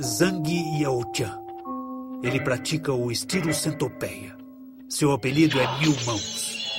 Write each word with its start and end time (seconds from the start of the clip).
Zhang 0.00 0.48
Yaochan. 0.80 1.38
Ele 2.22 2.40
pratica 2.40 2.94
o 2.94 3.12
estilo 3.12 3.52
centopeia. 3.52 4.34
Seu 4.88 5.12
apelido 5.12 5.60
é 5.60 5.78
Mil 5.80 5.94
Mãos. 6.06 6.72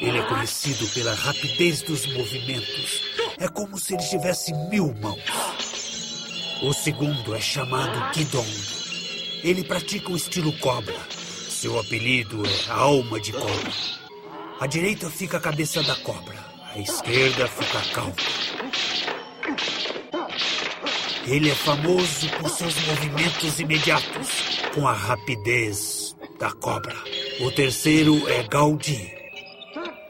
Ele 0.00 0.18
é 0.18 0.22
conhecido 0.28 0.86
pela 0.94 1.12
rapidez 1.12 1.82
dos 1.82 2.06
movimentos. 2.14 3.02
É 3.40 3.48
como 3.48 3.76
se 3.76 3.94
ele 3.94 4.02
tivesse 4.04 4.52
mil 4.70 4.94
mãos. 5.00 5.18
O 6.62 6.72
segundo 6.72 7.34
é 7.34 7.40
chamado 7.40 8.12
Kidong. 8.12 8.48
Ele 9.42 9.64
pratica 9.64 10.12
o 10.12 10.16
estilo 10.16 10.52
cobra. 10.60 10.94
Seu 11.10 11.80
apelido 11.80 12.44
é 12.46 12.70
Alma 12.70 13.18
de 13.18 13.32
Cobra. 13.32 13.72
À 14.60 14.68
direita 14.68 15.10
fica 15.10 15.38
a 15.38 15.40
cabeça 15.40 15.82
da 15.82 15.96
cobra. 15.96 16.38
À 16.72 16.78
esquerda 16.78 17.48
fica 17.48 17.78
a 17.78 17.92
cauda. 17.92 18.22
Ele 21.28 21.50
é 21.50 21.54
famoso 21.54 22.26
por 22.40 22.48
seus 22.48 22.74
movimentos 22.86 23.60
imediatos, 23.60 24.28
com 24.74 24.88
a 24.88 24.92
rapidez 24.94 26.16
da 26.40 26.50
cobra. 26.52 26.96
O 27.40 27.50
terceiro 27.50 28.26
é 28.28 28.42
Gaudi. 28.44 29.12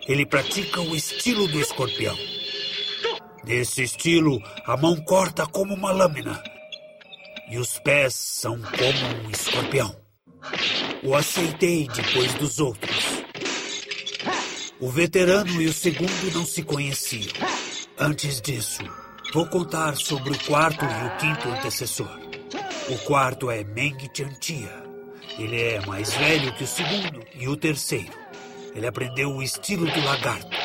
Ele 0.06 0.24
pratica 0.24 0.80
o 0.80 0.94
estilo 0.94 1.48
do 1.48 1.60
escorpião. 1.60 2.16
Nesse 3.44 3.82
estilo, 3.82 4.40
a 4.64 4.76
mão 4.76 4.94
corta 4.96 5.44
como 5.44 5.74
uma 5.74 5.90
lâmina 5.90 6.40
e 7.50 7.58
os 7.58 7.80
pés 7.80 8.14
são 8.14 8.56
como 8.60 9.26
um 9.26 9.30
escorpião. 9.30 9.96
O 11.02 11.16
aceitei 11.16 11.88
depois 11.88 12.32
dos 12.34 12.60
outros. 12.60 12.96
O 14.78 14.88
veterano 14.88 15.60
e 15.60 15.66
o 15.66 15.72
segundo 15.72 16.32
não 16.32 16.46
se 16.46 16.62
conheciam. 16.62 17.32
Antes 17.98 18.40
disso, 18.40 18.82
Vou 19.30 19.46
contar 19.46 19.94
sobre 19.96 20.30
o 20.30 20.44
quarto 20.46 20.86
e 20.86 21.06
o 21.06 21.16
quinto 21.18 21.48
antecessor. 21.50 22.18
O 22.88 22.98
quarto 23.04 23.50
é 23.50 23.62
Meng 23.62 23.98
Chantia. 24.10 24.82
Ele 25.38 25.60
é 25.60 25.84
mais 25.84 26.14
velho 26.14 26.54
que 26.54 26.64
o 26.64 26.66
segundo 26.66 27.20
e 27.34 27.46
o 27.46 27.54
terceiro. 27.54 28.12
Ele 28.74 28.86
aprendeu 28.86 29.30
o 29.30 29.42
estilo 29.42 29.84
do 29.84 30.00
lagarto. 30.02 30.56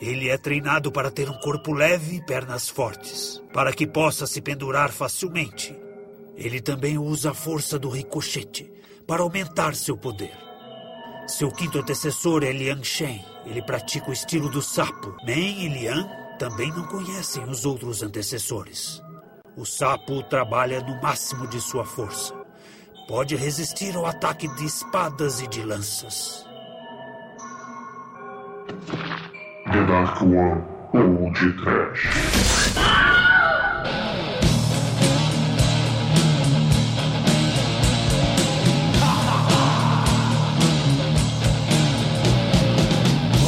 Ele 0.00 0.28
é 0.28 0.38
treinado 0.38 0.92
para 0.92 1.10
ter 1.10 1.28
um 1.28 1.38
corpo 1.40 1.72
leve 1.72 2.16
e 2.16 2.24
pernas 2.24 2.68
fortes, 2.68 3.42
para 3.52 3.72
que 3.72 3.86
possa 3.86 4.28
se 4.28 4.40
pendurar 4.40 4.92
facilmente. 4.92 5.76
Ele 6.36 6.60
também 6.60 6.96
usa 6.98 7.32
a 7.32 7.34
força 7.34 7.80
do 7.80 7.88
ricochete 7.88 8.70
para 9.08 9.22
aumentar 9.22 9.74
seu 9.74 9.96
poder. 9.96 10.36
Seu 11.26 11.50
quinto 11.50 11.80
antecessor 11.80 12.44
é 12.44 12.52
Liang 12.52 12.84
Shen. 12.84 13.24
Ele 13.44 13.60
pratica 13.60 14.08
o 14.10 14.12
estilo 14.12 14.48
do 14.48 14.62
sapo. 14.62 15.16
Men 15.24 15.64
e 15.64 15.68
Liang 15.68 16.25
também 16.38 16.70
não 16.70 16.84
conhecem 16.84 17.44
os 17.44 17.64
outros 17.64 18.02
antecessores. 18.02 19.02
O 19.56 19.64
sapo 19.64 20.22
trabalha 20.24 20.80
no 20.80 21.00
máximo 21.00 21.46
de 21.46 21.60
sua 21.60 21.84
força. 21.84 22.34
Pode 23.08 23.36
resistir 23.36 23.96
ao 23.96 24.04
ataque 24.04 24.48
de 24.56 24.64
espadas 24.64 25.40
e 25.40 25.46
de 25.46 25.62
lanças. 25.62 26.44
The 29.72 29.84
Dark 29.86 30.22
One 30.22 30.62
ou 30.92 31.32
de 31.32 31.52
Trash. 31.54 32.08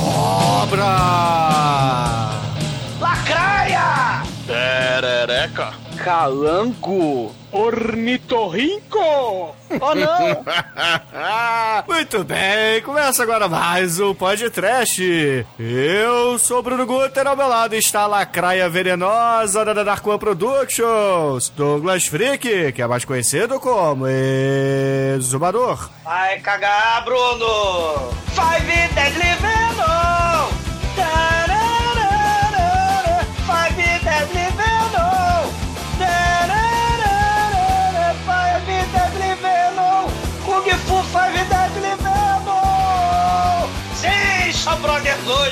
Cobra! 0.01 1.48
Calango! 6.09 7.35
Ornitorrinco! 7.53 9.55
Oh 9.79 9.95
não! 9.95 10.43
Muito 11.87 12.25
bem, 12.25 12.81
começa 12.81 13.23
agora 13.23 13.47
mais 13.47 14.01
um 14.01 14.15
podcast. 14.15 15.47
Eu 15.59 16.39
sou 16.39 16.63
Bruno 16.63 16.87
Guter, 16.87 17.27
ao 17.27 17.37
meu 17.37 17.47
lado 17.47 17.75
está 17.75 18.01
a 18.01 18.07
lacraia 18.07 18.71
venenosa 18.71 19.63
da 19.67 19.85
Dark 19.85 20.07
One 20.07 20.19
Productions, 20.19 21.51
Douglas 21.51 22.07
Freak, 22.07 22.73
que 22.73 22.81
é 22.81 22.87
mais 22.87 23.05
conhecido 23.05 23.61
como 23.61 24.07
Exumador. 24.09 25.91
Vai 26.05 26.41
cagar, 26.41 27.05
Bruno! 27.05 28.15
Five 28.35 28.89
Deadly 28.95 29.35
Venom! 29.43 30.49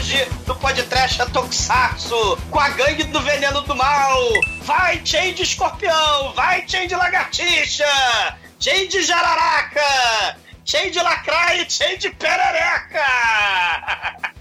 Hoje 0.07 0.25
do 0.47 0.55
podcast 0.55 1.19
Tokusatsu 1.33 2.39
com 2.49 2.61
a 2.61 2.69
gangue 2.69 3.03
do 3.05 3.21
veneno 3.21 3.61
do 3.63 3.75
mal! 3.75 4.17
Vai, 4.63 5.05
Chain 5.05 5.35
de 5.35 5.43
escorpião! 5.43 6.33
Vai, 6.33 6.65
Chain 6.69 6.87
de 6.87 6.95
lagartixa! 6.95 7.85
Chain 8.61 8.87
de 8.87 9.03
jararaca! 9.03 10.39
Chain 10.65 10.93
de 10.93 11.01
lacraia 11.01 11.63
e 11.63 11.69
chain 11.71 11.99
de 11.99 12.11
perereca! 12.11 13.03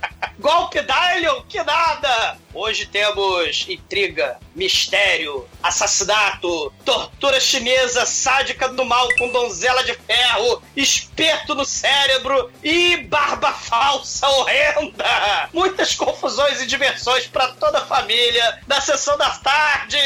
Golpe 0.46 0.80
Dylion, 0.80 1.42
que 1.50 1.58
nada! 1.64 2.38
Hoje 2.54 2.86
temos 2.86 3.66
intriga, 3.68 4.38
mistério, 4.54 5.50
assassinato, 5.64 6.72
tortura 6.86 7.40
chinesa 7.40 8.06
sádica 8.06 8.70
do 8.70 8.86
mal 8.86 9.10
com 9.18 9.28
donzela 9.30 9.84
de 9.84 9.96
ferro, 9.96 10.62
espeto 10.76 11.56
no 11.56 11.66
cérebro 11.66 12.52
e 12.64 12.98
barba 12.98 13.54
falsa 13.54 14.30
horrenda! 14.30 15.50
Muitas 15.52 15.96
confusões 15.96 16.62
e 16.62 16.68
diversões 16.68 17.26
para 17.26 17.48
toda 17.54 17.80
a 17.80 17.86
família 17.88 18.60
na 18.68 18.80
sessão 18.80 19.18
da 19.18 19.32
tarde! 19.32 19.98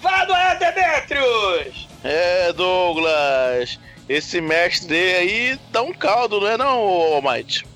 Vá, 0.00 0.24
não 0.24 0.36
é? 0.38 0.56
É, 2.02 2.50
Douglas. 2.54 3.78
Esse 4.08 4.40
mestre 4.40 4.96
aí 5.16 5.60
dá 5.70 5.82
um 5.82 5.92
caldo, 5.92 6.40
não 6.40 6.48
é 6.48 6.56
não, 6.56 7.20
Might? 7.20 7.68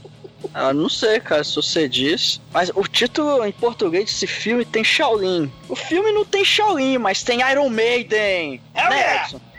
Ah, 0.53 0.73
não 0.73 0.89
sei, 0.89 1.21
cara, 1.21 1.45
se 1.45 1.55
você 1.55 1.89
diz. 1.89 2.41
Mas 2.53 2.71
o 2.75 2.83
título 2.83 3.45
em 3.45 3.53
português 3.53 4.05
desse 4.05 4.27
filme 4.27 4.65
tem 4.65 4.85
Shaolin. 4.85 5.51
O 5.69 5.77
filme 5.77 6.13
não 6.13 6.25
tem 6.25 6.45
Shaolin, 6.45 6.99
mas 6.99 7.23
tem 7.23 7.41
Iron 7.51 7.69
Maiden. 7.69 8.61
Hell 8.75 8.91
né! 8.91 9.23
Edson? 9.25 9.37
É, 9.37 9.54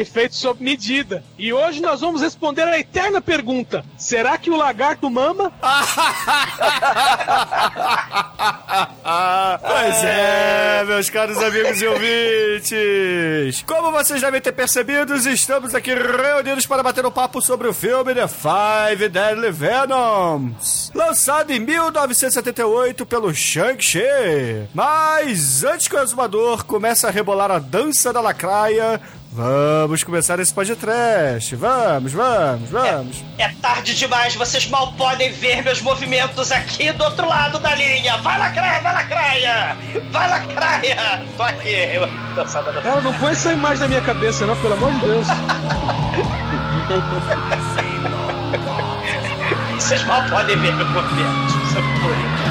e 0.00 0.04
feito 0.04 0.34
sob 0.34 0.62
medida. 0.62 1.24
E 1.38 1.52
hoje 1.52 1.80
nós 1.80 2.00
vamos 2.00 2.20
responder 2.20 2.62
a 2.62 2.78
eterna 2.78 3.20
pergunta: 3.20 3.84
será 3.96 4.36
que 4.38 4.50
o 4.50 4.56
lagarto 4.56 5.10
mama? 5.10 5.52
pois 9.60 10.04
é, 10.04 10.84
meus 10.86 11.10
caros 11.10 11.38
amigos 11.38 11.80
e 11.80 11.86
ouvintes. 11.86 13.62
Como 13.66 13.92
vocês 13.92 14.20
devem 14.20 14.40
ter 14.40 14.52
percebido, 14.52 15.14
estamos 15.14 15.74
aqui 15.74 15.94
reunidos 15.94 16.66
para 16.66 16.82
bater 16.82 17.04
um 17.06 17.10
papo 17.10 17.40
sobre 17.40 17.68
o 17.68 17.74
filme 17.74 18.14
The 18.14 18.28
Five 18.28 19.08
Deadly 19.08 19.50
Venoms, 19.50 20.90
lançado 20.94 21.50
em 21.50 21.60
1978 21.60 23.06
pelo 23.06 23.34
Shang-Chi. 23.34 24.68
Mas 24.74 25.64
antes 25.64 25.88
que 25.88 25.96
o 25.96 26.02
exumador 26.02 26.64
comece 26.64 27.06
a 27.06 27.10
rebolar 27.10 27.50
a 27.50 27.58
dança 27.58 28.12
da 28.12 28.20
lacraia, 28.20 29.00
vamos 29.32 30.04
começar 30.04 30.38
esse 30.40 30.52
podcast. 30.52 31.54
Vamos, 31.56 32.12
vamos, 32.12 32.70
vamos. 32.70 33.24
É 33.38 33.48
tarde 33.60 33.94
demais, 33.94 34.34
vocês 34.34 34.66
mal 34.68 34.92
podem 34.92 35.32
ver 35.32 35.62
meus 35.62 35.80
movimentos 35.80 36.52
aqui 36.52 36.92
do 36.92 37.04
outro 37.04 37.28
lado 37.28 37.58
da 37.58 37.74
linha. 37.74 38.16
Vai 38.18 38.38
lacraia, 38.38 38.80
vai 38.80 38.94
lacraia! 38.94 39.76
Vai 40.10 40.28
lacraia! 40.30 41.24
Tô 41.36 41.42
aqui, 41.42 41.68
eu 41.68 42.08
dançada 42.34 42.72
da 42.72 42.80
Ela 42.80 43.00
não 43.00 43.14
põe 43.14 43.32
essa 43.32 43.52
imagem 43.52 43.80
na 43.80 43.88
minha 43.88 44.02
cabeça, 44.02 44.46
não, 44.46 44.56
pelo 44.56 44.74
amor 44.74 44.92
de 44.92 45.00
Deus. 45.00 45.26
Vocês 49.74 50.04
mal 50.04 50.22
podem 50.30 50.56
ver 50.56 50.72
meus 50.74 50.88
movimentos. 50.90 51.54
Isso 51.54 51.78
é 51.78 52.43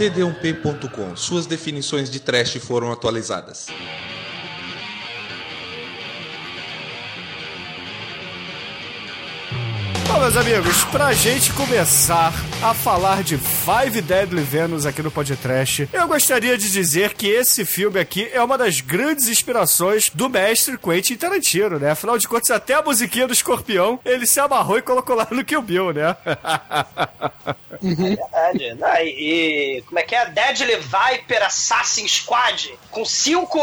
td1p.com. 0.00 1.14
Suas 1.14 1.44
definições 1.44 2.08
de 2.08 2.20
trash 2.20 2.56
foram 2.56 2.90
atualizadas. 2.90 3.66
Bom, 10.08 10.18
meus 10.18 10.36
amigos, 10.38 10.84
pra 10.84 11.12
gente 11.12 11.52
começar 11.52 12.32
a 12.62 12.72
falar 12.72 13.22
de 13.22 13.36
Five 13.36 14.00
Deadly 14.00 14.42
Venus 14.42 14.86
aqui 14.86 15.02
no 15.02 15.10
Podcast, 15.10 15.88
eu 15.92 16.08
gostaria 16.08 16.56
de 16.56 16.72
dizer 16.72 17.12
que 17.12 17.28
esse 17.28 17.64
filme 17.66 18.00
aqui 18.00 18.28
é 18.32 18.42
uma 18.42 18.56
das 18.56 18.80
grandes 18.80 19.28
inspirações 19.28 20.10
do 20.10 20.28
mestre 20.28 20.78
Quentin 20.78 21.16
Tarantino, 21.16 21.78
né? 21.78 21.90
Afinal 21.90 22.18
de 22.18 22.26
contas, 22.26 22.50
até 22.50 22.74
a 22.74 22.82
musiquinha 22.82 23.26
do 23.26 23.32
escorpião 23.32 24.00
ele 24.04 24.26
se 24.26 24.40
amarrou 24.40 24.78
e 24.78 24.82
colocou 24.82 25.14
lá 25.14 25.28
no 25.30 25.44
Kill 25.44 25.62
Bill, 25.62 25.92
né? 25.92 26.16
Verdade. 27.82 28.74
Não, 28.74 28.96
e, 28.96 29.78
e 29.78 29.82
como 29.82 29.98
é 29.98 30.02
que 30.02 30.14
é? 30.14 30.26
Deadly 30.26 30.76
Viper 30.76 31.44
Assassin 31.44 32.06
Squad. 32.06 32.78
Com 32.90 33.04
cinco 33.04 33.58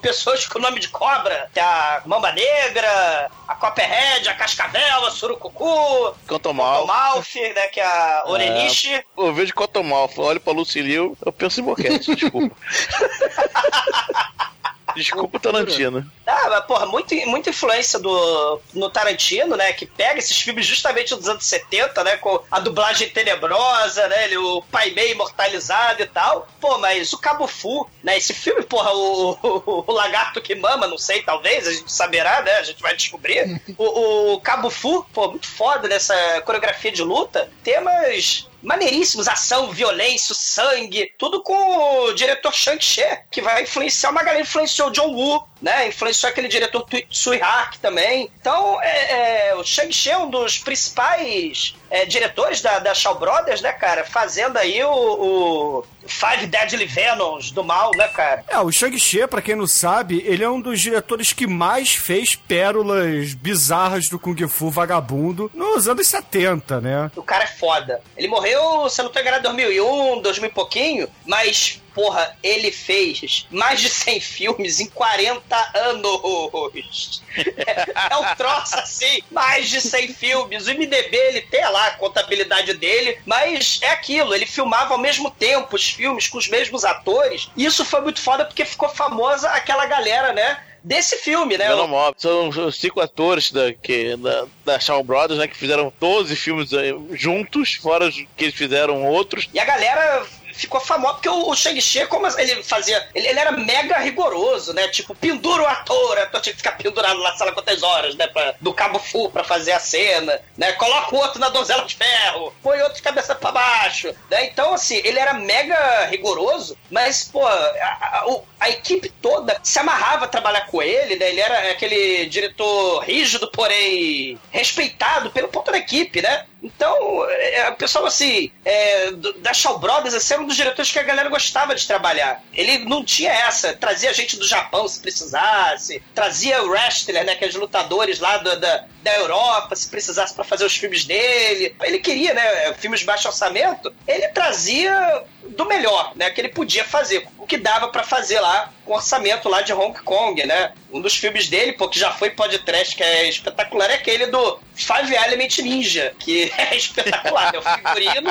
pessoas 0.00 0.46
com 0.46 0.58
nome 0.58 0.80
de 0.80 0.88
cobra. 0.88 1.50
Tem 1.52 1.62
a 1.62 2.02
Mamba 2.06 2.32
Negra, 2.32 3.30
a 3.46 3.54
Copperhead, 3.54 4.28
a 4.28 4.34
Cascavel, 4.34 5.06
a 5.06 5.10
Surucucu, 5.10 6.14
Cotomal. 6.26 6.86
Malf, 6.86 7.34
né? 7.34 7.68
Que 7.68 7.80
é 7.80 7.86
a 7.86 8.24
Oreniche. 8.26 9.04
Eu 9.16 9.32
vejo 9.34 9.54
Cotomal, 9.54 10.10
olho 10.16 10.40
pra 10.40 10.52
Lucilio, 10.52 11.16
eu 11.24 11.32
penso 11.32 11.60
em 11.60 11.64
boquete, 11.64 12.14
desculpa. 12.14 12.56
Desculpa, 14.96 15.38
Tarantino. 15.38 16.10
Ah, 16.30 16.60
porra, 16.60 16.84
muito, 16.84 17.14
muita 17.26 17.48
influência 17.48 17.98
do, 17.98 18.60
no 18.74 18.90
Tarantino, 18.90 19.56
né? 19.56 19.72
Que 19.72 19.86
pega 19.86 20.18
esses 20.18 20.38
filmes 20.38 20.66
justamente 20.66 21.14
dos 21.14 21.26
anos 21.26 21.46
70, 21.46 22.04
né? 22.04 22.16
Com 22.18 22.42
a 22.50 22.60
dublagem 22.60 23.08
tenebrosa, 23.08 24.06
né? 24.08 24.24
Ele, 24.24 24.36
o 24.36 24.62
pai 24.70 24.90
meio 24.90 25.12
imortalizado 25.12 26.02
e 26.02 26.06
tal. 26.06 26.46
Pô, 26.60 26.76
mas 26.76 27.14
o 27.14 27.18
Cabo 27.18 27.46
Fu, 27.46 27.88
né? 28.02 28.18
Esse 28.18 28.34
filme, 28.34 28.62
porra, 28.62 28.92
o, 28.92 29.38
o, 29.42 29.84
o 29.86 29.92
Lagarto 29.92 30.42
que 30.42 30.54
Mama, 30.54 30.86
não 30.86 30.98
sei, 30.98 31.22
talvez, 31.22 31.66
a 31.66 31.72
gente 31.72 31.90
saberá, 31.90 32.42
né? 32.42 32.52
A 32.56 32.62
gente 32.62 32.82
vai 32.82 32.94
descobrir. 32.94 33.60
O, 33.78 34.34
o 34.34 34.40
Cabo 34.40 34.68
Fu, 34.68 35.06
pô, 35.14 35.30
muito 35.30 35.48
foda 35.48 35.88
nessa 35.88 36.14
coreografia 36.42 36.92
de 36.92 37.02
luta. 37.02 37.50
Temas 37.64 38.48
maneiríssimos, 38.62 39.28
ação, 39.28 39.70
violência, 39.70 40.34
sangue, 40.34 41.12
tudo 41.16 41.42
com 41.42 42.06
o 42.06 42.12
diretor 42.12 42.52
Shang-Chi, 42.52 43.20
que 43.30 43.40
vai 43.40 43.62
influenciar 43.62 44.10
uma 44.10 44.22
galera, 44.22 44.42
influenciou 44.42 44.90
John 44.90 45.12
Woo, 45.12 45.47
né? 45.60 45.88
Influenciou 45.88 46.30
aquele 46.30 46.48
diretor 46.48 46.86
Tsui 47.10 47.40
Hark 47.40 47.78
também. 47.78 48.30
Então, 48.40 48.80
é, 48.82 49.48
é, 49.48 49.54
o 49.54 49.64
Shang-Chi 49.64 50.10
é 50.10 50.18
um 50.18 50.30
dos 50.30 50.58
principais 50.58 51.74
é, 51.90 52.04
diretores 52.04 52.60
da, 52.60 52.78
da 52.78 52.94
Shaw 52.94 53.18
Brothers, 53.18 53.60
né, 53.60 53.72
cara? 53.72 54.04
Fazendo 54.04 54.56
aí 54.56 54.82
o, 54.84 54.90
o 54.90 55.84
Five 56.08 56.46
Deadly 56.46 56.86
Venoms 56.86 57.50
do 57.50 57.62
mal, 57.62 57.90
né, 57.96 58.08
cara? 58.08 58.44
É, 58.48 58.58
o 58.58 58.72
Shang-Chi, 58.72 59.26
pra 59.26 59.42
quem 59.42 59.54
não 59.54 59.66
sabe, 59.66 60.22
ele 60.26 60.42
é 60.42 60.50
um 60.50 60.60
dos 60.60 60.80
diretores 60.80 61.32
que 61.32 61.46
mais 61.46 61.94
fez 61.94 62.34
pérolas 62.34 63.34
bizarras 63.34 64.08
do 64.08 64.18
Kung 64.18 64.36
Fu 64.48 64.70
vagabundo 64.70 65.50
nos 65.54 65.88
anos 65.88 66.06
70, 66.06 66.80
né? 66.80 67.10
O 67.16 67.22
cara 67.22 67.44
é 67.44 67.48
foda. 67.48 68.00
Ele 68.16 68.28
morreu, 68.28 68.88
se 68.88 69.00
eu 69.00 69.04
não 69.04 69.12
tô 69.12 69.20
enganado, 69.20 69.48
em 69.48 69.56
2001, 69.56 70.22
2000 70.22 70.48
e 70.48 70.52
pouquinho, 70.52 71.08
mas 71.26 71.80
porra, 71.98 72.36
ele 72.44 72.70
fez 72.70 73.44
mais 73.50 73.80
de 73.80 73.88
100 73.88 74.20
filmes 74.20 74.78
em 74.78 74.86
40 74.86 75.72
anos. 75.74 77.22
É, 77.36 78.12
é 78.12 78.16
um 78.16 78.34
troço 78.36 78.76
assim, 78.78 79.20
mais 79.32 79.68
de 79.68 79.80
100 79.80 80.14
filmes. 80.14 80.66
O 80.66 80.70
MDB, 80.70 81.16
ele 81.16 81.40
tem 81.42 81.64
lá 81.64 81.88
a 81.88 81.90
contabilidade 81.92 82.74
dele, 82.74 83.18
mas 83.26 83.80
é 83.82 83.90
aquilo, 83.90 84.32
ele 84.32 84.46
filmava 84.46 84.94
ao 84.94 85.00
mesmo 85.00 85.28
tempo 85.30 85.74
os 85.74 85.88
filmes 85.98 86.28
com 86.28 86.38
os 86.38 86.46
mesmos 86.48 86.84
atores. 86.84 87.50
E 87.56 87.64
isso 87.64 87.84
foi 87.84 88.00
muito 88.00 88.20
foda 88.20 88.44
porque 88.44 88.64
ficou 88.64 88.88
famosa 88.88 89.50
aquela 89.50 89.84
galera, 89.86 90.32
né? 90.32 90.58
desse 90.80 91.16
filme, 91.16 91.58
né? 91.58 91.68
Não, 91.68 92.14
são 92.16 92.48
os 92.48 92.80
cinco 92.80 93.00
atores 93.00 93.50
da, 93.50 93.74
que, 93.74 94.16
da, 94.16 94.46
da 94.64 94.78
Shaw 94.78 95.02
Brothers, 95.02 95.38
né? 95.38 95.48
Que 95.48 95.56
fizeram 95.56 95.92
12 95.98 96.36
filmes 96.36 96.72
eh, 96.72 96.94
juntos, 97.12 97.74
fora 97.74 98.08
que 98.10 98.44
eles 98.44 98.54
fizeram 98.54 99.04
outros. 99.04 99.50
E 99.52 99.58
a 99.58 99.64
galera 99.64 100.24
ficou 100.58 100.80
famoso 100.80 101.14
porque 101.14 101.28
o, 101.28 101.54
Shang-Chi, 101.54 102.06
como 102.06 102.26
ele 102.26 102.62
fazia, 102.62 103.08
ele, 103.14 103.28
ele, 103.28 103.38
era 103.38 103.52
mega 103.52 103.98
rigoroso, 103.98 104.72
né? 104.74 104.88
Tipo, 104.88 105.14
pendura 105.14 105.62
o 105.62 105.66
ator, 105.66 106.18
o 106.18 106.20
ator 106.20 106.40
tinha 106.40 106.52
que 106.52 106.58
ficar 106.58 106.72
pendurado 106.72 107.22
na 107.22 107.34
sala 107.36 107.52
quantas 107.52 107.82
horas, 107.82 108.16
né? 108.16 108.26
Pra, 108.26 108.54
do 108.60 108.74
cabo 108.74 108.98
full 108.98 109.30
pra 109.30 109.44
fazer 109.44 109.72
a 109.72 109.80
cena, 109.80 110.40
né? 110.56 110.72
Coloca 110.72 111.14
o 111.14 111.18
outro 111.18 111.38
na 111.38 111.48
donzela 111.48 111.84
de 111.84 111.94
ferro, 111.94 112.52
põe 112.62 112.80
outro 112.80 112.96
de 112.96 113.02
cabeça 113.02 113.34
pra 113.34 113.52
baixo, 113.52 114.12
né? 114.28 114.46
Então, 114.46 114.74
assim, 114.74 114.96
ele 115.04 115.18
era 115.18 115.34
mega 115.34 116.06
rigoroso, 116.06 116.76
mas, 116.90 117.24
pô, 117.24 117.46
a, 117.46 117.52
a, 117.52 118.26
a 118.60 118.70
equipe 118.70 119.08
toda 119.22 119.58
se 119.62 119.78
amarrava 119.78 120.24
a 120.24 120.28
trabalhar 120.28 120.66
com 120.66 120.82
ele, 120.82 121.16
né? 121.16 121.28
Ele 121.28 121.40
era 121.40 121.70
aquele 121.70 122.26
diretor 122.26 123.04
rígido, 123.04 123.48
porém 123.48 124.38
respeitado 124.50 125.30
pelo 125.30 125.48
ponto 125.48 125.70
da 125.70 125.78
equipe, 125.78 126.20
né? 126.20 126.44
Então, 126.62 127.24
é, 127.30 127.68
o 127.70 127.76
pessoal, 127.76 128.06
assim, 128.06 128.50
é, 128.64 129.12
da 129.38 129.54
Shaw 129.54 129.78
Brothers, 129.78 130.14
assim, 130.14 130.34
era 130.34 130.42
um 130.42 130.46
dos 130.46 130.56
diretores 130.56 130.90
que 130.90 130.98
a 130.98 131.04
galera 131.04 131.28
gostava 131.28 131.74
de 131.74 131.86
trabalhar. 131.86 132.42
Ele 132.52 132.78
não 132.78 133.04
tinha 133.04 133.30
essa, 133.30 133.74
trazia 133.74 134.12
gente 134.12 134.36
do 134.36 134.46
Japão 134.46 134.88
se 134.88 135.00
precisasse, 135.00 136.02
trazia 136.14 136.62
o 136.64 136.68
wrestler, 136.68 137.24
né, 137.24 137.36
que 137.36 137.46
os 137.46 137.54
lutadores 137.54 138.18
lá 138.18 138.38
do, 138.38 138.58
da, 138.58 138.84
da 139.02 139.14
Europa, 139.16 139.76
se 139.76 139.88
precisasse 139.88 140.34
para 140.34 140.42
fazer 140.42 140.64
os 140.64 140.76
filmes 140.76 141.04
dele. 141.04 141.76
Ele 141.80 142.00
queria, 142.00 142.34
né, 142.34 142.74
filmes 142.74 143.00
de 143.00 143.06
baixo 143.06 143.28
orçamento, 143.28 143.94
ele 144.06 144.26
trazia 144.28 145.22
do 145.46 145.64
melhor, 145.64 146.12
né, 146.16 146.28
que 146.30 146.40
ele 146.40 146.48
podia 146.48 146.84
fazer, 146.84 147.26
que 147.48 147.56
dava 147.56 147.88
para 147.88 148.04
fazer 148.04 148.38
lá 148.38 148.70
com 148.84 148.92
orçamento 148.92 149.48
lá 149.48 149.62
de 149.62 149.72
Hong 149.72 149.98
Kong, 150.02 150.46
né? 150.46 150.72
Um 150.92 151.00
dos 151.00 151.16
filmes 151.16 151.48
dele, 151.48 151.72
pô, 151.72 151.88
que 151.88 151.98
já 151.98 152.12
foi 152.12 152.30
podcast, 152.30 152.94
que 152.94 153.02
é 153.02 153.28
espetacular, 153.28 153.90
é 153.90 153.94
aquele 153.94 154.26
do 154.26 154.60
Five 154.74 155.14
Element 155.14 155.58
Ninja, 155.58 156.14
que 156.18 156.52
é 156.56 156.76
espetacular, 156.76 157.52
né? 157.52 157.58
O 157.58 157.62
figurino, 157.62 158.30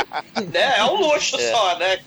né? 0.53 0.77
É 0.77 0.83
um 0.85 0.95
luxo 0.95 1.35
é. 1.39 1.51
só, 1.51 1.77
né? 1.77 1.99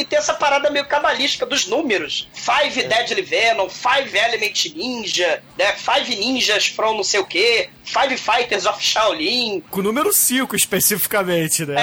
E 0.00 0.04
tem 0.04 0.18
essa 0.18 0.34
parada 0.34 0.70
meio 0.70 0.86
cabalística 0.86 1.44
dos 1.44 1.66
números. 1.66 2.28
Five 2.32 2.80
é. 2.80 2.88
Deadly 2.88 3.22
Venom, 3.22 3.68
Five 3.68 4.16
Element 4.16 4.66
Ninja, 4.74 5.42
né? 5.58 5.72
Five 5.72 6.14
Ninjas 6.16 6.66
from 6.68 6.94
não 6.94 7.04
sei 7.04 7.20
o 7.20 7.24
quê, 7.24 7.68
Five 7.84 8.16
Fighters 8.16 8.66
of 8.66 8.84
Shaolin. 8.84 9.62
Com 9.70 9.80
o 9.80 9.82
número 9.82 10.12
5 10.12 10.54
especificamente, 10.54 11.64
né? 11.64 11.76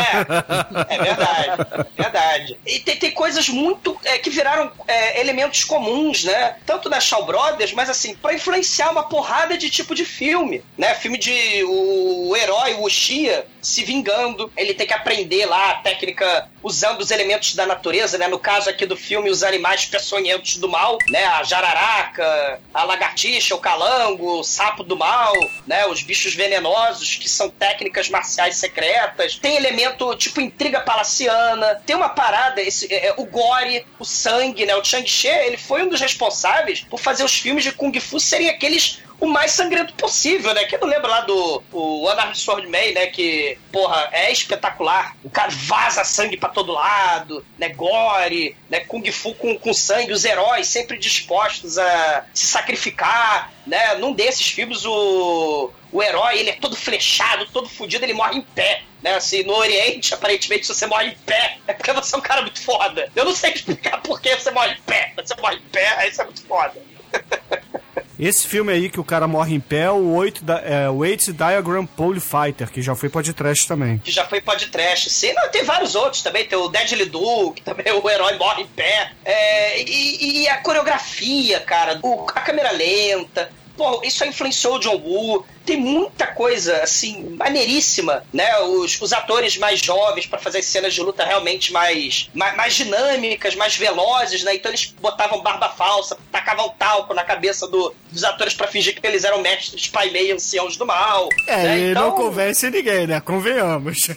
É, 0.87 0.95
é 0.95 1.03
verdade. 1.03 1.87
verdade. 1.97 2.57
E 2.65 2.79
tem, 2.79 2.95
tem 2.95 3.11
coisas 3.11 3.49
muito 3.49 3.97
é, 4.03 4.17
que 4.17 4.29
viraram 4.29 4.71
é, 4.87 5.19
elementos 5.19 5.63
comuns, 5.63 6.23
né? 6.23 6.57
Tanto 6.65 6.89
da 6.89 6.99
Shaw 6.99 7.25
Brothers, 7.25 7.73
mas 7.73 7.89
assim, 7.89 8.15
para 8.15 8.33
influenciar 8.33 8.91
uma 8.91 9.03
porrada 9.03 9.57
de 9.57 9.69
tipo 9.69 9.95
de 9.95 10.05
filme, 10.05 10.63
né? 10.77 10.93
Filme 10.95 11.17
de 11.17 11.63
o, 11.63 12.29
o 12.29 12.37
herói, 12.37 12.75
o 12.75 12.85
Uchiha, 12.85 13.45
se 13.65 13.83
vingando. 13.83 14.51
Ele 14.55 14.73
tem 14.73 14.85
que 14.85 14.93
aprender 14.93 15.45
lá 15.45 15.71
a 15.71 15.75
técnica 15.75 16.49
usando 16.61 17.01
os 17.01 17.11
elementos 17.11 17.55
da 17.55 17.65
natureza, 17.65 18.17
né? 18.17 18.27
No 18.27 18.39
caso 18.39 18.69
aqui 18.69 18.85
do 18.85 18.95
filme, 18.95 19.29
os 19.29 19.43
animais 19.43 19.85
peçonhentos 19.85 20.57
do 20.57 20.69
mal, 20.69 20.97
né? 21.09 21.25
A 21.25 21.43
jararaca, 21.43 22.59
a 22.73 22.83
lagartixa, 22.83 23.55
o 23.55 23.59
calango, 23.59 24.39
o 24.39 24.43
sapo 24.43 24.83
do 24.83 24.95
mal, 24.95 25.33
né? 25.65 25.85
Os 25.87 26.03
bichos 26.03 26.35
venenosos, 26.35 27.15
que 27.15 27.27
são 27.27 27.49
técnicas 27.49 28.09
marciais 28.09 28.57
secretas. 28.57 29.35
Tem 29.35 29.55
elemento 29.55 30.15
tipo 30.15 30.39
intriga 30.41 30.79
palaciana. 30.79 31.81
Tem 31.85 31.95
uma 31.95 32.09
parada, 32.09 32.61
esse, 32.61 32.91
é, 32.93 33.07
é 33.07 33.13
o 33.17 33.25
gore, 33.25 33.85
o 33.99 34.05
sangue, 34.05 34.65
né? 34.65 34.75
O 34.75 34.83
Chang-Chi, 34.83 35.27
ele 35.27 35.57
foi 35.57 35.83
um 35.83 35.89
dos 35.89 36.01
responsáveis 36.01 36.81
por 36.81 36.99
fazer 36.99 37.23
os 37.23 37.33
filmes 37.33 37.63
de 37.63 37.71
Kung 37.71 37.99
Fu 37.99 38.19
serem 38.19 38.49
aqueles 38.49 38.99
o 39.19 39.27
mais 39.27 39.51
sangrento 39.51 39.93
possível, 39.93 40.53
né? 40.53 40.65
Quem 40.65 40.79
não 40.79 40.87
lembra 40.87 41.07
lá 41.07 41.21
do 41.21 41.63
o 41.71 42.09
Unarmed 42.09 42.37
Swordman, 42.37 42.93
né? 42.93 43.07
Que, 43.07 43.57
porra, 43.71 44.09
é 44.11 44.31
espetacular. 44.31 45.15
O 45.23 45.29
cara 45.29 45.49
vaza 45.51 46.03
sangue 46.03 46.37
para 46.37 46.49
todo 46.49 46.71
lado, 46.71 47.45
né? 47.57 47.69
Gore, 47.69 48.55
né? 48.69 48.81
Kung 48.81 49.09
Fu 49.11 49.33
com, 49.35 49.57
com 49.57 49.73
sangue, 49.73 50.11
os 50.11 50.25
heróis 50.25 50.67
sempre 50.67 50.97
dispostos 50.97 51.77
a 51.77 52.25
se 52.33 52.45
sacrificar, 52.45 53.53
né? 53.65 53.95
Num 53.95 54.13
desses 54.13 54.47
filmes, 54.49 54.85
o, 54.85 55.71
o 55.91 56.03
herói, 56.03 56.39
ele 56.39 56.49
é 56.49 56.55
todo 56.55 56.75
flechado, 56.75 57.47
todo 57.51 57.69
fudido, 57.69 58.03
ele 58.03 58.13
morre 58.13 58.37
em 58.37 58.41
pé. 58.41 58.83
Né, 59.01 59.13
assim, 59.13 59.43
no 59.43 59.53
Oriente, 59.53 60.15
aparentemente, 60.15 60.65
se 60.65 60.73
você 60.73 60.87
morre 60.87 61.09
em 61.09 61.15
pé, 61.27 61.59
é 61.67 61.73
porque 61.73 61.93
você 61.93 62.15
é 62.15 62.17
um 62.17 62.21
cara 62.21 62.41
muito 62.41 62.59
foda. 62.59 63.07
Eu 63.15 63.23
não 63.23 63.35
sei 63.35 63.51
explicar 63.53 64.01
por 64.01 64.19
que 64.19 64.35
você 64.35 64.49
morre 64.49 64.73
em 64.73 64.81
pé, 64.81 65.13
mas 65.15 65.27
você 65.27 65.39
morre 65.39 65.57
em 65.57 65.69
pé, 65.69 65.89
aí 65.97 66.11
você 66.11 66.23
é 66.23 66.25
muito 66.25 66.43
foda. 66.43 66.73
Esse 68.19 68.47
filme 68.47 68.71
aí 68.71 68.89
que 68.89 68.99
o 68.99 69.03
cara 69.03 69.27
morre 69.27 69.55
em 69.55 69.59
pé, 69.59 69.89
o 69.89 70.13
8 70.13 70.43
da, 70.43 70.59
é, 70.59 70.89
o 70.89 71.03
Eight 71.03 71.33
Diagram 71.33 71.85
Pole 71.85 72.19
Fighter, 72.19 72.71
que 72.71 72.81
já 72.81 72.95
foi 72.95 73.09
podcast 73.09 73.67
também. 73.67 73.97
Que 73.97 74.11
já 74.11 74.25
foi 74.25 74.39
podcast. 74.41 75.09
Sim, 75.09 75.33
não, 75.33 75.49
tem 75.49 75.63
vários 75.63 75.95
outros 75.95 76.21
também. 76.21 76.45
Tem 76.45 76.57
o 76.57 76.69
Deadly 76.69 77.05
Duke, 77.05 77.61
também 77.61 77.85
o 77.91 78.09
herói 78.09 78.37
morre 78.37 78.63
em 78.63 78.67
pé. 78.67 79.11
É, 79.23 79.81
e, 79.81 80.43
e, 80.43 80.47
a 80.47 80.57
coreografia, 80.57 81.59
cara, 81.59 81.99
o, 82.01 82.25
a 82.29 82.41
câmera 82.41 82.71
lenta. 82.71 83.49
Pô, 83.75 84.01
isso 84.03 84.23
influenciou 84.25 84.75
o 84.75 84.79
John 84.79 84.95
Woo. 84.97 85.45
tem 85.65 85.77
muita 85.77 86.27
coisa, 86.27 86.83
assim, 86.83 87.35
maneiríssima, 87.37 88.23
né? 88.31 88.59
Os, 88.59 89.01
os 89.01 89.11
atores 89.11 89.57
mais 89.57 89.79
jovens 89.79 90.27
para 90.27 90.37
fazer 90.39 90.59
as 90.59 90.65
cenas 90.65 90.93
de 90.93 91.01
luta 91.01 91.25
realmente 91.25 91.73
mais, 91.73 92.29
mais, 92.33 92.55
mais, 92.55 92.75
dinâmicas, 92.75 93.55
mais 93.55 93.75
velozes, 93.75 94.43
né? 94.43 94.55
Então 94.55 94.71
eles 94.71 94.93
botavam 95.01 95.41
barba 95.41 95.69
falsa, 95.69 96.17
tacavam 96.31 96.69
talco 96.77 97.13
na 97.13 97.23
cabeça 97.23 97.67
do, 97.67 97.93
dos 98.11 98.23
atores 98.23 98.53
para 98.53 98.67
fingir 98.67 98.99
que 98.99 99.05
eles 99.05 99.23
eram 99.23 99.41
mestres 99.41 99.87
pai 99.87 100.11
meio 100.11 100.35
anciãos 100.35 100.77
do 100.77 100.85
mal. 100.85 101.29
É, 101.47 101.63
né? 101.63 101.79
e 101.79 101.91
então, 101.91 102.03
não 102.03 102.11
convence 102.11 102.69
ninguém, 102.69 103.07
né? 103.07 103.19
Convenhamos. 103.19 104.07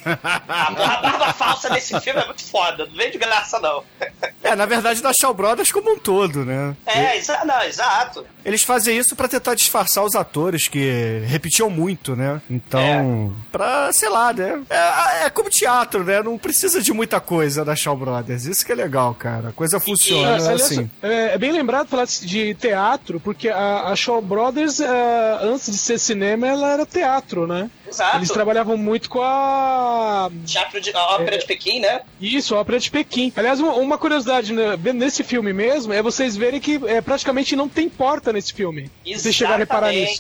A, 0.49 0.69
a 0.69 0.71
barba 0.71 1.33
falsa 1.33 1.71
desse 1.71 1.99
filme 2.01 2.21
é 2.21 2.27
muito 2.27 2.45
foda, 2.45 2.87
não 2.87 2.95
vem 2.95 3.11
de 3.11 3.19
graça, 3.19 3.59
não. 3.59 3.83
É, 4.43 4.55
na 4.55 4.67
verdade, 4.67 5.03
da 5.03 5.13
Shaw 5.19 5.33
Brothers 5.35 5.73
como 5.73 5.93
um 5.93 5.99
todo, 5.99 6.45
né? 6.45 6.77
É, 6.87 7.17
exa 7.17 7.45
não, 7.45 7.63
exato. 7.63 8.27
Eles 8.45 8.63
fazem 8.63 8.97
isso 8.97 9.17
para 9.17 9.29
tentar 9.29 9.48
disfarçar 9.55 10.05
os 10.05 10.15
atores 10.15 10.69
que 10.69 11.23
repetiam 11.27 11.71
muito, 11.71 12.15
né? 12.17 12.41
Então, 12.49 12.81
é. 12.81 13.51
pra, 13.53 13.93
sei 13.93 14.09
lá, 14.09 14.33
né? 14.33 14.61
É, 14.69 15.27
é, 15.27 15.31
como 15.31 15.51
teatro, 15.51 16.05
né? 16.05 16.23
Não 16.23 16.39
precisa 16.39 16.81
de 16.81 16.93
muita 16.93 17.21
coisa 17.21 17.65
da 17.65 17.75
Shaw 17.75 17.97
Brothers. 17.97 18.45
Isso 18.45 18.65
que 18.65 18.73
é 18.73 18.75
legal, 18.75 19.15
cara. 19.15 19.49
A 19.49 19.53
coisa 19.53 19.81
funciona 19.81 20.31
e, 20.31 20.35
aliás, 20.35 20.63
assim. 20.63 20.91
É, 21.03 21.35
é, 21.35 21.39
bem 21.39 21.53
lembrado 21.53 21.89
falar 21.89 22.07
de 22.07 22.55
teatro, 22.55 23.21
porque 23.21 23.49
a, 23.49 23.89
a 23.89 23.97
Shaw 23.97 24.21
Brothers, 24.23 24.81
é, 24.81 25.39
antes 25.43 25.71
de 25.71 25.79
ser 25.79 25.99
cinema, 25.99 26.47
ela 26.47 26.73
era 26.73 26.87
teatro, 26.87 27.47
né? 27.47 27.71
Exato. 27.89 28.19
Eles 28.19 28.29
trabalhavam 28.31 28.77
muito 28.77 29.09
com 29.09 29.21
a. 29.23 30.31
Teatro 30.47 30.81
de. 30.81 30.95
A 30.95 31.15
ópera 31.15 31.37
é, 31.37 31.39
de 31.39 31.47
Pequim, 31.47 31.81
né? 31.81 32.03
Isso, 32.21 32.55
a 32.55 32.61
ópera 32.61 32.79
de 32.79 32.91
Pequim. 32.91 33.33
Aliás, 33.37 33.61
uma, 33.61 33.99
curiosidade, 33.99 34.53
né, 34.53 34.77
nesse 34.95 35.23
filme 35.23 35.53
mesmo, 35.53 35.93
é 35.93 36.03
vocês 36.03 36.37
verem 36.37 36.61
que 36.61 36.81
é, 36.87 37.01
praticamente 37.01 37.57
não 37.57 37.69
tem 37.69 37.89
porta 37.89 38.33
nesse 38.33 38.53
filme. 38.53 38.83
Exatamente. 38.83 39.21
Vocês 39.21 39.35
chegaram 39.35 39.57
a 39.57 39.59
reparar 39.59 39.93
nisso. 39.93 40.19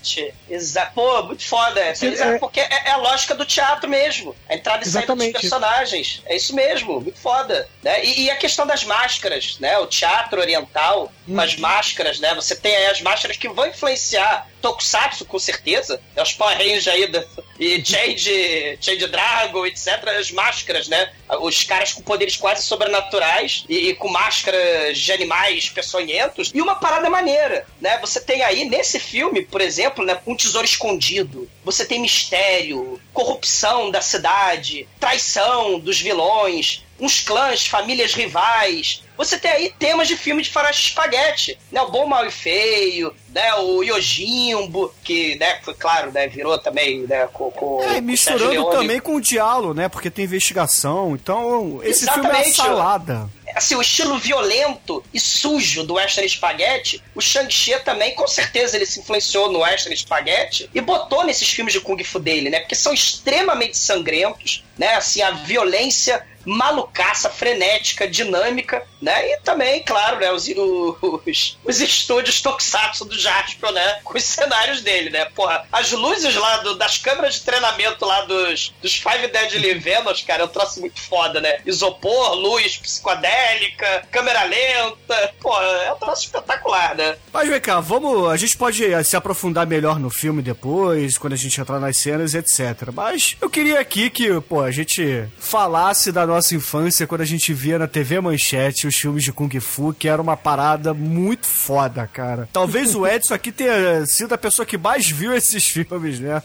Exa 0.49 0.87
Pô, 0.95 1.23
muito 1.25 1.47
foda. 1.47 1.81
É, 1.81 1.95
é, 2.03 2.39
porque 2.39 2.61
é, 2.61 2.69
é, 2.87 2.91
a 2.91 2.97
lógica 2.97 3.35
do 3.35 3.45
teatro 3.45 3.89
mesmo. 3.89 4.35
A 4.49 4.55
entrada 4.55 4.83
e 4.85 4.89
saída 4.89 5.15
dos 5.15 5.29
personagens. 5.29 6.23
É 6.27 6.37
isso 6.37 6.55
mesmo, 6.55 7.01
muito 7.01 7.19
foda. 7.19 7.69
Né? 7.83 8.05
E, 8.05 8.25
e, 8.25 8.31
a 8.31 8.37
questão 8.37 8.67
das 8.67 8.85
máscaras, 8.85 9.59
né? 9.61 9.79
O 9.79 9.87
teatro 9.87 10.41
oriental, 10.41 11.13
hum. 11.29 11.35
com 11.35 11.41
as 11.41 11.55
uhum. 11.55 11.61
máscaras, 11.61 12.19
né? 12.21 12.35
Você 12.35 12.57
tem 12.57 12.75
aí 12.75 12.87
as 12.87 13.01
máscaras 13.01 13.37
que 13.37 13.49
vão 13.49 13.67
influenciar 13.67 14.49
Tokusatsu, 14.61 15.25
com 15.25 15.39
certeza. 15.39 16.01
É 16.17 16.23
os 16.23 16.33
Power 16.33 16.57
Rangers 16.57 16.89
aí 16.89 17.07
da, 17.07 17.25
e 17.59 17.85
Change, 17.85 18.79
Change 18.81 19.07
Dragon, 19.09 19.67
etc. 19.67 20.07
As 20.19 20.31
máscaras, 20.31 20.89
né? 20.89 21.11
Os 21.41 21.63
caras 21.65 21.93
com 21.93 22.03
poderes 22.03 22.37
quase 22.37 22.63
sobrenaturais 22.63 23.65
e, 23.69 23.89
e, 23.89 23.95
com 23.95 24.09
máscaras 24.09 24.99
de 24.99 25.13
animais 25.13 25.69
peçonhentos. 25.69 26.51
E 26.55 26.63
uma 26.63 26.77
parada 26.77 27.11
maneira, 27.11 27.67
né? 27.81 27.99
Você 27.99 28.21
tem 28.21 28.43
aí, 28.43 28.65
nesse 28.65 28.99
filme, 28.99 29.43
por 29.43 29.61
exemplo, 29.61 30.05
né, 30.05 30.19
um 30.27 30.37
tesouro 30.37 30.67
escondido. 30.67 31.49
Você 31.65 31.85
tem 31.85 32.01
mistério, 32.01 33.01
corrupção 33.13 33.91
da 33.91 34.01
cidade, 34.01 34.89
traição 35.01 35.79
dos 35.79 36.01
vilões, 36.01 36.85
uns 37.01 37.21
clãs, 37.21 37.67
famílias 37.67 38.15
rivais. 38.15 39.03
Você 39.17 39.39
tem 39.39 39.51
aí 39.51 39.75
temas 39.79 40.07
de 40.07 40.17
filme 40.17 40.43
de 40.43 40.51
faroeste 40.51 40.91
espaguete, 40.91 41.59
né? 41.73 41.83
O 41.83 41.91
Bom, 41.91 42.07
Mal 42.07 42.27
e 42.27 42.31
Feio, 42.31 43.15
né? 43.31 43.55
O 43.55 43.83
Yojimbo, 43.83 44.95
que, 45.03 45.37
né, 45.37 45.59
foi 45.63 45.75
claro, 45.75 46.13
né, 46.13 46.29
virou 46.29 46.57
também, 46.59 47.01
né, 47.01 47.29
com, 47.33 47.51
com 47.51 47.83
É, 47.83 48.01
misturando 48.01 48.71
também 48.71 49.01
com 49.01 49.17
o 49.17 49.21
diálogo, 49.21 49.75
né? 49.75 49.89
Porque 49.89 50.11
tem 50.11 50.25
investigação. 50.25 51.15
Então, 51.15 51.81
esse 51.83 52.05
Exatamente. 52.05 52.35
filme 52.35 52.51
é 52.51 52.53
salada 52.53 53.31
assim, 53.55 53.75
o 53.75 53.81
estilo 53.81 54.19
violento 54.19 55.05
e 55.13 55.21
sujo 55.21 55.83
do 55.85 55.95
Western 55.95 56.29
Spaghetti, 56.29 57.03
o 57.15 57.21
Shang-Chi 57.21 57.79
também, 57.81 58.15
com 58.15 58.27
certeza, 58.27 58.77
ele 58.77 58.87
se 58.87 59.01
influenciou 59.01 59.51
no 59.51 59.61
Western 59.61 59.97
Spaghetti 59.97 60.71
e 60.75 60.81
botou 60.81 61.25
nesses 61.25 61.49
filmes 61.49 61.73
de 61.73 61.81
Kung 61.81 62.03
Fu 62.05 62.19
dele, 62.19 62.51
né? 62.51 62.61
Porque 62.61 62.75
são 62.75 62.93
extremamente 62.93 63.77
sangrentos, 63.77 64.65
né? 64.77 64.95
Assim, 64.95 65.23
a 65.23 65.31
violência 65.31 66.25
malucaça, 66.49 67.29
frenética, 67.29 68.09
dinâmica, 68.09 68.83
né? 69.01 69.33
E 69.33 69.41
também, 69.41 69.83
claro, 69.83 70.19
né, 70.19 70.33
os, 70.33 70.49
os, 70.49 71.59
os 71.65 71.81
estúdios 71.81 72.41
Tokusatsu 72.41 73.05
do 73.05 73.19
Jaspion, 73.19 73.71
né? 73.71 74.01
Com 74.03 74.17
os 74.17 74.25
cenários 74.25 74.81
dele, 74.81 75.11
né? 75.11 75.27
Porra, 75.27 75.67
as 75.71 75.93
luzes 75.93 76.35
lá 76.35 76.59
do, 76.59 76.77
das 76.77 76.97
câmeras 76.97 77.35
de 77.35 77.43
treinamento 77.43 78.05
lá 78.05 78.23
dos, 78.23 78.73
dos 78.81 78.95
Five 78.95 79.29
Deadly 79.29 79.75
Venom, 79.79 80.09
cara, 80.27 80.45
eu 80.45 80.49
trouxe 80.49 80.81
muito 80.81 81.01
foda, 81.01 81.41
né? 81.41 81.61
Isopor, 81.67 82.35
luz 82.35 82.79
psicodélica, 82.79 84.07
câmera 84.11 84.45
lenta, 84.45 85.35
porra, 85.41 85.63
é 85.63 85.93
um 85.93 85.97
troço 85.97 86.25
espetacular, 86.25 86.97
né? 86.97 87.17
Mas 87.33 87.49
vem 87.49 87.61
cá, 87.61 87.79
vamos, 87.81 88.31
a 88.31 88.37
gente 88.37 88.57
pode 88.57 88.85
eh, 88.85 89.03
se 89.03 89.17
aprofundar 89.17 89.67
melhor 89.67 89.99
no 89.99 90.09
filme 90.09 90.41
depois, 90.41 91.19
quando 91.19 91.35
a 91.35 91.37
gente 91.37 91.61
entrar 91.61 91.79
nas 91.79 91.99
cenas, 91.99 92.35
etc. 92.35 92.91
Mas 92.93 93.37
eu 93.41 93.51
queria 93.51 93.81
aqui 93.81 94.09
que, 94.09 94.41
pô, 94.41 94.63
a 94.63 94.71
gente 94.71 95.29
falasse 95.39 96.11
da 96.11 96.27
nossa 96.27 96.38
infância 96.55 97.07
quando 97.07 97.21
a 97.21 97.25
gente 97.27 97.53
via 97.53 97.79
na 97.79 97.87
TV 97.87 98.21
Manchete 98.21 98.87
os 98.87 98.95
filmes 98.95 99.25
de 99.25 99.33
Kung 99.33 99.51
Fu, 99.61 99.93
que 99.93 100.09
era 100.09 100.21
uma 100.21 100.37
parada 100.37 100.95
muito 100.95 101.47
foda, 101.47 102.07
cara. 102.07 102.49
Talvez 102.53 102.95
o 102.95 103.07
Edson 103.07 103.35
aqui 103.35 103.53
tenha 103.53 104.05
sido 104.07 104.35
a 104.35 104.39
pessoa 104.39 104.65
que 104.65 104.79
mais 104.79 105.09
viu 105.09 105.35
esses 105.35 105.67
filmes, 105.67 106.21
né? 106.21 106.43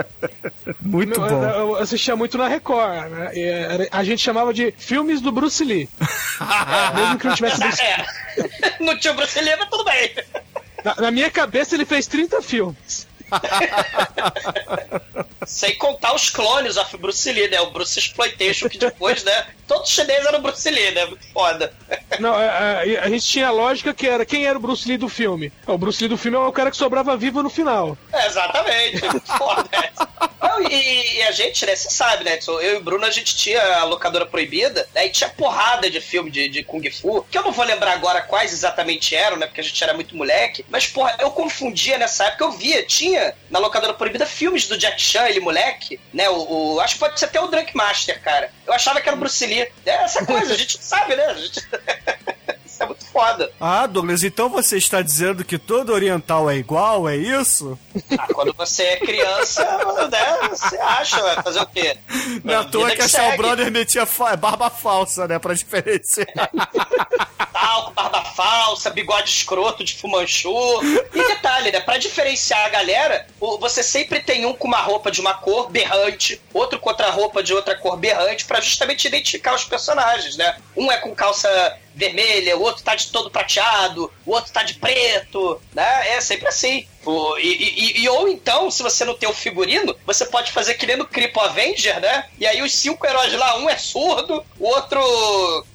muito 0.80 1.20
bom. 1.20 1.44
Eu 1.44 1.76
assistia 1.76 2.16
muito 2.16 2.36
na 2.36 2.48
Record, 2.48 3.10
né? 3.10 3.30
A 3.90 4.04
gente 4.04 4.22
chamava 4.22 4.52
de 4.52 4.72
filmes 4.76 5.20
do 5.20 5.32
Bruce 5.32 5.64
Lee. 5.64 5.88
Mesmo 6.94 7.18
que 7.18 7.26
não 7.26 7.34
tivesse 7.34 7.60
Bruce 7.60 7.82
Lee. 7.82 7.90
É. 7.90 8.26
Não 8.80 8.98
tinha 8.98 9.14
Bruce 9.14 9.40
Lee, 9.40 9.56
mas 9.56 9.68
tudo 9.70 9.84
bem. 9.84 10.14
Na, 10.84 10.94
na 10.96 11.10
minha 11.10 11.30
cabeça 11.30 11.74
ele 11.74 11.84
fez 11.84 12.06
30 12.06 12.42
filmes. 12.42 13.05
Sem 15.46 15.76
contar 15.76 16.14
os 16.14 16.28
clones 16.28 16.76
of 16.76 16.96
Bruce 16.96 17.30
Lee, 17.30 17.48
né? 17.48 17.60
O 17.60 17.70
Bruce 17.70 17.98
Exploitation, 17.98 18.68
que 18.68 18.78
depois, 18.78 19.22
né? 19.22 19.46
Todos 19.66 19.88
os 19.88 19.94
chineses 19.94 20.26
eram 20.26 20.42
Bruce 20.42 20.68
Lee, 20.68 20.90
né? 20.90 21.06
Muito 21.06 21.26
foda. 21.32 21.72
Não, 22.18 22.34
a, 22.34 22.40
a, 22.40 22.80
a, 22.80 23.08
gente 23.08 23.26
tinha 23.26 23.48
a 23.48 23.52
lógica 23.52 23.94
que 23.94 24.08
era 24.08 24.24
quem 24.24 24.46
era 24.46 24.58
o 24.58 24.60
Bruce 24.60 24.88
Lee 24.88 24.96
do 24.96 25.08
filme? 25.08 25.52
O 25.66 25.78
Bruce 25.78 26.02
Lee 26.02 26.08
do 26.08 26.18
filme 26.18 26.36
é 26.36 26.40
o 26.40 26.52
cara 26.52 26.70
que 26.70 26.76
sobrava 26.76 27.16
vivo 27.16 27.42
no 27.42 27.50
final. 27.50 27.96
É, 28.12 28.26
exatamente. 28.26 29.04
Muito 29.04 29.38
foda. 29.38 29.68
Não, 30.42 30.62
e, 30.62 31.16
e, 31.16 31.22
a 31.22 31.32
gente, 31.32 31.64
né? 31.66 31.76
Você 31.76 31.90
sabe, 31.90 32.24
né? 32.24 32.38
Eu 32.46 32.74
e 32.74 32.76
o 32.76 32.82
Bruno, 32.82 33.04
a 33.04 33.10
gente 33.10 33.36
tinha 33.36 33.60
a 33.78 33.84
locadora 33.84 34.26
proibida, 34.26 34.88
né? 34.94 35.06
E 35.06 35.10
tinha 35.10 35.30
porrada 35.30 35.90
de 35.90 36.00
filme 36.00 36.30
de, 36.30 36.48
de 36.48 36.62
Kung 36.62 36.88
Fu, 36.90 37.24
que 37.30 37.36
eu 37.36 37.42
não 37.42 37.52
vou 37.52 37.64
lembrar 37.64 37.92
agora 37.92 38.22
quais 38.22 38.52
exatamente 38.52 39.14
eram, 39.14 39.36
né? 39.36 39.46
Porque 39.46 39.60
a 39.60 39.64
gente 39.64 39.82
era 39.82 39.94
muito 39.94 40.16
moleque. 40.16 40.64
Mas, 40.68 40.86
porra, 40.86 41.16
eu 41.20 41.30
confundia 41.30 41.98
nessa 41.98 42.26
época, 42.26 42.44
eu 42.44 42.52
via, 42.52 42.84
tinha 42.84 43.15
na 43.50 43.58
locadora 43.58 43.94
proibida 43.94 44.26
filmes 44.26 44.66
do 44.66 44.76
Jack 44.76 45.00
Chan, 45.00 45.28
ele 45.28 45.40
moleque, 45.40 46.00
né? 46.12 46.28
O, 46.28 46.74
o, 46.74 46.80
acho 46.80 46.94
que 46.94 47.00
pode 47.00 47.18
ser 47.18 47.26
até 47.26 47.40
o 47.40 47.48
Drunk 47.48 47.76
Master, 47.76 48.20
cara. 48.22 48.50
Eu 48.66 48.72
achava 48.72 49.00
que 49.00 49.08
era 49.08 49.16
o 49.16 49.20
Bruce 49.20 49.44
Lee. 49.46 49.68
É 49.84 49.90
essa 49.90 50.24
coisa, 50.24 50.54
a 50.54 50.56
gente 50.56 50.82
sabe, 50.82 51.16
né? 51.16 51.26
A 51.26 51.34
gente... 51.34 51.60
Isso 52.76 52.82
é 52.82 52.86
muito 52.86 53.06
foda. 53.06 53.50
Ah, 53.58 53.86
Douglas, 53.86 54.22
então 54.22 54.50
você 54.50 54.76
está 54.76 55.00
dizendo 55.00 55.42
que 55.42 55.56
todo 55.56 55.94
oriental 55.94 56.50
é 56.50 56.56
igual, 56.56 57.08
é 57.08 57.16
isso? 57.16 57.78
Ah, 58.18 58.26
quando 58.34 58.52
você 58.52 58.82
é 58.82 58.96
criança, 58.98 59.64
né, 60.12 60.48
você 60.50 60.76
acha, 60.76 61.22
vai 61.22 61.42
fazer 61.42 61.60
o 61.60 61.66
quê? 61.66 61.96
Não 62.44 62.52
é 62.52 62.56
à 62.58 62.64
toa 62.64 62.90
que, 62.90 62.96
que 62.96 63.02
a 63.02 63.08
Shaw 63.08 63.34
Brother 63.38 63.72
metia 63.72 64.04
fa 64.04 64.36
barba 64.36 64.68
falsa, 64.68 65.26
né, 65.26 65.38
pra 65.38 65.54
diferenciar. 65.54 66.50
Talco, 67.50 67.94
barba 67.94 68.22
falsa, 68.24 68.90
bigode 68.90 69.30
escroto 69.30 69.82
de 69.82 69.96
fumanchu. 69.96 70.52
E 71.14 71.28
detalhe, 71.28 71.72
né, 71.72 71.80
pra 71.80 71.96
diferenciar 71.96 72.66
a 72.66 72.68
galera, 72.68 73.26
você 73.58 73.82
sempre 73.82 74.20
tem 74.20 74.44
um 74.44 74.52
com 74.52 74.68
uma 74.68 74.82
roupa 74.82 75.10
de 75.10 75.22
uma 75.22 75.32
cor 75.32 75.70
berrante, 75.70 76.38
outro 76.52 76.78
com 76.78 76.90
outra 76.90 77.08
roupa 77.08 77.42
de 77.42 77.54
outra 77.54 77.74
cor 77.74 77.96
berrante, 77.96 78.44
para 78.44 78.60
justamente 78.60 79.06
identificar 79.08 79.54
os 79.54 79.64
personagens, 79.64 80.36
né? 80.36 80.58
Um 80.76 80.92
é 80.92 80.98
com 80.98 81.14
calça 81.14 81.48
vermelha, 81.96 82.56
o 82.56 82.60
outro 82.60 82.84
tá 82.84 82.94
de 82.94 83.08
todo 83.08 83.30
prateado, 83.30 84.12
o 84.24 84.30
outro 84.30 84.52
tá 84.52 84.62
de 84.62 84.74
preto, 84.74 85.60
né? 85.74 86.10
É 86.10 86.20
sempre 86.20 86.46
assim. 86.46 86.86
E, 87.38 87.48
e, 87.48 88.02
e, 88.02 88.08
ou 88.08 88.28
então, 88.28 88.70
se 88.70 88.82
você 88.82 89.04
não 89.04 89.14
tem 89.14 89.28
o 89.28 89.34
figurino, 89.34 89.96
você 90.04 90.24
pode 90.26 90.52
fazer 90.52 90.74
que 90.74 90.86
nem 90.86 90.96
no 90.96 91.06
Cripo 91.06 91.40
Avenger, 91.40 92.00
né? 92.00 92.26
E 92.38 92.46
aí 92.46 92.62
os 92.62 92.72
cinco 92.72 93.06
heróis 93.06 93.32
lá, 93.34 93.56
um 93.58 93.68
é 93.68 93.76
surdo, 93.76 94.44
o 94.58 94.66
outro 94.66 95.00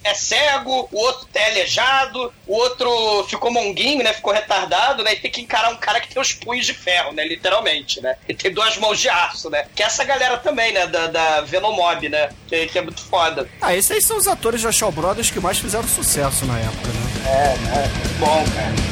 é 0.04 0.14
cego, 0.14 0.88
o 0.92 1.00
outro 1.00 1.28
é 1.34 1.52
aleijado, 1.52 2.34
o 2.48 2.56
outro 2.56 3.26
ficou 3.30 3.52
monguinho, 3.52 4.04
né? 4.04 4.14
Ficou 4.14 4.34
retardado, 4.34 5.04
né? 5.04 5.14
E 5.14 5.20
tem 5.20 5.32
que 5.32 5.42
encarar 5.42 5.72
um 5.72 5.78
cara 5.78 6.00
que 6.00 6.10
tem 6.10 6.22
os 6.22 6.34
punhos 6.34 6.66
de 6.66 6.74
ferro, 6.74 7.14
né? 7.14 7.26
Literalmente, 7.26 8.02
né? 8.02 8.16
E 8.28 8.34
tem 8.34 8.52
duas 8.52 8.78
mãos 8.78 9.00
de 9.00 9.10
aço, 9.10 9.50
né? 9.50 9.66
Que 9.76 9.84
é 9.84 9.86
essa 9.86 10.04
galera 10.04 10.38
também, 10.38 10.74
né? 10.74 10.88
Da, 10.88 11.08
da 11.08 11.42
Venomob, 11.42 12.10
né? 12.10 12.30
Que, 12.48 12.68
que 12.68 12.78
é 12.78 12.82
muito 12.82 13.02
foda. 13.02 13.48
Ah, 13.62 13.76
esses 13.76 13.92
aí 13.92 14.02
são 14.02 14.18
os 14.18 14.28
atores 14.28 14.62
da 14.64 14.72
Shaw 14.72 14.92
Brothers 14.92 15.32
que 15.32 15.40
mais 15.40 15.58
fizeram 15.58 15.88
sucesso 15.88 16.46
na 16.46 16.60
época, 16.60 16.88
né? 16.88 17.12
É, 17.26 17.58
né? 17.58 17.92
Muito 17.96 18.20
bom, 18.20 18.44
cara. 18.56 18.91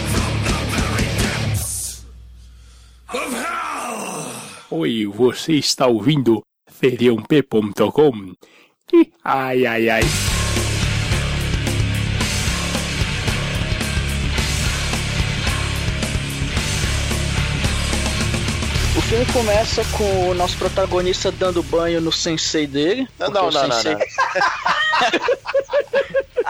Oi, 4.69 5.05
você 5.07 5.53
está 5.53 5.87
ouvindo 5.87 6.43
feriãop.com? 6.69 8.33
Ai, 9.23 9.65
ai, 9.65 9.89
ai. 9.89 10.01
O 18.97 19.01
filme 19.01 19.25
começa 19.27 19.83
com 19.97 20.29
o 20.29 20.33
nosso 20.33 20.57
protagonista 20.57 21.31
dando 21.31 21.63
banho 21.63 22.01
no 22.01 22.11
sensei 22.11 22.67
dele. 22.67 23.07
Não, 23.17 23.29
não, 23.29 23.47
o 23.47 23.51
não, 23.51 23.67
não, 23.67 23.71
sensei- 23.75 23.93
não. 23.93 24.01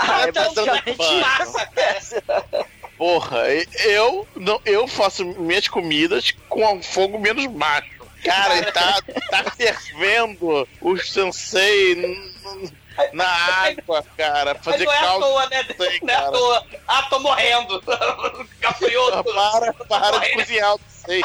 Ah, 0.01 0.21
é 0.21 0.31
Tá 0.31 0.43
basicamente 0.45 0.97
banho. 0.97 1.19
Massa, 1.21 1.65
cara. 1.75 2.65
Porra, 2.99 3.47
eu, 3.85 4.27
não, 4.35 4.59
eu 4.65 4.85
faço 4.85 5.23
minhas 5.25 5.69
comidas 5.69 6.31
com 6.49 6.73
um 6.73 6.83
fogo 6.83 7.17
menos 7.17 7.45
baixo. 7.45 7.97
Cara, 8.25 8.57
ele 8.57 8.71
tá, 8.73 9.01
tá 9.29 9.51
fervendo 9.51 10.67
o 10.81 10.97
sensei 10.97 11.95
na 13.13 13.25
água, 13.25 14.05
cara. 14.17 14.53
Mas 14.53 14.65
Fazer 14.65 14.83
não 14.83 14.91
é 14.91 14.97
à 14.97 15.13
toa, 15.13 15.49
né? 15.49 15.65
sei, 15.77 15.99
Não 16.01 16.13
é 16.13 16.17
à 16.17 16.29
toa. 16.29 16.67
Ah, 16.85 17.03
tô 17.03 17.19
morrendo. 17.19 17.81
Gafanhoto. 18.59 19.33
Para, 19.33 19.73
para 19.73 20.17
de 20.17 20.33
cozinhar 20.33 20.75
o 20.75 20.79
sensei. 20.89 21.23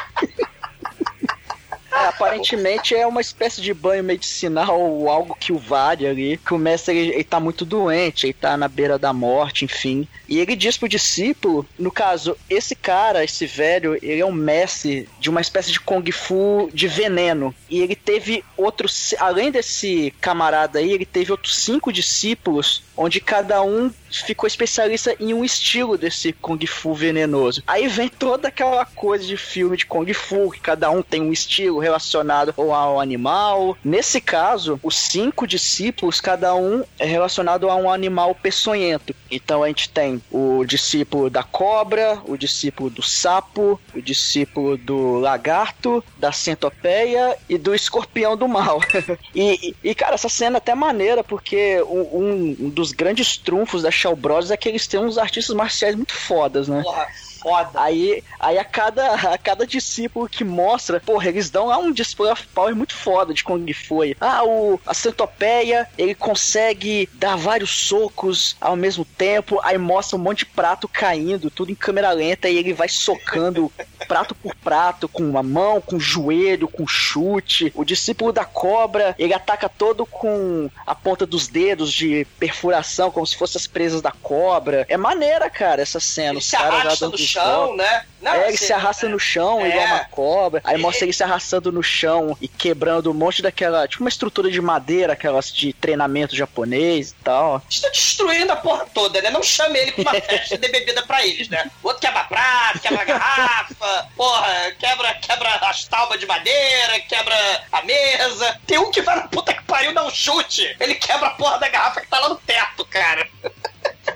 É, 1.95 2.07
aparentemente 2.07 2.95
é 2.95 3.07
uma 3.07 3.21
espécie 3.21 3.61
de 3.61 3.73
banho 3.73 4.03
medicinal 4.03 4.81
ou 4.81 5.09
algo 5.09 5.37
que 5.39 5.53
o 5.53 5.59
vale 5.59 6.07
ali. 6.07 6.37
Que 6.39 6.53
o 6.53 6.59
mestre 6.59 6.97
ele, 6.97 7.15
ele 7.15 7.25
tá 7.25 7.39
muito 7.39 7.65
doente, 7.65 8.27
ele 8.27 8.33
tá 8.33 8.57
na 8.57 8.67
beira 8.67 8.99
da 8.99 9.13
morte, 9.13 9.65
enfim. 9.65 10.07
E 10.29 10.39
ele 10.41 10.57
diz 10.57 10.77
pro 10.77 10.89
discípulo, 10.89 11.67
no 11.79 11.93
caso, 11.93 12.37
esse 12.49 12.75
cara, 12.75 13.23
esse 13.23 13.47
velho, 13.47 13.95
ele 14.03 14.21
é 14.21 14.27
um 14.27 14.33
mestre 14.33 15.09
de 15.21 15.31
uma 15.31 15.41
espécie 15.41 15.71
de 15.71 15.81
Kung 15.81 16.11
Fu 16.11 16.69
de 16.73 16.89
veneno. 16.89 17.55
E 17.71 17.81
ele 17.81 17.95
teve 17.95 18.43
outros, 18.57 19.15
além 19.19 19.51
desse 19.51 20.13
camarada 20.21 20.79
aí, 20.79 20.93
ele 20.93 21.07
teve 21.07 21.31
outros 21.31 21.57
cinco 21.57 21.93
discípulos, 21.93 22.83
onde 22.97 23.21
cada 23.21 23.63
um 23.63 23.91
ficou 24.23 24.47
especialista 24.47 25.17
em 25.19 25.35
um 25.35 25.45
estilo 25.45 25.99
desse 25.99 26.33
Kung 26.33 26.65
Fu 26.67 26.95
venenoso. 26.95 27.63
Aí 27.67 27.89
vem 27.89 28.09
toda 28.09 28.49
aquela 28.49 28.85
coisa 28.85 29.27
de 29.27 29.37
filme 29.37 29.77
de 29.77 29.87
Kung 29.87 30.13
Fu, 30.13 30.51
que 30.51 30.61
cada 30.61 30.91
um 30.91 31.03
tem 31.03 31.21
um 31.21 31.33
estilo 31.33 31.79
relacionado 31.79 32.55
ao 32.57 33.01
animal. 33.01 33.77
Nesse 33.85 34.21
caso, 34.21 34.79
os 34.83 34.97
cinco 34.97 35.47
discípulos, 35.47 36.21
cada 36.21 36.55
um 36.55 36.85
é 36.99 37.05
relacionado 37.05 37.69
a 37.69 37.77
um 37.77 37.91
animal 37.91 38.35
peçonhento. 38.35 39.15
Então 39.31 39.63
a 39.63 39.69
gente 39.69 39.89
tem 39.89 40.23
o 40.31 40.65
discípulo 40.65 41.29
da 41.29 41.43
cobra, 41.43 42.21
o 42.27 42.37
discípulo 42.37 42.91
do 42.91 43.03
sapo, 43.03 43.81
o 43.95 44.01
discípulo 44.01 44.77
do 44.77 45.19
lagarto, 45.19 46.05
da 46.19 46.31
centopeia 46.33 47.37
e 47.49 47.59
do 47.59 47.75
escorpião 47.75 48.37
do 48.37 48.47
mal. 48.47 48.81
e, 49.35 49.75
e, 49.83 49.95
cara, 49.95 50.15
essa 50.15 50.29
cena 50.29 50.57
é 50.57 50.59
até 50.59 50.75
maneira, 50.75 51.25
porque 51.25 51.83
um, 51.83 52.57
um 52.61 52.69
dos 52.69 52.84
grandes 52.93 53.37
trunfos 53.37 53.83
da 53.83 53.91
Shaw 53.91 54.17
Bros 54.17 54.51
é 54.51 54.57
que 54.57 54.69
eles 54.69 54.87
têm 54.87 55.01
uns 55.01 55.19
artistas 55.19 55.55
marciais 55.55 55.95
muito 55.95 56.15
fodas, 56.15 56.69
né? 56.69 56.83
Porra, 56.83 57.09
foda. 57.45 57.71
Aí, 57.75 58.25
aí 58.41 58.59
a, 58.59 58.65
cada, 58.65 59.13
a 59.13 59.37
cada 59.37 59.67
discípulo 59.67 60.27
que 60.27 60.43
mostra, 60.43 60.99
porra, 60.99 61.29
eles 61.29 61.51
dão 61.51 61.67
lá 61.67 61.77
um 61.77 61.93
display 61.93 62.33
of 62.33 62.47
power 62.55 62.75
muito 62.75 62.95
foda 62.95 63.35
de 63.35 63.45
Kung 63.45 63.71
Fu. 63.75 64.01
aí. 64.01 64.17
Ah, 64.19 64.43
o, 64.43 64.81
a 64.87 64.95
centopeia, 64.95 65.87
ele 65.99 66.15
consegue 66.15 67.07
dar 67.13 67.37
vários 67.37 67.71
socos 67.71 68.57
ao 68.59 68.75
mesmo 68.75 69.05
tempo, 69.05 69.61
aí 69.63 69.77
mostra 69.77 70.17
um 70.17 70.21
monte 70.21 70.39
de 70.39 70.47
prato 70.47 70.89
caindo, 70.89 71.51
tudo 71.51 71.71
em 71.71 71.75
câmera 71.75 72.11
lenta, 72.13 72.49
e 72.49 72.57
ele 72.57 72.73
vai 72.73 72.89
socando 72.89 73.71
prato 74.09 74.35
por 74.35 74.55
prato, 74.55 75.09
com 75.09 75.37
a 75.37 75.43
mão, 75.43 75.81
com 75.81 75.97
o 75.97 76.01
joelho, 76.01 76.69
com 76.69 76.87
chute. 76.87 77.73
O 77.75 77.85
discípulo 77.85 78.33
da 78.33 78.45
cobra, 78.45 79.15
ele 79.19 79.35
ataca 79.35 79.69
todo 79.69 80.07
com 80.07 80.71
a 80.87 80.95
ponta 80.95 81.27
dos 81.27 81.49
dedos 81.49 81.93
de 81.93 82.27
perfuração, 82.39 83.11
como 83.11 83.27
se 83.27 83.37
fossem 83.37 83.59
as 83.59 83.67
presas 83.67 84.01
da 84.01 84.13
cobra. 84.13 84.87
É 84.89 84.97
maneira, 84.97 85.51
cara, 85.51 85.83
essa 85.83 86.01
cena. 86.01 86.31
Ele 86.31 86.39
Os 86.39 86.51
caras 86.51 86.81
arrasta 86.81 87.07
dando 87.07 87.19
chão, 87.35 87.77
né? 87.77 88.05
Não, 88.21 88.33
É, 88.33 88.45
ele 88.45 88.55
assim, 88.55 88.67
se 88.67 88.73
arrasta 88.73 89.07
no 89.09 89.19
chão 89.19 89.61
é. 89.61 89.69
igual 89.69 89.87
uma 89.87 90.05
cobra. 90.07 90.63
Aí 90.65 90.79
mostra 90.79 91.05
ele 91.05 91.13
se 91.13 91.23
arrastando 91.23 91.71
no 91.71 91.83
chão 91.83 92.37
e 92.41 92.49
quebrando 92.49 93.11
um 93.11 93.15
monte 93.15 93.43
daquela. 93.43 93.87
Tipo 93.87 94.03
uma 94.03 94.09
estrutura 94.09 94.51
de 94.51 94.61
madeira, 94.63 95.13
aquelas 95.13 95.53
de 95.53 95.73
treinamento 95.75 96.35
japonês 96.35 97.11
e 97.11 97.15
tal. 97.23 97.63
Está 97.69 97.89
destruindo 97.91 98.51
a 98.51 98.57
porra 98.57 98.87
toda, 98.95 99.21
né? 99.21 99.31
Não 99.31 99.43
chame 99.43 99.79
ele 99.79 99.93
pra 99.93 100.13
uma 100.13 100.21
festa 100.21 100.57
de 100.57 100.69
bebida 100.69 101.03
pra 101.03 101.25
eles, 101.27 101.49
né? 101.49 101.71
O 101.83 101.89
outro 101.89 102.01
quebra 102.01 102.25
prato, 102.25 102.81
quebra 102.81 103.05
garrafa, 103.05 104.09
porra, 104.17 104.73
quebra, 104.79 105.15
quebra 105.15 105.55
as 105.69 105.85
tábuas 105.85 106.19
de 106.19 106.27
madeira, 106.27 107.01
quebra 107.01 107.37
a 107.71 107.83
mesa. 107.83 108.59
Tem 108.67 108.79
um 108.79 108.91
que 108.91 109.03
vai 109.03 109.17
na 109.17 109.29
puta 109.29 109.53
que 109.53 109.63
pariu 109.65 109.93
dar 109.93 110.05
um 110.05 110.11
chute. 110.11 110.75
Ele 110.81 110.95
quebra 110.95 111.29
a 111.29 111.33
porra 111.33 111.59
da 111.59 111.69
garrafa 111.69 112.01
que 112.01 112.07
tá 112.09 112.19
lá 112.21 112.31
no 112.31 112.37
teto, 112.37 112.87
cara. 112.87 113.29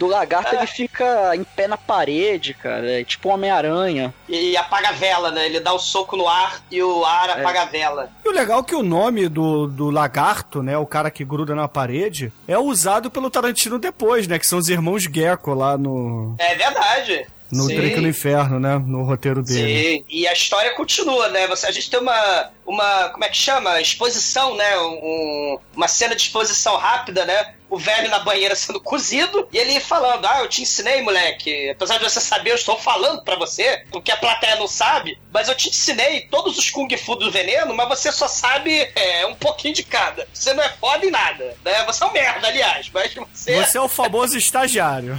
Do 0.00 0.06
lagarto 0.06 0.54
ele 0.54 0.66
fica 0.66 1.36
em 1.36 1.44
pé 1.44 1.68
na 1.68 1.76
parede, 1.76 2.54
cara. 2.54 2.90
É 2.90 3.04
tipo 3.04 3.28
um 3.28 3.32
Homem-Aranha. 3.32 4.14
E 4.26 4.56
apaga 4.56 4.88
a 4.88 4.92
vela, 4.92 5.30
né? 5.30 5.44
Ele 5.44 5.60
dá 5.60 5.74
o 5.74 5.78
soco 5.78 6.16
no 6.16 6.26
ar 6.26 6.62
e 6.70 6.82
o 6.82 7.04
ar 7.04 7.28
apaga 7.28 7.60
a 7.60 7.64
vela. 7.66 8.10
E 8.24 8.28
o 8.30 8.32
legal 8.32 8.60
é 8.60 8.62
que 8.62 8.74
o 8.74 8.82
nome 8.82 9.28
do, 9.28 9.66
do 9.66 9.90
lagarto, 9.90 10.62
né, 10.62 10.78
o 10.78 10.86
cara 10.86 11.10
que 11.10 11.22
gruda 11.22 11.54
na 11.54 11.68
parede, 11.68 12.32
é 12.48 12.56
usado 12.56 13.10
pelo 13.10 13.28
Tarantino 13.28 13.78
depois, 13.78 14.26
né, 14.26 14.38
que 14.38 14.46
são 14.46 14.58
os 14.58 14.70
irmãos 14.70 15.02
Gecko 15.02 15.52
lá 15.52 15.76
no, 15.76 16.34
É 16.38 16.54
verdade. 16.54 17.26
No 17.52 17.64
Sim. 17.64 17.74
No 18.00 18.08
Inferno, 18.08 18.60
né, 18.60 18.78
no 18.78 19.02
roteiro 19.02 19.42
dele. 19.42 19.96
Sim, 19.98 20.04
e 20.08 20.26
a 20.26 20.32
história 20.32 20.72
continua, 20.74 21.28
né? 21.28 21.46
Você, 21.48 21.66
a 21.66 21.70
gente 21.72 21.90
tem 21.90 21.98
uma, 22.00 22.50
uma. 22.66 23.08
Como 23.10 23.24
é 23.24 23.28
que 23.28 23.36
chama? 23.36 23.80
Exposição, 23.80 24.54
né? 24.56 24.78
Um- 24.78 25.58
uma 25.74 25.88
cena 25.88 26.14
de 26.14 26.22
exposição 26.22 26.76
rápida, 26.76 27.24
né? 27.24 27.54
O 27.68 27.78
velho 27.78 28.10
na 28.10 28.18
banheira 28.18 28.56
sendo 28.56 28.80
cozido 28.80 29.48
e 29.52 29.58
ele 29.58 29.78
falando: 29.80 30.24
Ah, 30.26 30.40
eu 30.40 30.48
te 30.48 30.62
ensinei, 30.62 31.02
moleque. 31.02 31.70
Apesar 31.70 31.98
de 31.98 32.04
você 32.04 32.20
saber, 32.20 32.50
eu 32.50 32.56
estou 32.56 32.76
falando 32.78 33.22
pra 33.22 33.36
você, 33.36 33.84
porque 33.92 34.10
a 34.10 34.16
plateia 34.16 34.56
não 34.56 34.66
sabe, 34.66 35.18
mas 35.32 35.48
eu 35.48 35.54
te 35.54 35.68
ensinei 35.68 36.22
todos 36.22 36.58
os 36.58 36.70
Kung 36.70 36.88
Fu 36.96 37.14
do 37.16 37.30
veneno, 37.30 37.74
mas 37.74 37.88
você 37.88 38.10
só 38.10 38.26
sabe 38.26 38.90
é, 38.94 39.24
um 39.26 39.34
pouquinho 39.34 39.74
de 39.74 39.82
cada. 39.84 40.26
Você 40.32 40.52
não 40.52 40.62
é 40.64 40.68
foda 40.80 41.06
em 41.06 41.10
nada, 41.10 41.56
né? 41.64 41.84
Você 41.86 42.02
é 42.02 42.06
um 42.06 42.12
merda, 42.12 42.48
aliás, 42.48 42.90
mas 42.92 43.14
você. 43.14 43.54
Você 43.64 43.78
é 43.78 43.80
o 43.80 43.88
famoso 43.88 44.36
estagiário. 44.36 45.16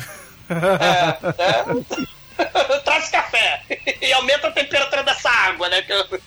é, 0.52 2.12
Traz 2.84 3.10
café 3.10 3.62
e 4.02 4.12
aumenta 4.14 4.48
a 4.48 4.52
temperatura 4.52 5.04
dessa 5.04 5.30
água, 5.30 5.70
né? 5.70 5.82
Que 5.82 5.94
eu- 5.94 6.22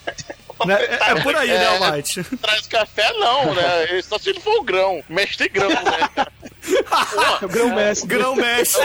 Né, 0.67 0.75
É, 0.85 1.11
é 1.11 1.21
por 1.23 1.35
aí, 1.37 1.49
né, 1.49 1.75
É. 1.75 1.79
Mate? 1.81 2.23
Traz 2.41 2.67
café, 2.67 3.13
não, 3.15 3.53
né? 3.55 3.83
Ele 3.91 4.03
Só 4.03 4.19
se 4.19 4.31
ele 4.31 4.41
for 4.41 4.61
o 4.61 4.63
grão. 4.63 5.03
Mestre 5.09 5.49
grão, 5.49 5.69
né? 5.69 6.09
cara? 6.15 6.33
O 7.43 7.49
grão-mestre. 7.49 8.09
Grão-mestre. 8.09 8.81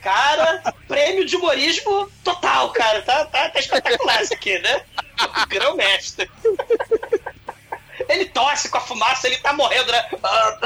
Cara, 0.00 0.62
prêmio 0.86 1.24
de 1.26 1.34
humorismo 1.36 2.08
total, 2.22 2.70
cara. 2.70 3.02
Tá, 3.02 3.24
tá, 3.26 3.48
tá 3.48 3.58
espetacular 3.58 4.22
isso 4.22 4.34
aqui, 4.34 4.56
né? 4.60 4.82
Grão 5.48 5.74
mestre. 5.76 6.30
Ele 8.10 8.26
tosse 8.26 8.68
com 8.68 8.78
a 8.78 8.80
fumaça, 8.80 9.26
ele 9.26 9.38
tá 9.38 9.52
morrendo, 9.52 9.90
né? 9.92 10.04
Ah, 10.22 10.58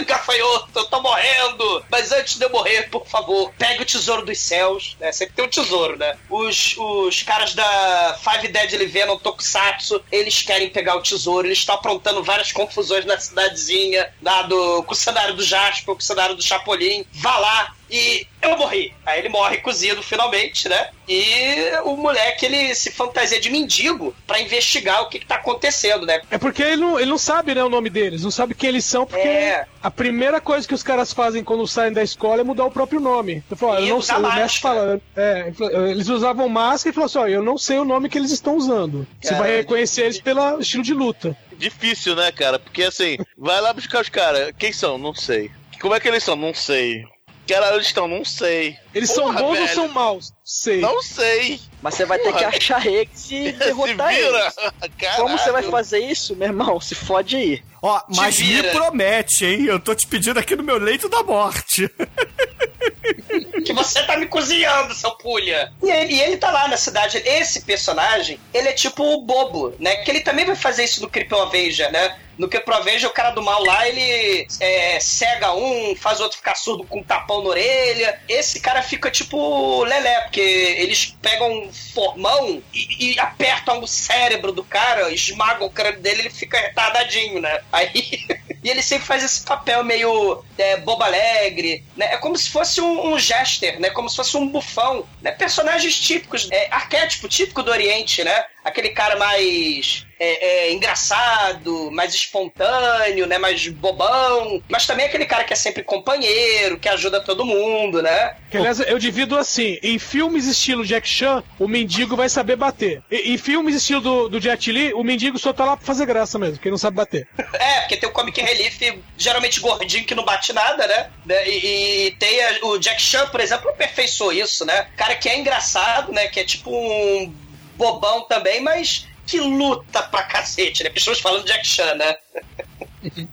gafanhoto, 0.06 0.70
eu 0.74 0.84
tô 0.86 1.00
morrendo. 1.00 1.84
Mas 1.90 2.10
antes 2.12 2.38
de 2.38 2.44
eu 2.44 2.50
morrer, 2.50 2.88
por 2.90 3.06
favor, 3.06 3.52
pegue 3.58 3.82
o 3.82 3.86
tesouro 3.86 4.24
dos 4.24 4.38
céus, 4.38 4.96
né? 4.98 5.12
Sempre 5.12 5.34
tem 5.34 5.44
um 5.44 5.48
tesouro, 5.48 5.96
né? 5.96 6.16
Os, 6.30 6.76
os 6.78 7.22
caras 7.22 7.54
da 7.54 8.18
Five 8.22 8.48
Deadly 8.48 8.86
Venom 8.86 9.18
Tokusatsu, 9.18 10.02
eles 10.10 10.42
querem 10.42 10.70
pegar 10.70 10.96
o 10.96 11.02
tesouro, 11.02 11.46
eles 11.46 11.58
estão 11.58 11.74
aprontando 11.74 12.22
várias 12.24 12.52
confusões 12.52 13.04
na 13.04 13.18
cidadezinha, 13.18 14.12
lá 14.22 14.42
do, 14.42 14.82
com 14.84 14.92
o 14.92 14.96
cenário 14.96 15.34
do 15.34 15.44
Jasper, 15.44 15.94
com 15.94 16.00
o 16.00 16.04
cenário 16.04 16.34
do 16.34 16.42
Chapolin. 16.42 17.04
Vá 17.12 17.38
lá, 17.38 17.74
e 17.90 18.26
eu 18.42 18.56
morri. 18.56 18.92
Aí 19.04 19.18
ele 19.20 19.28
morre 19.28 19.58
cozido 19.58 20.02
finalmente, 20.02 20.68
né? 20.68 20.90
E 21.08 21.70
o 21.84 21.96
moleque 21.96 22.46
ele 22.46 22.74
se 22.74 22.90
fantasia 22.90 23.40
de 23.40 23.48
mendigo 23.50 24.14
pra 24.26 24.40
investigar 24.40 25.02
o 25.02 25.08
que, 25.08 25.18
que 25.20 25.26
tá 25.26 25.36
acontecendo, 25.36 26.04
né? 26.04 26.20
É 26.30 26.38
porque 26.38 26.62
ele 26.62 26.76
não, 26.76 26.98
ele 26.98 27.10
não 27.10 27.18
sabe, 27.18 27.54
né, 27.54 27.62
o 27.62 27.68
nome 27.68 27.88
deles, 27.88 28.22
não 28.22 28.30
sabe 28.30 28.54
quem 28.54 28.68
eles 28.70 28.84
são, 28.84 29.06
porque 29.06 29.26
É. 29.26 29.66
a 29.82 29.90
primeira 29.90 30.40
coisa 30.40 30.66
que 30.66 30.74
os 30.74 30.82
caras 30.82 31.12
fazem 31.12 31.44
quando 31.44 31.66
saem 31.66 31.92
da 31.92 32.02
escola 32.02 32.40
é 32.40 32.44
mudar 32.44 32.64
o 32.64 32.70
próprio 32.70 33.00
nome. 33.00 33.42
Eu 33.50 33.56
falo, 33.56 33.72
ó, 33.72 33.78
eu 33.78 33.86
não 33.86 34.02
sei, 34.02 34.16
o 34.16 34.20
mestre 34.20 34.40
máscara. 34.42 35.00
fala, 35.00 35.00
é, 35.16 35.52
eles 35.90 36.08
usavam 36.08 36.48
máscara 36.48 36.90
e 36.90 36.94
falou 36.94 37.06
assim, 37.06 37.18
ó, 37.18 37.26
eu 37.28 37.42
não 37.42 37.56
sei 37.56 37.78
o 37.78 37.84
nome 37.84 38.08
que 38.08 38.18
eles 38.18 38.32
estão 38.32 38.56
usando. 38.56 39.06
Você 39.20 39.30
Cara, 39.30 39.42
vai 39.42 39.56
reconhecer 39.58 40.02
eles 40.02 40.20
pelo 40.20 40.60
estilo 40.60 40.82
de 40.82 40.92
luta. 40.94 41.36
Difícil, 41.56 42.14
né, 42.16 42.30
cara? 42.32 42.58
Porque 42.58 42.82
assim, 42.82 43.16
vai 43.38 43.60
lá 43.60 43.72
buscar 43.72 44.00
os 44.02 44.08
caras. 44.08 44.52
Quem 44.58 44.72
são? 44.72 44.98
Não 44.98 45.14
sei. 45.14 45.50
Como 45.80 45.94
é 45.94 46.00
que 46.00 46.08
eles 46.08 46.22
são? 46.24 46.36
Não 46.36 46.52
sei. 46.54 47.04
Que 47.46 47.54
era 47.54 47.72
eles 47.74 47.86
estão? 47.86 48.08
Não 48.08 48.24
sei. 48.24 48.78
Eles 48.96 49.10
são 49.10 49.24
Porra, 49.24 49.40
bons 49.40 49.48
ou 49.48 49.54
velho. 49.54 49.74
são 49.74 49.88
maus? 49.88 50.32
Sei. 50.42 50.80
Não 50.80 51.02
sei. 51.02 51.60
Mas 51.82 51.94
você 51.94 52.06
vai 52.06 52.18
ter 52.18 52.32
que 52.32 52.44
achar 52.44 52.86
eles 52.86 53.24
e 53.30 53.46
Se 53.46 53.52
derrotar 53.52 54.08
vira. 54.08 54.26
eles. 54.26 54.54
Caralho. 54.98 55.22
Como 55.22 55.38
você 55.38 55.52
vai 55.52 55.62
fazer 55.64 55.98
isso, 55.98 56.34
meu 56.34 56.48
irmão? 56.48 56.80
Se 56.80 56.94
fode 56.94 57.36
aí. 57.36 57.62
Ó, 57.82 57.98
Te 58.00 58.16
mas 58.16 58.40
me 58.40 58.62
promete, 58.62 59.44
hein? 59.44 59.66
Eu 59.66 59.78
tô 59.78 59.94
te 59.94 60.06
pedindo 60.06 60.38
aqui 60.40 60.56
no 60.56 60.62
meu 60.62 60.78
leito 60.78 61.08
da 61.10 61.22
morte. 61.22 61.88
que 63.64 63.72
você 63.72 64.02
tá 64.04 64.16
me 64.16 64.26
cozinhando, 64.26 64.94
seu 64.94 65.10
pulha. 65.12 65.72
E 65.82 65.90
ele, 65.90 66.14
e 66.14 66.20
ele 66.20 66.36
tá 66.36 66.50
lá 66.50 66.68
na 66.68 66.76
cidade. 66.76 67.18
Esse 67.18 67.62
personagem, 67.62 68.40
ele 68.54 68.68
é 68.68 68.72
tipo 68.72 69.02
o 69.04 69.22
bobo, 69.22 69.74
né? 69.78 69.96
Que 69.96 70.10
ele 70.10 70.20
também 70.20 70.44
vai 70.44 70.56
fazer 70.56 70.84
isso 70.84 71.02
no 71.02 71.08
Creepy 71.08 71.34
Avenger, 71.34 71.90
né? 71.92 72.16
No 72.38 72.48
que 72.48 72.60
proveja 72.60 73.08
o 73.08 73.12
cara 73.12 73.30
do 73.30 73.42
mal 73.42 73.64
lá, 73.64 73.88
ele 73.88 74.46
é, 74.60 75.00
cega 75.00 75.54
um, 75.54 75.96
faz 75.96 76.20
o 76.20 76.24
outro 76.24 76.36
ficar 76.36 76.54
surdo 76.54 76.84
com 76.84 76.98
um 77.00 77.02
tapão 77.02 77.42
na 77.42 77.48
orelha. 77.50 78.20
Esse 78.28 78.60
cara 78.60 78.82
fica 78.86 79.10
tipo 79.10 79.84
lelé, 79.84 80.22
porque 80.22 80.40
eles 80.40 81.16
pegam 81.20 81.50
um 81.50 81.72
formão 81.72 82.62
e, 82.72 83.12
e 83.12 83.20
apertam 83.20 83.82
o 83.82 83.86
cérebro 83.86 84.52
do 84.52 84.64
cara, 84.64 85.12
esmagam 85.12 85.66
o 85.66 85.70
crânio 85.70 86.00
dele, 86.00 86.22
ele 86.22 86.30
fica 86.30 86.58
retardadinho, 86.58 87.40
né? 87.40 87.60
Aí. 87.72 88.24
e 88.62 88.70
ele 88.70 88.82
sempre 88.82 89.06
faz 89.06 89.22
esse 89.22 89.44
papel 89.44 89.84
meio 89.84 90.42
é, 90.58 90.82
alegre, 91.00 91.84
né? 91.96 92.14
É 92.14 92.16
como 92.16 92.36
se 92.36 92.50
fosse 92.50 92.80
um, 92.80 93.12
um 93.12 93.18
jester, 93.18 93.80
né? 93.80 93.90
Como 93.90 94.08
se 94.08 94.16
fosse 94.16 94.36
um 94.36 94.48
bufão, 94.48 95.06
né? 95.20 95.32
Personagens 95.32 95.98
típicos, 95.98 96.48
é, 96.50 96.68
arquétipo 96.70 97.28
típico 97.28 97.62
do 97.62 97.70
Oriente, 97.70 98.24
né? 98.24 98.44
Aquele 98.64 98.90
cara 98.90 99.16
mais 99.16 100.05
é, 100.18 100.68
é, 100.68 100.72
engraçado, 100.72 101.90
mais 101.90 102.14
espontâneo, 102.14 103.26
né? 103.26 103.38
Mais 103.38 103.68
bobão. 103.68 104.62
Mas 104.68 104.86
também 104.86 105.06
aquele 105.06 105.26
cara 105.26 105.44
que 105.44 105.52
é 105.52 105.56
sempre 105.56 105.82
companheiro, 105.82 106.78
que 106.78 106.88
ajuda 106.88 107.20
todo 107.20 107.44
mundo, 107.44 108.02
né? 108.02 108.36
Que, 108.50 108.56
aliás, 108.56 108.80
eu 108.80 108.98
divido 108.98 109.36
assim: 109.36 109.78
em 109.82 109.98
filmes 109.98 110.46
estilo 110.46 110.84
Jack 110.84 111.08
Chan, 111.08 111.42
o 111.58 111.68
mendigo 111.68 112.16
vai 112.16 112.28
saber 112.28 112.56
bater. 112.56 113.02
E, 113.10 113.32
em 113.32 113.38
filmes 113.38 113.74
estilo 113.74 114.00
do, 114.00 114.28
do 114.28 114.40
Jet 114.40 114.70
Li, 114.72 114.92
o 114.94 115.04
mendigo 115.04 115.38
só 115.38 115.52
tá 115.52 115.64
lá 115.64 115.76
pra 115.76 115.86
fazer 115.86 116.06
graça 116.06 116.38
mesmo, 116.38 116.58
ele 116.62 116.70
não 116.70 116.78
sabe 116.78 116.96
bater. 116.96 117.28
É, 117.58 117.80
porque 117.80 117.96
tem 117.96 118.08
o 118.08 118.12
Comic 118.12 118.40
Relief, 118.40 118.80
geralmente 119.16 119.60
gordinho, 119.60 120.04
que 120.04 120.14
não 120.14 120.24
bate 120.24 120.52
nada, 120.52 120.86
né? 120.86 121.10
E, 121.46 122.06
e 122.06 122.10
tem 122.12 122.44
a, 122.44 122.58
o 122.66 122.78
Jack 122.78 123.00
Chan, 123.00 123.26
por 123.28 123.40
exemplo, 123.40 123.70
aperfeiçoou 123.70 124.32
isso, 124.32 124.64
né? 124.64 124.88
Cara 124.96 125.16
que 125.16 125.28
é 125.28 125.38
engraçado, 125.38 126.12
né? 126.12 126.28
Que 126.28 126.40
é 126.40 126.44
tipo 126.44 126.70
um 126.70 127.32
bobão 127.76 128.22
também, 128.22 128.60
mas 128.60 129.06
que 129.26 129.38
luta 129.40 130.02
pra 130.04 130.22
cacete, 130.22 130.84
né? 130.84 130.90
Pessoas 130.90 131.18
falando 131.20 131.44
Jack 131.46 131.66
Chan, 131.66 131.94
né? 131.96 132.14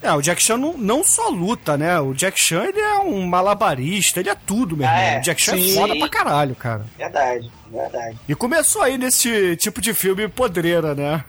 É, 0.02 0.12
o 0.14 0.22
Jack 0.22 0.42
Chan 0.42 0.58
não, 0.58 0.78
não 0.78 1.04
só 1.04 1.30
luta, 1.30 1.78
né? 1.78 2.00
O 2.00 2.14
Jack 2.14 2.40
Chan, 2.40 2.66
ele 2.66 2.80
é 2.80 3.00
um 3.00 3.26
malabarista, 3.26 4.20
ele 4.20 4.30
é 4.30 4.36
tudo, 4.36 4.78
meu 4.78 4.88
Ah, 4.88 4.92
irmão. 4.92 5.14
é? 5.16 5.20
O 5.20 5.22
Jack 5.24 5.42
Chan 5.42 5.58
Sim. 5.58 5.72
é 5.72 5.76
foda 5.76 5.96
pra 5.98 6.10
caralho, 6.10 6.56
cara. 6.56 6.86
Verdade, 6.98 7.52
verdade. 7.74 8.18
E 8.28 8.36
começou 8.36 8.82
aí 8.82 8.98
nesse 8.98 9.56
tipo 9.58 9.82
de 9.82 9.94
filme 9.94 10.28
podreira, 10.28 10.94
né? 10.96 11.24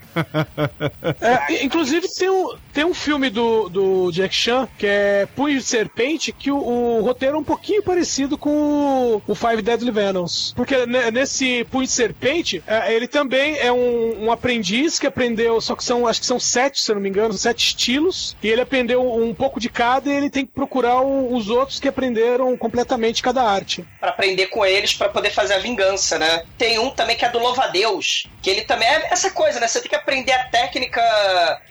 É, 1.21 1.65
inclusive 1.65 2.07
tem 2.09 2.31
um, 2.31 2.57
tem 2.73 2.85
um 2.85 2.95
filme 2.95 3.31
do, 3.31 3.69
do 3.69 4.11
Jack 4.13 4.35
Chan 4.35 4.69
que 4.79 4.87
é 4.87 5.27
Punho 5.35 5.59
de 5.59 5.65
Serpente 5.65 6.33
que 6.33 6.51
o, 6.51 6.57
o 6.57 7.01
roteiro 7.03 7.37
é 7.37 7.39
um 7.39 7.45
pouquinho 7.45 7.83
parecido 7.83 8.37
com 8.39 8.51
o, 8.51 9.23
o 9.27 9.35
Five 9.35 9.63
Deadly 9.63 9.91
Venoms. 9.91 10.53
Porque 10.57 10.87
ne- 10.87 11.11
nesse 11.11 11.65
Punho 11.65 11.87
de 11.87 11.93
Serpente, 11.93 12.63
é, 12.67 12.93
ele 12.95 13.09
também 13.09 13.57
é 13.59 13.73
um, 13.73 14.25
um 14.27 14.33
aprendiz 14.33 14.99
que 14.99 15.07
aprendeu, 15.07 15.61
só 15.61 15.75
que 15.75 15.85
são, 15.85 16.07
acho 16.07 16.21
que 16.21 16.27
são 16.27 16.39
sete, 16.41 16.81
se 16.81 16.91
eu 16.91 16.95
não 16.97 17.03
me 17.03 17.09
engano, 17.09 17.33
sete 17.35 17.67
estilos, 17.69 18.37
e 18.43 18.49
ele 18.49 18.61
aprendeu 18.61 19.03
um 19.15 19.35
pouco 19.35 19.59
de 19.61 19.69
cada 19.69 20.09
e 20.11 20.13
ele 20.13 20.31
tem 20.31 20.45
que 20.47 20.53
procurar 20.53 21.01
o- 21.01 21.35
os 21.35 21.49
outros 21.49 21.81
que 21.81 21.89
aprenderam 21.89 22.57
completamente 22.57 23.23
cada 23.23 23.43
arte. 23.43 23.85
Pra 24.01 24.11
aprender 24.11 24.47
com 24.49 24.65
eles 24.65 24.95
pra 24.95 25.09
poder 25.09 25.31
fazer 25.31 25.55
a 25.55 25.59
vingança, 25.59 26.19
né? 26.19 26.34
Tem 26.57 26.79
um 26.79 26.91
também 26.91 27.17
que 27.17 27.25
é 27.25 27.29
do 27.29 27.39
Louva-a-Deus, 27.39 28.27
que 28.43 28.51
ele 28.51 28.63
também 28.63 28.89
é 28.89 29.09
essa 29.11 29.31
coisa, 29.31 29.61
né? 29.61 29.67
Você 29.69 29.81
tem 29.81 29.91
que 29.91 29.97
aprender 29.97 30.33
a 30.33 30.45
técnica. 30.45 31.01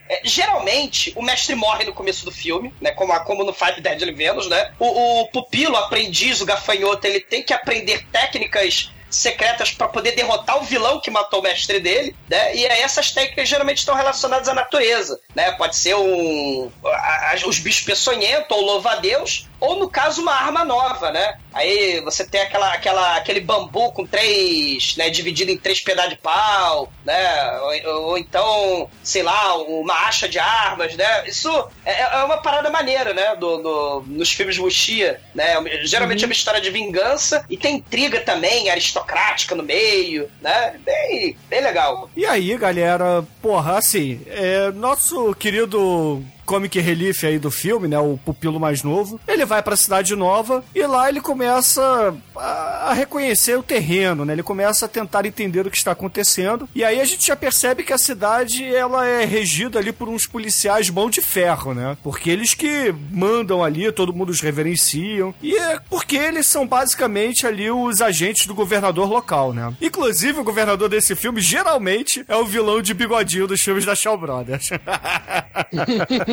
é, 0.09 0.21
geralmente, 0.23 1.13
o 1.15 1.21
mestre 1.21 1.55
morre 1.55 1.85
no 1.85 1.93
começo 1.93 2.25
do 2.25 2.31
filme, 2.31 2.73
né? 2.81 2.91
Como, 2.91 3.17
como 3.21 3.43
no 3.43 3.53
Five 3.53 3.81
Deadly 3.81 4.13
Venus, 4.13 4.47
né? 4.47 4.71
O, 4.79 5.21
o 5.21 5.27
pupilo, 5.27 5.73
o 5.73 5.77
aprendiz, 5.77 6.41
o 6.41 6.45
gafanhoto, 6.45 7.07
ele 7.07 7.19
tem 7.19 7.43
que 7.43 7.53
aprender 7.53 8.05
técnicas 8.11 8.91
secretas 9.15 9.71
pra 9.71 9.87
poder 9.87 10.11
derrotar 10.13 10.57
o 10.59 10.63
vilão 10.63 10.99
que 10.99 11.09
matou 11.11 11.39
o 11.39 11.43
mestre 11.43 11.79
dele, 11.79 12.15
né? 12.29 12.55
E 12.55 12.65
aí 12.65 12.81
essas 12.81 13.11
técnicas 13.11 13.47
geralmente 13.47 13.77
estão 13.79 13.95
relacionadas 13.95 14.47
à 14.47 14.53
natureza, 14.53 15.19
né? 15.35 15.51
Pode 15.53 15.75
ser 15.75 15.95
um 15.95 16.71
a- 16.85 17.31
a- 17.31 17.47
os 17.47 17.59
bichos 17.59 17.81
peçonhentos 17.83 18.55
ou 18.57 18.61
louva-a-Deus, 18.63 19.47
ou 19.59 19.77
no 19.77 19.89
caso 19.89 20.21
uma 20.21 20.33
arma 20.33 20.63
nova, 20.65 21.11
né? 21.11 21.37
Aí 21.53 22.01
você 22.01 22.25
tem 22.25 22.41
aquela, 22.41 22.73
aquela, 22.73 23.15
aquele 23.15 23.39
bambu 23.39 23.91
com 23.91 24.05
três, 24.05 24.95
né, 24.97 25.09
dividido 25.09 25.51
em 25.51 25.57
três 25.57 25.79
pedaços 25.79 26.11
de 26.11 26.17
pau, 26.17 26.91
né? 27.05 27.59
Ou, 27.85 28.01
ou 28.09 28.17
então, 28.17 28.89
sei 29.03 29.21
lá, 29.23 29.55
uma 29.57 29.93
acha 30.07 30.27
de 30.27 30.39
armas, 30.39 30.95
né? 30.95 31.27
Isso 31.27 31.49
é, 31.85 32.01
é 32.01 32.23
uma 32.23 32.37
parada 32.37 32.69
maneira, 32.69 33.13
né? 33.13 33.35
Do, 33.35 33.57
do- 33.57 34.03
nos 34.07 34.31
filmes 34.31 34.57
Wuxia, 34.57 35.21
né? 35.35 35.53
Geralmente 35.83 36.23
é 36.23 36.27
uma 36.27 36.33
história 36.33 36.59
de 36.59 36.71
vingança 36.71 37.45
e 37.49 37.55
tem 37.57 37.75
intriga 37.75 38.19
também, 38.21 38.69
aristocrática 39.03 39.55
no 39.55 39.63
meio, 39.63 40.29
né? 40.41 40.75
Bem, 40.83 41.35
bem 41.49 41.61
legal. 41.61 42.09
E 42.15 42.25
aí, 42.25 42.57
galera, 42.57 43.23
porra, 43.41 43.77
assim, 43.77 44.21
é, 44.27 44.71
nosso 44.71 45.33
querido 45.35 46.23
comic 46.45 46.79
relief 46.79 47.25
aí 47.25 47.39
do 47.39 47.51
filme, 47.51 47.87
né, 47.87 47.99
o 47.99 48.17
pupilo 48.23 48.59
mais 48.59 48.83
novo, 48.83 49.19
ele 49.27 49.45
vai 49.45 49.61
pra 49.61 49.75
cidade 49.75 50.15
nova 50.15 50.63
e 50.73 50.85
lá 50.85 51.09
ele 51.09 51.21
começa 51.21 52.15
a, 52.35 52.89
a 52.89 52.93
reconhecer 52.93 53.57
o 53.57 53.63
terreno, 53.63 54.25
né? 54.25 54.33
Ele 54.33 54.43
começa 54.43 54.85
a 54.85 54.89
tentar 54.89 55.25
entender 55.25 55.65
o 55.65 55.71
que 55.71 55.77
está 55.77 55.91
acontecendo. 55.91 56.67
E 56.75 56.83
aí 56.83 56.99
a 56.99 57.05
gente 57.05 57.27
já 57.27 57.35
percebe 57.35 57.83
que 57.83 57.93
a 57.93 57.97
cidade 57.97 58.63
ela 58.65 59.05
é 59.07 59.25
regida 59.25 59.79
ali 59.79 59.91
por 59.91 60.09
uns 60.09 60.25
policiais 60.25 60.89
mão 60.89 61.09
de 61.09 61.21
ferro, 61.21 61.73
né? 61.73 61.97
Porque 62.03 62.29
eles 62.29 62.53
que 62.53 62.93
mandam 63.11 63.63
ali, 63.63 63.91
todo 63.91 64.13
mundo 64.13 64.29
os 64.29 64.41
reverenciam. 64.41 65.33
E 65.41 65.55
é 65.55 65.79
porque 65.89 66.15
eles 66.17 66.47
são 66.47 66.67
basicamente 66.67 67.45
ali 67.45 67.69
os 67.71 68.01
agentes 68.01 68.45
do 68.47 68.55
governador 68.55 69.07
local, 69.07 69.53
né? 69.53 69.73
Inclusive 69.81 70.39
o 70.39 70.43
governador 70.43 70.89
desse 70.89 71.15
filme 71.15 71.41
geralmente 71.41 72.23
é 72.27 72.35
o 72.35 72.45
vilão 72.45 72.81
de 72.81 72.93
bigodinho 72.93 73.47
dos 73.47 73.61
filmes 73.61 73.85
da 73.85 73.95
Shaw 73.95 74.17
Brothers. 74.17 74.69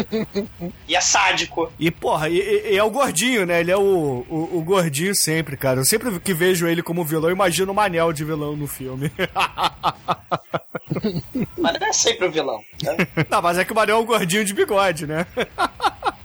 E 0.88 0.94
é 0.96 1.00
sádico. 1.00 1.72
E, 1.78 1.90
porra, 1.90 2.28
e, 2.28 2.38
e- 2.38 2.76
é 2.76 2.82
o 2.82 2.90
gordinho, 2.90 3.44
né? 3.46 3.60
Ele 3.60 3.70
é 3.70 3.76
o, 3.76 4.24
o, 4.28 4.58
o 4.58 4.62
gordinho 4.62 5.14
sempre, 5.14 5.56
cara. 5.56 5.80
Eu 5.80 5.84
sempre 5.84 6.18
que 6.20 6.34
vejo 6.34 6.66
ele 6.66 6.82
como 6.82 7.04
vilão, 7.04 7.30
eu 7.30 7.34
imagino 7.34 7.72
o 7.72 7.74
Manel 7.74 8.12
de 8.12 8.24
vilão 8.24 8.56
no 8.56 8.66
filme. 8.66 9.10
Mas 11.58 11.78
não 11.80 11.86
é 11.86 11.92
sempre 11.92 12.26
o 12.26 12.30
vilão. 12.30 12.60
Né? 12.82 12.96
Não, 13.30 13.40
mas 13.40 13.58
é 13.58 13.64
que 13.64 13.72
o 13.72 13.74
Manel 13.76 13.96
é 13.96 14.00
um 14.00 14.04
gordinho 14.04 14.44
de 14.44 14.52
bigode, 14.52 15.06
né? 15.06 15.24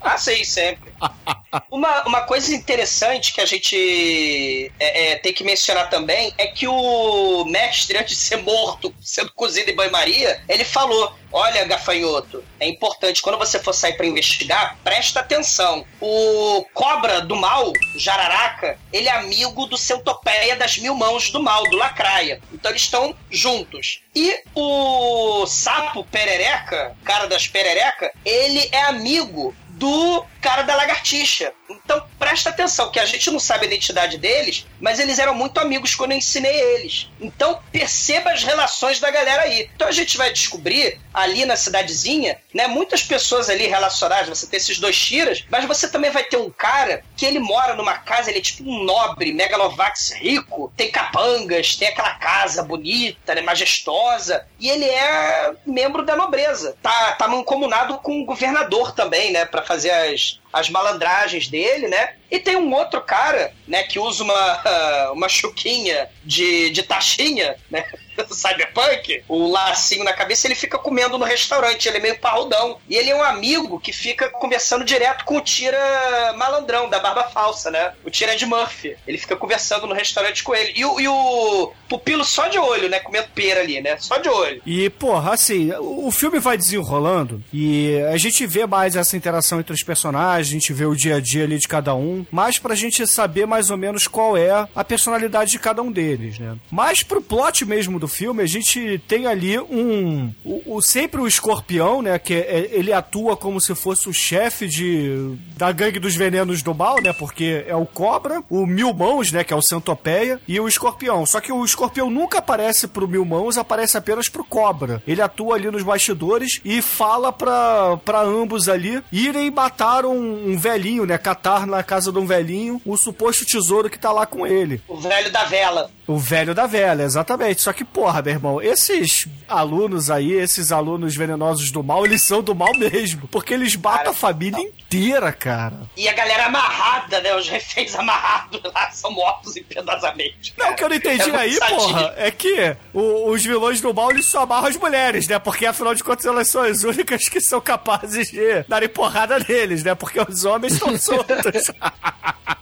Ah, 0.05 0.19
sei, 0.19 0.45
sempre. 0.45 0.93
Uma, 1.71 2.03
uma 2.05 2.21
coisa 2.21 2.53
interessante 2.53 3.33
que 3.33 3.39
a 3.39 3.45
gente 3.45 4.71
é, 4.77 5.13
é, 5.13 5.15
tem 5.15 5.33
que 5.33 5.43
mencionar 5.43 5.89
também 5.89 6.33
é 6.37 6.47
que 6.47 6.67
o 6.67 7.45
mestre, 7.45 7.97
antes 7.97 8.17
de 8.17 8.23
ser 8.23 8.37
morto, 8.37 8.93
sendo 9.01 9.31
cozido 9.31 9.71
em 9.71 9.75
banho-maria, 9.75 10.43
ele 10.49 10.65
falou: 10.65 11.15
Olha, 11.31 11.63
gafanhoto, 11.63 12.43
é 12.59 12.67
importante, 12.67 13.21
quando 13.21 13.37
você 13.37 13.59
for 13.59 13.73
sair 13.73 13.93
pra 13.93 14.05
investigar, 14.05 14.77
presta 14.83 15.21
atenção. 15.21 15.85
O 16.01 16.65
cobra 16.73 17.21
do 17.21 17.35
mal, 17.35 17.69
o 17.69 17.99
jararaca, 17.99 18.77
ele 18.91 19.07
é 19.07 19.11
amigo 19.11 19.65
do 19.65 19.77
centopeia 19.77 20.55
das 20.55 20.77
mil 20.77 20.95
mãos 20.95 21.29
do 21.29 21.41
mal, 21.41 21.63
do 21.63 21.77
lacraia. 21.77 22.41
Então 22.53 22.71
eles 22.71 22.83
estão 22.83 23.15
juntos. 23.29 24.01
E 24.15 24.41
o 24.53 25.45
sapo 25.45 26.03
perereca, 26.05 26.95
cara 27.03 27.27
das 27.27 27.47
perereca, 27.47 28.11
ele 28.23 28.69
é 28.71 28.83
amigo 28.83 29.53
do 29.79 30.23
cara 30.45 30.62
da 30.62 30.75
lagartixa. 30.75 31.51
Então 31.67 32.05
presta 32.19 32.51
atenção, 32.51 32.91
que 32.91 32.99
a 32.99 33.05
gente 33.05 33.31
não 33.31 33.39
sabe 33.39 33.63
a 33.63 33.67
identidade 33.67 34.19
deles, 34.19 34.67
mas 34.79 34.99
eles 34.99 35.17
eram 35.17 35.34
muito 35.34 35.60
amigos 35.60 35.95
quando 35.95 36.12
eu 36.12 36.17
ensinei 36.19 36.55
eles. 36.55 37.10
Então 37.19 37.60
perceba 37.71 38.31
as 38.31 38.43
relações 38.43 38.99
da 38.99 39.10
galera 39.10 39.41
aí. 39.41 39.67
Então 39.75 39.88
a 39.88 39.91
gente 39.91 40.15
vai 40.17 40.31
descobrir 40.31 40.99
ali 41.12 41.45
na 41.45 41.55
cidadezinha, 41.55 42.38
né, 42.53 42.67
muitas 42.67 43.01
pessoas 43.01 43.49
ali 43.49 43.65
relacionadas, 43.65 44.27
você 44.27 44.45
tem 44.45 44.58
esses 44.58 44.77
dois 44.77 44.97
tiras, 44.99 45.45
mas 45.49 45.65
você 45.65 45.88
também 45.88 46.12
vai 46.12 46.25
ter 46.25 46.38
um 46.38 46.51
cara 46.51 47.03
que 47.17 47.25
ele 47.25 47.39
mora 47.39 47.73
numa 47.73 47.97
casa, 47.97 48.29
ele 48.29 48.39
é 48.39 48.41
tipo 48.41 48.69
um 48.69 48.84
nobre, 48.84 49.34
megalovax 49.34 50.12
rico, 50.12 50.71
tem 50.75 50.91
capangas, 50.91 51.75
tem 51.75 51.88
aquela 51.88 52.15
casa 52.15 52.62
bonita, 52.62 53.34
né, 53.34 53.41
majestosa, 53.41 54.45
e 54.60 54.69
ele 54.69 54.86
é 54.86 55.53
membro 55.65 56.03
da 56.03 56.15
nobreza. 56.15 56.77
Tá, 56.84 57.13
tá 57.13 57.27
mancomunado 57.27 57.97
com 57.99 58.21
o 58.21 58.25
governador 58.25 58.91
também, 58.91 59.31
né, 59.31 59.45
para 59.45 59.63
fazer 59.63 59.91
as, 59.91 60.34
as 60.51 60.69
malandragens 60.69 61.47
dele, 61.47 61.87
né? 61.87 62.15
E 62.31 62.39
tem 62.39 62.55
um 62.55 62.73
outro 62.73 63.01
cara, 63.01 63.53
né, 63.67 63.83
que 63.83 63.99
usa 63.99 64.23
uma, 64.23 65.11
uma 65.11 65.29
chuquinha 65.29 66.09
de, 66.23 66.69
de 66.69 66.83
taxinha, 66.83 67.57
né? 67.69 67.85
cyberpunk, 68.32 69.23
o 69.28 69.51
lacinho 69.51 70.04
na 70.04 70.13
cabeça, 70.13 70.47
ele 70.47 70.56
fica 70.56 70.78
comendo 70.78 71.17
no 71.17 71.25
restaurante, 71.25 71.88
ele 71.88 71.97
é 71.97 72.01
meio 72.01 72.19
parrudão. 72.19 72.78
E 72.89 72.95
ele 72.95 73.10
é 73.10 73.15
um 73.15 73.23
amigo 73.23 73.80
que 73.80 73.91
fica 73.91 74.30
conversando 74.30 74.84
direto 74.84 75.25
com 75.25 75.38
o 75.38 75.41
Tira 75.41 76.34
malandrão, 76.38 76.89
da 76.89 76.99
barba 76.99 77.23
falsa, 77.23 77.71
né? 77.71 77.93
O 78.04 78.10
Tira 78.10 78.36
de 78.36 78.45
Murphy. 78.45 78.95
Ele 79.08 79.17
fica 79.17 79.36
conversando 79.36 79.88
no 79.88 79.93
restaurante 79.93 80.43
com 80.43 80.56
ele. 80.56 80.73
E 80.75 80.86
o, 80.86 80.99
e 80.99 81.08
o 81.08 81.71
pupilo 81.88 82.23
só 82.23 82.47
de 82.47 82.58
olho, 82.58 82.89
né? 82.89 82.99
Comendo 82.99 83.28
pera 83.34 83.62
ali, 83.62 83.82
né? 83.82 83.97
Só 83.97 84.17
de 84.17 84.30
olho. 84.30 84.62
E, 84.65 84.89
porra, 84.89 85.34
assim, 85.34 85.71
o 85.80 86.12
filme 86.12 86.39
vai 86.39 86.58
desenrolando 86.58 87.43
e 87.54 87.99
a 88.12 88.17
gente 88.17 88.45
vê 88.45 88.65
mais 88.65 88.95
essa 88.95 89.15
interação 89.15 89.60
entre 89.60 89.73
os 89.73 89.84
personagens, 89.84 90.47
a 90.47 90.51
gente 90.51 90.73
vê 90.73 90.86
o 90.86 90.95
dia 90.95 91.17
a 91.17 91.19
dia 91.19 91.43
ali 91.43 91.58
de 91.58 91.67
cada 91.67 91.95
um, 91.95 92.25
mais 92.32 92.60
pra 92.60 92.75
gente 92.75 93.06
saber 93.08 93.45
mais 93.45 93.69
ou 93.69 93.78
menos 93.78 94.08
qual 94.08 94.38
é 94.38 94.67
a 94.75 94.84
personalidade 94.84 95.51
de 95.51 95.60
cada 95.60 95.82
um 95.82 95.91
deles, 95.91 96.39
né? 96.39 96.56
Mas 96.71 97.04
pro 97.04 97.21
plot 97.21 97.65
mesmo 97.65 97.99
do 97.99 98.04
filme, 98.07 98.41
a 98.43 98.47
gente 98.47 99.01
tem 99.07 99.25
ali 99.27 99.59
um. 99.59 100.31
O, 100.43 100.77
o 100.77 100.81
sempre 100.81 101.21
o 101.21 101.27
escorpião, 101.27 102.01
né? 102.01 102.17
Que 102.19 102.33
é- 102.33 102.69
ele 102.71 102.91
atua 102.93 103.35
como 103.37 103.59
se 103.61 103.73
fosse 103.75 104.07
o 104.09 104.13
chefe 104.13 104.67
de 104.67 105.35
da 105.57 105.71
gangue 105.71 105.99
dos 105.99 106.15
venenos 106.15 106.61
do 106.61 106.73
mal, 106.73 107.01
né? 107.01 107.13
Porque 107.13 107.63
é 107.67 107.75
o 107.75 107.85
cobra, 107.85 108.43
o 108.49 108.65
mil 108.65 108.93
mãos, 108.93 109.31
né? 109.31 109.43
Que 109.43 109.53
é 109.53 109.55
o 109.55 109.61
centopeia, 109.61 110.39
e 110.47 110.59
o 110.59 110.67
escorpião. 110.67 111.25
Só 111.25 111.39
que 111.39 111.51
o 111.51 111.63
escorpião 111.63 112.09
nunca 112.09 112.39
aparece 112.39 112.87
pro 112.87 113.07
mil 113.07 113.25
mãos, 113.25 113.57
aparece 113.57 113.97
apenas 113.97 114.27
pro 114.29 114.43
cobra. 114.43 115.01
Ele 115.07 115.21
atua 115.21 115.55
ali 115.55 115.69
nos 115.71 115.83
bastidores 115.83 116.59
e 116.63 116.81
fala 116.81 117.31
pra, 117.31 117.97
pra 118.03 118.21
ambos 118.21 118.67
ali 118.69 119.01
irem 119.11 119.49
matar 119.51 120.05
um, 120.05 120.51
um 120.51 120.57
velhinho, 120.57 121.05
né? 121.05 121.17
Catar 121.17 121.65
na 121.65 121.83
casa 121.83 122.11
de 122.11 122.19
um 122.19 122.25
velhinho 122.25 122.81
o 122.85 122.97
suposto 122.97 123.45
tesouro 123.45 123.89
que 123.89 123.97
tá 123.99 124.11
lá 124.11 124.25
com 124.25 124.45
ele. 124.45 124.81
O 124.87 124.97
velho 124.97 125.31
da 125.31 125.43
vela. 125.45 125.89
O 126.07 126.17
velho 126.19 126.53
da 126.53 126.67
velha, 126.67 127.01
exatamente. 127.03 127.61
Só 127.63 127.73
que, 127.73 127.83
porra, 127.83 128.21
meu 128.21 128.33
irmão, 128.33 128.61
esses 128.61 129.27
alunos 129.49 130.11
aí, 130.11 130.33
esses 130.33 130.71
alunos 130.71 131.15
venenosos 131.15 131.71
do 131.71 131.81
mal, 131.83 132.05
eles 132.05 132.21
são 132.21 132.43
do 132.43 132.53
mal 132.53 132.71
mesmo. 132.77 133.27
Porque 133.29 133.53
eles 133.55 133.75
matam 133.75 134.11
a 134.11 134.15
família 134.15 134.59
inteira, 134.61 135.31
cara. 135.33 135.81
E 135.97 136.07
a 136.07 136.13
galera 136.13 136.45
amarrada, 136.45 137.19
né? 137.21 137.35
Os 137.35 137.49
reféns 137.49 137.95
amarrados 137.95 138.61
lá 138.73 138.91
são 138.91 139.09
mortos 139.11 139.57
impiedosamente. 139.57 140.53
Não, 140.57 140.71
o 140.71 140.75
que 140.75 140.83
eu 140.83 140.89
não 140.89 140.95
entendi 140.95 141.29
É 141.31 141.35
aí, 141.37 141.59
porra, 141.59 142.13
é 142.17 142.29
que 142.29 142.75
o- 142.93 143.31
os 143.31 143.43
vilões 143.43 143.81
do 143.81 143.93
mal, 143.93 144.11
eles 144.11 144.27
só 144.27 144.43
amarram 144.43 144.67
as 144.67 144.77
mulheres, 144.77 145.27
né? 145.27 145.39
Porque, 145.39 145.65
afinal 145.65 145.95
de 145.95 146.03
contas, 146.03 146.25
elas 146.25 146.47
são 146.47 146.61
as 146.61 146.83
únicas 146.83 147.27
que 147.27 147.41
são 147.41 147.59
capazes 147.59 148.29
de 148.29 148.61
darem 148.67 148.89
porrada 148.89 149.39
neles, 149.39 149.83
né? 149.83 149.95
Porque 149.95 150.19
os 150.21 150.45
homens 150.45 150.73
estão 150.73 150.95
soltos. 150.99 151.71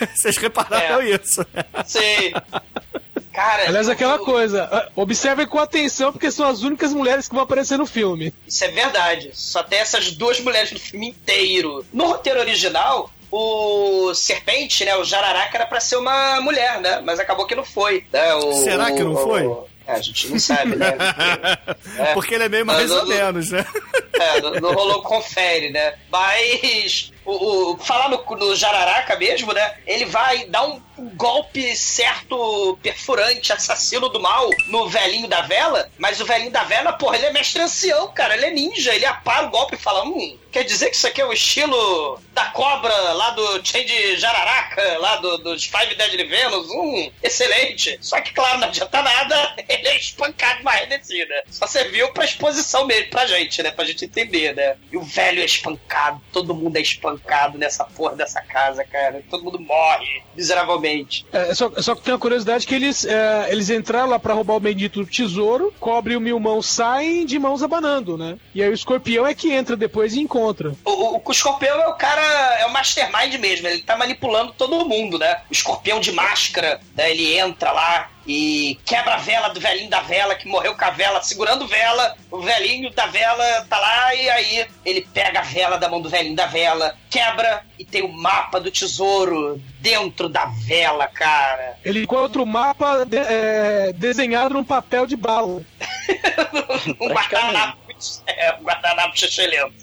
Vocês 0.14 0.36
repararam 0.36 1.00
É. 1.00 1.10
isso? 1.10 1.44
Sim. 1.86 2.32
Cara, 3.32 3.68
Aliás, 3.68 3.88
aquela 3.88 4.16
eu- 4.16 4.24
coisa, 4.24 4.68
ah, 4.70 4.88
observem 4.96 5.46
com 5.46 5.58
atenção, 5.58 6.12
porque 6.12 6.30
são 6.30 6.48
as 6.48 6.62
únicas 6.62 6.92
mulheres 6.92 7.28
que 7.28 7.34
vão 7.34 7.44
aparecer 7.44 7.78
no 7.78 7.86
filme. 7.86 8.34
Isso 8.46 8.64
é 8.64 8.68
verdade. 8.68 9.30
Só 9.34 9.62
tem 9.62 9.78
essas 9.78 10.10
duas 10.12 10.40
mulheres 10.40 10.72
no 10.72 10.80
filme 10.80 11.08
inteiro. 11.10 11.84
No 11.92 12.06
roteiro 12.06 12.40
original, 12.40 13.10
o 13.30 14.12
Serpente, 14.14 14.84
né? 14.84 14.96
O 14.96 15.04
Jararaca 15.04 15.56
era 15.56 15.66
pra 15.66 15.78
ser 15.80 15.96
uma 15.96 16.40
mulher, 16.40 16.80
né? 16.80 17.00
Mas 17.04 17.20
acabou 17.20 17.46
que 17.46 17.54
não 17.54 17.64
foi. 17.64 18.04
né? 18.12 18.34
O- 18.34 18.52
Será 18.64 18.90
que 18.90 19.02
não 19.02 19.14
o- 19.14 19.16
foi? 19.16 19.70
É, 19.86 19.92
a 19.92 20.00
gente 20.02 20.28
não 20.28 20.38
sabe, 20.38 20.76
né? 20.76 20.92
É. 21.98 22.12
Porque 22.14 22.34
ele 22.34 22.44
é 22.44 22.48
meio 22.48 22.66
mais 22.66 22.82
Mas 22.82 22.90
ou 22.90 22.98
eu- 22.98 23.06
menos, 23.06 23.50
né? 23.50 23.64
É, 24.12 24.40
não, 24.40 24.50
não 24.54 24.72
rolou 24.74 25.02
confere, 25.02 25.70
né? 25.70 25.94
Mas 26.10 27.12
o, 27.24 27.72
o- 27.72 27.78
falar 27.78 28.08
no, 28.08 28.24
no 28.36 28.56
Jararaca 28.56 29.16
mesmo, 29.16 29.52
né? 29.52 29.74
Ele 29.86 30.04
vai 30.06 30.46
dar 30.46 30.64
um, 30.66 30.80
golpe 31.10 31.76
certo, 31.76 32.78
perfurante, 32.82 33.52
assassino 33.52 34.08
do 34.08 34.20
mal 34.20 34.50
no 34.68 34.88
velhinho 34.88 35.28
da 35.28 35.42
vela, 35.42 35.90
mas 35.98 36.20
o 36.20 36.24
velhinho 36.24 36.50
da 36.50 36.64
vela, 36.64 36.92
porra, 36.92 37.16
ele 37.16 37.26
é 37.26 37.32
mestre 37.32 37.62
ancião, 37.62 38.12
cara, 38.12 38.36
ele 38.36 38.46
é 38.46 38.50
ninja, 38.50 38.94
ele 38.94 39.06
apara 39.06 39.46
o 39.46 39.50
golpe 39.50 39.74
e 39.74 39.78
fala, 39.78 40.04
hum, 40.04 40.38
quer 40.50 40.64
dizer 40.64 40.90
que 40.90 40.96
isso 40.96 41.06
aqui 41.06 41.20
é 41.20 41.26
o 41.26 41.32
estilo 41.32 42.20
da 42.34 42.46
cobra 42.46 42.94
lá 43.12 43.30
do 43.30 43.66
Change 43.66 44.16
Jararaca, 44.16 44.98
lá 44.98 45.16
do, 45.16 45.38
dos 45.38 45.64
Five 45.64 45.94
Deadly 45.94 46.24
Venus, 46.24 46.68
hum, 46.70 47.10
excelente. 47.22 47.98
Só 48.00 48.20
que, 48.20 48.32
claro, 48.32 48.58
não 48.58 48.68
adianta 48.68 49.02
nada, 49.02 49.54
ele 49.68 49.88
é 49.88 49.96
espancado 49.96 50.62
mais 50.62 50.88
descida. 50.88 51.44
Só 51.50 51.66
serviu 51.66 52.12
pra 52.12 52.24
exposição 52.24 52.86
mesmo, 52.86 53.10
pra 53.10 53.26
gente, 53.26 53.62
né? 53.62 53.70
Pra 53.70 53.84
gente 53.84 54.04
entender, 54.04 54.54
né? 54.54 54.76
E 54.90 54.96
o 54.96 55.02
velho 55.02 55.40
é 55.40 55.44
espancado, 55.44 56.20
todo 56.32 56.54
mundo 56.54 56.76
é 56.76 56.80
espancado 56.80 57.58
nessa 57.58 57.84
porra 57.84 58.16
dessa 58.16 58.40
casa, 58.40 58.84
cara. 58.84 59.22
Todo 59.30 59.44
mundo 59.44 59.60
morre 59.60 60.22
miseravelmente. 60.34 60.89
É, 61.32 61.54
só, 61.54 61.70
só 61.78 61.94
que 61.94 62.02
tem 62.02 62.12
uma 62.12 62.20
curiosidade 62.20 62.66
que 62.66 62.74
eles, 62.74 63.04
é, 63.04 63.48
eles 63.50 63.70
entraram 63.70 64.10
lá 64.10 64.18
pra 64.18 64.34
roubar 64.34 64.54
o 64.54 64.60
bendito 64.60 65.04
tesouro, 65.06 65.72
cobre 65.78 66.16
o 66.16 66.20
mil 66.20 66.38
mãos 66.38 66.66
saem 66.66 67.26
de 67.26 67.38
mãos 67.38 67.62
abanando, 67.62 68.16
né? 68.16 68.38
E 68.54 68.62
aí 68.62 68.68
o 68.68 68.74
escorpião 68.74 69.26
é 69.26 69.34
que 69.34 69.52
entra 69.52 69.76
depois 69.76 70.14
e 70.14 70.20
encontra. 70.20 70.72
O, 70.84 70.90
o, 70.90 71.22
o 71.24 71.32
escorpião 71.32 71.80
é 71.80 71.88
o 71.88 71.94
cara, 71.94 72.22
é 72.58 72.66
o 72.66 72.72
mastermind 72.72 73.34
mesmo, 73.38 73.66
ele 73.66 73.82
tá 73.82 73.96
manipulando 73.96 74.54
todo 74.56 74.88
mundo, 74.88 75.18
né? 75.18 75.42
O 75.50 75.52
escorpião 75.52 76.00
de 76.00 76.12
máscara, 76.12 76.80
né? 76.96 77.10
Ele 77.10 77.38
entra 77.38 77.72
lá 77.72 78.10
e 78.32 78.78
quebra 78.84 79.14
a 79.14 79.18
vela 79.18 79.48
do 79.48 79.58
velhinho 79.58 79.90
da 79.90 80.02
vela, 80.02 80.36
que 80.36 80.46
morreu 80.46 80.76
com 80.76 80.84
a 80.84 80.90
vela, 80.90 81.20
segurando 81.20 81.66
vela. 81.66 82.14
O 82.30 82.38
velhinho 82.40 82.88
da 82.94 83.06
vela 83.06 83.66
tá 83.68 83.76
lá 83.76 84.14
e 84.14 84.30
aí 84.30 84.66
ele 84.84 85.00
pega 85.12 85.40
a 85.40 85.42
vela 85.42 85.76
da 85.78 85.88
mão 85.88 86.00
do 86.00 86.08
velhinho 86.08 86.36
da 86.36 86.46
vela, 86.46 86.94
quebra 87.10 87.64
e 87.76 87.84
tem 87.84 88.02
o 88.02 88.08
mapa 88.12 88.60
do 88.60 88.70
tesouro 88.70 89.60
dentro 89.80 90.28
da 90.28 90.44
vela, 90.44 91.08
cara. 91.08 91.76
Ele 91.84 92.02
encontra 92.04 92.40
o 92.40 92.46
mapa 92.46 93.04
de- 93.04 93.16
é, 93.18 93.92
desenhado 93.94 94.54
num 94.54 94.62
papel 94.64 95.08
de 95.08 95.16
bala. 95.16 95.62
Um 97.00 97.08
guardanapo, 97.08 97.78
é, 98.26 98.54
um 98.54 98.62
guardanapo 98.62 99.18
chechelento. 99.18 99.74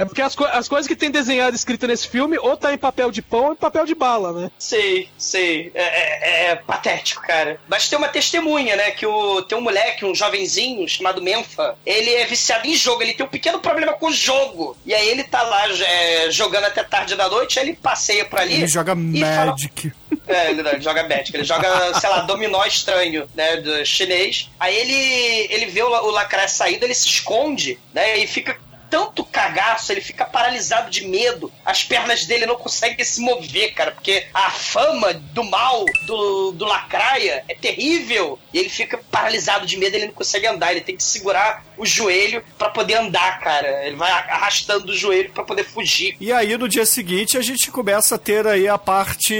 É 0.00 0.04
porque 0.06 0.22
as, 0.22 0.34
co- 0.34 0.44
as 0.46 0.66
coisas 0.66 0.86
que 0.88 0.96
tem 0.96 1.10
desenhado 1.10 1.54
escrita 1.54 1.86
nesse 1.86 2.08
filme, 2.08 2.38
ou 2.38 2.56
tá 2.56 2.72
em 2.72 2.78
papel 2.78 3.10
de 3.10 3.20
pão 3.20 3.46
ou 3.46 3.52
em 3.52 3.56
papel 3.56 3.84
de 3.84 3.94
bala, 3.94 4.32
né? 4.32 4.50
Sei, 4.58 5.08
sei. 5.18 5.70
É, 5.74 5.82
é- 5.82 6.50
é 6.52 6.56
patético, 6.56 7.20
cara. 7.22 7.60
Mas 7.68 7.86
tem 7.88 7.98
uma 7.98 8.08
testemunha, 8.08 8.76
né? 8.76 8.90
Que 8.92 9.04
o, 9.06 9.42
tem 9.42 9.58
um 9.58 9.60
moleque, 9.60 10.04
um 10.04 10.14
jovenzinho 10.14 10.88
chamado 10.88 11.20
Menfa. 11.20 11.76
Ele 11.84 12.10
é 12.14 12.24
viciado 12.24 12.66
em 12.66 12.74
jogo, 12.74 13.02
ele 13.02 13.12
tem 13.14 13.26
um 13.26 13.28
pequeno 13.28 13.58
problema 13.60 13.92
com 13.92 14.06
o 14.06 14.12
jogo. 14.12 14.76
E 14.86 14.94
aí 14.94 15.08
ele 15.08 15.22
tá 15.24 15.42
lá 15.42 15.68
é, 15.68 16.30
jogando 16.30 16.64
até 16.64 16.82
tarde 16.82 17.14
da 17.14 17.28
noite, 17.28 17.58
aí 17.58 17.66
ele 17.66 17.76
passeia 17.76 18.24
por 18.24 18.38
ali. 18.38 18.54
Ele 18.54 18.66
joga 18.68 18.94
e 18.94 19.20
fala- 19.20 19.50
Magic. 19.52 19.92
É, 20.26 20.50
ele, 20.50 20.62
não, 20.62 20.70
ele 20.72 20.80
joga 20.80 21.02
Magic, 21.08 21.34
ele 21.36 21.44
joga, 21.44 22.00
sei 22.00 22.08
lá, 22.08 22.20
dominó 22.20 22.64
estranho, 22.64 23.28
né, 23.34 23.56
do 23.58 23.84
chinês. 23.84 24.48
Aí 24.58 24.76
ele, 24.76 25.46
ele 25.52 25.66
vê 25.66 25.82
o, 25.82 25.88
o 25.88 26.10
lacraia 26.10 26.48
saído, 26.48 26.84
ele 26.84 26.94
se 26.94 27.06
esconde, 27.08 27.78
né, 27.92 28.16
e 28.18 28.26
fica 28.26 28.56
tanto 28.90 29.24
cagaço, 29.24 29.92
ele 29.92 30.00
fica 30.00 30.24
paralisado 30.24 30.90
de 30.90 31.06
medo. 31.06 31.50
As 31.64 31.84
pernas 31.84 32.26
dele 32.26 32.44
não 32.44 32.56
conseguem 32.56 33.04
se 33.04 33.20
mover, 33.20 33.72
cara, 33.72 33.92
porque 33.92 34.26
a 34.34 34.50
fama 34.50 35.14
do 35.14 35.44
mal 35.44 35.84
do, 36.06 36.52
do 36.52 36.64
lacraia 36.64 37.44
é 37.48 37.54
terrível. 37.54 38.38
E 38.52 38.58
ele 38.58 38.68
fica 38.68 38.98
paralisado 39.10 39.64
de 39.64 39.76
medo, 39.76 39.94
ele 39.94 40.06
não 40.06 40.14
consegue 40.14 40.46
andar, 40.46 40.72
ele 40.72 40.80
tem 40.80 40.96
que 40.96 41.02
segurar 41.02 41.64
o 41.78 41.86
joelho 41.86 42.42
pra 42.58 42.68
poder 42.68 42.94
andar, 42.94 43.40
cara. 43.40 43.86
Ele 43.86 43.96
vai 43.96 44.10
arrastando 44.10 44.92
o 44.92 44.96
joelho 44.96 45.30
pra 45.30 45.44
poder 45.44 45.64
fugir. 45.64 46.16
E 46.20 46.32
aí, 46.32 46.56
no 46.58 46.68
dia 46.68 46.84
seguinte, 46.84 47.38
a 47.38 47.42
gente 47.42 47.70
começa 47.70 48.16
a 48.16 48.18
ter 48.18 48.46
aí 48.46 48.68
a 48.68 48.76
parte 48.76 49.34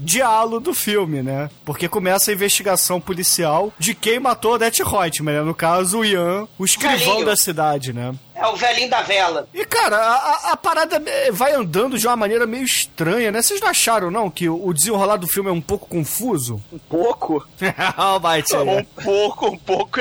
diálogo 0.00 0.60
do 0.60 0.74
filme, 0.74 1.22
né? 1.22 1.50
Porque 1.64 1.88
começa 1.88 2.30
a 2.30 2.34
investigação 2.34 3.00
policial 3.00 3.72
de 3.78 3.94
quem 3.94 4.18
matou 4.18 4.54
a 4.54 4.58
Death 4.58 4.78
Reutemann, 4.78 5.36
né? 5.36 5.42
No 5.42 5.54
caso, 5.54 5.98
o 5.98 6.04
Ian, 6.04 6.48
o 6.58 6.64
escrivão 6.64 7.24
da 7.24 7.36
cidade, 7.36 7.92
né? 7.92 8.14
É 8.38 8.46
o 8.46 8.56
velhinho 8.56 8.88
da 8.88 9.02
vela. 9.02 9.48
E, 9.52 9.64
cara, 9.64 9.96
a, 9.98 10.52
a- 10.52 10.56
parada 10.56 11.02
vai 11.32 11.52
andando 11.54 11.98
de 11.98 12.06
uma 12.06 12.16
maneira 12.16 12.46
meio 12.46 12.64
estranha, 12.64 13.32
né? 13.32 13.42
Vocês 13.42 13.60
não 13.60 13.68
acharam, 13.68 14.10
não, 14.10 14.30
que 14.30 14.48
o 14.48 14.72
desenrolar 14.72 15.16
do 15.16 15.26
filme 15.26 15.50
é 15.50 15.52
um 15.52 15.60
pouco 15.60 15.88
confuso? 15.88 16.62
Um 16.72 16.78
pouco. 16.78 17.46
Olha 17.96 18.14
o 18.16 18.20
Bite. 18.20 18.56
Um 18.56 18.84
pouco, 19.02 19.46
um 19.48 19.58
pouco 19.58 20.00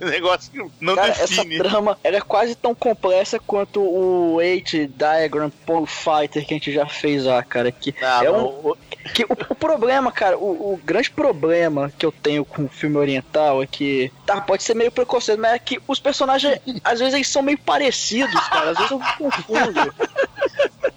é 0.00 0.04
negócio 0.10 0.50
que 0.50 0.58
não 0.80 0.94
Cara, 0.94 1.08
essa 1.08 1.26
define. 1.26 1.58
trama 1.58 1.98
era 2.02 2.20
quase 2.20 2.54
tão 2.54 2.74
complexa 2.74 3.38
quanto 3.38 3.80
o 3.80 4.40
Eight 4.40 4.86
Diagram 4.96 5.50
Pole 5.64 5.86
Fighter 5.86 6.44
que 6.46 6.54
a 6.54 6.56
gente 6.56 6.72
já 6.72 6.86
fez 6.86 7.24
lá, 7.24 7.42
cara. 7.42 7.70
Que 7.72 7.94
Ah, 8.02 8.22
é 8.24 8.30
um, 8.30 8.44
o- 8.44 8.76
que 9.14 9.24
o, 9.24 9.28
o 9.50 9.54
problema, 9.54 10.10
cara, 10.10 10.36
o, 10.36 10.72
o 10.74 10.80
grande 10.84 11.10
problema 11.10 11.92
que 11.96 12.04
eu 12.04 12.10
tenho 12.10 12.44
com 12.44 12.64
o 12.64 12.68
filme 12.68 12.96
oriental 12.96 13.62
é 13.62 13.66
que, 13.66 14.10
tá, 14.26 14.40
pode 14.40 14.62
ser 14.64 14.74
meio 14.74 14.90
preconceito, 14.90 15.40
mas 15.40 15.52
é 15.54 15.58
que 15.60 15.80
os 15.86 16.00
personagens, 16.00 16.58
às 16.82 16.98
vezes, 16.98 17.14
eles 17.14 17.28
são 17.28 17.40
meio 17.42 17.58
parecidos, 17.58 18.40
cara. 18.48 18.70
Às 18.70 18.76
vezes 18.78 18.90
eu 18.90 19.00
confundo. 19.18 19.94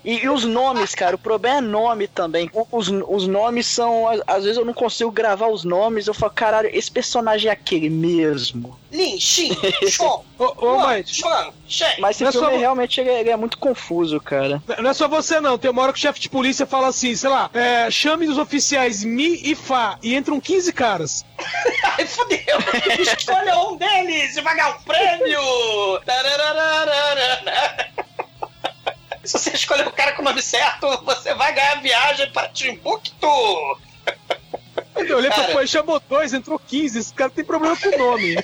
E, 0.03 0.23
e 0.23 0.29
os 0.29 0.45
nomes, 0.45 0.95
cara, 0.95 1.15
o 1.15 1.19
problema 1.19 1.57
é 1.57 1.61
nome 1.61 2.07
também. 2.07 2.49
Os, 2.71 2.87
os 3.07 3.27
nomes 3.27 3.67
são. 3.67 4.05
Às 4.25 4.43
vezes 4.43 4.57
eu 4.57 4.65
não 4.65 4.73
consigo 4.73 5.11
gravar 5.11 5.47
os 5.47 5.63
nomes, 5.63 6.07
eu 6.07 6.13
falo, 6.13 6.31
caralho, 6.33 6.69
esse 6.73 6.89
personagem 6.89 7.49
é 7.49 7.53
aquele 7.53 7.89
mesmo. 7.89 8.79
Lin, 8.91 9.17
Xin, 9.19 9.55
Chon, 9.89 10.23
Chuan, 11.05 11.53
Shen. 11.67 11.99
Mas 11.99 12.15
esse 12.15 12.23
Não 12.23 12.29
é 12.29 12.31
filme 12.31 12.47
só- 12.53 12.57
realmente 12.57 12.99
ele 12.99 13.09
é, 13.09 13.19
ele 13.19 13.29
é 13.29 13.35
muito 13.35 13.57
confuso, 13.59 14.19
cara. 14.19 14.61
Não 14.79 14.89
é 14.89 14.93
só 14.93 15.07
você, 15.07 15.39
não. 15.39 15.57
Tem 15.59 15.69
uma 15.69 15.83
hora 15.83 15.93
que 15.93 15.99
o 15.99 16.01
chefe 16.01 16.19
de 16.19 16.27
polícia 16.29 16.65
fala 16.65 16.87
assim, 16.87 17.15
sei 17.15 17.29
lá, 17.29 17.49
é, 17.53 17.91
chame 17.91 18.27
os 18.27 18.37
oficiais 18.39 19.03
Mi 19.03 19.39
e 19.43 19.53
Fá, 19.53 19.99
e 20.01 20.15
entram 20.15 20.39
15 20.41 20.73
caras. 20.73 21.23
Ai, 21.97 22.05
fudeu! 22.07 22.39
Escolha 22.99 23.57
um 23.59 23.77
deles 23.77 24.35
e 24.37 24.41
vai 24.41 24.55
ganhar 24.55 24.69
um 24.75 24.81
prêmio! 24.81 25.39
Se 29.23 29.37
você 29.37 29.51
escolher 29.51 29.87
o 29.87 29.91
cara 29.91 30.13
com 30.13 30.21
o 30.21 30.25
nome 30.25 30.41
certo, 30.41 30.87
você 31.03 31.33
vai 31.35 31.53
ganhar 31.53 31.73
a 31.73 31.81
viagem 31.81 32.31
para 32.31 32.49
Timbuktu! 32.49 33.77
Eu 34.95 35.17
olhei 35.17 35.29
pra 35.29 35.41
Cara. 35.43 35.53
pô, 35.59 35.67
chamou 35.67 35.99
dois, 36.09 36.33
entrou 36.33 36.59
15. 36.59 36.99
Esse 36.99 37.13
cara 37.13 37.29
tem 37.29 37.43
problema 37.43 37.75
com 37.77 37.89
o 37.89 37.97
nome. 37.97 38.35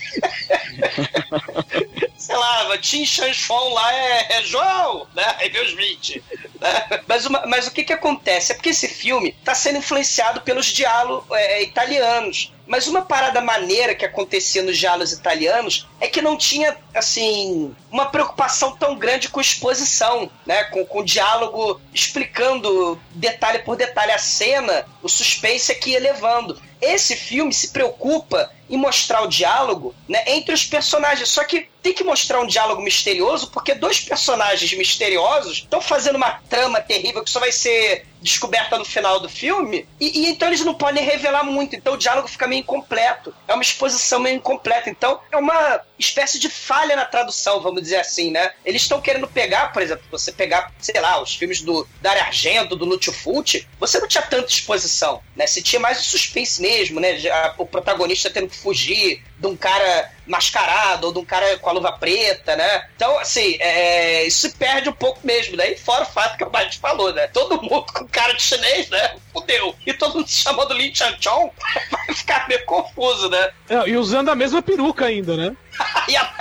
sei 2.18 2.36
lá, 2.36 2.78
Tim 2.78 3.06
Chanchon 3.06 3.74
lá 3.74 3.94
é, 3.94 4.38
é 4.38 4.44
João, 4.44 5.08
né? 5.16 5.36
Aí 5.38 5.50
vem 5.50 5.64
os 5.64 5.74
20. 5.74 6.24
né? 6.60 7.02
Mas, 7.08 7.26
uma- 7.26 7.46
mas 7.46 7.68
o 7.68 7.72
que 7.72 7.84
que 7.84 7.94
acontece? 7.94 8.52
É 8.52 8.56
porque 8.56 8.70
esse 8.70 8.88
filme 8.88 9.32
tá 9.44 9.54
sendo 9.54 9.78
influenciado 9.80 10.42
pelos 10.42 10.68
diálogos 10.68 11.26
é, 11.38 11.62
italianos. 11.64 12.52
Mas 12.68 12.88
uma 12.88 13.02
parada 13.04 13.42
maneira 13.42 13.94
que 13.94 14.06
acontecia 14.06 14.64
nos 14.64 14.78
diálogos 14.78 15.12
italianos 15.12 15.88
é 16.00 16.08
que 16.08 16.22
não 16.22 16.36
tinha, 16.38 16.76
assim, 16.94 17.76
uma 17.92 18.08
preocupação 18.08 18.76
tão 18.76 18.98
grande 18.98 19.30
com 19.30 19.40
exposição, 19.40 20.30
né? 20.46 20.64
Com, 20.66 20.86
com 20.86 21.04
diálogo 21.04 21.80
explicando 21.94 23.00
detalhe 23.12 23.60
por 23.60 23.76
detalhe 23.76 24.12
a 24.12 24.18
cena, 24.18 24.86
o 25.02 25.10
suspense 25.10 25.72
é 25.72 25.76
que 25.76 25.92
ia 25.92 26.00
levando. 26.00 26.60
Esse 26.82 27.16
filme 27.16 27.54
se 27.54 27.70
preocupa 27.70 28.52
em 28.70 28.78
mostrar 28.78 29.22
o 29.22 29.28
diálogo 29.28 29.94
né, 30.08 30.24
entre 30.28 30.54
os 30.54 30.64
personagens. 30.64 31.30
Só 31.30 31.44
que 31.44 31.70
tem 31.82 31.94
que 31.94 32.04
mostrar 32.04 32.42
um 32.42 32.48
diálogo 32.48 32.82
misterioso, 32.82 33.52
porque 33.52 33.74
dois 33.74 34.00
personagens 34.00 34.74
misteriosos 34.74 35.60
estão 35.60 35.82
fazendo 35.82 36.16
uma 36.16 36.40
trama 36.50 36.82
terrível 36.82 37.24
que 37.24 37.30
só 37.30 37.40
vai 37.40 37.52
ser 37.52 38.06
descoberta 38.26 38.76
no 38.80 38.84
final 38.84 39.20
do 39.20 39.30
filme, 39.30 39.88
e, 40.00 40.22
e 40.22 40.30
então 40.32 40.48
eles 40.48 40.66
não 40.66 40.74
podem 40.74 41.04
revelar 41.04 41.44
muito, 41.44 41.76
então 41.76 41.94
o 41.94 41.98
diálogo 41.98 42.28
fica 42.28 42.48
meio 42.48 42.62
incompleto. 42.62 43.34
É 43.48 43.54
uma 43.54 43.62
exposição 43.62 44.20
meio 44.20 44.38
incompleta. 44.38 44.90
Então 44.90 45.20
é 45.32 45.38
uma 45.38 45.80
espécie 46.00 46.40
de 46.40 46.50
falha 46.50 46.96
na 46.96 47.06
tradução, 47.06 47.62
vamos 47.62 47.84
dizer 47.84 47.98
assim, 47.98 48.32
né? 48.32 48.52
Eles 48.66 48.82
estão 48.82 49.00
querendo 49.00 49.28
pegar, 49.28 49.72
por 49.72 49.82
exemplo, 49.84 50.04
você 50.10 50.32
pegar, 50.32 50.74
sei 50.80 51.00
lá, 51.00 51.22
os 51.22 51.36
filmes 51.36 51.62
do 51.62 51.88
Dario 52.02 52.24
Argento, 52.24 52.76
do 52.76 52.84
Lúcio 52.84 53.14
Fulci, 53.14 53.68
você 53.80 54.00
não 54.00 54.08
tinha 54.08 54.24
tanta 54.24 54.52
exposição, 54.52 55.22
né? 55.36 55.46
Você 55.46 55.62
tinha 55.62 55.80
mais 55.80 56.00
o 56.00 56.04
suspense 56.04 56.60
mesmo, 56.60 57.00
né? 57.00 57.20
O 57.60 57.66
protagonista 57.66 58.32
tendo 58.32 58.48
que 58.48 58.58
fugir 58.58 59.24
de 59.38 59.48
um 59.48 59.56
cara 59.58 60.10
mascarado 60.26 61.08
ou 61.08 61.14
de 61.14 61.20
um 61.20 61.26
cara 61.26 61.58
com 61.60 61.70
a 61.70 61.74
luva 61.74 61.92
preta, 61.92 62.56
né? 62.56 62.86
Então, 62.96 63.20
assim, 63.20 63.58
é, 63.60 64.24
isso 64.26 64.42
se 64.50 64.56
perde 64.56 64.90
um 64.90 64.94
pouco 64.94 65.20
mesmo, 65.26 65.56
né? 65.58 65.72
E 65.72 65.78
fora 65.78 66.04
o 66.04 66.08
fato 66.08 66.38
que 66.38 66.44
o 66.44 66.50
Bate 66.50 66.80
falou, 66.80 67.14
né? 67.14 67.28
Todo 67.28 67.62
mundo 67.62 67.86
com 67.94 68.08
cara 68.08 68.34
de 68.34 68.42
chinês, 68.42 68.90
né? 68.90 69.16
Fudeu. 69.34 69.76
E 69.86 69.94
todo 69.94 70.16
mundo 70.16 70.28
se 70.28 70.42
chamando 70.42 70.74
Lin 70.74 70.94
Chan 70.96 71.16
Chong, 71.20 71.52
vai 71.92 72.16
ficar 72.16 72.48
meio 72.48 72.66
confuso, 72.66 73.30
né? 73.30 73.50
É, 73.70 73.90
e 73.90 73.98
usando 73.98 74.30
a 74.30 74.36
mesma 74.36 74.62
peruca 74.62 75.06
ainda, 75.06 75.36
né? 75.36 75.56
A- 75.78 76.36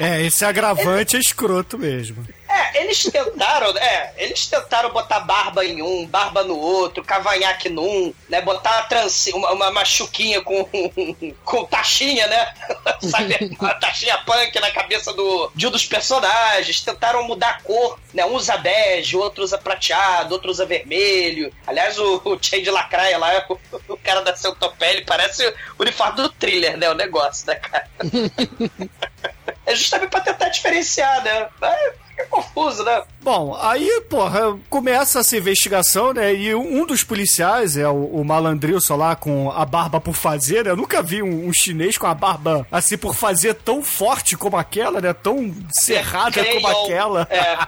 É, 0.00 0.22
esse 0.22 0.44
agravante 0.44 1.16
é 1.16 1.18
escroto 1.20 1.78
mesmo. 1.78 2.26
É, 2.54 2.82
eles 2.82 3.02
tentaram, 3.02 3.76
é, 3.76 4.14
eles 4.16 4.46
tentaram 4.46 4.92
botar 4.92 5.18
barba 5.18 5.64
em 5.64 5.82
um, 5.82 6.06
barba 6.06 6.44
no 6.44 6.56
outro, 6.56 7.02
cavanhaque 7.02 7.68
num, 7.68 8.14
né? 8.28 8.40
Botar 8.40 8.88
uma, 8.92 9.08
uma, 9.34 9.52
uma 9.52 9.70
machuquinha 9.72 10.40
com, 10.40 10.64
com 11.44 11.64
taxinha, 11.64 12.28
né? 12.28 12.54
Sabe? 13.02 13.56
Uma 13.58 13.74
taxinha 13.74 14.16
punk 14.18 14.60
na 14.60 14.70
cabeça 14.70 15.12
do, 15.12 15.50
de 15.52 15.66
um 15.66 15.70
dos 15.70 15.84
personagens. 15.84 16.80
Tentaram 16.80 17.24
mudar 17.24 17.48
a 17.48 17.60
cor, 17.60 17.98
né? 18.12 18.24
Um 18.24 18.34
usa 18.34 18.56
bege, 18.56 19.16
outro 19.16 19.42
usa 19.42 19.58
prateado, 19.58 20.34
outro 20.34 20.52
usa 20.52 20.64
vermelho. 20.64 21.52
Aliás, 21.66 21.98
o, 21.98 22.22
o 22.24 22.36
de 22.36 22.70
Lacraia 22.70 23.18
lá, 23.18 23.46
o, 23.48 23.58
o 23.88 23.96
cara 23.96 24.20
da 24.20 24.36
Centopele, 24.36 25.04
parece 25.04 25.44
o 25.76 25.82
uniforme 25.82 26.18
do 26.18 26.28
thriller, 26.28 26.76
né? 26.76 26.88
O 26.88 26.94
negócio, 26.94 27.48
né, 27.48 27.56
cara? 27.56 27.88
É 29.66 29.74
justamente 29.74 30.10
pra 30.10 30.20
tentar 30.20 30.48
diferenciar, 30.48 31.22
né? 31.22 31.48
Mas 31.60 31.76
fica 32.08 32.26
confuso, 32.26 32.84
né? 32.84 33.02
Bom, 33.20 33.58
aí, 33.60 34.02
porra, 34.08 34.58
começa 34.70 35.20
essa 35.20 35.36
investigação, 35.36 36.12
né? 36.12 36.34
E 36.34 36.54
um 36.54 36.86
dos 36.86 37.02
policiais 37.02 37.76
é 37.76 37.88
o, 37.88 38.04
o 38.06 38.24
malandrilson 38.24 38.96
lá 38.96 39.16
com 39.16 39.50
a 39.50 39.64
barba 39.64 40.00
por 40.00 40.14
fazer, 40.14 40.64
né? 40.64 40.70
Eu 40.70 40.76
nunca 40.76 41.02
vi 41.02 41.22
um, 41.22 41.48
um 41.48 41.52
chinês 41.52 41.98
com 41.98 42.06
a 42.06 42.14
barba 42.14 42.66
assim 42.70 42.96
por 42.96 43.14
fazer 43.14 43.54
tão 43.54 43.82
forte 43.82 44.36
como 44.36 44.56
aquela, 44.56 45.00
né? 45.00 45.12
Tão 45.12 45.54
cerrada 45.72 46.44
como 46.44 46.62
Canhão. 46.62 46.84
aquela. 46.84 47.28
É. 47.30 47.58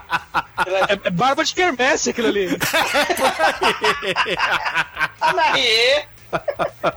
É, 0.67 1.07
é 1.07 1.11
barba 1.11 1.45
de 1.45 1.55
quermesse 1.55 2.11
aquilo 2.11 2.29
ali. 2.29 2.49
Anarie! 5.21 6.05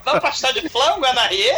Vamos 0.04 0.22
pastar 0.22 0.54
de 0.54 0.68
flango, 0.70 1.06
Anarie? 1.06 1.54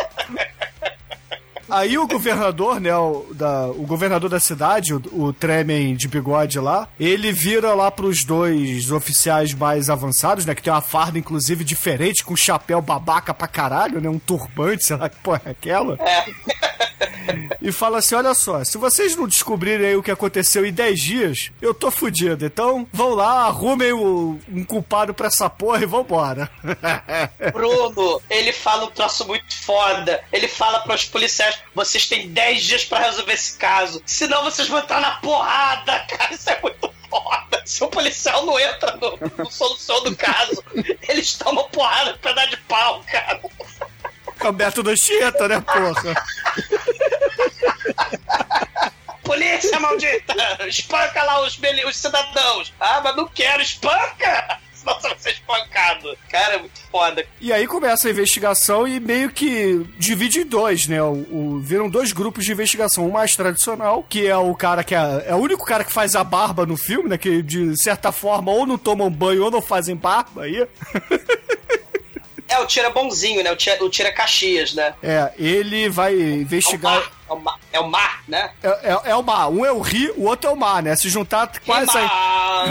Aí 1.71 1.97
o 1.97 2.05
governador, 2.07 2.79
né, 2.79 2.95
o, 2.95 3.25
da, 3.33 3.67
o 3.67 3.83
governador 3.85 4.29
da 4.29 4.39
cidade, 4.39 4.93
o, 4.93 5.01
o 5.13 5.33
Tremen 5.33 5.95
de 5.95 6.07
bigode 6.07 6.59
lá, 6.59 6.87
ele 6.99 7.31
vira 7.31 7.73
lá 7.73 7.89
pros 7.89 8.23
dois 8.23 8.91
oficiais 8.91 9.53
mais 9.53 9.89
avançados, 9.89 10.45
né, 10.45 10.53
que 10.53 10.61
tem 10.61 10.71
uma 10.73 10.81
farda 10.81 11.17
inclusive 11.17 11.63
diferente, 11.63 12.23
com 12.23 12.33
um 12.33 12.37
chapéu 12.37 12.81
babaca 12.81 13.33
pra 13.33 13.47
caralho, 13.47 14.01
né, 14.01 14.09
um 14.09 14.19
turbante, 14.19 14.85
sei 14.85 14.95
lá 14.97 15.09
que 15.09 15.17
porra 15.17 15.41
é 15.45 15.49
aquela. 15.51 15.97
E 17.61 17.71
fala 17.71 17.99
assim, 17.99 18.15
olha 18.15 18.33
só, 18.33 18.63
se 18.63 18.77
vocês 18.77 19.15
não 19.15 19.27
descobrirem 19.27 19.87
aí 19.87 19.95
o 19.95 20.03
que 20.03 20.11
aconteceu 20.11 20.65
em 20.65 20.71
10 20.73 20.99
dias, 20.99 21.51
eu 21.61 21.73
tô 21.73 21.91
fudido. 21.91 22.45
Então, 22.45 22.87
vão 22.91 23.09
lá, 23.13 23.45
arrumem 23.45 23.93
o- 23.93 24.39
um 24.51 24.63
culpado 24.63 25.13
pra 25.13 25.27
essa 25.27 25.49
porra 25.49 25.83
e 25.83 25.85
vambora. 25.85 26.49
Bruno, 27.53 28.21
ele 28.29 28.51
fala 28.51 28.85
um 28.85 28.91
troço 28.91 29.25
muito 29.27 29.55
foda. 29.63 30.21
Ele 30.33 30.47
fala 30.47 30.79
pros 30.79 31.05
policiais: 31.05 31.59
vocês 31.73 32.05
têm 32.07 32.29
10 32.29 32.63
dias 32.63 32.85
pra 32.85 32.99
resolver 32.99 33.33
esse 33.33 33.57
caso. 33.57 34.01
Senão 34.05 34.43
vocês 34.43 34.67
vão 34.67 34.79
entrar 34.79 34.99
na 34.99 35.11
porrada, 35.15 35.99
cara. 36.09 36.33
Isso 36.33 36.49
é 36.49 36.59
muito 36.61 36.93
foda. 37.09 37.61
Se 37.65 37.83
o 37.83 37.87
policial 37.87 38.45
não 38.45 38.59
entra 38.59 38.97
no, 38.97 39.17
no 39.37 39.51
solução 39.51 40.03
do 40.03 40.15
caso, 40.15 40.63
eles 41.07 41.33
tomam 41.33 41.67
porrada 41.69 42.17
pra 42.17 42.33
dar 42.33 42.45
de 42.47 42.57
pau, 42.57 43.03
cara. 43.09 43.41
O 44.43 44.51
Beto 44.51 44.87
Anchieta, 44.89 45.47
né, 45.47 45.61
porra? 45.61 46.15
Polícia 49.23 49.79
maldita! 49.79 50.67
Espanca 50.67 51.23
lá 51.23 51.41
os, 51.41 51.59
os 51.87 51.95
cidadãos! 51.95 52.73
Ah, 52.79 53.01
mas 53.03 53.15
não 53.15 53.27
quero, 53.27 53.61
espanca! 53.61 54.59
Você 55.01 55.07
vai 55.07 55.17
ser 55.19 55.31
espancado. 55.31 56.17
Cara, 56.29 56.55
é 56.55 56.59
muito 56.59 56.79
foda. 56.91 57.25
E 57.39 57.51
aí 57.53 57.67
começa 57.67 58.07
a 58.07 58.11
investigação 58.11 58.87
e 58.87 58.99
meio 58.99 59.29
que 59.31 59.85
divide 59.97 60.39
em 60.39 60.45
dois, 60.45 60.87
né? 60.87 61.01
O, 61.01 61.13
o- 61.31 61.59
viram 61.61 61.89
dois 61.89 62.11
grupos 62.11 62.45
de 62.45 62.51
investigação. 62.51 63.07
O 63.07 63.11
mais 63.13 63.35
tradicional, 63.35 64.03
que 64.03 64.25
é 64.27 64.35
o 64.37 64.53
cara 64.55 64.83
que 64.83 64.95
é, 64.95 65.25
é 65.27 65.33
o 65.35 65.37
único 65.37 65.65
cara 65.65 65.83
que 65.83 65.93
faz 65.93 66.15
a 66.15 66.23
barba 66.23 66.65
no 66.65 66.75
filme, 66.77 67.09
né? 67.09 67.17
Que 67.17 67.41
de 67.41 67.75
certa 67.81 68.11
forma 68.11 68.51
ou 68.51 68.65
não 68.65 68.77
tomam 68.77 69.09
banho 69.09 69.43
ou 69.45 69.51
não 69.51 69.61
fazem 69.61 69.95
barba 69.95 70.43
aí. 70.43 70.67
É, 72.47 72.59
o 72.59 72.65
tira 72.65 72.89
bonzinho, 72.89 73.41
né? 73.43 73.51
O 73.51 73.55
tira, 73.55 73.83
o 73.83 73.89
tira 73.89 74.11
Caxias, 74.11 74.73
né? 74.73 74.93
É, 75.01 75.31
ele 75.37 75.87
vai 75.89 76.13
É 76.13 76.17
investigar. 76.17 77.09
É 77.31 77.33
o 77.33 77.39
mar, 77.39 77.59
é 77.71 77.79
o 77.79 77.87
mar 77.87 78.21
né? 78.27 78.51
É, 78.63 78.69
é, 78.69 79.01
é 79.11 79.15
o 79.15 79.23
mar. 79.23 79.49
Um 79.49 79.65
é 79.65 79.71
o 79.71 79.79
rio, 79.81 80.13
o 80.17 80.25
outro 80.25 80.49
é 80.49 80.53
o 80.53 80.57
mar, 80.57 80.81
né? 80.81 80.95
Se 80.95 81.09
juntar 81.09 81.51
quase 81.65 81.97
aí. 81.97 82.09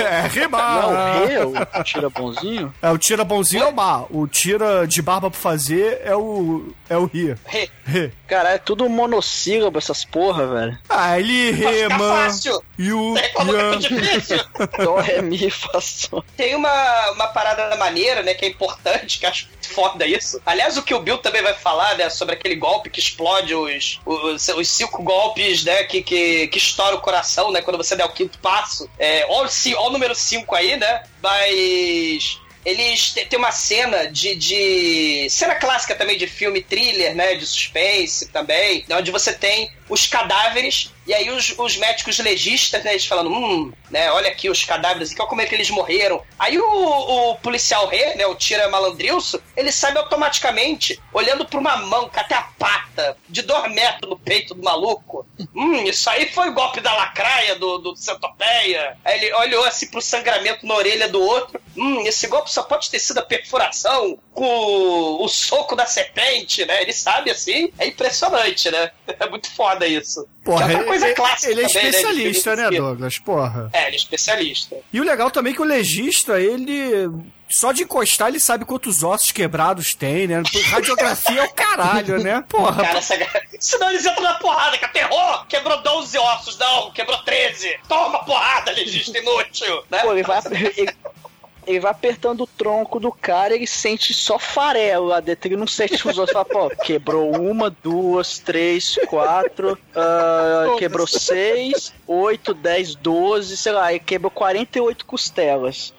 É, 0.01 0.27
rimar. 0.29 0.83
Não, 0.83 1.25
eu, 1.25 1.53
tira 1.85 2.09
bonzinho. 2.09 2.73
É, 2.81 2.91
o 2.91 2.99
tira 2.99 3.25
bonzinho 3.25 3.65
é 3.65 3.67
o 3.67 3.75
mar. 3.75 4.07
O 4.11 4.27
tira 4.27 4.87
de 4.87 5.03
barba 5.03 5.31
pra 5.31 5.39
fazer 5.39 6.01
é 6.05 6.15
o. 6.15 6.73
É 6.89 6.97
o 6.97 7.07
rio. 7.07 7.39
Re- 7.45 7.71
Re. 7.85 8.13
Cara, 8.27 8.51
é 8.51 8.59
tudo 8.59 8.89
monossílabo 8.89 9.79
essas 9.79 10.05
porra, 10.05 10.47
velho. 10.47 10.79
Ah, 10.89 11.19
ele 11.19 11.53
fácil. 11.91 12.63
E 12.79 12.93
o. 12.93 13.15
É. 13.17 14.85
Dó, 14.85 14.97
ré, 14.97 15.23
mi, 15.23 15.51
fá, 15.51 15.81
sol. 15.81 16.25
Tem 16.37 16.55
uma, 16.55 17.11
uma 17.13 17.27
parada 17.29 17.77
maneira, 17.77 18.23
né, 18.23 18.35
que 18.35 18.45
é 18.45 18.49
importante, 18.49 19.19
que 19.19 19.27
acho 19.27 19.49
foda 19.71 20.07
isso. 20.07 20.41
Aliás, 20.45 20.77
o 20.77 20.83
que 20.83 20.93
o 20.95 21.01
Bill 21.01 21.19
também 21.19 21.43
vai 21.43 21.55
falar, 21.55 21.97
né, 21.97 22.11
sobre 22.11 22.35
aquele 22.35 22.57
golpe 22.57 22.91
que 22.91 22.99
explode 22.99 23.55
os, 23.55 24.01
os, 24.05 24.49
os 24.55 24.69
cinco 24.69 25.03
golpes, 25.03 25.65
né, 25.65 25.85
que, 25.85 26.03
que, 26.03 26.49
que 26.49 26.59
estoura 26.59 26.97
o 26.97 27.01
coração, 27.01 27.51
né, 27.51 27.63
quando 27.63 27.77
você 27.77 27.97
der 27.97 28.05
o 28.05 28.13
quinto 28.13 28.39
passo. 28.39 28.89
É, 28.99 29.27
o, 29.27 29.91
número 29.91 30.15
5 30.15 30.55
aí, 30.55 30.77
né, 30.77 31.03
mas... 31.23 32.41
Eles 32.63 33.15
tem 33.15 33.39
uma 33.39 33.53
cena 33.53 34.05
de, 34.05 34.35
de. 34.35 35.27
cena 35.31 35.55
clássica 35.55 35.95
também 35.95 36.19
de 36.19 36.27
filme 36.27 36.61
thriller, 36.61 37.15
né? 37.15 37.35
De 37.35 37.47
suspense 37.47 38.29
também, 38.29 38.85
né, 38.87 38.97
onde 38.99 39.11
você 39.11 39.33
tem 39.33 39.73
os 39.91 40.07
cadáveres, 40.07 40.93
e 41.07 41.13
aí 41.13 41.29
os, 41.31 41.55
os 41.59 41.77
médicos 41.77 42.19
legistas, 42.21 42.83
né, 42.85 42.93
eles 42.93 43.05
falando, 43.05 43.31
hum, 43.31 43.73
né, 43.91 44.11
olha 44.13 44.31
aqui 44.31 44.49
os 44.49 44.65
cadáveres, 44.65 45.13
olha 45.19 45.29
como 45.29 45.43
é 45.43 45.47
que 45.47 45.55
eles 45.55 45.69
morreram. 45.69 46.23
Aí 46.39 46.59
o, 46.59 46.65
o 46.65 47.35
policial 47.37 47.87
rei, 47.89 48.15
né, 48.15 48.25
o 48.27 48.35
Tira 48.37 48.69
Malandrilso, 48.69 49.43
ele 49.57 49.73
sabe 49.73 49.99
automaticamente, 49.99 51.01
olhando 51.13 51.45
pra 51.45 51.59
uma 51.59 51.77
mão 51.77 52.09
até 52.15 52.37
a 52.37 52.43
pata, 52.43 53.17
de 53.29 53.43
dois 53.43 53.71
metros 53.73 54.09
no 54.09 54.19
peito 54.19 54.55
do 54.55 54.63
maluco. 54.63 55.27
Hum, 55.55 55.83
isso 55.85 56.09
aí 56.09 56.31
foi 56.33 56.49
o 56.49 56.55
golpe 56.55 56.81
da 56.81 56.95
lacraia 56.95 57.57
do, 57.57 57.79
do 57.79 57.97
centopeia. 57.97 58.97
Aí 59.05 59.19
ele 59.19 59.35
olhou 59.35 59.65
assim 59.65 59.89
pro 59.89 60.01
sangramento 60.01 60.65
na 60.67 60.75
orelha 60.75 61.09
do 61.09 61.21
outro. 61.21 61.61
Hum, 61.77 62.07
esse 62.07 62.27
golpe 62.29 62.53
só 62.53 62.63
pode 62.63 62.91
ter 62.91 62.99
sido 62.99 63.19
a 63.19 63.23
perfuração 63.23 64.19
com 64.33 64.45
o, 64.45 65.25
o 65.25 65.29
soco 65.29 65.75
da 65.75 65.87
serpente, 65.87 66.65
né? 66.65 66.83
Ele 66.83 66.93
sabe 66.93 67.31
assim. 67.31 67.73
É 67.79 67.87
impressionante, 67.87 68.71
né? 68.71 68.91
É 69.21 69.29
muito 69.29 69.51
foda 69.51 69.80
isso. 69.87 70.27
Porra, 70.45 70.65
é 70.65 70.77
outra 70.77 70.85
coisa 70.85 71.07
ele, 71.07 71.15
clássica 71.15 71.53
ele 71.53 71.63
é 71.63 71.69
também, 71.69 71.83
né, 71.83 71.89
especialista, 71.91 72.57
né, 72.57 72.63
filme. 72.63 72.79
Douglas? 72.79 73.19
Porra. 73.19 73.71
É, 73.73 73.87
ele 73.87 73.97
é 73.97 73.97
especialista. 73.97 74.77
E 74.93 75.01
o 75.01 75.05
legal 75.05 75.31
também 75.31 75.53
é 75.53 75.57
que 75.57 75.63
o 75.63 75.65
legista, 75.65 76.41
ele. 76.41 77.11
Só 77.53 77.73
de 77.73 77.83
encostar, 77.83 78.29
ele 78.29 78.39
sabe 78.39 78.65
quantos 78.65 79.03
ossos 79.03 79.33
quebrados 79.33 79.93
tem, 79.93 80.29
né? 80.29 80.41
Radiografia 80.71 81.41
é 81.41 81.45
o 81.45 81.53
caralho, 81.53 82.23
né? 82.23 82.45
Porra. 82.49 82.85
Cara, 82.85 82.99
essa... 82.99 83.19
senão 83.59 83.91
eles 83.91 84.07
entram 84.07 84.23
na 84.23 84.35
porrada, 84.35 84.79
que 84.79 84.85
aterrou! 84.85 85.45
Quebrou 85.49 85.83
12 85.83 86.17
ossos, 86.17 86.57
não, 86.57 86.93
quebrou 86.93 87.19
13. 87.25 87.81
Toma 87.89 88.25
porrada, 88.25 88.71
legista 88.71 89.19
inútil, 89.19 89.83
né? 89.91 89.99
Pô, 89.99 90.13
ele 90.13 90.23
vai, 90.23 90.41
ele, 91.67 91.81
vai 91.81 91.91
apertando 91.91 92.43
o 92.43 92.47
tronco 92.47 92.99
do 93.01 93.13
cara 93.13 93.55
ele 93.55 93.67
sente 93.67 94.13
só 94.15 94.39
farelo 94.39 95.07
lá 95.07 95.21
dentro. 95.21 95.49
Ele 95.49 95.57
não 95.57 95.67
sente 95.67 96.07
os 96.07 96.19
outros. 96.19 96.33
Fala, 96.33 96.45
pô, 96.45 96.71
quebrou 96.71 97.31
uma, 97.37 97.71
duas, 97.71 98.39
três, 98.39 98.99
quatro, 99.07 99.79
ah, 99.95 100.77
quebrou 100.79 101.07
seis, 101.07 101.93
oito, 102.07 102.55
dez, 102.55 102.95
doze, 102.95 103.57
sei 103.57 103.73
lá, 103.73 103.91
ele 103.91 104.01
quebrou 104.01 104.31
48 104.31 105.05
costelas. 105.05 105.93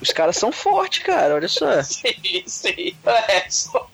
Os 0.00 0.12
caras 0.12 0.36
são 0.36 0.52
fortes, 0.52 1.02
cara, 1.02 1.34
olha 1.34 1.48
só. 1.48 1.66
Sim, 1.82 2.44
sim. 2.46 2.96
É, 3.04 3.50
só... 3.50 3.88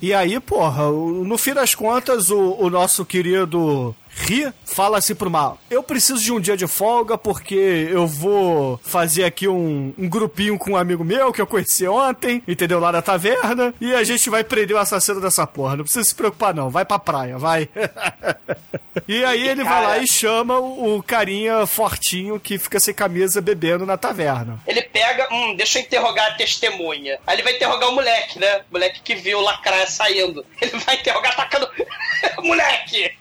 E 0.00 0.14
aí, 0.14 0.38
porra, 0.40 0.90
no 0.90 1.36
fim 1.36 1.52
das 1.52 1.74
contas, 1.74 2.30
o, 2.30 2.56
o 2.58 2.70
nosso 2.70 3.04
querido 3.04 3.94
Ri 4.18 4.52
fala 4.64 4.98
assim 4.98 5.14
pro 5.14 5.30
mal: 5.30 5.58
Eu 5.70 5.82
preciso 5.82 6.22
de 6.22 6.32
um 6.32 6.40
dia 6.40 6.56
de 6.56 6.66
folga 6.66 7.16
porque 7.16 7.88
eu 7.90 8.06
vou 8.06 8.78
fazer 8.82 9.24
aqui 9.24 9.48
um, 9.48 9.94
um 9.96 10.08
grupinho 10.08 10.58
com 10.58 10.72
um 10.72 10.76
amigo 10.76 11.04
meu 11.04 11.32
que 11.32 11.40
eu 11.40 11.46
conheci 11.46 11.86
ontem, 11.86 12.42
entendeu? 12.46 12.80
Lá 12.80 12.92
na 12.92 13.02
taverna, 13.02 13.72
e 13.80 13.94
a 13.94 14.02
gente 14.04 14.28
vai 14.28 14.42
prender 14.42 14.76
o 14.76 14.78
assassino 14.78 15.20
dessa 15.20 15.46
porra. 15.46 15.76
Não 15.76 15.84
precisa 15.84 16.04
se 16.04 16.14
preocupar, 16.14 16.54
não. 16.54 16.70
Vai 16.70 16.84
pra 16.84 16.98
praia, 16.98 17.38
vai. 17.38 17.68
e 19.06 19.24
aí 19.24 19.48
ele 19.48 19.64
vai 19.64 19.82
lá 19.82 19.98
e 19.98 20.06
chama 20.06 20.58
o, 20.58 20.96
o 20.96 21.02
carinha 21.02 21.66
fortinho 21.66 22.40
que 22.40 22.58
fica 22.58 22.80
sem 22.80 22.94
camisa 22.94 23.40
bebendo 23.40 23.86
na 23.86 23.96
taverna. 23.96 24.60
Ele 24.66 24.82
pega, 24.82 25.28
hum, 25.32 25.54
deixa 25.54 25.78
eu 25.78 25.82
interrogar 25.82 26.32
a 26.32 26.34
testemunha. 26.34 27.18
Aí 27.26 27.36
ele 27.36 27.42
vai 27.42 27.54
interrogar 27.54 27.88
o 27.88 27.94
moleque, 27.94 28.38
né? 28.38 28.58
O 28.70 28.72
moleque 28.72 29.00
que 29.02 29.14
viu 29.14 29.38
o 29.38 29.42
lacraia 29.42 29.86
saindo. 29.86 30.44
Ele 30.60 30.76
vai 30.78 30.96
interrogar 30.96 31.36
tacando. 31.36 31.68
moleque! 32.42 33.16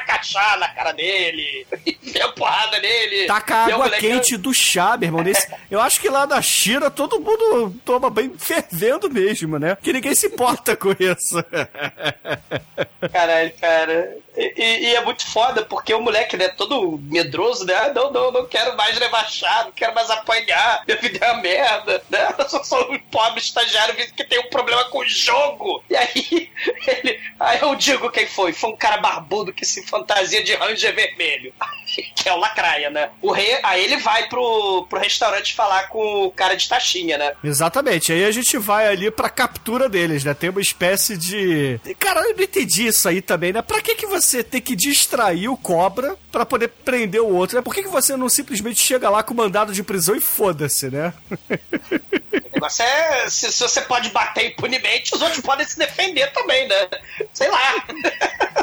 Taca 0.00 0.22
chá 0.22 0.56
na 0.58 0.68
cara 0.68 0.92
dele, 0.92 1.66
enfia 1.86 2.24
a 2.26 2.32
porrada 2.32 2.78
nele. 2.78 3.26
Taca 3.26 3.54
o 3.54 3.58
água 3.62 3.78
moleque- 3.84 4.06
quente 4.08 4.36
do 4.36 4.52
chá, 4.52 4.96
meu 4.96 5.08
irmão. 5.08 5.22
Nesse, 5.22 5.48
eu 5.70 5.80
acho 5.80 6.00
que 6.00 6.08
lá 6.08 6.26
na 6.26 6.40
China 6.42 6.90
todo 6.90 7.18
mundo 7.20 7.74
toma 7.84 8.10
banho 8.10 8.34
fervendo 8.38 9.08
mesmo, 9.10 9.58
né? 9.58 9.76
Que 9.82 9.92
ninguém 9.92 10.14
se 10.14 10.26
importa 10.26 10.76
com 10.76 10.90
isso. 10.92 11.42
Caralho, 13.12 13.52
cara. 13.60 14.16
E, 14.36 14.52
e- 14.56 14.78
e 14.90 14.94
é 14.94 15.02
muito 15.04 15.26
foda, 15.26 15.62
porque 15.64 15.94
o 15.94 16.00
moleque, 16.00 16.36
né, 16.36 16.48
todo 16.48 16.98
medroso, 17.04 17.64
né? 17.64 17.74
Ah, 17.74 17.92
não, 17.94 18.12
não, 18.12 18.30
não 18.30 18.46
quero 18.46 18.76
mais 18.76 18.98
levar 18.98 19.28
chá, 19.30 19.62
não 19.64 19.72
quero 19.72 19.94
mais 19.94 20.10
apanhar, 20.10 20.82
minha 20.86 20.98
vida 21.00 21.24
é 21.24 21.32
uma 21.32 21.40
merda, 21.40 22.02
né? 22.10 22.34
Eu 22.38 22.48
sou 22.48 22.62
só 22.64 22.90
um 22.90 22.98
pobre 22.98 23.40
estagiário 23.40 23.94
que 23.94 24.24
tem 24.24 24.38
um 24.40 24.50
problema 24.50 24.84
com 24.90 24.98
o 24.98 25.08
jogo. 25.08 25.82
E 25.88 25.96
aí, 25.96 26.50
ele. 26.86 27.20
Aí 27.40 27.60
eu 27.60 27.74
digo 27.76 28.10
quem 28.10 28.26
foi. 28.26 28.52
Foi 28.52 28.70
um 28.70 28.76
cara 28.76 28.98
barbudo 28.98 29.52
que 29.52 29.64
se 29.64 29.85
fantasia 29.86 30.42
de 30.42 30.54
ranger 30.54 30.94
vermelho. 30.94 31.52
Que 32.14 32.28
é 32.28 32.32
o 32.32 32.36
Lacraia, 32.36 32.90
né? 32.90 33.10
O 33.22 33.30
rei, 33.30 33.58
aí 33.62 33.82
ele 33.84 33.96
vai 33.98 34.28
pro, 34.28 34.86
pro 34.90 34.98
restaurante 34.98 35.54
falar 35.54 35.88
com 35.88 36.26
o 36.26 36.30
cara 36.30 36.54
de 36.54 36.68
taxinha, 36.68 37.16
né? 37.16 37.32
Exatamente. 37.42 38.12
Aí 38.12 38.24
a 38.24 38.30
gente 38.30 38.58
vai 38.58 38.88
ali 38.88 39.10
pra 39.10 39.30
captura 39.30 39.88
deles, 39.88 40.24
né? 40.24 40.34
Tem 40.34 40.50
uma 40.50 40.60
espécie 40.60 41.16
de. 41.16 41.80
Cara, 41.98 42.20
eu 42.22 42.36
não 42.36 42.42
entendi 42.42 42.88
isso 42.88 43.08
aí 43.08 43.22
também, 43.22 43.52
né? 43.52 43.62
Pra 43.62 43.80
que, 43.80 43.94
que 43.94 44.06
você 44.06 44.42
tem 44.42 44.60
que 44.60 44.74
distrair 44.74 45.48
o 45.48 45.56
cobra 45.56 46.16
pra 46.30 46.44
poder 46.44 46.68
prender 46.68 47.20
o 47.20 47.32
outro, 47.32 47.56
né? 47.56 47.62
Por 47.62 47.74
que, 47.74 47.82
que 47.82 47.88
você 47.88 48.16
não 48.16 48.28
simplesmente 48.28 48.80
chega 48.80 49.08
lá 49.08 49.22
com 49.22 49.32
mandado 49.32 49.72
de 49.72 49.82
prisão 49.82 50.16
e 50.16 50.20
foda-se, 50.20 50.90
né? 50.90 51.14
O 51.30 52.54
negócio 52.54 52.84
é. 52.84 53.30
Se, 53.30 53.52
se 53.52 53.62
você 53.62 53.80
pode 53.82 54.10
bater 54.10 54.50
impunemente, 54.50 55.14
os 55.14 55.22
outros 55.22 55.40
podem 55.40 55.66
se 55.66 55.78
defender 55.78 56.30
também, 56.32 56.66
né? 56.68 56.88
Sei 57.32 57.48
lá. 57.48 57.86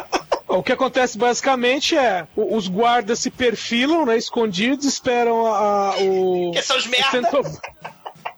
O 0.58 0.64
que 0.64 0.72
acontece 0.72 1.18
basicamente 1.18 1.98
é 1.98 2.28
os 2.36 2.68
guardas 2.68 3.20
se 3.20 3.32
perfilam, 3.32 4.06
né, 4.06 4.18
escondidos, 4.18 4.86
esperam 4.86 5.46
a, 5.48 5.58
a- 5.92 5.98
o. 6.00 6.52
Que 6.54 6.62
são 6.62 6.78
os 6.78 6.86
merda. 6.88 7.10
cento- 7.12 7.62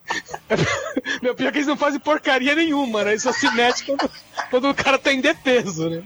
Meu 1.21 1.33
pior 1.35 1.49
é 1.49 1.51
que 1.51 1.57
eles 1.57 1.67
não 1.67 1.75
fazem 1.77 1.99
porcaria 1.99 2.55
nenhuma, 2.55 3.03
né? 3.03 3.11
Eles 3.11 3.23
só 3.23 3.31
se 3.33 3.49
metem 3.51 3.85
quando, 3.97 4.11
quando 4.49 4.69
o 4.69 4.73
cara 4.75 4.97
tá 4.99 5.11
indefeso, 5.11 5.89
né? 5.89 6.03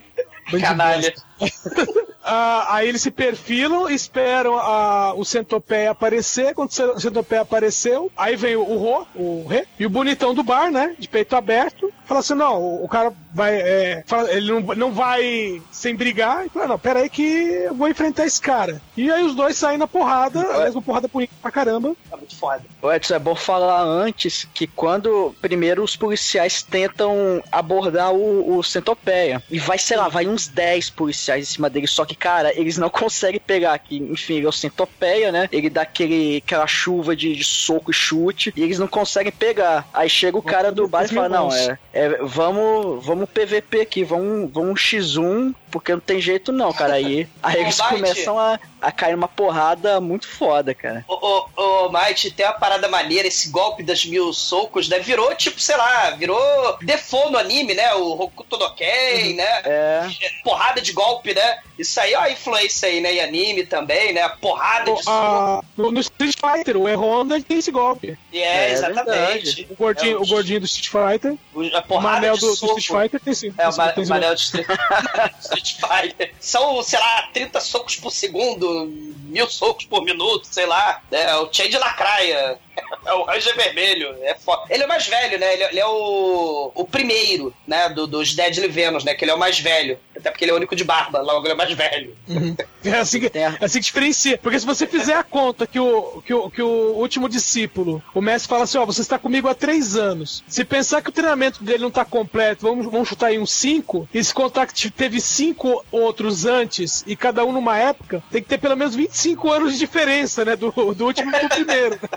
Canalha. 0.59 1.13
Ah, 2.23 2.75
aí 2.75 2.87
eles 2.89 3.01
se 3.01 3.11
perfilam, 3.11 3.89
esperam 3.89 4.55
a, 4.57 5.13
o 5.15 5.23
centopeia 5.23 5.91
aparecer. 5.91 6.53
Quando 6.53 6.69
o 6.69 6.99
centopeia 6.99 7.41
apareceu, 7.41 8.11
aí 8.15 8.35
vem 8.35 8.55
o, 8.55 8.61
o 8.61 8.77
Rô, 8.77 9.05
o 9.15 9.47
Rê, 9.47 9.65
e 9.79 9.85
o 9.85 9.89
bonitão 9.89 10.33
do 10.33 10.43
bar, 10.43 10.69
né? 10.71 10.95
De 10.99 11.07
peito 11.07 11.35
aberto. 11.35 11.91
Fala 12.05 12.19
assim: 12.19 12.33
não, 12.35 12.61
o, 12.61 12.83
o 12.83 12.87
cara 12.89 13.13
vai. 13.33 13.55
é, 13.55 14.03
fala- 14.05 14.31
ele 14.31 14.51
não, 14.51 14.59
não 14.75 14.91
vai 14.91 15.61
sem 15.71 15.95
brigar. 15.95 16.45
E 16.45 16.49
fala: 16.49 16.67
não, 16.67 16.79
pera 16.79 16.99
aí 16.99 17.09
que 17.09 17.21
eu 17.23 17.73
vou 17.73 17.87
enfrentar 17.87 18.25
esse 18.25 18.41
cara. 18.41 18.81
E 18.97 19.09
aí 19.11 19.23
os 19.23 19.33
dois 19.35 19.55
saem 19.57 19.77
na 19.77 19.87
porrada, 19.87 20.41
aliás, 20.41 20.75
uma 20.75 20.81
porrada 20.81 21.07
bonita 21.07 21.33
pra 21.41 21.51
caramba. 21.51 21.95
Tá 22.09 22.17
muito 22.17 22.35
foda. 22.35 22.63
Ô, 22.81 22.91
Edson, 22.91 23.15
é 23.15 23.19
bom 23.19 23.35
falar 23.35 23.81
antes 23.81 24.47
que 24.53 24.67
quando 24.67 25.33
primeiro 25.41 25.83
os 25.83 25.95
policiais 25.95 26.61
tentam 26.61 27.41
abordar 27.51 28.11
o, 28.13 28.57
o 28.57 28.63
centopeia, 28.63 29.41
e 29.49 29.57
vai, 29.59 29.77
sei 29.77 29.95
lá, 29.97 30.07
vai 30.09 30.27
uns 30.27 30.47
10 30.47 30.89
policiais 30.91 31.49
em 31.49 31.53
cima 31.53 31.69
dele, 31.69 31.87
só 31.87 32.05
que, 32.05 32.15
cara, 32.19 32.53
eles 32.59 32.77
não 32.77 32.89
conseguem 32.89 33.39
pegar 33.39 33.73
aqui. 33.73 33.97
Enfim, 33.97 34.35
ele 34.35 34.45
é 34.45 34.49
o 34.49 34.51
centopeia, 34.51 35.31
né? 35.31 35.47
Ele 35.51 35.69
dá 35.69 35.83
aquele, 35.83 36.43
aquela 36.45 36.67
chuva 36.67 37.15
de, 37.15 37.35
de 37.35 37.43
soco 37.43 37.91
e 37.91 37.93
chute, 37.93 38.53
e 38.55 38.61
eles 38.61 38.77
não 38.77 38.87
conseguem 38.87 39.31
pegar. 39.31 39.87
Aí 39.93 40.09
chega 40.09 40.37
o 40.37 40.41
cara 40.41 40.71
do 40.71 40.87
bar 40.87 41.05
e 41.05 41.07
fala, 41.07 41.29
não, 41.29 41.53
é, 41.53 41.77
é, 41.93 42.09
vamos, 42.21 43.05
vamos 43.05 43.29
PVP 43.29 43.81
aqui, 43.81 44.03
vamos, 44.03 44.51
vamos 44.51 44.79
X1, 44.81 45.55
porque 45.71 45.93
não 45.93 45.99
tem 45.99 46.19
jeito 46.19 46.51
não, 46.51 46.73
cara. 46.73 46.95
Aí, 46.95 47.27
aí 47.41 47.61
eles 47.61 47.79
começam 47.79 48.37
a, 48.37 48.59
a 48.81 48.91
cair 48.91 49.13
numa 49.13 49.27
porrada 49.27 50.01
muito 50.01 50.27
foda, 50.27 50.73
cara. 50.73 51.05
Ô, 51.07 51.13
ô, 51.15 51.85
ô, 51.85 51.89
Might, 51.89 52.31
tem 52.31 52.45
uma 52.45 52.53
parada 52.53 52.87
maneira, 52.87 53.27
esse 53.27 53.49
golpe 53.49 53.81
das 53.83 54.05
mil 54.05 54.33
socos, 54.33 54.89
né? 54.89 54.99
Virou, 54.99 55.33
tipo, 55.35 55.59
sei 55.59 55.77
lá, 55.77 56.11
virou 56.11 56.77
default 56.81 57.31
no 57.31 57.37
anime, 57.37 57.73
né? 57.73 57.93
O 57.95 58.21
Hokuto 58.21 58.57
no 58.57 58.75
Ken, 58.75 59.35
né? 59.35 59.61
É. 59.63 60.09
Porrada 60.43 60.81
de 60.81 60.91
golpe, 60.91 61.33
né? 61.33 61.59
Isso 61.77 61.98
aí 62.01 62.13
é 62.13 62.17
uma 62.17 62.29
influência 62.29 62.87
aí, 62.89 62.99
né? 63.01 63.13
E 63.13 63.19
anime 63.21 63.65
também, 63.65 64.13
né? 64.13 64.27
Porrada 64.41 64.91
de 64.93 65.03
soco. 65.03 65.09
Ah, 65.09 65.61
no, 65.77 65.91
no 65.91 65.99
Street 65.99 66.35
Fighter, 66.39 66.77
o 66.77 66.87
E-Honda 66.87 67.41
tem 67.41 67.57
esse 67.59 67.71
golpe. 67.71 68.17
E 68.31 68.39
é, 68.39 68.69
é 68.69 68.71
exatamente. 68.71 69.67
O 69.69 69.75
gordinho, 69.75 70.17
É, 70.17 70.21
o 70.21 70.25
gordinho 70.25 70.59
do 70.59 70.65
Street 70.65 70.89
Fighter. 70.89 71.37
o- 71.53 71.61
a 71.75 71.79
O 71.79 71.83
porrada 71.83 72.15
Manel 72.17 72.33
de 72.35 72.41
do, 72.41 72.47
do. 72.47 72.77
Street 72.79 72.87
Fighter 72.87 73.19
tem 73.19 73.33
sim. 73.33 73.53
É, 73.57 73.67
o, 73.69 73.75
ma 73.77 73.91
tem 73.91 74.03
o 74.03 74.07
Manel 74.07 74.35
de 74.35 74.41
Street 74.41 74.67
Street 75.41 75.75
Fighter. 75.75 76.33
São, 76.39 76.81
sei 76.83 76.99
lá, 76.99 77.29
30 77.33 77.59
socos 77.59 77.95
por 77.95 78.11
segundo, 78.11 78.85
mil 79.25 79.49
socos 79.49 79.85
por 79.85 80.03
minuto, 80.03 80.47
sei 80.49 80.65
lá. 80.65 81.01
É 81.11 81.35
o 81.35 81.49
Chain 81.51 81.69
de 81.69 81.77
Lacraia. 81.77 82.57
É 83.05 83.13
o 83.13 83.23
Ranger 83.23 83.55
Vermelho. 83.55 84.15
É 84.23 84.35
foda. 84.35 84.63
Ele 84.69 84.83
é 84.83 84.85
o 84.85 84.89
mais 84.89 85.07
velho, 85.07 85.39
né? 85.39 85.53
Ele, 85.53 85.63
é- 85.63 85.69
ele 85.71 85.79
é 85.79 85.85
o, 85.85 86.71
o 86.75 86.85
primeiro, 86.85 87.53
né? 87.67 87.89
Do, 87.89 88.05
dos 88.07 88.33
Deadly 88.33 88.67
Venom, 88.67 88.99
né? 89.03 89.13
Que 89.13 89.23
ele 89.23 89.31
é 89.31 89.35
o 89.35 89.39
mais 89.39 89.59
velho. 89.59 89.97
Até 90.15 90.29
porque 90.31 90.43
ele 90.45 90.51
é 90.51 90.53
o 90.53 90.57
único 90.57 90.75
de 90.75 90.83
barba, 90.83 91.19
logo 91.21 91.45
ele 91.45 91.51
é 91.51 91.55
o 91.55 91.57
mais 91.57 91.71
velho. 91.73 92.15
É 92.83 92.93
assim, 92.99 93.19
que, 93.19 93.37
a- 93.37 93.57
é 93.59 93.65
assim 93.65 93.79
que 93.79 93.85
diferencia. 93.85 94.37
Porque 94.37 94.57
se 94.59 94.65
você 94.65 94.87
fizer 94.87 95.13
a 95.13 95.23
conta 95.23 95.67
que 95.67 95.79
o, 95.79 96.21
que 96.25 96.33
o, 96.33 96.49
que 96.49 96.61
o 96.61 96.93
último 96.95 97.27
discípulo, 97.27 98.01
o 98.13 98.21
mestre 98.21 98.47
fala 98.49 98.63
assim: 98.63 98.77
ó, 98.77 98.85
você 98.85 99.01
está 99.01 99.19
comigo 99.19 99.49
há 99.49 99.53
três 99.55 99.97
anos. 99.97 100.43
Se 100.47 100.63
pensar 100.63 101.01
que 101.01 101.09
o 101.09 101.11
treinamento 101.11 101.61
dele 101.63 101.79
não 101.79 101.89
está 101.89 102.05
completo, 102.05 102.65
vamos, 102.65 102.85
vamos 102.89 103.09
chutar 103.09 103.27
aí 103.27 103.37
uns 103.39 103.51
cinco, 103.51 104.07
e 104.13 104.23
se 104.23 104.33
contar 104.33 104.65
que 104.65 104.73
te- 104.73 104.89
teve 104.89 105.19
cinco 105.19 105.83
outros 105.91 106.45
antes, 106.45 107.03
e 107.05 107.15
cada 107.17 107.43
um 107.43 107.51
numa 107.51 107.77
época, 107.77 108.23
tem 108.31 108.41
que 108.41 108.47
ter 108.47 108.57
pelo 108.57 108.77
menos 108.77 108.95
25 108.95 109.51
anos 109.51 109.73
de 109.73 109.79
diferença, 109.79 110.45
né? 110.45 110.55
Do, 110.55 110.71
do 110.71 111.05
último 111.05 111.31
pro 111.31 111.49
primeiro. 111.49 111.99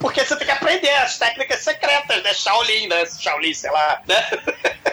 Porque 0.00 0.24
você 0.24 0.36
tem 0.36 0.46
que 0.46 0.52
aprender 0.52 0.90
as 0.96 1.16
técnicas 1.18 1.60
secretas, 1.60 2.22
né? 2.22 2.34
Shaolin, 2.34 2.88
né? 2.88 3.04
Shaolin, 3.06 3.54
sei 3.54 3.70
lá, 3.70 4.02
né? 4.06 4.16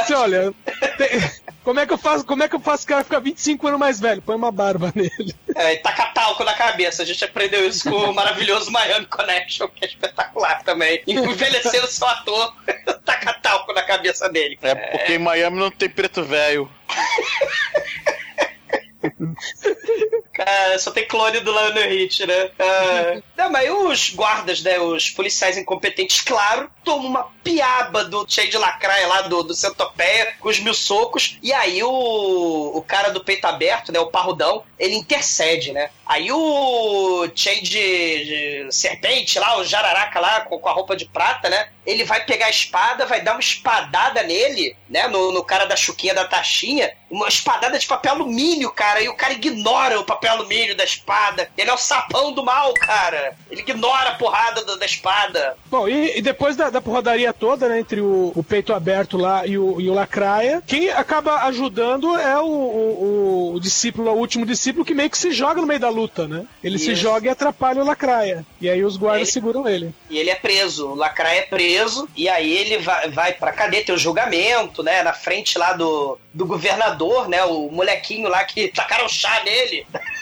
Assim, 0.00 0.14
olha, 0.14 0.52
tem- 0.98 1.46
como 1.64 1.80
é 1.80 1.86
que 1.86 1.92
eu 1.92 1.98
faço, 1.98 2.24
como 2.24 2.42
é 2.42 2.48
que 2.48 2.54
eu 2.54 2.60
faço 2.60 2.84
o 2.84 2.86
cara 2.86 3.02
ficar 3.04 3.18
25 3.18 3.66
anos 3.66 3.80
mais 3.80 3.98
velho? 3.98 4.22
Põe 4.22 4.36
uma 4.36 4.52
barba 4.52 4.92
nele. 4.94 5.34
É, 5.54 5.74
e 5.74 5.76
taca 5.78 6.06
talco 6.06 6.44
na 6.44 6.54
cabeça. 6.54 7.02
A 7.02 7.06
gente 7.06 7.24
aprendeu 7.24 7.66
isso 7.66 7.90
com 7.90 7.96
o 7.96 8.14
maravilhoso 8.14 8.70
Miami 8.70 9.06
Connection, 9.06 9.66
que 9.68 9.84
é 9.84 9.88
espetacular 9.88 10.62
também. 10.62 11.02
Envelhecer 11.06 11.82
o 11.82 11.88
seu 11.88 12.06
ator, 12.06 12.54
taca 13.04 13.34
talco 13.34 13.72
na 13.72 13.82
cabeça 13.82 14.28
dele. 14.28 14.58
É 14.62 14.74
porque 14.74 15.14
em 15.14 15.18
Miami 15.18 15.58
não 15.58 15.70
tem 15.70 15.88
preto 15.88 16.22
velho. 16.22 16.70
Cara, 20.36 20.78
só 20.78 20.90
tem 20.90 21.08
clone 21.08 21.40
do 21.40 21.50
Lionel 21.50 21.88
Hit, 21.88 22.26
né? 22.26 22.50
Ah, 22.58 23.22
não, 23.38 23.50
mas 23.50 23.70
os 23.70 24.10
guardas, 24.10 24.62
né? 24.62 24.78
Os 24.78 25.08
policiais 25.08 25.56
incompetentes, 25.56 26.20
claro, 26.20 26.70
tomam 26.84 27.08
uma 27.08 27.24
piaba 27.42 28.04
do 28.04 28.26
cheio 28.28 28.50
de 28.50 28.58
lacraia 28.58 29.06
lá 29.06 29.22
do, 29.22 29.42
do 29.42 29.54
Centopeia 29.54 30.34
com 30.38 30.50
os 30.50 30.60
mil 30.60 30.74
socos. 30.74 31.38
E 31.42 31.54
aí 31.54 31.82
o, 31.82 32.72
o 32.74 32.82
cara 32.82 33.08
do 33.08 33.24
peito 33.24 33.46
aberto, 33.46 33.90
né? 33.90 33.98
O 33.98 34.08
parrudão, 34.08 34.62
ele 34.78 34.94
intercede, 34.94 35.72
né? 35.72 35.88
Aí 36.04 36.30
o 36.30 37.28
cheio 37.34 37.62
de, 37.62 38.64
de 38.66 38.68
serpente 38.70 39.38
lá, 39.38 39.58
o 39.58 39.64
jararaca 39.64 40.20
lá 40.20 40.40
com, 40.42 40.58
com 40.58 40.68
a 40.68 40.72
roupa 40.72 40.94
de 40.94 41.06
prata, 41.06 41.48
né? 41.48 41.68
Ele 41.86 42.04
vai 42.04 42.24
pegar 42.24 42.46
a 42.46 42.50
espada, 42.50 43.06
vai 43.06 43.22
dar 43.22 43.32
uma 43.32 43.40
espadada 43.40 44.22
nele, 44.22 44.76
né? 44.88 45.08
No, 45.08 45.32
no 45.32 45.42
cara 45.42 45.64
da 45.64 45.76
chuquinha 45.76 46.14
da 46.14 46.26
taxinha. 46.26 46.92
Uma 47.10 47.28
espadada 47.28 47.78
de 47.78 47.86
papel 47.86 48.12
alumínio, 48.12 48.70
cara. 48.70 49.00
E 49.00 49.08
o 49.08 49.16
cara 49.16 49.32
ignora 49.32 49.98
o 49.98 50.04
papel 50.04 50.25
alumínio 50.28 50.76
da 50.76 50.84
espada. 50.84 51.48
Ele 51.56 51.70
é 51.70 51.74
o 51.74 51.78
sapão 51.78 52.32
do 52.32 52.44
mal, 52.44 52.72
cara. 52.74 53.36
Ele 53.50 53.60
ignora 53.60 54.10
a 54.10 54.14
porrada 54.14 54.64
da, 54.64 54.76
da 54.76 54.86
espada. 54.86 55.56
Bom, 55.66 55.88
e, 55.88 56.18
e 56.18 56.22
depois 56.22 56.56
da, 56.56 56.70
da 56.70 56.80
porradaria 56.80 57.32
toda, 57.32 57.68
né, 57.68 57.80
entre 57.80 58.00
o, 58.00 58.32
o 58.34 58.42
peito 58.42 58.72
aberto 58.72 59.16
lá 59.16 59.46
e 59.46 59.56
o, 59.58 59.80
e 59.80 59.88
o 59.90 59.94
Lacraia, 59.94 60.62
quem 60.66 60.90
acaba 60.90 61.42
ajudando 61.44 62.16
é 62.18 62.38
o, 62.38 62.44
o, 62.46 63.52
o 63.54 63.60
discípulo, 63.60 64.10
o 64.10 64.16
último 64.18 64.44
discípulo, 64.46 64.84
que 64.84 64.94
meio 64.94 65.10
que 65.10 65.18
se 65.18 65.32
joga 65.32 65.60
no 65.60 65.66
meio 65.66 65.80
da 65.80 65.88
luta, 65.88 66.26
né? 66.26 66.44
Ele 66.62 66.78
se 66.78 66.92
Isso. 66.92 67.02
joga 67.02 67.26
e 67.26 67.30
atrapalha 67.30 67.82
o 67.82 67.86
Lacraia. 67.86 68.44
E 68.60 68.68
aí 68.68 68.84
os 68.84 68.96
guardas 68.96 69.22
Ele- 69.28 69.32
seguram 69.32 69.68
ele. 69.68 69.94
E 70.10 70.18
ele 70.18 70.30
é 70.30 70.34
preso. 70.34 70.88
O 70.88 70.94
Lacraia 70.94 71.40
é 71.40 71.42
preso. 71.42 72.08
E 72.16 72.28
aí 72.28 72.52
ele 72.56 72.78
vai, 72.78 73.10
vai 73.10 73.32
pra 73.32 73.52
cadeia, 73.52 73.84
tem 73.84 73.94
o 73.94 73.98
julgamento, 73.98 74.82
né? 74.82 75.02
Na 75.02 75.12
frente 75.12 75.58
lá 75.58 75.72
do, 75.72 76.18
do 76.32 76.46
governador, 76.46 77.28
né? 77.28 77.44
O 77.44 77.68
molequinho 77.70 78.28
lá 78.28 78.44
que 78.44 78.68
tacaram 78.68 79.08
chá 79.08 79.42
nele. 79.44 79.86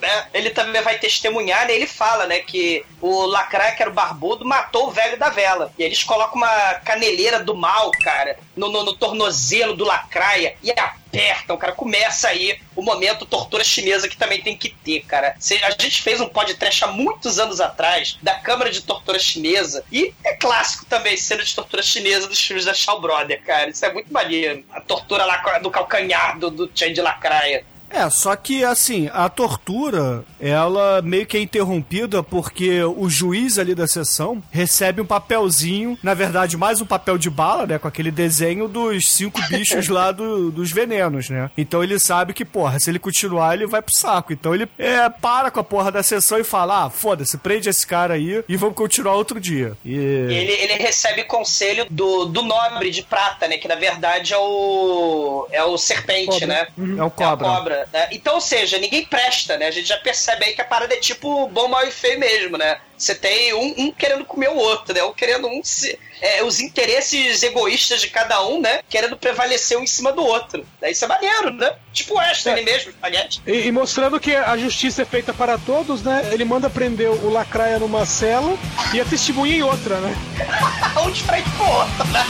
né? 0.00 0.26
Ele 0.34 0.50
também 0.50 0.82
vai 0.82 0.98
testemunhar, 0.98 1.66
né? 1.66 1.74
Ele 1.74 1.86
fala, 1.86 2.26
né? 2.26 2.40
Que 2.40 2.84
o 3.00 3.26
Lacraia, 3.26 3.74
que 3.74 3.82
era 3.82 3.90
o 3.90 3.94
barbudo, 3.94 4.44
matou 4.44 4.88
o 4.88 4.90
velho 4.90 5.18
da 5.18 5.30
vela. 5.30 5.72
E 5.78 5.82
eles 5.82 6.02
colocam 6.02 6.36
uma 6.36 6.74
caneleira 6.84 7.42
do 7.42 7.54
mal, 7.54 7.90
cara, 8.02 8.38
no, 8.56 8.70
no, 8.70 8.84
no 8.84 8.94
tornozelo 8.94 9.74
do 9.74 9.84
Lacraia 9.84 10.56
e 10.62 10.70
apertam, 10.70 11.56
cara. 11.56 11.72
Começa 11.72 12.28
aí 12.28 12.58
o 12.74 12.82
momento 12.82 13.24
tortura 13.26 13.62
chinesa 13.62 14.08
que 14.08 14.16
também 14.16 14.42
tem 14.42 14.56
que 14.56 14.70
ter, 14.70 15.00
cara. 15.02 15.36
A 15.62 15.82
gente 15.82 16.02
fez 16.02 16.20
um 16.20 16.28
podcast 16.28 16.84
há 16.84 16.88
muitos 16.88 17.38
anos 17.38 17.60
atrás 17.60 18.18
da 18.22 18.34
Câmara 18.34 18.70
de 18.70 18.82
Tortura 18.82 19.18
Chinesa 19.18 19.84
e 19.90 20.12
é 20.24 20.34
clássico 20.34 20.84
também 20.86 21.16
cena 21.16 21.44
de 21.44 21.54
tortura 21.54 21.82
chinesa 21.82 22.26
dos 22.26 22.40
filmes 22.40 22.64
da 22.64 22.74
Shaw 22.74 23.00
Brother, 23.00 23.42
cara. 23.42 23.70
Isso 23.70 23.84
é 23.84 23.92
muito 23.92 24.12
maneiro. 24.12 24.64
A 24.72 24.80
tortura 24.80 25.24
lá 25.24 25.36
do 25.58 25.70
calcanhar 25.70 26.38
do, 26.38 26.50
do 26.50 26.70
Chen 26.74 26.92
de 26.92 27.00
Lacraia. 27.00 27.64
É, 27.94 28.10
só 28.10 28.34
que 28.34 28.64
assim, 28.64 29.08
a 29.12 29.28
tortura, 29.28 30.24
ela 30.40 31.00
meio 31.02 31.24
que 31.26 31.36
é 31.36 31.40
interrompida 31.40 32.22
porque 32.24 32.82
o 32.82 33.08
juiz 33.08 33.58
ali 33.58 33.74
da 33.74 33.86
sessão 33.86 34.42
recebe 34.50 35.00
um 35.00 35.06
papelzinho, 35.06 35.96
na 36.02 36.12
verdade, 36.12 36.56
mais 36.56 36.80
um 36.80 36.86
papel 36.86 37.16
de 37.16 37.30
bala, 37.30 37.66
né? 37.66 37.78
Com 37.78 37.86
aquele 37.86 38.10
desenho 38.10 38.66
dos 38.66 39.08
cinco 39.10 39.40
bichos 39.48 39.88
lá 39.88 40.10
do- 40.10 40.50
dos 40.50 40.72
venenos, 40.72 41.30
né? 41.30 41.50
Então 41.56 41.84
ele 41.84 41.98
sabe 42.00 42.32
que, 42.34 42.44
porra, 42.44 42.78
se 42.80 42.90
ele 42.90 42.98
continuar, 42.98 43.54
ele 43.54 43.66
vai 43.66 43.80
pro 43.80 43.94
saco. 43.96 44.32
Então 44.32 44.54
ele 44.54 44.68
é, 44.78 45.08
para 45.08 45.50
com 45.50 45.60
a 45.60 45.64
porra 45.64 45.92
da 45.92 46.02
sessão 46.02 46.38
e 46.38 46.44
fala: 46.44 46.86
ah, 46.86 46.90
foda-se, 46.90 47.38
prende 47.38 47.68
esse 47.68 47.86
cara 47.86 48.14
aí 48.14 48.42
e 48.48 48.56
vamos 48.56 48.74
continuar 48.74 49.14
outro 49.14 49.38
dia. 49.38 49.76
E. 49.84 49.94
Ele, 49.94 50.52
ele 50.52 50.74
recebe 50.82 51.22
conselho 51.24 51.86
do, 51.88 52.24
do 52.24 52.42
nobre 52.42 52.90
de 52.90 53.02
prata, 53.02 53.46
né? 53.46 53.56
Que 53.56 53.68
na 53.68 53.76
verdade 53.76 54.32
é 54.34 54.38
o. 54.38 55.46
é 55.52 55.62
o 55.62 55.78
serpente, 55.78 56.26
Cobra. 56.40 56.46
né? 56.46 56.66
É 56.76 57.02
o 57.02 57.06
É 57.06 57.06
a 57.06 57.10
cobra. 57.10 57.83
Né? 57.92 58.08
Então, 58.10 58.34
ou 58.34 58.40
seja, 58.40 58.78
ninguém 58.78 59.04
presta, 59.04 59.56
né? 59.56 59.66
A 59.66 59.70
gente 59.70 59.88
já 59.88 59.96
percebe 59.98 60.44
aí 60.44 60.52
que 60.54 60.60
a 60.60 60.64
parada 60.64 60.94
é 60.94 60.98
tipo 60.98 61.46
bom, 61.48 61.68
mal 61.68 61.86
e 61.86 61.90
feio 61.90 62.18
mesmo, 62.18 62.56
né? 62.56 62.78
Você 62.96 63.14
tem 63.14 63.52
um, 63.54 63.74
um 63.78 63.92
querendo 63.92 64.24
comer 64.24 64.48
o 64.50 64.56
outro, 64.56 64.94
né? 64.94 65.02
Um 65.02 65.12
querendo 65.12 65.48
um. 65.48 65.62
se- 65.62 65.98
é, 66.20 66.42
os 66.42 66.58
interesses 66.60 67.42
egoístas 67.42 68.00
de 68.00 68.08
cada 68.08 68.42
um, 68.46 68.60
né? 68.60 68.80
Querendo 68.88 69.16
prevalecer 69.16 69.76
um 69.76 69.82
em 69.82 69.86
cima 69.86 70.10
do 70.12 70.24
outro. 70.24 70.64
Daí 70.80 70.92
Isso 70.92 71.04
é 71.04 71.08
maneiro, 71.08 71.52
né? 71.52 71.74
Tipo 71.92 72.14
o 72.14 72.18
Western 72.18 72.62
mesmo, 72.62 72.90
espaguete. 72.90 73.42
E, 73.46 73.66
e 73.66 73.72
mostrando 73.72 74.18
que 74.18 74.34
a 74.34 74.56
justiça 74.56 75.02
é 75.02 75.04
feita 75.04 75.34
para 75.34 75.58
todos, 75.58 76.02
né? 76.02 76.28
Ele 76.32 76.44
manda 76.44 76.70
prender 76.70 77.10
o 77.10 77.28
Lacraia 77.30 77.78
numa 77.78 78.06
cela 78.06 78.56
e 78.94 79.00
a 79.00 79.04
testemunha 79.04 79.56
em 79.56 79.62
outra, 79.62 79.96
né? 80.00 80.16
um 81.04 81.10
de 81.10 81.22
frente 81.24 81.50
pro 81.50 81.66
outro, 81.66 82.04
né? 82.12 82.24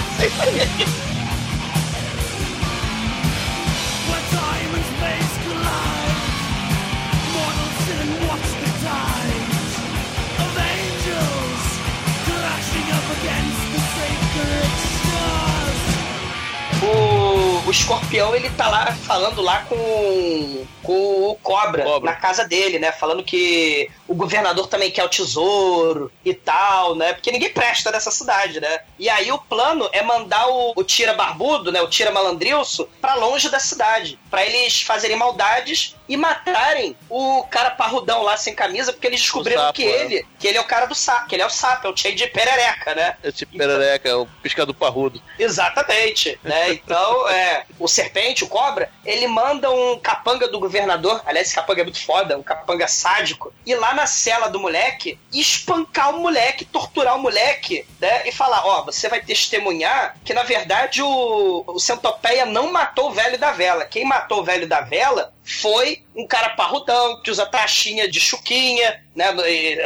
Escorpião, 17.74 18.34
ele 18.34 18.48
tá 18.50 18.68
lá 18.68 18.86
falando 18.92 19.42
lá 19.42 19.60
com, 19.62 20.64
com 20.84 21.30
o 21.30 21.34
cobra, 21.36 21.82
Cobra. 21.82 22.10
na 22.10 22.16
casa 22.16 22.46
dele, 22.46 22.78
né? 22.78 22.92
Falando 22.92 23.24
que 23.24 23.90
o 24.06 24.14
governador 24.14 24.66
também 24.68 24.90
quer 24.90 25.04
o 25.04 25.08
tesouro 25.08 26.12
e 26.24 26.34
tal, 26.34 26.94
né? 26.94 27.14
Porque 27.14 27.32
ninguém 27.32 27.50
presta 27.50 27.90
nessa 27.90 28.10
cidade, 28.10 28.60
né? 28.60 28.80
E 28.98 29.08
aí 29.08 29.32
o 29.32 29.38
plano 29.38 29.88
é 29.92 30.02
mandar 30.02 30.46
o, 30.48 30.74
o 30.76 30.84
Tira 30.84 31.14
Barbudo, 31.14 31.72
né? 31.72 31.80
O 31.80 31.88
Tira 31.88 32.10
Malandrilso, 32.10 32.88
pra 33.00 33.14
longe 33.14 33.48
da 33.48 33.58
cidade. 33.58 34.18
pra 34.30 34.44
eles 34.44 34.82
fazerem 34.82 35.16
maldades 35.16 35.96
e 36.08 36.16
matarem 36.16 36.94
o 37.08 37.44
cara 37.44 37.70
parrudão 37.70 38.22
lá 38.22 38.36
sem 38.36 38.54
camisa, 38.54 38.92
porque 38.92 39.06
eles 39.06 39.20
descobriram 39.20 39.62
sapo, 39.62 39.74
que 39.74 39.84
é. 39.84 40.04
ele, 40.04 40.26
que 40.38 40.46
ele 40.46 40.58
é 40.58 40.60
o 40.60 40.66
cara 40.66 40.86
do 40.86 40.94
sapo, 40.94 41.28
que 41.28 41.34
ele 41.34 41.42
é 41.42 41.46
o 41.46 41.50
sapo, 41.50 41.86
é 41.86 41.90
o 41.90 41.96
cheio 41.96 42.14
de 42.14 42.26
perereca, 42.26 42.94
né? 42.94 43.16
Esse 43.24 43.46
perereca, 43.46 44.08
é 44.08 44.14
o 44.14 44.26
piscador 44.42 44.74
parrudo. 44.74 45.22
Exatamente, 45.38 46.38
né? 46.42 46.72
Então, 46.72 47.28
é, 47.28 47.64
o 47.78 47.88
serpente, 47.88 48.44
o 48.44 48.48
cobra, 48.48 48.90
ele 49.04 49.26
manda 49.26 49.70
um 49.70 49.98
capanga 49.98 50.46
do 50.48 50.60
governador, 50.74 51.22
aliás, 51.24 51.46
esse 51.46 51.54
capanga 51.54 51.82
é 51.82 51.84
muito 51.84 52.04
foda, 52.04 52.36
um 52.36 52.42
capanga 52.42 52.88
sádico, 52.88 53.54
ir 53.64 53.76
lá 53.76 53.94
na 53.94 54.06
cela 54.06 54.48
do 54.48 54.58
moleque 54.58 55.18
espancar 55.32 56.14
o 56.14 56.20
moleque, 56.20 56.64
torturar 56.64 57.16
o 57.16 57.22
moleque, 57.22 57.86
né? 58.00 58.26
E 58.26 58.32
falar, 58.32 58.66
ó, 58.66 58.84
você 58.84 59.08
vai 59.08 59.20
testemunhar 59.20 60.16
que, 60.24 60.34
na 60.34 60.42
verdade, 60.42 61.02
o, 61.02 61.64
o 61.66 61.78
centopeia 61.78 62.44
não 62.44 62.72
matou 62.72 63.10
o 63.10 63.12
velho 63.12 63.38
da 63.38 63.52
vela. 63.52 63.84
Quem 63.84 64.04
matou 64.04 64.40
o 64.40 64.44
velho 64.44 64.66
da 64.66 64.80
vela 64.80 65.33
foi 65.44 66.02
um 66.16 66.26
cara 66.26 66.50
parrudão, 66.50 67.20
que 67.20 67.30
usa 67.30 67.44
taxinha 67.44 68.08
de 68.08 68.18
chuquinha, 68.18 69.04
né? 69.14 69.26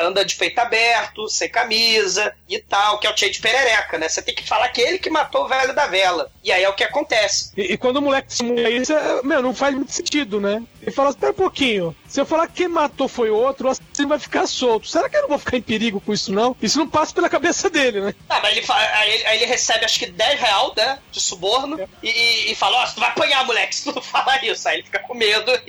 Anda 0.00 0.24
de 0.24 0.36
peito 0.36 0.58
aberto, 0.58 1.28
sem 1.28 1.48
camisa 1.48 2.32
e 2.48 2.58
tal, 2.58 2.98
que 2.98 3.06
é 3.06 3.12
o 3.12 3.16
cheio 3.16 3.32
de 3.32 3.40
perereca, 3.40 3.98
né? 3.98 4.08
Você 4.08 4.22
tem 4.22 4.34
que 4.34 4.46
falar 4.46 4.68
que 4.68 4.80
ele 4.80 4.98
que 4.98 5.10
matou 5.10 5.44
o 5.44 5.48
velho 5.48 5.74
da 5.74 5.86
vela. 5.86 6.30
E 6.44 6.52
aí 6.52 6.62
é 6.62 6.68
o 6.68 6.74
que 6.74 6.84
acontece. 6.84 7.50
E, 7.56 7.72
e 7.72 7.76
quando 7.76 7.96
o 7.96 8.02
moleque 8.02 8.28
testemunha 8.28 8.70
isso, 8.70 8.92
é, 8.92 9.22
meu, 9.22 9.42
não 9.42 9.54
faz 9.54 9.74
muito 9.74 9.92
sentido, 9.92 10.40
né? 10.40 10.62
Ele 10.80 10.92
fala, 10.92 11.10
espera 11.10 11.32
um 11.32 11.36
pouquinho. 11.36 11.96
Se 12.08 12.20
eu 12.20 12.26
falar 12.26 12.46
que 12.46 12.54
quem 12.54 12.68
matou 12.68 13.06
foi 13.06 13.28
outro, 13.30 13.68
assim 13.68 14.06
vai 14.06 14.18
ficar 14.18 14.46
solto. 14.46 14.88
Será 14.88 15.08
que 15.08 15.16
eu 15.16 15.22
não 15.22 15.28
vou 15.28 15.38
ficar 15.38 15.56
em 15.56 15.62
perigo 15.62 16.00
com 16.00 16.12
isso, 16.12 16.32
não? 16.32 16.56
Isso 16.62 16.78
não 16.78 16.88
passa 16.88 17.14
pela 17.14 17.28
cabeça 17.28 17.68
dele, 17.68 18.00
né? 18.00 18.14
Ah, 18.28 18.40
mas 18.42 18.56
ele, 18.56 18.66
aí, 18.70 19.10
ele- 19.14 19.28
ele 19.34 19.44
recebe 19.46 19.84
acho 19.84 19.98
que 19.98 20.06
10 20.06 20.40
real, 20.40 20.72
né? 20.76 20.98
De 21.12 21.20
suborno. 21.20 21.78
E, 22.02 22.08
e, 22.08 22.52
e 22.52 22.54
fala, 22.54 22.82
ó, 22.82 22.86
tu 22.86 22.98
vai 23.00 23.10
apanhar, 23.10 23.44
moleque, 23.44 23.74
se 23.76 23.84
tu 23.84 23.94
não 23.94 24.00
falar 24.02 24.42
isso. 24.44 24.66
Aí 24.68 24.76
ele 24.76 24.84
fica 24.84 24.98
com 25.00 25.14
medo. 25.14 25.52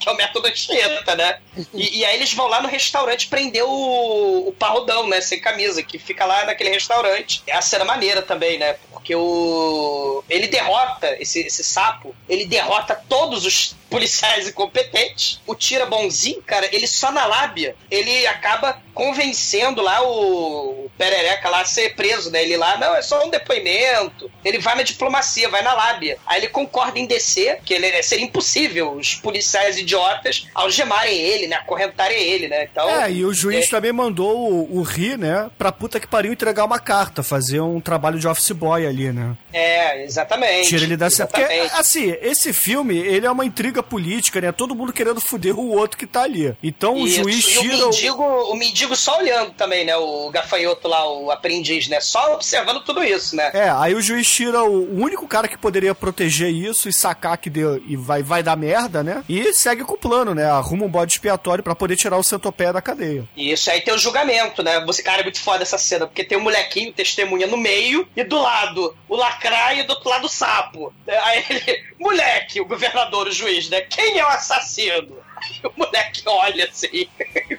que 0.00 0.08
é 0.08 0.12
o 0.12 0.16
método 0.16 0.46
Anchieta, 0.46 1.14
né? 1.14 1.38
E, 1.74 1.98
e 1.98 2.04
aí 2.04 2.16
eles 2.16 2.32
vão 2.32 2.46
lá 2.46 2.62
no 2.62 2.68
restaurante 2.68 3.26
prender 3.28 3.64
o, 3.64 4.48
o 4.48 4.52
parrudão, 4.52 5.06
né? 5.08 5.20
Sem 5.20 5.40
camisa, 5.40 5.82
que 5.82 5.98
fica 5.98 6.24
lá 6.24 6.44
naquele 6.46 6.70
restaurante. 6.70 7.42
É 7.46 7.54
a 7.56 7.60
cena 7.60 7.84
maneira 7.84 8.22
também, 8.22 8.58
né? 8.58 8.76
Porque 8.90 9.14
o. 9.14 10.24
Ele 10.30 10.46
derrota 10.46 11.14
esse, 11.20 11.40
esse 11.40 11.62
sapo, 11.62 12.14
ele 12.28 12.46
derrota 12.46 12.94
todos 13.08 13.44
os 13.44 13.76
policiais 13.94 14.48
incompetentes. 14.48 15.40
O 15.46 15.54
Tira 15.54 15.86
bonzinho, 15.86 16.42
cara, 16.42 16.68
ele 16.72 16.84
só 16.84 17.12
na 17.12 17.26
lábia, 17.26 17.76
ele 17.88 18.26
acaba 18.26 18.82
convencendo 18.92 19.82
lá 19.82 20.02
o 20.02 20.88
Perereca 20.98 21.48
lá 21.48 21.60
a 21.60 21.64
ser 21.64 21.94
preso, 21.94 22.30
né? 22.30 22.42
Ele 22.42 22.56
lá, 22.56 22.76
não, 22.76 22.94
é 22.94 23.02
só 23.02 23.24
um 23.24 23.30
depoimento. 23.30 24.30
Ele 24.44 24.58
vai 24.58 24.76
na 24.76 24.82
diplomacia, 24.82 25.48
vai 25.48 25.62
na 25.62 25.74
lábia. 25.74 26.18
Aí 26.26 26.40
ele 26.40 26.48
concorda 26.48 26.98
em 26.98 27.06
descer, 27.06 27.60
que 27.64 27.74
ele, 27.74 28.02
seria 28.02 28.24
impossível 28.24 28.92
os 28.92 29.14
policiais 29.14 29.78
idiotas 29.78 30.46
algemarem 30.54 31.16
ele, 31.16 31.46
né? 31.46 31.56
Acorrentarem 31.56 32.20
ele, 32.20 32.48
né? 32.48 32.64
Então, 32.70 32.88
É, 32.88 33.10
e 33.10 33.24
o 33.24 33.32
juiz 33.32 33.66
é, 33.66 33.70
também 33.70 33.92
mandou 33.92 34.52
o, 34.52 34.78
o 34.78 34.82
Ri, 34.82 35.16
né, 35.16 35.50
pra 35.56 35.70
puta 35.72 36.00
que 36.00 36.06
pariu 36.06 36.32
entregar 36.32 36.64
uma 36.64 36.78
carta, 36.78 37.22
fazer 37.22 37.60
um 37.60 37.80
trabalho 37.80 38.18
de 38.18 38.26
office 38.26 38.50
boy 38.52 38.86
ali, 38.86 39.12
né? 39.12 39.36
É, 39.52 40.04
exatamente. 40.04 40.68
Tira 40.68 40.84
ele 40.84 40.96
da 40.96 41.10
cena. 41.10 41.28
Porque, 41.28 41.42
Exatamente. 41.42 41.74
assim, 41.74 42.16
esse 42.22 42.52
filme, 42.52 42.96
ele 42.96 43.26
é 43.26 43.30
uma 43.30 43.44
intriga 43.44 43.83
política, 43.84 44.40
né? 44.40 44.52
Todo 44.52 44.74
mundo 44.74 44.92
querendo 44.92 45.20
foder 45.20 45.58
o 45.58 45.68
outro 45.70 45.98
que 45.98 46.06
tá 46.06 46.22
ali. 46.22 46.56
Então 46.62 46.94
o 46.94 47.06
Isso, 47.06 47.22
juiz 47.22 47.44
e 47.44 47.58
o 47.58 47.60
tira 47.60 47.76
o... 47.76 47.90
mendigo, 47.90 48.22
o 48.22 48.54
mendigo 48.54 48.96
só 48.96 49.18
olhando 49.18 49.52
também, 49.52 49.84
né? 49.84 49.96
O 49.96 50.30
gafanhoto 50.30 50.88
lá, 50.88 51.08
o 51.08 51.30
aprendiz, 51.30 51.88
né? 51.88 52.00
Só 52.00 52.34
observando 52.34 52.82
tudo 52.84 53.02
isso, 53.04 53.36
né? 53.36 53.50
É, 53.54 53.70
aí 53.70 53.94
o 53.94 54.02
juiz 54.02 54.28
tira 54.28 54.64
o, 54.64 54.84
o 54.84 55.02
único 55.02 55.26
cara 55.28 55.48
que 55.48 55.58
poderia 55.58 55.94
proteger 55.94 56.50
isso 56.50 56.88
e 56.88 56.92
sacar 56.92 57.38
que 57.38 57.50
deu 57.50 57.80
e 57.86 57.96
vai, 57.96 58.22
vai 58.22 58.42
dar 58.42 58.56
merda, 58.56 59.02
né? 59.02 59.24
E 59.28 59.52
segue 59.52 59.84
com 59.84 59.94
o 59.94 59.98
plano, 59.98 60.34
né? 60.34 60.44
Arruma 60.44 60.84
um 60.84 60.88
bode 60.88 61.12
expiatório 61.12 61.62
pra 61.62 61.74
poder 61.74 61.96
tirar 61.96 62.16
o 62.16 62.22
centopeia 62.22 62.72
da 62.72 62.82
cadeia. 62.82 63.24
E 63.36 63.52
isso 63.52 63.70
aí 63.70 63.80
tem 63.80 63.94
o 63.94 63.98
julgamento, 63.98 64.62
né? 64.62 64.84
Você, 64.86 65.02
cara, 65.02 65.20
é 65.20 65.24
muito 65.24 65.40
foda 65.40 65.62
essa 65.62 65.78
cena, 65.78 66.06
porque 66.06 66.24
tem 66.24 66.38
um 66.38 66.42
molequinho, 66.42 66.92
testemunha 66.92 67.46
no 67.46 67.56
meio, 67.56 68.08
e 68.16 68.24
do 68.24 68.40
lado 68.40 68.96
o 69.08 69.16
lacraia 69.16 69.80
e 69.80 69.82
do 69.84 69.90
outro 69.90 70.08
lado 70.08 70.26
o 70.26 70.28
sapo. 70.28 70.92
Aí 71.06 71.44
ele, 71.48 71.84
moleque, 71.98 72.60
o 72.60 72.66
governador, 72.66 73.28
o 73.28 73.32
juiz, 73.32 73.68
né? 73.68 73.73
Quem 73.82 74.18
é 74.18 74.24
o 74.24 74.28
assassino? 74.28 75.16
Aí 75.36 75.60
o 75.64 75.72
moleque 75.76 76.22
olha 76.26 76.64
assim, 76.64 77.08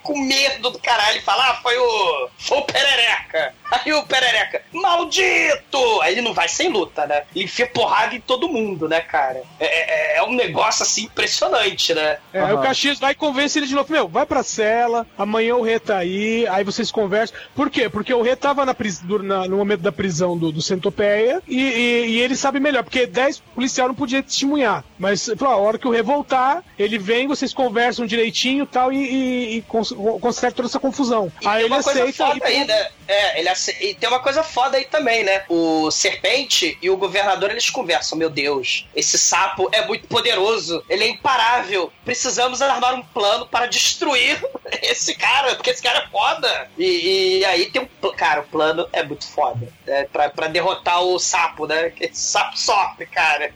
com 0.02 0.18
medo 0.20 0.70
do 0.72 0.80
caralho, 0.80 1.18
e 1.18 1.22
fala: 1.22 1.52
Ah, 1.52 1.56
foi 1.62 1.78
o. 1.78 2.30
Foi 2.38 2.58
o 2.60 2.62
Perereca. 2.64 3.54
Aí 3.72 3.94
o 3.94 4.04
Perereca, 4.04 4.62
maldito! 4.74 6.02
Aí 6.02 6.14
ele 6.14 6.22
não 6.22 6.34
vai 6.34 6.48
sem 6.48 6.70
luta, 6.70 7.06
né? 7.06 7.24
Ele 7.36 7.46
enfia 7.46 7.68
porrada 7.68 8.16
em 8.16 8.20
todo 8.22 8.48
mundo, 8.50 8.88
né, 8.88 9.02
cara? 9.02 9.44
É, 9.60 10.16
é- 10.16 10.18
é 10.18 10.24
um 10.24 10.34
negócio 10.34 10.84
assim 10.84 11.04
impressionante, 11.04 11.94
né? 11.94 12.18
É, 12.34 12.40
Aí 12.42 12.54
o 12.54 12.62
Caxias 12.62 13.00
vai 13.00 13.12
e 13.12 13.16
convence 13.16 13.58
ele 13.60 13.68
de 13.68 13.76
novo. 13.76 13.92
Meu, 13.92 14.08
vai 14.08 14.26
pra 14.26 14.44
cela, 14.44 15.06
amanhã 15.18 15.56
o 15.56 15.62
Rê 15.62 15.80
tá 15.80 15.98
aí, 15.98 16.48
aí 16.48 16.64
vocês 16.64 16.92
conversam. 16.92 17.38
Por 17.54 17.70
quê? 17.70 17.90
Porque 17.90 18.14
o 18.14 18.22
Rê 18.22 18.36
tava 18.36 18.66
na 18.66 18.74
pris- 18.74 19.02
na- 19.04 19.48
no 19.48 19.58
momento 19.58 19.82
da 19.82 19.92
prisão 19.92 20.38
do, 20.38 20.52
do 20.52 20.62
Centopeia 20.62 21.42
e, 21.48 21.60
e- 21.62 22.06
e 22.08 22.22
ele 22.22 22.36
sabe 22.36 22.60
melhor, 22.60 22.84
porque 22.84 23.06
10 23.06 23.40
policial 23.54 23.88
não 23.90 23.96
podia 23.96 24.24
testemunhar. 24.24 24.84
Mas 24.98 25.30
falou, 25.38 25.54
a 25.54 25.58
hora 25.58 25.78
que 25.78 25.88
o 25.88 25.92
Rê 25.92 26.02
voltar, 26.02 26.64
ele 26.80 26.98
vem, 26.98 27.28
vocês 27.28 27.54
conversam 27.54 27.65
direitinho 28.06 28.64
e 28.64 28.68
tal, 28.68 28.92
e, 28.92 28.98
e, 28.98 29.58
e 29.58 29.62
cons 29.64 29.94
conserta 30.22 30.58
toda 30.58 30.68
essa 30.68 30.80
confusão. 30.80 31.32
E 31.42 31.48
aí 31.48 31.54
tem 31.54 31.66
ele 31.66 31.74
uma 31.74 31.84
coisa 31.84 32.04
aceita 32.04 32.26
foda 32.26 32.50
e 32.50 32.54
aí, 32.54 32.66
né? 32.66 32.88
É, 33.08 33.40
ele 33.40 33.50
ace... 33.50 33.76
e 33.80 33.94
tem 33.94 34.10
uma 34.10 34.20
coisa 34.20 34.44
foda 34.44 34.78
aí 34.78 34.86
também, 34.86 35.24
né? 35.24 35.44
O 35.50 35.92
Serpente 35.92 36.78
e 36.82 36.90
o 36.90 36.98
governador 36.98 37.52
eles 37.52 37.70
conversam. 37.70 38.18
Meu 38.18 38.30
Deus, 38.30 38.88
esse 38.96 39.18
sapo 39.18 39.70
é 39.72 39.86
muito 39.86 40.08
poderoso, 40.08 40.84
ele 40.90 41.04
é 41.04 41.10
imparável. 41.10 41.92
Precisamos 42.04 42.62
armar 42.62 42.96
um 42.96 43.04
plano 43.04 43.46
para 43.46 43.68
destruir 43.68 44.44
esse 44.82 45.16
cara, 45.16 45.56
porque 45.56 45.70
esse 45.70 45.82
cara 45.82 46.00
é 46.00 46.08
foda. 46.08 46.70
E, 46.78 47.40
e 47.40 47.46
aí 47.46 47.70
tem 47.70 47.82
um. 47.82 48.12
Cara, 48.16 48.42
o 48.42 48.48
plano 48.48 48.88
é 48.94 49.04
muito 49.04 49.26
foda. 49.28 49.68
É, 49.86 50.06
pra, 50.06 50.30
pra 50.30 50.48
derrotar 50.48 51.02
o 51.02 51.20
sapo, 51.20 51.68
né? 51.68 51.90
Que 51.90 52.06
esse 52.06 52.22
sapo 52.22 52.58
sofre, 52.58 53.06
cara. 53.06 53.52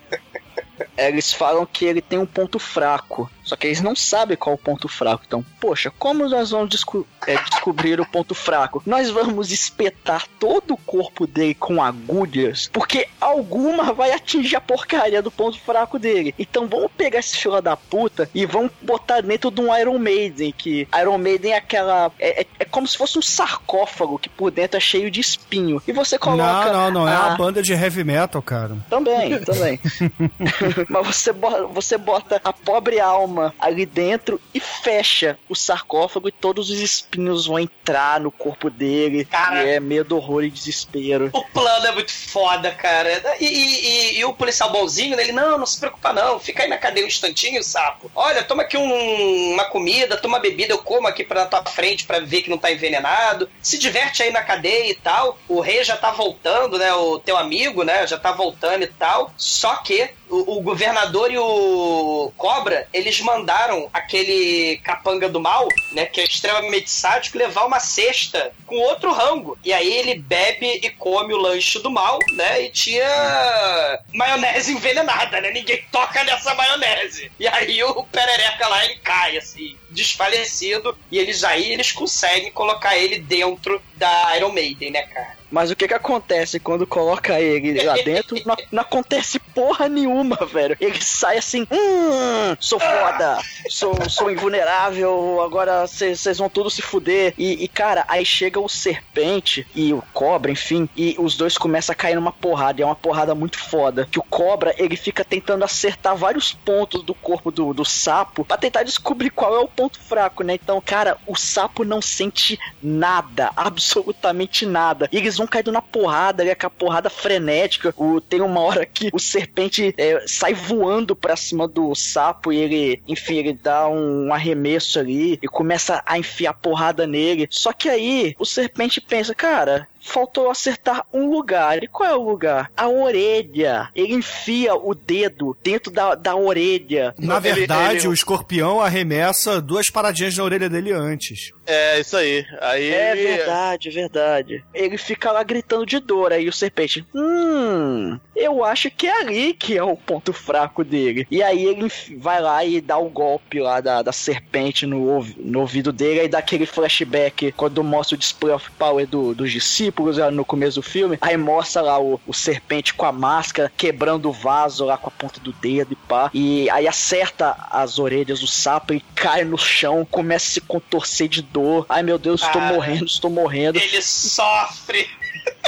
Eles 0.98 1.34
falam 1.34 1.66
que 1.66 1.86
ele 1.86 2.02
tem 2.02 2.20
um 2.20 2.26
ponto 2.26 2.60
fraco. 2.60 3.30
Só 3.50 3.56
que 3.56 3.66
eles 3.66 3.82
não 3.82 3.96
sabem 3.96 4.38
qual 4.38 4.52
é 4.54 4.56
o 4.56 4.62
ponto 4.62 4.88
fraco. 4.88 5.24
Então, 5.26 5.44
poxa, 5.60 5.92
como 5.98 6.30
nós 6.30 6.52
vamos 6.52 6.70
desco- 6.70 7.08
é, 7.26 7.36
descobrir 7.50 8.00
o 8.00 8.06
ponto 8.06 8.36
fraco? 8.36 8.84
Nós 8.86 9.10
vamos 9.10 9.52
espetar 9.52 10.26
todo 10.40 10.76
o 10.76 10.78
corpo 10.78 11.26
dele 11.26 11.56
com 11.56 11.82
agulhas, 11.82 12.70
porque 12.72 13.08
alguma 13.20 13.92
vai 13.92 14.12
atingir 14.12 14.56
a 14.56 14.62
porcaria 14.62 15.20
do 15.22 15.32
ponto 15.32 15.60
fraco 15.60 15.98
dele. 15.98 16.36
Então 16.38 16.68
vamos 16.68 16.92
pegar 16.96 17.18
esse 17.20 17.36
filho 17.38 17.60
da 17.60 17.76
puta 17.76 18.30
e 18.36 18.46
vamos 18.46 18.72
botar 18.84 19.22
dentro 19.22 19.50
de 19.50 19.62
um 19.62 19.76
Iron 19.76 19.98
Maiden, 19.98 20.52
que 20.56 20.88
Iron 21.02 21.18
Maiden 21.18 21.54
é 21.54 21.58
aquela. 21.58 22.12
É, 22.20 22.42
é- 22.42 22.48
é 22.60 22.66
como 22.66 22.88
se 22.88 22.96
fosse 22.98 23.18
um 23.18 23.22
sarcófago 23.22 24.20
que 24.20 24.30
por 24.30 24.52
dentro 24.52 24.78
é 24.78 24.80
cheio 24.80 25.10
de 25.10 25.20
espinho. 25.20 25.82
E 25.88 25.92
você 25.92 26.20
coloca. 26.20 26.44
não, 26.72 26.92
não, 26.92 26.92
não. 26.92 27.08
É 27.10 27.16
a- 27.16 27.28
uma 27.30 27.36
banda 27.38 27.64
de 27.64 27.74
heavy 27.74 28.04
metal, 28.04 28.42
cara. 28.44 28.78
também, 28.90 29.40
também. 29.40 29.80
Mas 30.90 31.08
você 31.08 31.34
bota, 31.34 31.64
você 31.68 31.98
bota 31.98 32.40
a 32.44 32.54
pobre 32.54 33.00
alma 33.00 33.39
ali 33.60 33.86
dentro 33.86 34.40
e 34.54 34.60
fecha 34.60 35.38
o 35.48 35.56
sarcófago 35.56 36.28
e 36.28 36.32
todos 36.32 36.70
os 36.70 36.80
espinhos 36.80 37.46
vão 37.48 37.60
entrar 37.60 38.20
no 38.20 38.32
corpo 38.32 38.70
dele. 38.70 39.26
Cara. 39.26 39.64
É 39.68 39.80
medo, 39.80 40.16
horror 40.16 40.44
e 40.44 40.50
desespero. 40.50 41.30
O 41.34 41.44
plano 41.46 41.88
é 41.88 41.92
muito 41.92 42.12
foda, 42.14 42.72
cara. 42.72 43.10
E, 43.40 43.46
e- 43.46 43.86
e- 44.16 44.20
e 44.20 44.26
o 44.26 44.34
policial 44.34 44.72
bonzinho, 44.72 45.16
né, 45.16 45.24
ele, 45.24 45.32
não, 45.32 45.58
não 45.58 45.66
se 45.66 45.80
preocupa 45.80 46.14
não, 46.14 46.40
fica 46.40 46.64
aí 46.64 46.70
na 46.70 46.78
cadeia 46.78 47.06
um 47.06 47.08
instantinho, 47.08 47.64
sapo. 47.64 48.12
Olha, 48.16 48.44
toma 48.44 48.64
aqui 48.64 48.78
um- 48.78 49.54
uma 49.54 49.66
comida, 49.66 50.18
toma 50.18 50.36
uma 50.38 50.42
bebida, 50.42 50.74
eu 50.74 50.80
como 50.80 51.08
aqui 51.08 51.24
pra 51.24 51.46
tua 51.46 51.64
frente 51.66 52.06
pra 52.06 52.20
ver 52.20 52.42
que 52.42 52.50
não 52.50 52.58
tá 52.58 52.72
envenenado. 52.72 53.50
Se 53.62 53.78
diverte 53.78 54.24
aí 54.24 54.32
na 54.32 54.42
cadeia 54.44 54.90
e 54.92 54.96
tal. 54.96 55.38
O 55.48 55.60
rei 55.60 55.84
já 55.84 55.96
tá 55.98 56.12
voltando, 56.12 56.78
né, 56.78 56.94
o 56.94 57.20
teu 57.20 57.38
amigo, 57.38 57.84
né, 57.84 58.06
já 58.08 58.18
tá 58.18 58.32
voltando 58.32 58.84
e 58.84 58.88
tal. 58.88 59.34
Só 59.38 59.76
que 59.78 60.10
o, 60.30 60.62
governador 60.62 61.32
e 61.32 61.38
o 61.38 62.32
Cobra, 62.38 62.88
eles 62.94 63.20
mandaram 63.22 63.90
aquele 63.92 64.78
capanga 64.84 65.28
do 65.28 65.40
mal, 65.40 65.68
né, 65.92 66.06
que 66.06 66.22
é 66.22 66.24
extremamente 66.24 66.90
sádico, 66.90 67.38
levar 67.38 67.66
uma 67.66 67.80
cesta 67.80 68.52
com 68.66 68.76
outro 68.78 69.12
rango. 69.12 69.58
E 69.64 69.74
aí 69.74 69.92
ele 69.92 70.16
bebe 70.16 70.80
e 70.84 70.90
come 70.92 71.34
o 71.34 71.38
lanche 71.38 71.80
do 71.80 71.90
mal, 71.90 72.20
né, 72.34 72.64
e 72.64 72.70
tinha 72.70 74.00
maionese 74.14 74.72
envenenada, 74.74 75.42
né, 75.42 75.52
ninguém 75.52 75.84
toca 75.92 76.24
nessa 76.24 76.54
maionese. 76.54 77.32
E 77.40 77.48
aí 77.48 77.84
o 77.84 78.04
perereca 78.04 78.68
lá, 78.68 78.86
ele 78.86 78.98
cai, 78.98 79.38
assim, 79.38 79.76
desfalecido, 79.90 80.98
e 81.12 81.18
eles 81.18 81.44
aí, 81.44 81.72
eles 81.72 81.92
conseguem 81.92 82.52
colocar 82.52 82.98
ele 82.98 83.20
dentro 83.20 83.82
da 83.96 84.38
Iron 84.38 84.52
Maiden, 84.52 84.92
né, 84.92 85.02
cara. 85.04 85.39
Mas 85.52 85.72
o 85.72 85.76
que 85.76 85.88
que 85.88 85.94
acontece 85.94 86.60
quando 86.60 86.86
coloca 86.86 87.40
ele 87.40 87.82
lá 87.84 87.96
dentro? 87.96 88.38
Não, 88.46 88.56
não 88.72 88.82
acontece 88.82 89.40
porra 89.40 89.88
nenhuma, 89.88 90.36
velho. 90.46 90.78
Ele 90.80 91.02
sai 91.02 91.38
assim, 91.38 91.68
hum, 91.72 92.56
sou 92.60 92.80
foda, 92.80 93.40
sou, 93.70 94.10
sou 94.10 94.32
invulnerável, 94.32 95.42
agora 95.42 95.88
vocês 95.88 96.38
vão 96.38 96.50
tudo 96.50 96.70
se 96.70 96.82
fuder. 96.82 97.34
E, 97.38 97.64
e, 97.64 97.68
cara, 97.68 98.06
aí 98.08 98.26
chega 98.26 98.60
o 98.60 98.70
serpente 98.70 99.66
e 99.76 99.94
o 99.94 100.04
cobra, 100.14 100.52
enfim, 100.52 100.88
e 100.96 101.16
os 101.18 101.36
dois 101.36 101.58
começam 101.58 101.94
a 101.94 101.96
cair 101.96 102.16
numa 102.16 102.32
porrada. 102.32 102.82
E 102.82 102.84
é 102.84 102.86
uma 102.86 102.96
porrada 102.96 103.34
muito 103.34 103.58
foda. 103.58 104.08
Que 104.10 104.20
o 104.20 104.24
cobra, 104.24 104.74
ele 104.78 104.96
fica 104.96 105.24
tentando 105.24 105.64
acertar 105.64 106.16
vários 106.16 106.54
pontos 106.54 107.04
do 107.04 107.14
corpo 107.14 107.52
do, 107.52 107.74
do 107.74 107.86
sapo 107.86 108.46
pra 108.46 108.58
tentar 108.58 108.84
descobrir 108.84 109.30
qual 109.30 109.56
é 109.56 109.60
o 109.60 109.68
ponto 109.68 110.00
fraco, 110.00 110.44
né? 110.44 110.54
Então, 110.54 110.82
cara, 110.82 111.18
o 111.26 111.36
sapo 111.36 111.84
não 111.84 112.02
sente 112.02 112.60
nada, 112.82 113.52
absolutamente 113.58 114.66
nada. 114.66 115.10
E 115.12 115.18
eles 115.18 115.39
vão 115.40 115.48
caindo 115.48 115.72
na 115.72 115.82
porrada, 115.82 116.44
ali, 116.44 116.52
aquela 116.52 116.70
porrada 116.70 117.10
frenética. 117.10 117.94
O, 117.98 118.22
tem 118.22 118.42
uma 118.42 118.60
hora 118.60 118.86
que 118.86 119.10
o 119.12 119.20
serpente 119.20 119.94
é, 119.98 120.24
sai 120.28 120.54
voando 120.54 121.16
pra 121.16 121.36
cima 121.36 121.68
do 121.68 121.96
sapo 121.96 122.54
e 122.54 122.58
ele, 122.58 123.02
enfim, 123.08 123.38
ele 123.38 123.54
dá 123.54 123.88
um 123.88 124.32
arremesso 124.34 125.00
ali 125.00 125.40
e 125.42 125.48
começa 125.48 126.04
a 126.06 126.18
enfiar 126.20 126.54
porrada 126.54 127.08
nele. 127.08 127.48
Só 127.50 127.74
que 127.74 127.90
aí 127.90 128.36
o 128.38 128.46
serpente 128.46 129.02
pensa, 129.02 129.34
cara. 129.34 129.88
Faltou 130.10 130.50
acertar 130.50 131.06
um 131.14 131.30
lugar. 131.30 131.84
E 131.84 131.88
qual 131.88 132.10
é 132.10 132.16
o 132.16 132.24
lugar? 132.30 132.72
A 132.76 132.88
orelha. 132.88 133.90
Ele 133.96 134.14
enfia 134.16 134.74
o 134.76 134.94
dedo 134.96 135.56
dentro 135.64 135.92
da, 135.92 136.16
da 136.16 136.36
orelha. 136.36 137.14
Na 137.18 137.38
Ele- 137.38 137.54
verdade, 137.54 138.00
ele- 138.00 138.08
o 138.08 138.14
escorpião 138.14 138.82
arremessa 138.82 139.62
duas 139.62 139.90
paradinhas 139.90 140.36
na 140.38 140.44
orelha 140.44 140.70
dele 140.70 140.92
antes. 140.92 141.52
É, 141.66 142.00
isso 142.00 142.18
aí. 142.18 142.44
Aí 142.62 142.90
É 142.92 143.12
ele- 143.12 143.38
verdade, 143.38 143.90
é 143.90 143.92
verdade. 143.92 144.64
Ele 144.74 144.98
fica 144.98 145.32
lá 145.32 145.44
gritando 145.44 145.86
de 145.86 146.00
dor, 146.00 146.34
aí 146.34 146.48
o 146.50 146.54
serpente, 146.54 147.06
hum, 147.14 148.20
eu 148.36 148.64
acho 148.64 148.90
que 148.90 149.06
é 149.08 149.22
ali 149.22 149.54
que 149.54 149.78
é 149.78 149.84
o 149.84 149.96
ponto 149.96 150.34
fraco 150.34 150.84
dele. 150.84 151.28
E 151.30 151.44
aí 151.44 151.64
ele 151.66 151.88
vai 152.18 152.42
lá 152.42 152.66
e 152.66 152.82
dá 152.82 152.98
o 152.98 153.10
golpe 153.10 153.60
lá 153.60 153.80
da, 153.82 154.02
da 154.02 154.12
serpente 154.12 154.86
no, 154.88 155.24
no 155.38 155.60
ouvido 155.60 155.92
dele, 155.94 156.22
aí 156.22 156.28
dá 156.28 156.40
aquele 156.40 156.66
flashback 156.66 157.52
quando 157.52 157.84
mostra 157.84 158.16
o 158.16 158.20
display 158.20 158.54
of 158.54 158.70
power 158.72 159.06
do- 159.06 159.36
dos 159.36 159.52
discípulos 159.52 159.99
no 160.32 160.46
começo 160.46 160.76
do 160.80 160.84
filme, 160.84 161.18
aí 161.22 161.36
mostra 161.38 161.82
lá 161.82 162.00
o, 162.00 162.20
o 162.26 162.34
serpente 162.34 162.94
com 162.94 163.06
a 163.06 163.12
máscara, 163.12 163.72
quebrando 163.76 164.30
o 164.30 164.34
vaso 164.34 164.86
lá 164.86 164.98
com 164.98 165.08
a 165.08 165.12
ponta 165.12 165.40
do 165.40 165.52
dedo 165.54 165.94
e 165.94 165.96
pá, 165.96 166.30
e 166.34 166.70
aí 166.70 166.88
acerta 166.88 167.56
as 167.70 168.00
orelhas 168.00 168.40
do 168.40 168.48
sapo 168.48 168.94
e 168.94 169.00
cai 169.16 169.44
no 169.44 169.58
chão, 169.58 170.06
começa 170.10 170.48
a 170.48 170.52
se 170.54 170.62
contorcer 170.62 171.28
de 171.28 171.42
dor. 171.42 171.86
Ai 171.90 172.04
meu 172.04 172.18
Deus, 172.18 172.42
estou 172.42 172.62
Ah. 172.62 172.66
morrendo, 172.74 173.06
estou 173.06 173.30
morrendo. 173.30 173.78
Ele 173.80 174.02
sofre. 174.02 175.08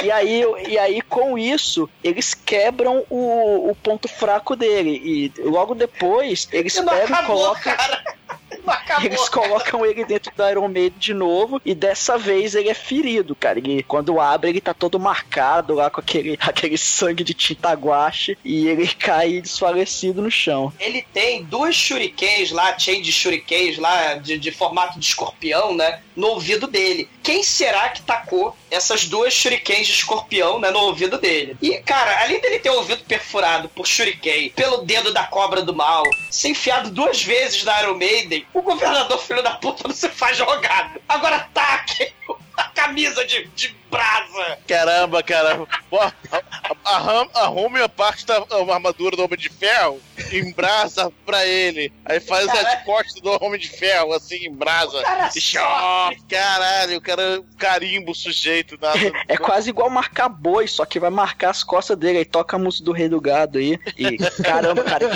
E 0.02 0.10
aí, 0.10 0.44
e 0.68 0.78
aí, 0.78 1.00
com 1.02 1.38
isso, 1.38 1.88
eles 2.02 2.34
quebram 2.34 3.04
o, 3.08 3.70
o 3.70 3.74
ponto 3.76 4.08
fraco 4.08 4.56
dele. 4.56 5.00
E 5.04 5.32
logo 5.42 5.74
depois, 5.74 6.48
eles 6.52 6.74
Não 6.76 6.86
pegam 6.86 7.22
e 7.22 7.26
colocam. 7.26 7.74
cara. 7.76 8.01
Acabou, 8.72 9.04
Eles 9.04 9.28
colocam 9.28 9.84
ele 9.86 10.04
dentro 10.04 10.32
do 10.34 10.48
Iron 10.48 10.68
Maiden 10.68 10.98
de 10.98 11.14
novo 11.14 11.60
e 11.64 11.74
dessa 11.74 12.16
vez 12.18 12.54
ele 12.54 12.68
é 12.68 12.74
ferido, 12.74 13.34
cara. 13.34 13.58
Ele, 13.58 13.82
quando 13.82 14.20
abre, 14.20 14.50
ele 14.50 14.60
tá 14.60 14.74
todo 14.74 14.98
marcado 14.98 15.74
lá 15.74 15.90
com 15.90 16.00
aquele, 16.00 16.38
aquele 16.40 16.78
sangue 16.78 17.24
de 17.24 17.34
tinta 17.34 17.72
guache 17.72 18.36
e 18.44 18.68
ele 18.68 18.86
cai 18.86 19.40
desfalecido 19.40 20.22
no 20.22 20.30
chão. 20.30 20.72
Ele 20.78 21.04
tem 21.12 21.44
duas 21.44 21.74
shurikens 21.74 22.50
lá, 22.50 22.78
chain 22.78 23.02
de 23.02 23.12
shurikens 23.12 23.78
lá, 23.78 24.14
de, 24.14 24.38
de 24.38 24.50
formato 24.50 24.98
de 24.98 25.06
escorpião, 25.06 25.74
né? 25.74 26.00
No 26.16 26.28
ouvido 26.28 26.66
dele. 26.66 27.08
Quem 27.22 27.42
será 27.42 27.88
que 27.88 28.02
tacou 28.02 28.56
essas 28.70 29.06
duas 29.06 29.32
shurikens 29.32 29.86
de 29.86 29.92
escorpião, 29.94 30.58
né? 30.58 30.70
No 30.70 30.80
ouvido 30.80 31.18
dele? 31.18 31.56
E, 31.60 31.78
cara, 31.78 32.22
além 32.22 32.40
dele 32.40 32.58
ter 32.58 32.70
o 32.70 32.76
ouvido 32.76 33.04
perfurado 33.04 33.68
por 33.68 33.86
shuriken, 33.86 34.50
pelo 34.50 34.78
dedo 34.78 35.12
da 35.12 35.24
cobra 35.24 35.62
do 35.62 35.74
mal, 35.74 36.02
ser 36.30 36.48
enfiado 36.48 36.90
duas 36.90 37.22
vezes 37.22 37.64
na 37.64 37.82
Iron 37.82 37.94
Maiden, 37.94 38.46
o 38.52 38.62
governador 38.62 39.18
filho 39.18 39.42
da 39.42 39.52
puta 39.52 39.88
não 39.88 39.94
se 39.94 40.08
faz 40.08 40.36
jogado. 40.36 41.00
Agora 41.08 41.36
ataque 41.36 42.12
a 42.62 42.68
camisa 42.70 43.24
de, 43.26 43.46
de 43.48 43.74
brasa. 43.90 44.58
Caramba, 44.66 45.22
cara. 45.22 45.66
Pô, 45.90 45.98
arrum- 46.84 47.28
Arrume 47.34 47.80
a 47.82 47.88
parte 47.88 48.24
da 48.26 48.38
a 48.38 48.72
armadura 48.74 49.16
do 49.16 49.24
Homem 49.24 49.38
de 49.38 49.48
Ferro, 49.48 50.00
embrasa 50.32 51.12
pra 51.26 51.46
ele. 51.46 51.92
Aí 52.04 52.20
faz 52.20 52.46
Caralho. 52.46 52.68
as 52.68 52.84
costas 52.84 53.20
do 53.20 53.30
Homem 53.44 53.60
de 53.60 53.68
Ferro, 53.68 54.12
assim, 54.14 54.46
embrasa. 54.46 55.02
cara 55.02 55.24
E 55.28 55.40
sofre. 55.40 55.40
chó, 55.40 56.10
Caralho, 56.28 56.96
o 56.98 57.00
cara 57.00 57.42
carimba 57.58 58.10
o 58.10 58.14
sujeito. 58.14 58.78
Nada. 58.80 58.98
É 59.28 59.36
quase 59.36 59.70
igual 59.70 59.88
marcar 59.90 60.28
boi, 60.28 60.66
só 60.66 60.84
que 60.84 60.98
vai 61.00 61.10
marcar 61.10 61.50
as 61.50 61.62
costas 61.62 61.96
dele. 61.96 62.18
Aí 62.18 62.24
toca 62.24 62.56
a 62.56 62.58
música 62.58 62.84
do 62.84 62.92
Rei 62.92 63.08
do 63.08 63.20
Gado 63.20 63.58
aí. 63.58 63.78
E 63.96 64.16
caramba, 64.42 64.82
cara. 64.84 65.06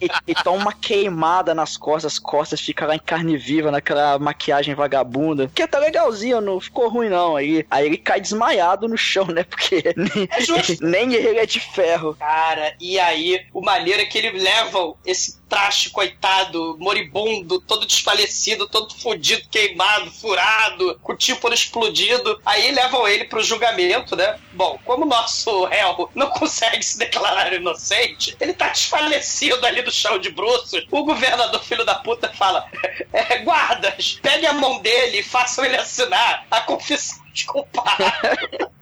E, 0.00 0.08
e 0.30 0.34
toma 0.34 0.58
uma 0.58 0.72
queimada 0.72 1.54
nas 1.54 1.76
costas, 1.76 2.12
as 2.14 2.18
costas 2.18 2.60
fica 2.60 2.86
lá 2.86 2.94
em 2.94 2.98
carne 2.98 3.36
viva, 3.36 3.70
naquela 3.70 4.18
maquiagem 4.18 4.74
vagabunda. 4.74 5.50
Que 5.54 5.66
tá 5.66 5.78
legalzinho, 5.78 6.40
não 6.40 6.60
ficou 6.60 6.87
ruim 6.88 7.08
não. 7.08 7.36
Aí, 7.36 7.64
aí 7.70 7.86
ele 7.86 7.96
cai 7.96 8.20
desmaiado 8.20 8.88
no 8.88 8.96
chão, 8.96 9.26
né? 9.26 9.44
Porque 9.44 9.82
nem, 9.96 10.28
É 10.30 10.76
nem 10.80 11.14
ele 11.14 11.38
é 11.38 11.46
de 11.46 11.60
ferro. 11.60 12.14
Cara, 12.18 12.74
e 12.80 12.98
aí, 12.98 13.46
o 13.52 13.60
maneiro 13.60 14.02
é 14.02 14.06
que 14.06 14.18
eles 14.18 14.42
levam 14.42 14.96
esse 15.04 15.37
traste, 15.48 15.90
coitado, 15.90 16.76
moribundo, 16.78 17.60
todo 17.60 17.86
desfalecido, 17.86 18.68
todo 18.68 18.94
fudido, 18.94 19.48
queimado, 19.50 20.10
furado, 20.10 20.98
com 21.02 21.12
o 21.12 21.16
tímpano 21.16 21.54
explodido. 21.54 22.40
Aí 22.44 22.70
levam 22.70 23.06
ele 23.08 23.24
pro 23.24 23.42
julgamento, 23.42 24.14
né? 24.14 24.38
Bom, 24.52 24.78
como 24.84 25.04
o 25.04 25.08
nosso 25.08 25.64
réu 25.66 26.10
não 26.14 26.28
consegue 26.28 26.82
se 26.82 26.98
declarar 26.98 27.52
inocente, 27.52 28.36
ele 28.40 28.52
tá 28.52 28.68
desfalecido 28.68 29.64
ali 29.66 29.82
no 29.82 29.90
chão 29.90 30.18
de 30.18 30.30
bruços. 30.30 30.86
O 30.90 31.04
governador, 31.04 31.62
filho 31.62 31.84
da 31.84 31.96
puta, 31.96 32.32
fala: 32.34 32.66
é, 33.12 33.38
guardas, 33.38 34.18
peguem 34.22 34.48
a 34.48 34.52
mão 34.52 34.80
dele 34.80 35.20
e 35.20 35.22
façam 35.22 35.64
ele 35.64 35.76
assinar 35.76 36.46
a 36.50 36.60
confissão 36.60 37.18
de 37.32 37.46
culpado. 37.46 38.04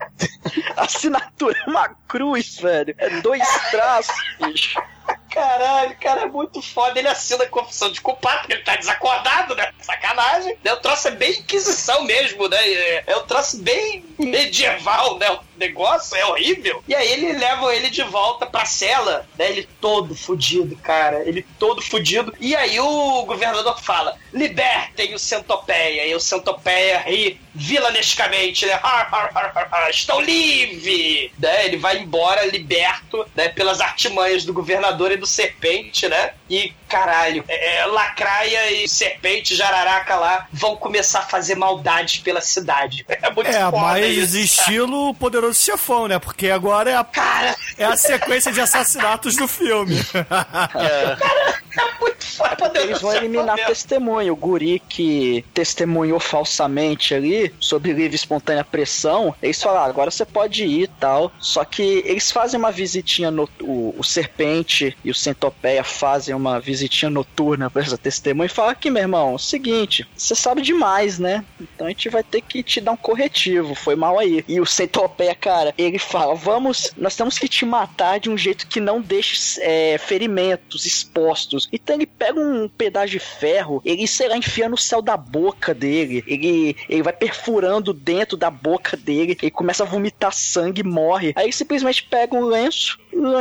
Assinatura 0.76 1.58
é 1.66 1.70
uma 1.70 1.88
cruz, 2.08 2.56
velho. 2.56 2.94
É 2.98 3.20
dois 3.20 3.46
traços, 3.70 4.14
bicho. 4.40 4.80
Caralho, 5.36 5.94
cara, 6.00 6.22
é 6.22 6.26
muito 6.26 6.62
foda. 6.62 6.98
Ele 6.98 7.08
assina 7.08 7.44
a 7.44 7.48
confissão 7.48 7.92
de 7.92 8.00
culpado, 8.00 8.38
porque 8.38 8.54
ele 8.54 8.62
tá 8.62 8.74
desacordado, 8.74 9.54
né? 9.54 9.70
Sacanagem. 9.82 10.56
né? 10.64 10.72
O 10.72 10.78
troço 10.78 11.08
é 11.08 11.10
bem 11.10 11.32
Inquisição 11.32 12.04
mesmo, 12.04 12.48
né? 12.48 12.56
É, 12.56 13.04
é 13.06 13.16
um 13.18 13.26
troço 13.26 13.58
bem 13.58 14.02
medieval, 14.18 15.18
né? 15.18 15.38
Negócio 15.58 16.16
é 16.16 16.24
horrível. 16.26 16.82
E 16.86 16.94
aí 16.94 17.12
ele 17.12 17.32
leva 17.32 17.74
ele 17.74 17.90
de 17.90 18.02
volta 18.02 18.46
pra 18.46 18.64
cela, 18.64 19.26
né? 19.38 19.50
Ele 19.50 19.68
todo 19.80 20.14
fudido, 20.14 20.76
cara. 20.76 21.22
Ele 21.26 21.46
todo 21.58 21.82
fudido. 21.82 22.34
E 22.40 22.54
aí 22.54 22.78
o 22.80 23.24
governador 23.24 23.80
fala: 23.80 24.16
libertem 24.32 25.14
o 25.14 25.18
Centopeia. 25.18 26.06
E 26.06 26.14
o 26.14 26.20
Centopeia 26.20 27.00
ri 27.00 27.40
vilanescamente, 27.54 28.66
né? 28.66 28.74
Har, 28.82 29.08
har, 29.10 29.30
har, 29.34 29.68
har, 29.70 29.90
Estou 29.90 30.20
livre! 30.20 31.32
Né? 31.38 31.66
Ele 31.66 31.76
vai 31.76 31.98
embora 31.98 32.44
liberto, 32.46 33.26
né? 33.34 33.48
Pelas 33.48 33.80
artimanhas 33.80 34.44
do 34.44 34.52
governador 34.52 35.12
e 35.12 35.16
do 35.16 35.26
serpente, 35.26 36.08
né? 36.08 36.32
E 36.48 36.72
caralho, 36.88 37.44
é, 37.48 37.78
é, 37.78 37.86
Lacraia 37.86 38.70
e 38.72 38.88
serpente, 38.88 39.54
jararaca 39.54 40.16
lá 40.16 40.46
vão 40.52 40.76
começar 40.76 41.20
a 41.20 41.22
fazer 41.22 41.54
maldades 41.54 42.20
pela 42.20 42.40
cidade. 42.40 43.04
É 43.26 43.30
muito 43.30 43.50
É, 43.50 43.70
mas 43.70 44.34
isso, 44.34 44.60
estilo 44.60 45.14
poderoso 45.14 45.45
chefão, 45.54 46.08
né? 46.08 46.18
Porque 46.18 46.48
agora 46.50 46.90
é 46.90 46.96
a, 46.96 47.04
Cara, 47.04 47.54
é 47.78 47.84
a 47.84 47.96
sequência 47.96 48.52
de 48.52 48.60
assassinatos 48.60 49.36
do 49.36 49.46
filme. 49.48 49.96
é 50.74 51.56
muito 52.00 52.26
foda. 52.26 52.80
Eles 52.80 53.00
vão 53.00 53.14
eliminar 53.14 53.56
testemunho. 53.66 54.32
O 54.32 54.36
guri 54.36 54.80
que 54.88 55.44
testemunhou 55.54 56.20
falsamente 56.20 57.14
ali, 57.14 57.54
sob 57.60 57.92
livre 57.92 58.16
espontânea 58.16 58.64
pressão, 58.64 59.34
eles 59.42 59.62
falam, 59.62 59.82
ah, 59.82 59.86
agora 59.86 60.10
você 60.10 60.24
pode 60.24 60.64
ir 60.64 60.82
e 60.82 60.86
tal. 60.88 61.32
Só 61.38 61.64
que 61.64 62.02
eles 62.04 62.30
fazem 62.30 62.58
uma 62.58 62.72
visitinha, 62.72 63.30
no, 63.30 63.48
o, 63.60 63.94
o 63.98 64.04
Serpente 64.04 64.96
e 65.04 65.10
o 65.10 65.14
Centopeia 65.14 65.84
fazem 65.84 66.34
uma 66.34 66.60
visitinha 66.60 67.10
noturna 67.10 67.70
pra 67.70 67.82
essa 67.82 67.98
testemunha 67.98 68.46
e 68.46 68.50
falam 68.50 68.70
aqui, 68.70 68.90
meu 68.90 69.02
irmão, 69.02 69.38
seguinte, 69.38 70.06
você 70.16 70.34
sabe 70.34 70.62
demais, 70.62 71.18
né? 71.18 71.44
Então 71.60 71.86
a 71.86 71.90
gente 71.90 72.08
vai 72.08 72.22
ter 72.22 72.40
que 72.40 72.62
te 72.62 72.80
dar 72.80 72.92
um 72.92 72.96
corretivo, 72.96 73.74
foi 73.74 73.96
mal 73.96 74.18
aí. 74.18 74.44
E 74.48 74.60
o 74.60 74.66
Centopeia, 74.66 75.34
cara, 75.34 75.74
ele 75.76 75.98
fala, 75.98 76.34
vamos, 76.34 76.92
nós 76.96 77.16
temos 77.16 77.38
que 77.38 77.48
te 77.48 77.64
matar 77.64 78.20
de 78.20 78.30
um 78.30 78.36
jeito 78.36 78.66
que 78.66 78.80
não 78.80 79.00
deixe 79.00 79.60
é, 79.60 79.98
ferimentos 79.98 80.86
expostos. 80.86 81.65
Então 81.72 81.96
ele 81.96 82.06
pega 82.06 82.38
um 82.40 82.68
pedaço 82.68 83.08
de 83.08 83.18
ferro, 83.18 83.80
ele, 83.84 84.06
sei 84.06 84.28
lá, 84.28 84.36
enfia 84.36 84.68
no 84.68 84.76
céu 84.76 85.02
da 85.02 85.16
boca 85.16 85.74
dele, 85.74 86.22
ele, 86.26 86.76
ele 86.88 87.02
vai 87.02 87.12
perfurando 87.12 87.92
dentro 87.92 88.36
da 88.36 88.50
boca 88.50 88.96
dele, 88.96 89.36
ele 89.40 89.50
começa 89.50 89.82
a 89.82 89.86
vomitar 89.86 90.32
sangue 90.32 90.80
e 90.80 90.84
morre. 90.84 91.32
Aí 91.36 91.46
ele 91.46 91.52
simplesmente 91.52 92.04
pega 92.04 92.34
um 92.36 92.44
lenço, 92.44 92.98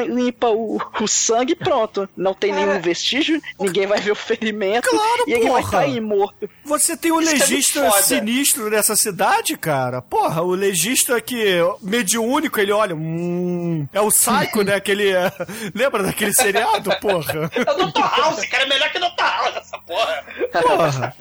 limpa 0.07 0.49
o, 0.49 0.81
o 1.01 1.07
sangue 1.07 1.53
e 1.53 1.55
pronto. 1.55 2.07
Não 2.15 2.33
tem 2.33 2.51
nenhum 2.53 2.79
vestígio, 2.79 3.41
ninguém 3.59 3.85
vai 3.87 3.99
ver 3.99 4.11
o 4.11 4.15
ferimento 4.15 4.89
Claro, 4.89 5.23
e 5.27 5.33
ele 5.33 5.49
vai 5.49 5.61
porra. 5.61 5.71
cair 5.79 6.01
morto. 6.01 6.49
Você 6.63 6.95
tem 6.97 7.11
o 7.11 7.21
Isso 7.21 7.29
é 7.29 7.33
legista 7.39 7.91
foda. 7.91 8.03
sinistro 8.03 8.69
nessa 8.69 8.95
cidade, 8.95 9.57
cara. 9.57 10.01
Porra, 10.01 10.41
o 10.41 10.51
legista 10.51 11.19
que 11.21 11.59
mediúnico, 11.81 12.59
ele 12.59 12.71
olha, 12.71 12.95
hum, 12.95 13.87
é 13.93 14.01
o 14.01 14.07
Psycho, 14.09 14.61
né? 14.63 14.75
Aquele, 14.75 15.09
é, 15.11 15.31
lembra 15.73 16.03
daquele 16.03 16.33
seriado, 16.33 16.89
porra? 16.99 17.49
É 17.53 17.71
o 17.71 17.85
Dr. 17.87 17.99
House, 17.99 18.45
cara, 18.47 18.63
é 18.63 18.67
melhor 18.67 18.89
que 18.91 18.97
o 18.97 19.01
Dr. 19.01 19.21
House 19.21 19.55
essa 19.57 19.77
porra. 19.79 20.23
Porra. 20.61 21.15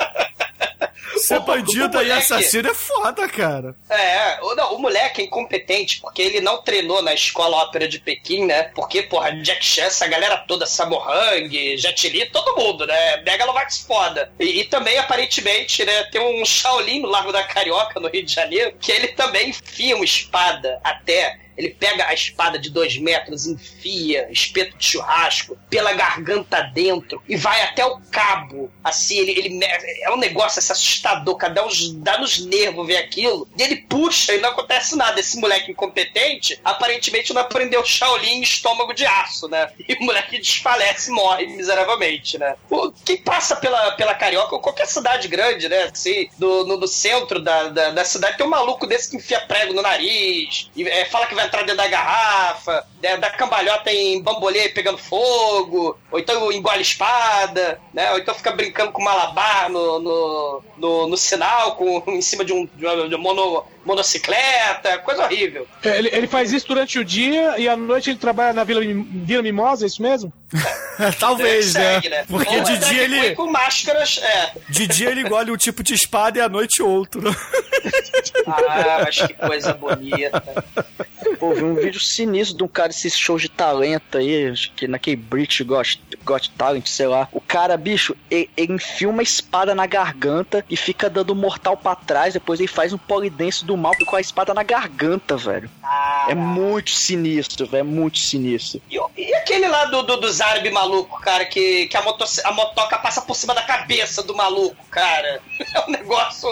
Ser 1.17 1.41
bandido 1.41 1.85
e 1.85 2.05
moleque- 2.05 2.13
assassino 2.13 2.69
é 2.71 2.75
foda, 2.75 3.29
cara. 3.29 3.75
É, 3.89 4.39
o, 4.43 4.55
não, 4.55 4.75
o 4.75 4.79
moleque 4.79 5.23
é 5.23 5.25
incompetente 5.25 6.01
porque 6.01 6.23
ele 6.23 6.41
não 6.41 6.63
treinou 6.63 7.03
na 7.03 7.15
escola 7.15 7.57
ópera 7.59 7.87
de 7.89 7.99
Pequim, 7.99 8.45
né? 8.47 8.65
Porque, 8.75 9.03
porra, 9.03 9.33
Jack 9.43 9.65
Chan, 9.65 9.85
essa 9.85 10.07
galera 10.07 10.39
toda, 10.39 10.67
Samurang, 10.67 11.77
Jet 11.77 12.09
Li, 12.09 12.27
todo 12.27 12.57
mundo, 12.57 12.87
né? 12.87 13.17
Megalovax 13.23 13.79
foda. 13.87 14.33
E, 14.39 14.61
e 14.61 14.65
também, 14.65 14.99
aparentemente, 14.99 15.85
né, 15.85 16.05
tem 16.05 16.21
um 16.21 16.45
Shaolin 16.45 17.01
no 17.01 17.09
Largo 17.09 17.33
da 17.33 17.43
Carioca, 17.45 18.01
no 18.01 18.09
Rio 18.09 18.25
de 18.25 18.33
Janeiro, 18.33 18.75
que 18.81 18.91
ele 18.93 19.09
também 19.09 19.51
enfia 19.51 19.95
uma 19.97 20.05
espada 20.05 20.81
até 20.83 21.39
ele 21.57 21.71
pega 21.71 22.07
a 22.07 22.15
espada 22.15 22.59
de 22.59 22.71
dois 22.71 22.97
metros, 22.99 23.47
enfia, 23.47 24.29
espeto 24.31 24.77
de 24.77 24.85
churrasco, 24.85 25.57
pela 25.71 25.93
garganta 25.93 26.61
dentro 26.63 27.23
e 27.29 27.37
vai 27.37 27.63
até 27.63 27.85
o 27.85 28.01
cabo. 28.11 28.71
Assim, 28.83 29.19
ele, 29.19 29.33
ele 29.33 29.65
é 30.03 30.11
um 30.11 30.17
negócio 30.17 30.59
assustador, 30.59 31.37
cara, 31.37 31.55
dá, 31.55 31.67
uns, 31.67 31.93
dá 31.95 32.19
nos 32.19 32.45
nervos 32.45 32.87
ver 32.87 32.99
aquilo. 32.99 33.49
E 33.57 33.63
ele 33.63 33.77
puxa 33.77 34.35
e 34.35 34.41
não 34.41 34.51
acontece 34.51 34.97
nada. 34.97 35.19
Esse 35.21 35.39
moleque 35.39 35.73
incompetente, 35.73 36.61
aparentemente 36.65 37.33
não 37.33 37.43
aprendeu 37.43 37.85
Shaolin 37.85 38.41
estômago 38.43 38.93
de 38.93 39.07
aço, 39.07 39.49
né? 39.49 39.71
E 39.89 39.95
o 39.95 40.05
moleque 40.05 40.39
desfalece 40.39 41.11
e 41.11 41.15
morre 41.15 41.47
miseravelmente, 41.47 42.39
né? 42.39 42.57
O, 42.71 42.91
quem 43.05 43.17
passa 43.17 43.57
pela, 43.57 43.93
pela 43.93 44.15
Carioca, 44.15 44.55
ou 44.55 44.61
qualquer 44.61 44.87
cidade 44.87 45.29
grande, 45.29 45.69
né? 45.69 45.85
Assim, 45.85 46.29
do, 46.39 46.67
no, 46.67 46.77
no 46.77 46.89
centro 46.89 47.41
da, 47.41 47.69
da, 47.69 47.91
da 47.91 48.05
cidade, 48.05 48.37
tem 48.37 48.47
um 48.47 48.51
maluco 48.51 48.87
desse 48.87 49.11
que 49.11 49.17
enfia 49.17 49.41
prego 49.41 49.73
no 49.73 49.83
nariz, 49.83 50.71
e 50.75 50.87
é, 50.89 51.05
fala 51.07 51.27
que 51.27 51.35
vai 51.35 51.44
entrar 51.45 51.63
dentro 51.63 51.77
da 51.77 51.89
garrafa, 51.89 52.85
é, 53.03 53.17
dá 53.17 53.31
cambalhota 53.31 53.93
em 53.93 54.23
bambolê 54.23 54.69
pegando 54.71 54.99
fogo, 54.99 55.97
ou 56.11 56.19
então 56.19 56.51
engole 56.51 56.83
espada, 56.83 57.79
né? 57.93 58.11
Ou 58.13 58.19
então 58.19 58.35
fica 58.35 58.53
brincando 58.53 58.93
com 58.93 59.03
malabar 59.03 59.69
no, 59.69 59.99
no, 60.01 60.63
no, 60.77 61.09
no 61.09 61.17
sinal, 61.17 61.77
com, 61.77 62.03
em 62.09 62.23
cima 62.23 62.45
de 62.45 62.53
um, 62.53 62.67
de 62.75 62.87
uma, 62.87 63.09
de 63.09 63.17
mono, 63.17 63.65
monocicleta, 63.85 64.99
coisa 64.99 65.25
horrível. 65.25 65.67
Ele, 65.83 66.09
ele 66.13 66.27
faz 66.27 66.53
isso 66.53 66.67
durante 66.67 66.99
o 66.99 67.05
dia 67.05 67.59
e 67.59 67.69
à 67.69 67.77
noite 67.77 68.11
ele 68.11 68.19
trabalha 68.19 68.53
na 68.53 68.65
Vila, 68.65 68.81
Vila 68.83 69.43
Mimosa, 69.43 69.85
é 69.85 69.89
isso 69.89 70.03
mesmo? 70.03 70.33
Talvez, 71.19 71.75
né? 71.75 71.95
Segue, 71.95 72.09
né? 72.09 72.25
Porque 72.29 72.57
Ou 72.57 72.63
de 72.63 72.73
é 72.73 72.77
dia 72.77 73.03
ele. 73.03 73.35
com 73.35 73.51
máscaras, 73.51 74.21
é. 74.23 74.53
De 74.69 74.87
dia 74.87 75.11
ele 75.11 75.23
engole 75.23 75.51
um 75.51 75.57
tipo 75.57 75.83
de 75.83 75.95
espada 75.95 76.39
e 76.39 76.41
à 76.41 76.49
noite 76.49 76.83
outro. 76.83 77.23
Ah, 78.47 79.01
mas 79.05 79.19
que 79.19 79.35
coisa 79.35 79.75
bonita. 79.75 80.43
Pô, 81.45 81.53
vi 81.53 81.63
um 81.63 81.75
vídeo 81.75 82.01
sinistro 82.01 82.57
de 82.57 82.65
um 82.65 82.69
cara 82.69 82.89
desses 82.89 83.19
shows 83.19 83.43
de 83.43 83.51
talento 83.51 84.17
aí, 84.17 84.49
acho 84.49 84.73
que 84.73 84.89
naquele 84.89 85.17
British 85.17 85.61
Got, 85.61 86.01
Got 86.25 86.51
Talent, 86.57 86.87
sei 86.87 87.07
lá. 87.07 87.29
O 87.33 87.41
cara, 87.41 87.77
bicho, 87.77 88.17
ele, 88.31 88.49
ele 88.57 88.73
enfia 88.73 89.11
uma 89.11 89.23
espada 89.23 89.75
na 89.75 89.85
garganta 89.85 90.65
e 90.71 90.77
fica 90.77 91.11
dando 91.11 91.35
mortal 91.35 91.77
pra 91.77 91.95
trás, 91.95 92.33
depois 92.33 92.61
ele 92.61 92.67
faz 92.67 92.95
um 92.95 92.99
polidense 92.99 93.63
do 93.63 93.77
mal 93.77 93.93
com 94.07 94.17
a 94.17 94.21
espada 94.23 94.55
na 94.55 94.63
garganta, 94.63 95.37
velho. 95.37 95.71
É 96.29 96.35
muito 96.35 96.91
sinistro, 96.91 97.67
velho, 97.67 97.81
é 97.81 97.85
muito 97.85 98.19
sinistro. 98.19 98.81
E, 98.91 98.99
e 99.19 99.35
aquele 99.35 99.69
lá 99.69 99.85
do, 99.85 100.03
do, 100.03 100.17
dos 100.17 100.41
árabes 100.41 100.73
maluco, 100.73 101.21
cara, 101.21 101.45
que, 101.45 101.87
que 101.89 101.97
a, 101.97 102.01
moto, 102.01 102.25
a 102.43 102.53
motoca 102.53 102.99
passa 102.99 103.21
por 103.21 103.37
cima 103.37 103.55
da 103.55 103.63
cabeça 103.63 104.23
do 104.23 104.35
maluco, 104.35 104.83
cara. 104.91 105.43
É 105.75 105.81
um 105.89 105.91
negócio 105.91 106.49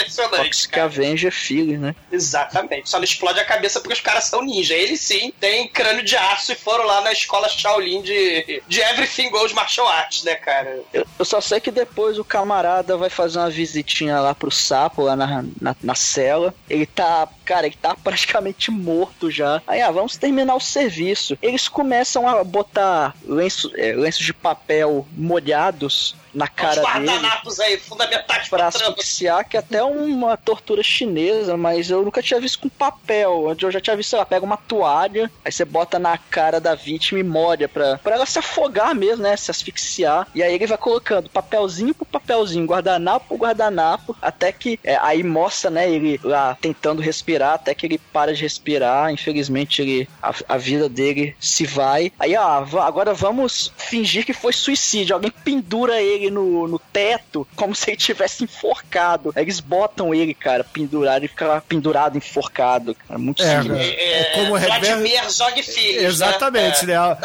impressionante. 0.00 0.44
Toxic 0.44 0.72
cara. 0.72 0.86
Avenger 0.86 1.32
Feeling, 1.32 1.78
né? 1.78 1.94
Exatamente. 2.10 2.88
Só 2.88 2.98
não 2.98 3.04
explode 3.04 3.40
a 3.40 3.44
cabeça 3.44 3.80
porque 3.80 3.94
os 3.94 4.00
caras 4.00 4.24
são 4.24 4.42
ninja. 4.42 4.74
Eles 4.74 5.00
sim 5.00 5.32
têm 5.40 5.68
crânio 5.68 6.04
de 6.04 6.16
aço 6.16 6.52
e 6.52 6.56
foram 6.56 6.84
lá 6.84 7.00
na 7.00 7.12
escola 7.12 7.48
Shaolin 7.48 8.02
de, 8.02 8.62
de 8.66 8.80
Everything 8.80 9.30
Goes 9.30 9.52
Martial 9.52 9.88
Arts, 9.88 10.24
né, 10.24 10.34
cara? 10.34 10.80
Eu, 10.92 11.06
eu 11.18 11.24
só 11.24 11.40
sei 11.40 11.60
que 11.60 11.70
depois 11.70 12.18
o 12.18 12.24
camarada 12.24 12.96
vai 12.96 13.10
fazer 13.10 13.38
uma 13.38 13.50
visitinha 13.50 14.20
lá 14.20 14.34
pro 14.34 14.50
sapo, 14.50 15.02
lá 15.02 15.16
na, 15.16 15.44
na, 15.60 15.76
na 15.82 15.94
cela. 15.94 16.54
Ele 16.68 16.86
tá, 16.86 17.28
cara, 17.44 17.66
ele 17.66 17.76
tá 17.80 17.94
praticamente 18.02 18.70
morto 18.70 19.30
já. 19.30 19.62
Aí, 19.66 19.80
ah, 19.80 19.90
vamos 19.90 20.16
terminar 20.16 20.54
o 20.54 20.60
serviço. 20.60 21.38
Eles 21.42 21.68
começam 21.68 22.28
a 22.28 22.42
botar 22.44 23.14
lenço, 23.24 23.70
é, 23.76 23.92
lenços 23.92 24.24
de 24.24 24.32
papel 24.32 25.06
molhados 25.12 26.14
na 26.36 26.44
Os 26.44 26.50
cara 26.50 26.74
dele 26.74 26.86
guardanapos 26.86 27.58
aí, 27.60 27.78
fundamentais 27.78 28.48
pra 28.48 28.70
pra 28.70 28.88
asfixiar, 28.88 29.48
que 29.48 29.56
é 29.56 29.60
até 29.60 29.82
uma 29.82 30.36
tortura 30.36 30.82
chinesa, 30.82 31.56
mas 31.56 31.90
eu 31.90 32.02
nunca 32.02 32.22
tinha 32.22 32.38
visto 32.40 32.58
com 32.60 32.68
papel. 32.68 33.54
Eu 33.60 33.70
já 33.70 33.80
tinha 33.80 33.96
visto, 33.96 34.10
sei 34.10 34.18
lá, 34.18 34.26
pega 34.26 34.44
uma 34.44 34.56
toalha, 34.56 35.30
aí 35.44 35.50
você 35.50 35.64
bota 35.64 35.98
na 35.98 36.18
cara 36.18 36.60
da 36.60 36.74
vítima 36.74 37.18
e 37.18 37.22
molha 37.22 37.68
pra, 37.68 37.98
pra 37.98 38.16
ela 38.16 38.26
se 38.26 38.38
afogar 38.38 38.94
mesmo, 38.94 39.22
né? 39.22 39.36
Se 39.36 39.50
asfixiar. 39.50 40.28
E 40.34 40.42
aí 40.42 40.54
ele 40.54 40.66
vai 40.66 40.78
colocando 40.78 41.30
papelzinho 41.30 41.94
por 41.94 42.04
papelzinho, 42.06 42.66
guardanapo 42.66 43.26
por 43.28 43.38
guardanapo, 43.38 44.14
até 44.20 44.52
que 44.52 44.78
é, 44.84 44.96
aí 45.00 45.22
mostra, 45.22 45.70
né, 45.70 45.88
ele 45.90 46.20
lá 46.22 46.56
tentando 46.60 47.00
respirar, 47.00 47.54
até 47.54 47.74
que 47.74 47.86
ele 47.86 47.98
para 47.98 48.34
de 48.34 48.42
respirar. 48.42 49.10
Infelizmente, 49.10 49.80
ele 49.80 50.08
a, 50.22 50.34
a 50.48 50.56
vida 50.58 50.88
dele 50.88 51.34
se 51.40 51.64
vai. 51.66 52.12
Aí, 52.18 52.36
ó, 52.36 52.60
va- 52.62 52.86
agora 52.86 53.14
vamos 53.14 53.72
fingir 53.76 54.24
que 54.26 54.32
foi 54.32 54.52
suicídio. 54.52 55.14
Alguém 55.14 55.30
pendura 55.30 56.00
ele 56.00 56.25
no, 56.30 56.66
no 56.68 56.78
teto, 56.78 57.46
como 57.56 57.74
se 57.74 57.90
ele 57.90 57.96
tivesse 57.96 58.44
enforcado. 58.44 59.32
Aí 59.36 59.42
eles 59.44 59.60
botam 59.60 60.14
ele, 60.14 60.34
cara, 60.34 60.64
pendurado 60.64 61.24
e 61.24 61.28
fica 61.28 61.46
lá 61.46 61.60
pendurado, 61.60 62.16
enforcado. 62.16 62.94
Cara, 63.06 63.18
muito 63.18 63.42
É, 63.42 63.46
sinistro. 63.62 63.74
cara. 63.76 63.86
É, 63.86 64.24
como 64.34 64.58
Vladimir 64.58 64.90
Herbert- 64.90 65.24
Herzog 65.24 65.62
Filhos, 65.62 66.02
Exatamente, 66.04 66.86
né? 66.86 66.94
né? 66.98 67.16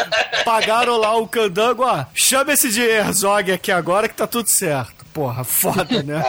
Pagaram 0.43 0.97
lá 0.97 1.16
o 1.18 1.28
candango, 1.28 1.84
ó. 1.84 2.06
Chama 2.14 2.54
esse 2.54 2.70
de 2.70 2.82
Herzog 2.82 3.52
aqui 3.52 3.72
agora 3.72 4.08
que 4.08 4.16
tá 4.16 4.28
tudo 4.28 4.49
certo. 4.49 5.01
Porra, 5.14 5.43
foda, 5.43 6.01
né? 6.03 6.24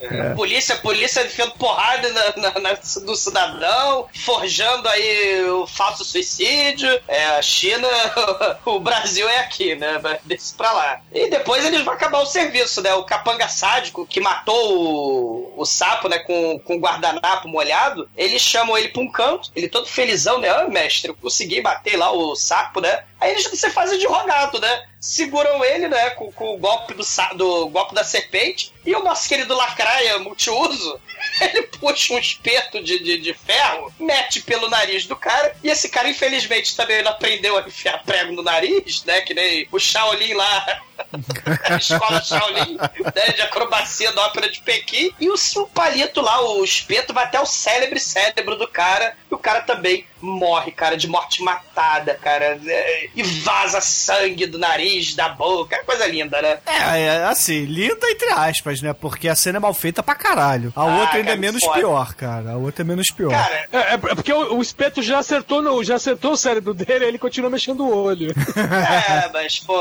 É. 0.00 0.34
Polícia, 0.34 0.76
polícia 0.76 1.22
enfiando 1.24 1.52
porrada 1.52 2.08
na, 2.12 2.36
na, 2.50 2.60
na- 2.60 2.78
no 3.02 3.14
cidadão, 3.14 4.06
forjando 4.24 4.88
aí 4.88 5.44
o 5.50 5.66
falso 5.66 6.04
suicídio. 6.04 6.88
É, 7.06 7.26
a 7.26 7.42
China, 7.42 7.86
o 8.64 8.80
Brasil 8.80 9.28
é 9.28 9.40
aqui, 9.40 9.74
né? 9.74 9.98
Vai 9.98 10.18
desse 10.24 10.54
pra 10.54 10.72
lá. 10.72 11.00
E 11.12 11.28
depois 11.28 11.64
eles 11.64 11.82
vão 11.82 11.92
acabar 11.94 12.20
o 12.20 12.26
serviço, 12.26 12.80
né? 12.80 12.94
O 12.94 13.04
capanga 13.04 13.48
sádico 13.48 14.06
que 14.06 14.20
matou 14.20 14.78
o, 14.78 15.60
o 15.60 15.64
sapo, 15.66 16.08
né? 16.08 16.18
Com, 16.20 16.58
com 16.60 16.76
o 16.76 16.80
guardanapo 16.80 17.48
molhado, 17.48 18.08
eles 18.16 18.40
chamam 18.42 18.78
ele 18.78 18.88
pra 18.88 19.02
um 19.02 19.10
canto, 19.10 19.50
ele 19.54 19.68
todo 19.68 19.86
felizão, 19.86 20.38
né? 20.38 20.48
Ah, 20.48 20.66
mestre, 20.68 21.10
eu 21.10 21.14
consegui 21.14 21.60
bater 21.60 21.96
lá 21.96 22.10
o 22.10 22.34
sapo, 22.34 22.80
né? 22.80 23.04
Aí 23.20 23.32
eles 23.32 23.44
se 23.44 23.70
fazem 23.70 23.98
de 23.98 24.06
rogado, 24.06 24.60
né? 24.60 24.84
Seguram 25.00 25.64
ele, 25.64 25.88
né? 25.88 26.10
Com, 26.10 26.32
com 26.32 26.54
o 26.54 26.58
golpe 26.58 26.94
do, 26.94 27.04
do 27.36 27.68
golpe 27.68 27.94
da 27.94 28.02
serpente. 28.02 28.72
E 28.84 28.94
o 28.94 29.02
nosso 29.04 29.28
querido 29.28 29.54
lacraia 29.54 30.18
multiuso, 30.18 31.00
ele 31.40 31.62
puxa 31.62 32.14
um 32.14 32.18
espeto 32.18 32.82
de, 32.82 32.98
de, 32.98 33.18
de 33.18 33.34
ferro, 33.34 33.92
mete 33.98 34.40
pelo 34.40 34.68
nariz 34.68 35.06
do 35.06 35.14
cara. 35.14 35.54
E 35.62 35.68
esse 35.68 35.88
cara, 35.88 36.08
infelizmente, 36.08 36.76
também 36.76 37.02
não 37.02 37.12
aprendeu 37.12 37.56
a 37.56 37.60
enfiar 37.60 38.02
prego 38.04 38.32
no 38.32 38.42
nariz, 38.42 39.04
né? 39.04 39.20
Que 39.20 39.34
nem 39.34 39.68
o 39.70 39.78
Shaolin 39.78 40.34
lá. 40.34 40.82
escola 41.78 42.20
Shaolin, 42.22 42.76
né, 43.14 43.32
de 43.34 43.42
acrobacia 43.42 44.12
da 44.12 44.26
ópera 44.26 44.50
de 44.50 44.60
Pequim. 44.60 45.10
E 45.20 45.28
o, 45.28 45.34
o 45.34 45.66
palito 45.68 46.20
lá, 46.20 46.40
o 46.40 46.64
espeto, 46.64 47.12
vai 47.12 47.24
até 47.24 47.40
o 47.40 47.46
célebre 47.46 48.00
cérebro 48.00 48.56
do 48.56 48.66
cara. 48.68 49.14
E 49.30 49.34
o 49.34 49.38
cara 49.38 49.60
também 49.62 50.06
morre, 50.20 50.72
cara, 50.72 50.96
de 50.96 51.06
morte 51.06 51.42
matada, 51.42 52.14
cara. 52.14 52.58
é, 52.66 53.08
E 53.14 53.22
vaza 53.22 53.80
sangue 53.80 54.46
do 54.46 54.58
nariz, 54.58 55.14
da 55.14 55.28
boca. 55.28 55.76
É 55.76 55.82
coisa 55.84 56.06
linda, 56.06 56.40
né? 56.42 56.58
É, 56.66 57.00
é, 57.02 57.24
assim, 57.24 57.64
linda 57.64 58.08
entre 58.10 58.28
aspas, 58.32 58.80
né? 58.82 58.92
Porque 58.92 59.28
a 59.28 59.34
cena 59.36 59.58
é 59.58 59.60
mal 59.60 59.74
feita 59.74 60.02
pra 60.02 60.14
caralho. 60.14 60.72
A 60.74 60.82
Ah, 60.82 61.00
outra 61.00 61.16
ainda 61.18 61.30
é 61.30 61.34
cara, 61.34 61.40
menos 61.40 61.62
foda. 61.62 61.78
pior, 61.78 62.14
cara. 62.14 62.50
A 62.52 62.56
outra 62.56 62.82
é 62.82 62.86
menos 62.86 63.10
pior. 63.10 63.30
Cara, 63.30 63.66
É, 63.72 63.94
é 63.94 63.96
porque 63.98 64.32
o, 64.32 64.56
o 64.56 64.62
espeto 64.62 65.02
já 65.02 65.18
acertou, 65.18 65.62
no, 65.62 65.82
já 65.84 65.94
acertou 65.96 66.32
o 66.32 66.36
cérebro 66.36 66.74
dele, 66.74 67.04
aí 67.04 67.10
ele 67.10 67.18
continua 67.18 67.50
mexendo 67.50 67.84
o 67.84 67.94
olho. 68.04 68.30
é, 68.56 69.28
mas, 69.32 69.58
pô, 69.60 69.76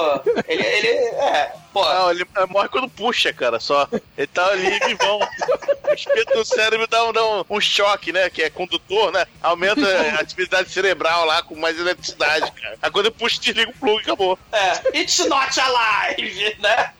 ele, 0.48 0.64
ele 0.64 1.07
é, 1.08 1.54
pô, 1.74 1.84
Não, 1.84 2.12
ele 2.12 2.26
é, 2.36 2.46
morre 2.46 2.70
quando 2.70 2.90
puxa, 2.90 3.32
cara, 3.34 3.60
só. 3.60 3.88
Ele 4.18 4.28
tá 4.28 4.46
ali 4.48 4.80
vivão. 4.80 5.20
O 5.90 5.94
espeto 5.94 6.38
no 6.38 6.46
cérebro 6.46 6.88
dá, 6.88 7.06
um, 7.06 7.14
dá 7.14 7.26
um, 7.26 7.46
um 7.50 7.62
choque, 7.62 8.12
né? 8.12 8.30
Que 8.30 8.44
é 8.44 8.50
condutor, 8.50 9.12
né? 9.12 9.26
Aumenta 9.42 9.82
a 10.16 10.20
atividade 10.20 10.70
cerebral 10.70 11.26
lá 11.26 11.42
com 11.42 11.56
mais 11.56 11.80
eletricidade, 11.80 12.52
cara. 12.52 12.78
Aí 12.82 12.92
quando 12.92 13.12
puxa, 13.12 13.40
desliga 13.40 13.72
o 13.72 13.74
plug 13.74 14.00
e 14.00 14.02
acabou. 14.02 14.38
é, 14.52 15.00
it's 15.00 15.20
not 15.28 15.60
alive, 15.60 16.56
né? 16.60 16.94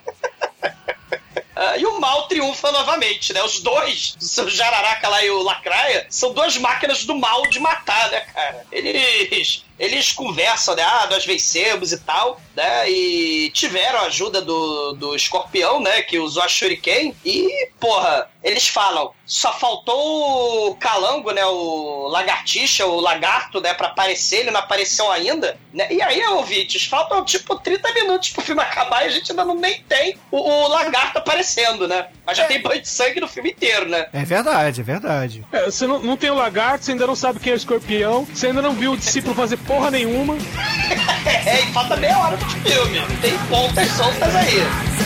Ah, 1.60 1.76
e 1.76 1.86
o 1.88 2.00
mal 2.00 2.28
triunfa 2.28 2.72
novamente, 2.72 3.34
né? 3.34 3.42
Os 3.42 3.60
dois, 3.62 4.16
o 4.22 4.24
seu 4.24 4.48
Jararaca 4.48 5.10
lá 5.10 5.24
e 5.24 5.30
o 5.32 5.42
Lacraia, 5.42 6.06
são 6.08 6.32
duas 6.32 6.56
máquinas 6.58 7.04
do 7.04 7.16
mal 7.16 7.42
de 7.48 7.60
matar, 7.60 8.12
né, 8.12 8.20
cara? 8.20 8.64
Eles, 8.72 9.66
eles 9.80 10.12
conversam, 10.12 10.76
né? 10.76 10.84
Ah, 10.84 11.08
nós 11.10 11.26
vencemos 11.26 11.92
e 11.92 11.98
tal, 12.00 12.42
né? 12.56 12.90
E 12.90 13.50
tiveram 13.52 14.00
a 14.00 14.04
ajuda 14.04 14.42
do, 14.42 14.94
do 14.94 15.16
escorpião, 15.16 15.80
né? 15.80 16.02
Que 16.02 16.20
usou 16.20 16.44
a 16.44 16.48
Shuriken. 16.48 17.16
E, 17.24 17.70
porra, 17.80 18.30
eles 18.48 18.70
falam, 18.70 19.12
só 19.26 19.52
faltou 19.52 20.70
o 20.72 20.76
calango, 20.76 21.32
né? 21.32 21.46
O 21.46 22.08
lagartixa, 22.08 22.86
o 22.86 23.02
lagarto, 23.02 23.60
né? 23.60 23.74
Pra 23.74 23.88
aparecer, 23.88 24.38
ele 24.38 24.52
não 24.52 24.62
apareceu 24.62 25.12
ainda, 25.12 25.58
né? 25.74 25.88
E 25.92 26.02
aí, 26.02 26.24
ouvintes, 26.28 26.86
faltam 26.86 27.26
tipo 27.26 27.60
30 27.60 27.94
minutos 27.94 28.30
pro 28.30 28.42
filme 28.42 28.62
acabar 28.62 29.04
e 29.04 29.08
a 29.08 29.10
gente 29.10 29.32
ainda 29.32 29.44
não 29.44 29.56
nem 29.56 29.82
tem 29.84 30.18
o, 30.32 30.38
o 30.38 30.68
lagarto 30.70 31.18
aparecendo, 31.18 31.90
né? 31.90 32.08
Mas 32.26 32.38
já 32.38 32.46
tem 32.46 32.62
banho 32.62 32.82
de 32.82 32.88
sangue 32.88 33.20
no 33.20 33.28
filme 33.28 33.52
inteiro, 33.52 33.90
né? 33.90 34.08
É 34.14 34.24
verdade, 34.24 34.80
é 34.80 34.84
verdade. 34.84 35.46
É, 35.52 35.66
você 35.66 35.86
não, 35.86 36.00
não 36.00 36.16
tem 36.16 36.30
o 36.30 36.36
lagarto, 36.36 36.86
você 36.86 36.92
ainda 36.94 37.06
não 37.06 37.16
sabe 37.16 37.42
quem 37.42 37.52
é 37.52 37.56
o 37.56 37.58
escorpião, 37.58 38.24
você 38.24 38.48
ainda 38.48 38.62
não 38.62 38.72
viu 38.72 38.94
o 38.94 38.98
discípulo 38.98 39.36
fazer 39.36 39.58
porra 39.58 39.92
nenhuma. 39.92 40.38
É, 41.46 41.62
e 41.62 41.74
falta 41.74 41.96
meia 41.98 42.18
hora 42.18 42.38
pro 42.38 42.50
filme. 42.50 43.02
Tem 43.22 43.38
pontas 43.50 43.90
soltas 43.92 44.34
aí. 44.36 44.97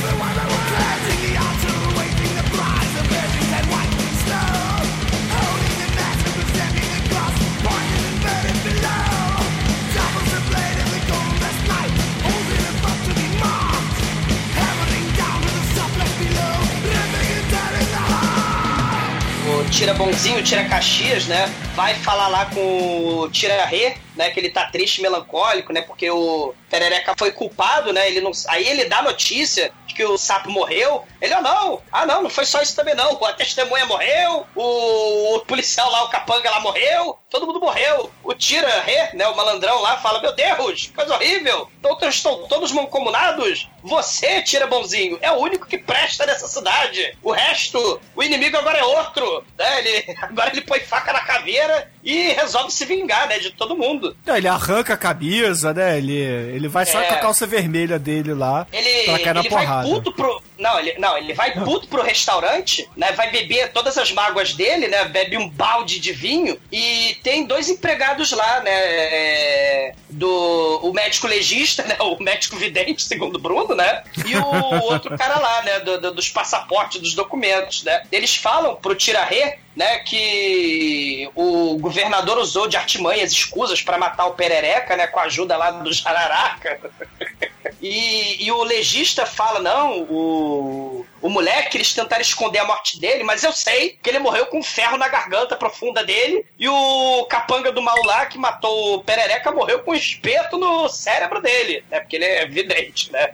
Tira 19.72 19.94
Bonzinho, 19.94 20.44
Tira 20.44 20.66
Caxias, 20.66 21.28
né? 21.28 21.52
Vai 21.76 21.96
falar 21.96 22.28
lá 22.28 22.46
com 22.46 22.60
o 22.60 23.30
Tira 23.30 23.66
Rê, 23.66 23.96
né? 24.16 24.30
Que 24.30 24.40
ele 24.40 24.50
tá 24.50 24.66
triste, 24.66 25.02
melancólico, 25.02 25.72
né? 25.72 25.82
Porque 25.82 26.10
o 26.12 26.54
Perereca 26.70 27.16
foi 27.18 27.32
culpado, 27.32 27.94
né? 27.94 28.08
Ele 28.08 28.20
não... 28.20 28.32
Aí 28.50 28.68
ele 28.68 28.86
dá 28.86 29.02
notícia 29.02 29.72
que 29.94 30.04
o 30.06 30.18
sapo 30.18 30.50
morreu. 30.50 31.04
Ele, 31.22 31.34
ah, 31.34 31.42
não, 31.42 31.82
ah, 31.92 32.06
não, 32.06 32.24
não 32.24 32.30
foi 32.30 32.46
só 32.46 32.62
isso 32.62 32.76
também, 32.76 32.96
não. 32.96 33.24
A 33.26 33.34
testemunha 33.34 33.86
morreu, 33.86 34.46
o, 34.56 35.36
o 35.36 35.40
policial 35.42 35.90
lá, 35.92 36.04
o 36.04 36.10
capanga 36.10 36.50
lá 36.50 36.60
morreu, 36.60 37.18
todo 37.30 37.46
mundo 37.46 37.60
morreu. 37.60 38.10
O 38.24 38.34
Tira 38.34 38.82
Rê, 38.82 39.10
né? 39.14 39.28
O 39.28 39.36
malandrão 39.36 39.82
lá 39.82 39.98
fala: 39.98 40.22
Meu 40.22 40.34
Deus, 40.36 40.92
coisa 40.96 41.14
horrível. 41.16 41.70
Todos 41.82 42.16
estão 42.16 42.48
todos 42.48 42.72
mancomunados. 42.72 43.68
Você, 43.84 44.42
Tira 44.44 44.68
Bonzinho, 44.68 45.18
é 45.22 45.32
o 45.32 45.38
único 45.38 45.66
que 45.66 45.78
presta 45.78 46.26
nessa 46.26 46.48
cidade. 46.48 47.18
O 47.24 47.32
resto, 47.32 48.00
o 48.16 48.24
inimigo 48.24 48.56
agora 48.58 48.78
é 48.80 48.84
outro. 48.84 49.44
Né? 49.58 49.80
Ele, 49.80 50.16
agora 50.22 50.52
ele 50.52 50.62
põe 50.62 50.80
faca 50.80 51.12
na 51.14 51.22
caveira 51.22 51.90
e 52.04 52.30
resolve 52.34 52.72
se 52.72 52.86
vingar, 52.86 53.28
né? 53.28 53.40
De 53.40 53.52
todo 53.52 53.76
mundo. 53.78 54.16
ele 54.28 54.48
arranca 54.48 54.94
a 54.94 54.98
camisa, 54.98 55.74
né? 55.74 55.98
Ele, 55.98 56.16
ele 56.16 56.68
vai 56.68 56.86
só 56.86 57.00
É. 57.02 57.06
com 57.06 57.14
a 57.16 57.18
calça 57.18 57.46
vermelha 57.48 57.98
dele 57.98 58.34
lá 58.34 58.68
Ele, 58.72 59.04
pra 59.06 59.20
cair 59.20 59.34
na 59.34 59.40
ele 59.42 59.50
vai 59.50 59.66
porrada. 59.82 60.02
puto 60.04 60.12
pro. 60.14 60.44
Não, 60.58 60.80
ele, 60.80 60.94
não, 61.00 61.18
ele 61.18 61.34
vai 61.34 61.52
puto 61.54 61.88
pro 61.88 62.02
restaurante, 62.04 62.88
né? 62.96 63.12
Vai 63.14 63.32
beber 63.32 63.72
todas 63.72 63.98
as 63.98 64.12
mágoas 64.12 64.54
dele, 64.54 64.88
né? 64.88 65.06
Bebe 65.06 65.38
um 65.38 65.50
balde 65.50 66.00
de 66.00 66.12
vinho. 66.12 66.60
E 66.72 67.18
tem 67.24 67.46
dois 67.46 67.70
empregados 67.70 68.32
lá, 68.32 68.60
né? 68.62 68.72
é, 68.72 69.94
do 70.10 70.80
o 70.84 70.94
médico 70.94 71.28
legista, 71.28 71.84
né? 71.88 71.96
O 72.00 72.22
médico 72.22 72.56
vidente, 72.58 73.04
segundo 73.04 73.36
o 73.36 73.40
Bruno, 73.40 73.76
né? 73.76 74.04
E 74.26 74.36
o 74.36 74.84
outro 74.84 75.18
cara 75.18 75.40
lá, 75.40 75.62
né? 75.64 75.80
do- 75.80 76.00
do- 76.00 76.12
dos 76.14 76.30
passaportes, 76.30 77.02
dos 77.02 77.14
documentos, 77.16 77.84
né? 77.84 78.04
Eles 78.12 78.36
falam 78.36 78.76
pro 78.76 78.96
Tiraré 78.96 79.60
né, 79.74 80.00
que 80.00 81.30
o 81.34 81.78
governador 81.80 82.38
usou 82.38 82.68
de 82.68 82.76
artimanhas, 82.76 83.32
escusas 83.32 83.82
para 83.82 83.98
matar 83.98 84.26
o 84.26 84.34
Perereca, 84.34 84.98
né, 84.98 85.08
com 85.08 85.18
a 85.18 85.24
ajuda 85.24 85.56
lá 85.56 85.72
do 85.72 85.94
Jararaca. 85.94 86.78
E, 87.82 88.46
e 88.46 88.52
o 88.52 88.64
legista 88.64 89.26
fala: 89.26 89.60
não, 89.60 90.04
o, 90.04 91.06
o 91.22 91.30
moleque, 91.30 91.78
eles 91.78 91.94
tentaram 91.94 92.22
esconder 92.22 92.60
a 92.60 92.66
morte 92.66 93.00
dele, 93.00 93.24
mas 93.24 93.44
eu 93.44 93.52
sei 93.52 93.98
que 94.02 94.10
ele 94.10 94.20
morreu 94.20 94.46
com 94.46 94.62
ferro 94.62 94.98
na 94.98 95.08
garganta 95.08 95.56
profunda 95.56 96.04
dele. 96.04 96.46
E 96.60 96.70
o 96.70 97.26
capanga 97.26 97.72
do 97.72 97.82
mal 97.82 97.98
lá 98.06 98.26
que 98.26 98.38
matou 98.38 98.96
o 98.96 99.04
Perereca 99.04 99.52
morreu 99.52 99.80
com 99.80 99.92
um 99.92 99.96
espeto 99.96 100.58
no 100.58 100.88
cérebro 100.88 101.42
dele, 101.42 101.84
né? 101.90 102.00
Porque 102.00 102.16
ele 102.16 102.26
é 102.26 102.46
vidente, 102.46 103.12
né? 103.12 103.34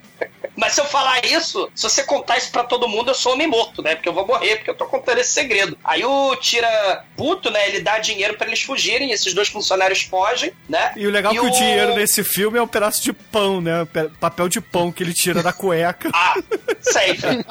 Mas 0.58 0.74
se 0.74 0.82
eu 0.82 0.86
falar 0.86 1.24
isso, 1.26 1.70
se 1.74 1.84
você 1.84 2.04
contar 2.04 2.38
isso 2.38 2.52
pra 2.52 2.64
todo 2.64 2.88
mundo, 2.90 3.12
eu 3.12 3.16
sou 3.16 3.34
homem 3.34 3.48
morto, 3.48 3.82
né? 3.82 3.96
Porque 3.96 4.10
eu 4.10 4.14
vou 4.14 4.26
morrer, 4.28 4.58
porque 4.58 4.70
eu 4.72 4.76
tô 4.76 4.86
contando 4.88 5.20
esse 5.20 5.32
segredo. 5.32 5.78
Aí 5.84 6.04
o 6.04 6.36
tira 6.36 7.06
puto, 7.16 7.50
né? 7.52 7.68
Ele 7.68 7.80
dá 7.82 8.00
dinheiro 8.00 8.36
pra 8.36 8.48
eles 8.48 8.62
fugirem, 8.64 9.12
esses 9.12 9.34
dois 9.34 9.48
funcionários 9.48 10.02
fogem, 10.02 10.52
né? 10.68 10.92
E 10.96 11.06
o 11.08 11.12
legal 11.12 11.32
é 11.32 11.36
que 11.36 11.42
o... 11.42 11.46
o 11.46 11.52
dinheiro 11.52 11.96
nesse 11.96 12.24
filme 12.24 12.58
é 12.58 12.62
um 12.62 12.68
pedaço 12.68 13.02
de 13.04 13.14
pão, 13.14 13.62
né? 13.62 13.86
Pe- 13.86 14.10
Papel 14.20 14.50
de 14.50 14.60
pão 14.60 14.92
que 14.92 15.04
ele 15.04 15.14
tira 15.14 15.44
da 15.44 15.54
cueca. 15.54 16.10
Ah, 16.14 16.34
sempre. 16.82 17.46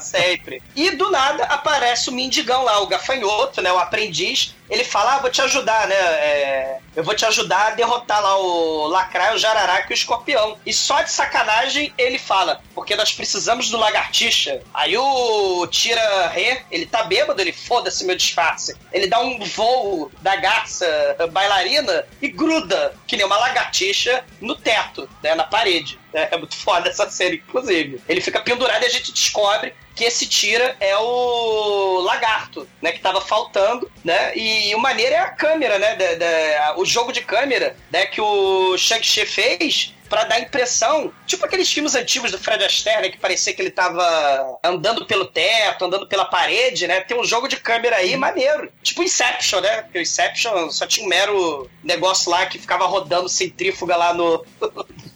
sempre. 0.00 0.62
E 0.74 0.90
do 0.92 1.10
nada 1.10 1.44
aparece 1.44 2.08
o 2.08 2.12
mendigão 2.12 2.64
lá, 2.64 2.80
o 2.80 2.86
gafanhoto, 2.86 3.62
né? 3.62 3.72
O 3.72 3.78
aprendiz. 3.78 4.54
Ele 4.68 4.84
fala: 4.84 5.16
Ah, 5.16 5.18
vou 5.18 5.30
te 5.30 5.40
ajudar, 5.42 5.86
né? 5.88 5.94
É, 5.96 6.78
eu 6.94 7.02
vou 7.02 7.14
te 7.14 7.24
ajudar 7.26 7.68
a 7.68 7.70
derrotar 7.70 8.22
lá 8.22 8.36
o 8.38 8.86
Lacraia, 8.86 9.34
o 9.34 9.38
Jararaca 9.38 9.86
e 9.90 9.92
o 9.92 9.94
Escorpião. 9.94 10.56
E 10.64 10.72
só 10.72 11.02
de 11.02 11.10
sacanagem 11.12 11.92
ele 11.98 12.18
fala: 12.18 12.39
Porque 12.74 12.96
nós 12.96 13.12
precisamos 13.12 13.68
do 13.70 13.76
lagartixa. 13.78 14.60
Aí 14.72 14.96
o 14.96 15.66
Tira 15.66 16.28
Rê, 16.28 16.62
ele 16.70 16.86
tá 16.86 17.02
bêbado, 17.04 17.40
ele 17.40 17.52
foda-se 17.52 18.04
meu 18.04 18.16
disfarce. 18.16 18.76
Ele 18.92 19.06
dá 19.06 19.20
um 19.20 19.38
voo 19.44 20.10
da 20.22 20.36
garça 20.36 20.86
bailarina 21.32 22.06
e 22.20 22.28
gruda, 22.28 22.94
que 23.06 23.16
nem 23.16 23.26
uma 23.26 23.38
lagartixa, 23.38 24.24
no 24.40 24.54
teto, 24.56 25.08
né? 25.22 25.34
Na 25.34 25.44
parede. 25.44 25.98
É 26.12 26.36
muito 26.36 26.56
foda 26.56 26.88
essa 26.88 27.08
cena, 27.08 27.36
inclusive. 27.36 28.00
Ele 28.08 28.20
fica 28.20 28.40
pendurado 28.40 28.82
e 28.82 28.86
a 28.86 28.88
gente 28.88 29.12
descobre 29.12 29.72
que 29.94 30.02
esse 30.02 30.26
tira 30.26 30.76
é 30.80 30.96
o 30.98 32.00
lagarto, 32.00 32.66
né? 32.82 32.90
Que 32.90 32.98
tava 32.98 33.20
faltando, 33.20 33.88
né? 34.04 34.36
E 34.36 34.74
o 34.74 34.78
maneiro 34.80 35.14
é 35.14 35.18
a 35.18 35.30
câmera, 35.30 35.78
né? 35.78 35.94
da- 35.94 36.14
da- 36.14 36.74
o 36.78 36.84
jogo 36.84 37.12
de 37.12 37.20
câmera, 37.20 37.76
né? 37.92 38.06
Que 38.06 38.20
o 38.20 38.76
Shang-Chi 38.76 39.24
fez 39.24 39.94
pra 40.10 40.24
dar 40.24 40.40
impressão, 40.40 41.12
tipo 41.24 41.46
aqueles 41.46 41.72
filmes 41.72 41.94
antigos 41.94 42.32
do 42.32 42.38
Fred 42.38 42.64
Astaire, 42.64 43.02
né, 43.02 43.08
que 43.10 43.16
parecia 43.16 43.54
que 43.54 43.62
ele 43.62 43.70
tava 43.70 44.58
andando 44.62 45.06
pelo 45.06 45.24
teto, 45.24 45.84
andando 45.84 46.06
pela 46.08 46.24
parede, 46.24 46.88
né? 46.88 47.00
Tem 47.00 47.18
um 47.18 47.24
jogo 47.24 47.46
de 47.46 47.56
câmera 47.56 47.96
aí 47.96 48.16
maneiro. 48.16 48.70
Tipo 48.82 49.04
Inception, 49.04 49.60
né? 49.60 49.82
Porque 49.82 49.98
o 49.98 50.02
Inception 50.02 50.68
só 50.70 50.84
tinha 50.84 51.06
um 51.06 51.08
mero 51.08 51.70
negócio 51.84 52.28
lá 52.28 52.44
que 52.46 52.58
ficava 52.58 52.86
rodando 52.86 53.28
centrífuga 53.28 53.96
lá 53.96 54.12
no... 54.12 54.44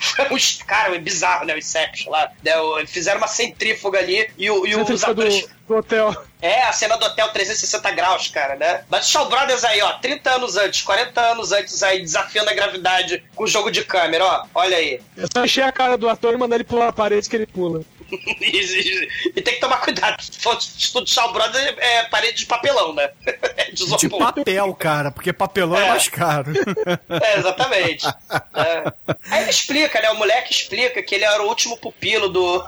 Os- 0.30 0.60
Cara, 0.66 0.94
é 0.94 0.98
bizarro, 0.98 1.44
né? 1.44 1.54
O 1.54 1.58
Inception 1.58 2.10
lá. 2.10 2.30
né, 2.42 2.52
Fizeram 2.86 3.18
uma 3.18 3.26
centrífuga 3.28 3.98
ali 3.98 4.28
e, 4.38 4.50
o, 4.50 4.66
e 4.66 4.74
os 4.74 4.80
Centrífuga 4.86 5.14
do, 5.14 5.22
atores. 5.22 5.48
do 5.68 5.76
hotel. 5.76 6.24
É, 6.42 6.62
a 6.62 6.72
cena 6.72 6.96
do 6.96 7.04
hotel 7.04 7.28
360 7.32 7.90
graus, 7.92 8.28
cara, 8.28 8.56
né? 8.56 8.82
Mas 8.88 9.08
Shaw 9.10 9.28
Brothers 9.28 9.62
aí, 9.64 9.80
ó, 9.82 9.92
30 9.98 10.30
anos 10.30 10.56
antes, 10.56 10.80
40 10.82 11.20
anos 11.20 11.52
antes 11.52 11.82
aí, 11.82 12.00
desafiando 12.00 12.48
a 12.50 12.54
gravidade 12.54 13.22
com 13.34 13.44
o 13.44 13.46
jogo 13.46 13.70
de 13.70 13.84
câmera, 13.84 14.24
ó. 14.24 14.46
Olha 14.54 14.76
aí. 14.76 15.00
É 15.18 15.24
só 15.32 15.44
encher 15.44 15.64
a 15.64 15.72
cara 15.72 15.98
do 15.98 16.08
ator 16.08 16.32
e 16.32 16.38
mandar 16.38 16.54
ele 16.56 16.64
pular 16.64 16.88
a 16.88 16.92
parede 16.92 17.28
que 17.28 17.36
ele 17.36 17.46
pula. 17.46 17.82
E, 18.40 19.42
tem 19.42 19.54
que 19.54 19.60
tomar 19.60 19.78
cuidado. 19.78 20.22
Se 20.22 20.40
for 20.40 21.06
Shaw 21.06 21.32
Brothers, 21.32 21.74
é 21.78 22.04
parede 22.04 22.38
de 22.38 22.46
papelão, 22.46 22.94
né? 22.94 23.10
É 23.56 23.70
de 23.70 23.96
De 23.96 24.08
papel, 24.08 24.74
cara, 24.74 25.10
porque 25.10 25.32
papelão 25.32 25.78
é, 25.78 25.86
É. 25.86 25.88
mais 25.88 26.08
caro. 26.08 26.52
É, 27.22 27.38
exatamente. 27.38 28.06
É. 28.06 28.92
Aí 29.30 29.42
ele 29.42 29.50
explica, 29.50 30.00
né? 30.00 30.10
O 30.10 30.16
moleque 30.16 30.52
explica 30.52 31.02
que 31.02 31.14
ele 31.14 31.24
era 31.24 31.42
o 31.42 31.48
último 31.48 31.76
pupilo 31.76 32.28
do, 32.28 32.64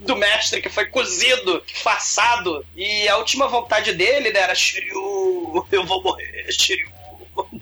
do 0.00 0.16
mestre 0.16 0.60
que 0.62 0.68
foi 0.68 0.86
cozido, 0.86 1.62
façado. 1.74 2.64
E 2.76 3.08
a 3.08 3.16
última 3.16 3.48
vontade 3.48 3.92
dele 3.92 4.32
né, 4.32 4.40
era 4.40 4.54
Shiryu, 4.54 5.66
eu 5.70 5.84
vou 5.84 6.02
morrer, 6.02 6.46
Shiryu. 6.50 6.95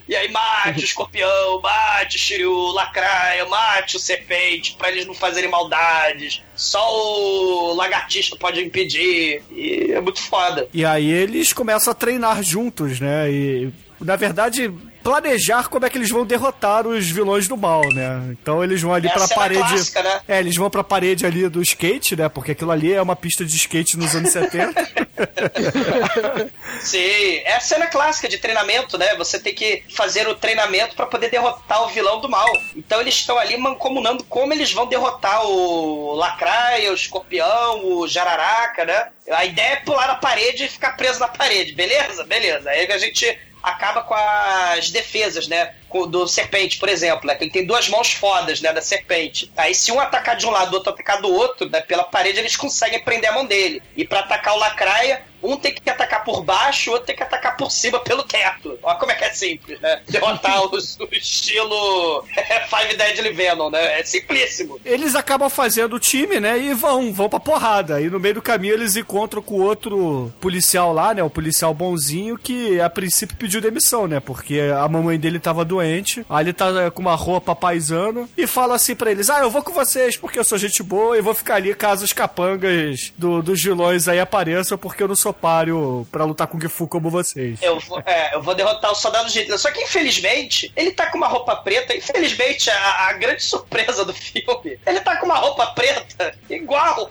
E 0.07 0.15
aí 0.15 0.31
mate 0.31 0.81
o 0.81 0.83
escorpião, 0.83 1.61
mate 1.61 2.15
o 2.15 2.19
Shiryu, 2.19 2.67
lacraia, 2.67 3.45
mate 3.45 3.97
o 3.97 3.99
serpente, 3.99 4.75
pra 4.77 4.91
eles 4.91 5.05
não 5.05 5.13
fazerem 5.13 5.49
maldades. 5.49 6.41
Só 6.55 6.85
o 6.93 7.73
lagartixa 7.73 8.35
pode 8.35 8.63
impedir. 8.63 9.41
E 9.51 9.91
é 9.91 10.01
muito 10.01 10.21
foda. 10.21 10.67
E 10.73 10.85
aí 10.85 11.09
eles 11.09 11.53
começam 11.53 11.91
a 11.91 11.95
treinar 11.95 12.43
juntos, 12.43 12.99
né? 12.99 13.31
E, 13.31 13.73
na 13.99 14.15
verdade, 14.15 14.71
planejar 15.05 15.69
como 15.69 15.85
é 15.85 15.89
que 15.89 15.99
eles 15.99 16.09
vão 16.09 16.25
derrotar 16.25 16.87
os 16.87 17.07
vilões 17.07 17.47
do 17.47 17.55
mal, 17.55 17.83
né? 17.93 18.23
Então 18.31 18.63
eles 18.63 18.81
vão 18.81 18.91
ali 18.91 19.07
É 19.07 19.11
a 19.11 19.13
pra 19.13 19.27
parede. 19.27 19.59
clássica, 19.61 20.01
né? 20.01 20.19
É, 20.27 20.39
eles 20.39 20.55
vão 20.55 20.67
pra 20.67 20.83
parede 20.83 21.27
ali 21.27 21.47
do 21.47 21.61
skate, 21.61 22.15
né? 22.15 22.27
Porque 22.27 22.53
aquilo 22.53 22.71
ali 22.71 22.91
é 22.91 22.99
uma 22.99 23.15
pista 23.15 23.45
de 23.45 23.55
skate 23.55 23.97
nos 23.97 24.15
anos 24.15 24.31
70. 24.31 24.73
Sim, 26.81 27.37
é 27.45 27.53
a 27.55 27.59
cena 27.59 27.85
clássica 27.85 28.27
de 28.27 28.39
treinamento, 28.39 28.97
né? 28.97 29.13
Você 29.15 29.39
tem 29.39 29.53
que 29.53 29.83
fazer 29.95 30.27
o 30.27 30.33
treinamento 30.33 30.95
pra 30.95 31.05
poder 31.05 31.29
derrotar 31.29 31.83
o 31.83 31.89
vilão 31.89 32.19
do 32.19 32.27
mal. 32.27 32.51
Então 32.75 32.99
eles 32.99 33.13
estão 33.13 33.37
ali 33.37 33.55
mancomunando 33.57 34.23
como 34.23 34.53
eles 34.53 34.73
vão 34.73 34.87
derrotar 34.87 35.45
o 35.45 36.15
Lacraia, 36.15 36.91
o 36.91 36.95
Escorpião, 36.95 37.85
o 37.85 38.07
Jararaca, 38.07 38.85
né? 38.85 39.09
A 39.29 39.45
ideia 39.45 39.73
é 39.73 39.75
pular 39.77 40.07
na 40.07 40.15
parede 40.15 40.65
e 40.65 40.69
ficar 40.69 40.97
preso 40.97 41.19
na 41.19 41.27
parede, 41.27 41.73
beleza? 41.73 42.23
Beleza. 42.23 42.71
Aí 42.71 42.91
a 42.91 42.97
gente 42.97 43.37
acaba 43.65 44.03
com 44.03 44.13
as 44.13 44.91
defesas, 44.91 45.47
né? 45.47 45.73
Do 46.09 46.27
serpente, 46.27 46.77
por 46.77 46.89
exemplo, 46.89 47.25
né? 47.25 47.35
Que 47.35 47.45
ele 47.45 47.51
tem 47.51 47.65
duas 47.65 47.89
mãos 47.89 48.13
fodas, 48.13 48.61
né? 48.61 48.71
Da 48.71 48.81
serpente. 48.81 49.51
Aí 49.57 49.73
se 49.73 49.91
um 49.91 49.99
atacar 49.99 50.35
de 50.35 50.45
um 50.45 50.51
lado, 50.51 50.71
o 50.71 50.75
outro 50.75 50.93
atacar 50.93 51.21
do 51.21 51.33
outro, 51.33 51.69
né? 51.69 51.81
Pela 51.81 52.03
parede, 52.03 52.39
eles 52.39 52.55
conseguem 52.55 53.03
prender 53.03 53.29
a 53.29 53.33
mão 53.33 53.45
dele. 53.45 53.81
E 53.95 54.05
pra 54.05 54.19
atacar 54.19 54.53
o 54.53 54.59
lacraia, 54.59 55.23
um 55.51 55.57
tem 55.57 55.73
que 55.73 55.89
atacar 55.89 56.23
por 56.23 56.43
baixo, 56.43 56.89
o 56.89 56.93
outro 56.93 57.07
tem 57.07 57.15
que 57.15 57.23
atacar 57.23 57.55
por 57.57 57.71
cima 57.71 57.99
pelo 57.99 58.23
teto. 58.23 58.77
Olha 58.83 58.97
como 58.97 59.11
é 59.11 59.15
que 59.15 59.23
é 59.25 59.29
simples, 59.31 59.79
né? 59.79 60.01
Derrotar 60.07 60.63
os- 60.73 60.97
o 60.99 61.07
estilo 61.11 62.23
Five 62.69 62.95
Deadly 62.97 63.31
Venom, 63.33 63.69
né? 63.69 63.99
É 63.99 64.03
simplíssimo. 64.03 64.79
Eles 64.85 65.15
acabam 65.15 65.49
fazendo 65.49 65.95
o 65.95 65.99
time, 65.99 66.39
né? 66.39 66.57
E 66.57 66.73
vão, 66.73 67.13
vão 67.13 67.29
pra 67.29 67.39
porrada. 67.39 68.01
E 68.01 68.09
no 68.09 68.19
meio 68.19 68.35
do 68.35 68.41
caminho 68.41 68.73
eles 68.73 68.95
encontram 68.95 69.41
com 69.41 69.55
o 69.55 69.61
outro 69.63 70.33
policial 70.41 70.93
lá, 70.93 71.13
né? 71.13 71.23
O 71.23 71.29
policial 71.29 71.73
bonzinho 71.73 72.37
que 72.37 72.79
a 72.79 72.89
princípio 72.89 73.35
pediu 73.37 73.61
demissão, 73.61 74.07
né? 74.07 74.19
Porque 74.19 74.59
a 74.59 74.87
mamãe 74.87 75.19
dele 75.19 75.39
tava 75.39 75.63
doente. 75.65 76.25
Aí 76.29 76.45
ele 76.45 76.53
tá 76.53 76.67
é, 76.85 76.89
com 76.89 77.01
uma 77.01 77.15
roupa 77.15 77.55
paisano 77.55 78.29
e 78.37 78.47
fala 78.47 78.75
assim 78.75 78.95
pra 78.95 79.11
eles: 79.11 79.29
Ah, 79.29 79.39
eu 79.41 79.49
vou 79.49 79.61
com 79.63 79.71
vocês 79.73 80.17
porque 80.17 80.39
eu 80.39 80.43
sou 80.43 80.57
gente 80.57 80.81
boa 80.83 81.17
e 81.17 81.21
vou 81.21 81.33
ficar 81.33 81.55
ali 81.55 81.73
caso 81.75 82.03
os 82.03 82.13
capangas 82.13 83.13
do- 83.17 83.41
dos 83.41 83.61
vilões 83.61 84.07
aí 84.07 84.19
apareçam 84.19 84.77
porque 84.77 85.03
eu 85.03 85.07
não 85.07 85.15
sou 85.15 85.33
páreo 85.41 86.07
pra 86.11 86.25
lutar 86.25 86.47
com 86.47 86.57
o 86.57 86.61
Gifu 86.61 86.87
como 86.87 87.09
vocês. 87.09 87.61
Eu 87.61 87.79
vou, 87.79 88.01
é, 88.05 88.35
eu 88.35 88.41
vou 88.41 88.55
derrotar 88.55 88.91
o 88.91 88.95
soldado 88.95 89.29
de 89.29 89.39
Hitler. 89.39 89.59
Só 89.59 89.71
que, 89.71 89.81
infelizmente, 89.83 90.71
ele 90.75 90.91
tá 90.91 91.07
com 91.07 91.17
uma 91.17 91.27
roupa 91.27 91.55
preta. 91.57 91.95
Infelizmente, 91.95 92.69
a, 92.69 93.09
a 93.09 93.13
grande 93.13 93.43
surpresa 93.43 94.03
do 94.03 94.13
filme, 94.13 94.79
ele 94.85 95.01
tá 95.01 95.17
com 95.17 95.25
uma 95.25 95.37
roupa 95.37 95.67
preta 95.67 96.35
igual. 96.49 97.09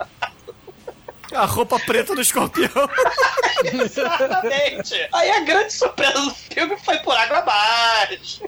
A 1.32 1.46
roupa 1.46 1.78
preta 1.80 2.14
do 2.14 2.20
escorpião. 2.20 2.68
Exatamente. 3.64 5.08
Aí 5.12 5.30
a 5.30 5.40
grande 5.40 5.72
surpresa 5.72 6.20
do 6.20 6.34
filme 6.34 6.76
foi 6.78 6.98
por 6.98 7.16
água 7.16 7.38
abaixo. 7.38 8.42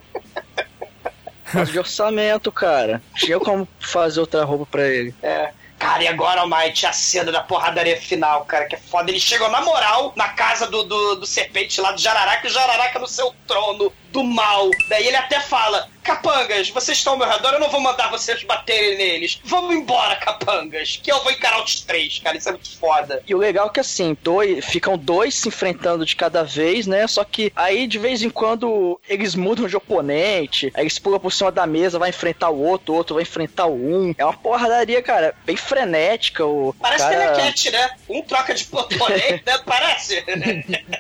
Causa 1.45 1.73
de 1.73 1.79
orçamento, 1.79 2.51
cara. 2.51 3.03
Tinha 3.15 3.39
como 3.39 3.69
fazer 3.81 4.21
outra 4.21 4.45
roupa 4.45 4.67
pra 4.67 4.89
ele. 4.89 5.15
É. 5.23 5.53
Cara, 5.79 6.03
e 6.03 6.09
agora, 6.09 6.41
Almighty, 6.41 6.87
a 6.87 6.93
cena 6.93 7.31
da 7.31 7.43
porradaria 7.43 8.01
final, 8.01 8.45
cara, 8.47 8.65
que 8.65 8.75
é 8.75 8.79
foda. 8.79 9.11
Eles 9.11 9.23
chegam 9.23 9.51
na 9.51 9.61
moral 9.61 10.13
na 10.17 10.29
casa 10.31 10.67
do, 10.67 10.83
do, 10.85 11.17
do 11.17 11.27
serpente 11.27 11.81
lá 11.81 11.93
do 11.93 12.01
Jararaca, 12.01 12.47
e 12.47 12.51
o 12.51 12.53
Jararaca 12.53 12.99
no 12.99 13.07
seu 13.07 13.35
trono 13.47 13.93
do 14.11 14.25
mal. 14.25 14.71
Daí 14.89 15.07
ele 15.07 15.17
até 15.17 15.39
fala: 15.39 15.89
Capangas, 16.07 16.71
vocês 16.71 16.99
estão 16.99 17.15
ao 17.15 17.19
meu 17.19 17.29
redor, 17.29 17.55
eu 17.55 17.59
não 17.59 17.69
vou 17.69 17.81
mandar 17.81 18.09
vocês 18.11 18.45
baterem 18.45 18.97
neles. 18.97 19.41
Vamos 19.43 19.75
embora, 19.75 20.15
capangas, 20.15 21.01
que 21.03 21.11
eu 21.11 21.21
vou 21.25 21.33
encarar 21.33 21.61
os 21.65 21.81
três, 21.81 22.21
cara. 22.21 22.37
Isso 22.37 22.49
é 22.49 22.53
muito 22.53 22.79
foda. 22.79 23.25
E 23.27 23.35
o 23.35 23.39
legal 23.39 23.67
é 23.67 23.71
que 23.71 23.81
assim, 23.81 24.17
dois, 24.23 24.65
ficam 24.65 24.97
dois 24.97 25.35
se 25.35 25.49
enfrentando 25.49 26.07
de 26.07 26.15
cada 26.15 26.45
vez, 26.45 26.87
né? 26.87 27.09
Só 27.09 27.25
que 27.25 27.53
aí 27.57 27.89
de 27.89 27.99
vez 27.99 28.23
em 28.23 28.31
quando 28.31 29.01
eles 29.09 29.35
mudam 29.35 29.67
de 29.67 29.77
oponente, 29.77 30.71
aí 30.75 30.85
eles 30.85 30.97
pulam 30.97 31.19
por 31.19 31.33
cima 31.33 31.51
da 31.51 31.67
mesa, 31.67 31.99
vai 31.99 32.11
enfrentar 32.11 32.51
o 32.51 32.63
outro, 32.63 32.95
o 32.95 32.97
outro 32.97 33.15
vai 33.17 33.23
enfrentar 33.23 33.67
o 33.67 33.75
um. 33.75 34.15
É 34.17 34.25
uma 34.25 34.37
porradaria, 34.37 35.03
cara, 35.03 35.35
bem 35.45 35.57
frenética. 35.57 36.47
O 36.47 36.73
Parece 36.81 37.03
cara... 37.03 37.33
telecat, 37.35 37.71
né? 37.73 37.91
Um 38.09 38.23
troca 38.23 38.55
de 38.55 38.65
oponente, 38.71 39.43
né? 39.45 39.59
Parece. 39.65 40.25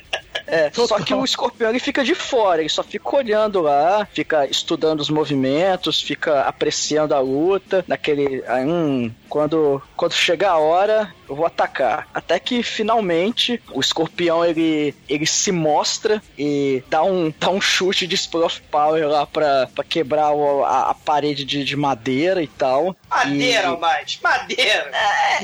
É, 0.46 0.70
só 0.72 1.00
que 1.00 1.12
o 1.14 1.24
escorpião 1.24 1.70
ele 1.70 1.78
fica 1.80 2.04
de 2.04 2.14
fora, 2.14 2.60
ele 2.60 2.68
só 2.68 2.82
fica 2.82 3.16
olhando 3.16 3.60
lá, 3.60 4.06
fica 4.12 4.46
estudando 4.46 5.00
os 5.00 5.10
movimentos, 5.10 6.00
fica 6.00 6.42
apreciando 6.42 7.14
a 7.14 7.18
luta, 7.20 7.84
naquele. 7.88 8.42
Hum, 8.66 9.10
quando, 9.28 9.82
quando 9.96 10.12
chegar 10.12 10.52
a 10.52 10.58
hora, 10.58 11.12
eu 11.28 11.34
vou 11.34 11.44
atacar. 11.46 12.06
Até 12.14 12.38
que 12.38 12.62
finalmente 12.62 13.60
o 13.72 13.80
escorpião 13.80 14.44
ele, 14.44 14.94
ele 15.08 15.26
se 15.26 15.50
mostra 15.50 16.22
e 16.38 16.82
dá 16.88 17.02
um, 17.02 17.32
dá 17.38 17.50
um 17.50 17.60
chute 17.60 18.06
de 18.06 18.14
Spruff 18.14 18.60
Power 18.70 19.06
lá 19.08 19.26
pra, 19.26 19.68
pra 19.74 19.82
quebrar 19.84 20.30
o- 20.32 20.64
a, 20.64 20.90
a 20.90 20.94
parede 20.94 21.44
de, 21.44 21.64
de 21.64 21.76
madeira 21.76 22.40
e 22.42 22.46
tal. 22.46 22.94
Madeira, 23.10 23.62
E- 23.62 23.66
Almighty, 23.66 24.20
madeira. 24.22 24.90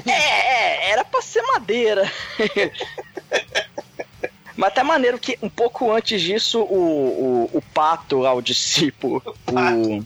é, 0.07 0.11
é, 0.11 0.91
era 0.93 1.05
pra 1.05 1.21
ser 1.21 1.43
madeira. 1.43 2.11
Mas 4.57 4.69
até 4.69 4.83
maneiro 4.83 5.19
que 5.19 5.39
um 5.43 5.49
pouco 5.49 5.91
antes 5.93 6.21
disso, 6.21 6.61
o, 6.61 7.49
o, 7.53 7.59
o 7.59 7.63
pato 7.75 8.19
lá, 8.19 8.33
o 8.33 8.43
discípulo, 8.43 9.23
o. 9.49 10.05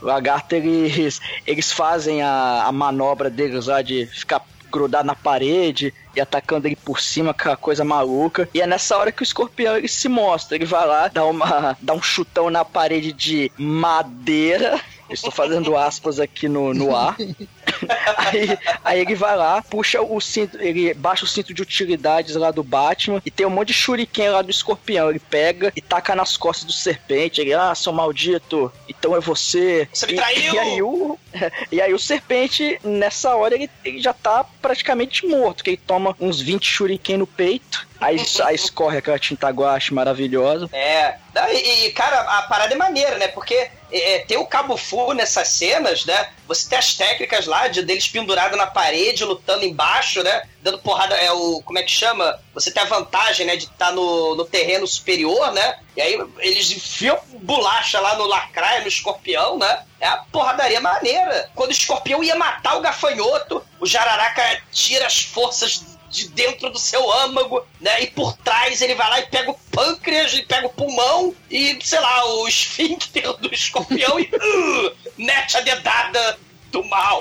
O 0.00 0.04
lagarto, 0.04 0.54
eles, 0.54 1.20
eles 1.46 1.72
fazem 1.72 2.22
a, 2.22 2.64
a 2.64 2.72
manobra 2.72 3.30
deles 3.30 3.66
lá 3.66 3.82
de 3.82 4.06
ficar 4.06 4.44
grudado 4.70 5.06
na 5.06 5.14
parede 5.14 5.92
e 6.14 6.20
atacando 6.20 6.66
ele 6.66 6.76
por 6.76 7.00
cima, 7.00 7.32
aquela 7.32 7.56
coisa 7.56 7.84
maluca. 7.84 8.48
E 8.54 8.60
é 8.60 8.66
nessa 8.66 8.96
hora 8.96 9.12
que 9.12 9.22
o 9.22 9.24
escorpião 9.24 9.76
ele 9.76 9.88
se 9.88 10.08
mostra. 10.08 10.56
Ele 10.56 10.64
vai 10.64 10.86
lá, 10.86 11.08
dá, 11.08 11.24
uma, 11.24 11.76
dá 11.82 11.92
um 11.92 12.02
chutão 12.02 12.48
na 12.48 12.64
parede 12.64 13.12
de 13.12 13.50
madeira. 13.58 14.80
Estou 15.08 15.30
fazendo 15.30 15.76
aspas 15.76 16.20
aqui 16.20 16.48
no, 16.48 16.72
no 16.72 16.94
ar. 16.94 17.16
aí, 18.16 18.58
aí 18.84 19.00
ele 19.00 19.14
vai 19.14 19.36
lá, 19.36 19.62
puxa 19.62 20.00
o 20.00 20.20
cinto, 20.20 20.58
ele 20.60 20.92
baixa 20.94 21.24
o 21.24 21.28
cinto 21.28 21.52
de 21.54 21.62
utilidades 21.62 22.36
lá 22.36 22.50
do 22.50 22.62
Batman 22.62 23.20
e 23.24 23.30
tem 23.30 23.46
um 23.46 23.50
monte 23.50 23.68
de 23.68 23.74
shuriken 23.74 24.30
lá 24.30 24.42
do 24.42 24.50
escorpião. 24.50 25.10
Ele 25.10 25.18
pega 25.18 25.72
e 25.74 25.80
taca 25.80 26.14
nas 26.14 26.36
costas 26.36 26.64
do 26.64 26.72
serpente. 26.72 27.40
Ele, 27.40 27.52
ah, 27.52 27.74
seu 27.74 27.92
maldito, 27.92 28.72
então 28.88 29.16
é 29.16 29.20
você. 29.20 29.88
Você 29.92 30.06
me 30.06 30.12
E- 30.14 30.16
traiu! 30.16 30.54
E, 30.54 30.58
aí 30.58 30.82
o, 30.82 31.18
e 31.72 31.80
aí 31.80 31.94
o 31.94 31.98
serpente, 31.98 32.78
nessa 32.82 33.34
hora, 33.34 33.54
ele, 33.54 33.70
ele 33.84 34.00
já 34.00 34.12
tá 34.12 34.44
praticamente 34.60 35.26
morto, 35.26 35.64
que 35.64 35.70
ele 35.70 35.76
toma 35.86 36.16
uns 36.20 36.40
20 36.40 36.64
shuriken 36.64 37.18
no 37.18 37.26
peito. 37.26 37.86
Aí, 38.00 38.16
aí 38.44 38.54
escorre 38.54 38.98
aquela 38.98 39.18
tinta 39.18 39.48
guache 39.50 39.92
maravilhosa. 39.92 40.68
É. 40.72 41.16
E, 41.52 41.86
e, 41.86 41.90
cara, 41.92 42.20
a 42.20 42.42
parada 42.42 42.74
é 42.74 42.76
maneira, 42.76 43.16
né? 43.18 43.28
Porque 43.28 43.70
é, 43.92 44.18
tem 44.20 44.36
o 44.36 44.46
Cabo 44.46 44.76
Fu 44.76 45.12
nessas 45.12 45.48
cenas, 45.48 46.04
né? 46.04 46.30
Você 46.46 46.68
tem 46.68 46.78
as 46.78 46.94
técnicas 46.94 47.46
lá 47.46 47.68
de 47.68 47.82
deles 47.82 48.08
pendurados 48.08 48.56
na 48.56 48.66
parede, 48.66 49.24
lutando 49.24 49.64
embaixo, 49.64 50.22
né? 50.22 50.42
Dando 50.62 50.78
porrada, 50.78 51.14
é 51.16 51.30
o. 51.32 51.62
Como 51.62 51.78
é 51.78 51.82
que 51.82 51.90
chama? 51.90 52.38
Você 52.54 52.70
tem 52.70 52.82
a 52.82 52.86
vantagem, 52.86 53.46
né? 53.46 53.56
De 53.56 53.64
estar 53.64 53.92
no, 53.92 54.34
no 54.34 54.44
terreno 54.44 54.86
superior, 54.86 55.52
né? 55.52 55.78
E 55.96 56.00
aí 56.00 56.18
eles 56.38 56.70
enfiam 56.70 57.18
bolacha 57.42 58.00
lá 58.00 58.16
no 58.16 58.26
lacraia, 58.26 58.80
no 58.80 58.88
escorpião, 58.88 59.58
né? 59.58 59.84
É 60.00 60.06
a 60.06 60.18
porradaria 60.32 60.80
maneira. 60.80 61.50
Quando 61.54 61.70
o 61.70 61.74
escorpião 61.74 62.24
ia 62.24 62.34
matar 62.34 62.76
o 62.76 62.80
gafanhoto, 62.80 63.62
o 63.78 63.86
jararaca 63.86 64.62
tira 64.72 65.06
as 65.06 65.20
forças 65.22 65.89
de 66.10 66.28
dentro 66.28 66.70
do 66.70 66.78
seu 66.78 67.10
âmago, 67.10 67.64
né? 67.80 68.02
E 68.02 68.06
por 68.08 68.36
trás 68.38 68.82
ele 68.82 68.94
vai 68.94 69.08
lá 69.08 69.20
e 69.20 69.26
pega 69.26 69.50
o 69.50 69.58
pâncreas 69.72 70.34
e 70.34 70.42
pega 70.42 70.66
o 70.66 70.72
pulmão 70.72 71.34
e, 71.50 71.78
sei 71.82 72.00
lá, 72.00 72.26
o 72.26 72.48
esfíncter 72.48 73.32
do 73.34 73.52
escorpião 73.54 74.18
e 74.18 74.24
uh, 74.24 74.96
mete 75.16 75.56
a 75.56 75.60
dedada 75.60 76.38
do 76.70 76.84
mal, 76.84 77.18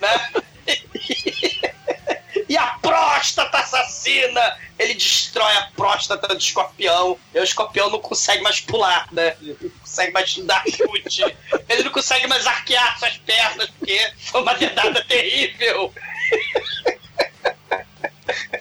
né? 0.00 0.42
E 2.48 2.56
a 2.56 2.66
próstata 2.82 3.58
assassina! 3.60 4.58
Ele 4.78 4.92
destrói 4.92 5.56
a 5.56 5.70
próstata 5.74 6.28
do 6.28 6.36
escorpião. 6.36 7.18
E 7.34 7.40
o 7.40 7.42
escorpião 7.42 7.88
não 7.88 7.98
consegue 7.98 8.42
mais 8.42 8.60
pular, 8.60 9.08
né? 9.10 9.36
Ele 9.40 9.56
não 9.58 9.70
consegue 9.70 10.12
mais 10.12 10.36
dar 10.38 10.62
chute. 10.66 11.36
Ele 11.66 11.82
não 11.84 11.90
consegue 11.90 12.26
mais 12.26 12.46
arquear 12.46 12.98
suas 12.98 13.16
pernas, 13.16 13.70
porque 13.70 14.12
foi 14.18 14.42
uma 14.42 14.54
dedada 14.54 15.02
terrível. 15.04 15.94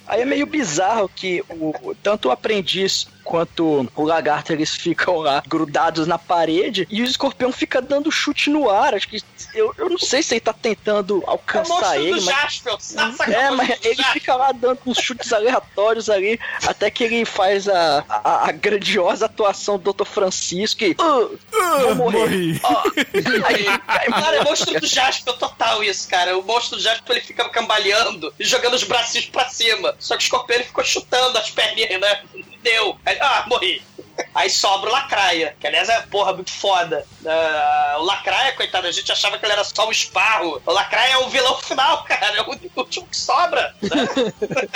Aí 0.08 0.22
é 0.22 0.26
meio 0.26 0.46
bizarro 0.46 1.10
que 1.10 1.44
o, 1.50 1.96
tanto 2.02 2.28
o 2.28 2.32
aprendiz 2.32 3.08
quanto 3.24 3.90
o 3.96 4.04
lagarto 4.04 4.52
eles 4.54 4.76
ficam 4.76 5.18
lá 5.18 5.44
grudados 5.48 6.08
na 6.08 6.18
parede 6.18 6.88
e 6.90 7.02
o 7.02 7.06
escorpião 7.06 7.52
fica 7.52 7.82
dando 7.82 8.12
chute 8.12 8.50
no 8.50 8.70
ar. 8.70 8.94
Acho 8.96 9.08
que 9.08 9.22
eu, 9.54 9.74
eu 9.78 9.90
não 9.90 9.98
sei 9.98 10.22
se 10.24 10.34
ele 10.36 10.42
tá 10.42 10.54
tentando 10.54 11.22
É 11.24 11.28
o 11.28 11.30
alcançar 11.32 11.74
monstro 11.74 12.02
ele, 12.02 12.20
do 12.20 12.26
mas. 12.26 12.36
Jaspel. 12.42 12.78
Saca 12.80 13.32
É, 13.32 13.52
mas 13.52 13.70
ele 13.84 13.96
Jaspel. 13.96 14.14
fica 14.14 14.36
lá 14.36 14.52
dando 14.52 14.80
uns 14.86 14.98
chutes 14.98 15.32
aleatórios 15.34 16.10
ali, 16.10 16.40
até 16.68 16.90
que 16.92 17.04
ele 17.04 17.26
faz 17.26 17.68
a, 17.68 18.04
a, 18.10 18.50
a 18.50 18.52
grandiosa 18.52 19.26
atuação 19.26 19.78
do 19.78 19.94
Dr. 19.94 20.06
Francisco 20.06 20.84
e. 20.84 20.96
"Ah, 21.00 21.28
vou 21.84 21.96
morrer. 21.96 22.20
morri. 22.20 22.60
Ó, 22.64 22.84
aí, 23.48 23.68
aí, 23.88 24.12
Cara, 24.12 24.38
é 24.38 24.44
monstro 24.44 24.80
do 24.80 24.88
Jasper 24.88 25.34
total 25.36 25.84
isso, 25.84 26.08
cara. 26.10 26.38
O 26.38 26.44
monstro 26.44 26.78
do 26.78 26.84
Jasper 26.84 27.18
ele 27.18 27.26
fica 27.26 27.48
cambaleando 27.50 28.34
e 28.40 28.44
jogando 28.46 28.74
os 28.76 28.84
bracinhos 28.84 29.28
pra 29.28 29.48
cima. 29.50 29.96
Só 30.00 30.16
que 30.16 30.24
o 30.24 30.26
escorpião 30.26 30.56
ele 30.58 30.66
ficou 30.66 30.84
chutando 30.84 31.38
as 31.38 31.50
perninhas, 31.50 32.00
né? 32.00 32.22
Deu. 32.62 32.98
Aí, 33.06 33.18
ah, 33.20 33.46
morri. 33.48 33.82
Aí 34.36 34.50
sobra 34.50 34.90
o 34.90 34.94
Lacraia, 34.94 35.56
que 35.60 35.66
aliás 35.66 35.90
é, 35.90 36.02
porra, 36.02 36.34
muito 36.34 36.52
foda. 36.52 37.06
Ah, 37.26 37.98
o 38.00 38.04
Lacraia, 38.04 38.54
coitado, 38.54 38.88
a 38.88 38.92
gente 38.92 39.12
achava 39.12 39.38
que 39.38 39.46
ele 39.46 39.54
era 39.54 39.64
só 39.64 39.88
um 39.88 39.92
esparro. 39.92 40.62
O 40.66 40.72
Lacraia 40.72 41.14
é 41.14 41.18
o 41.18 41.30
vilão 41.30 41.58
final, 41.58 42.04
cara. 42.06 42.38
É 42.38 42.42
o 42.42 42.50
último 42.76 43.08
que 43.08 43.18
sobra. 43.18 43.74
né? 43.82 43.90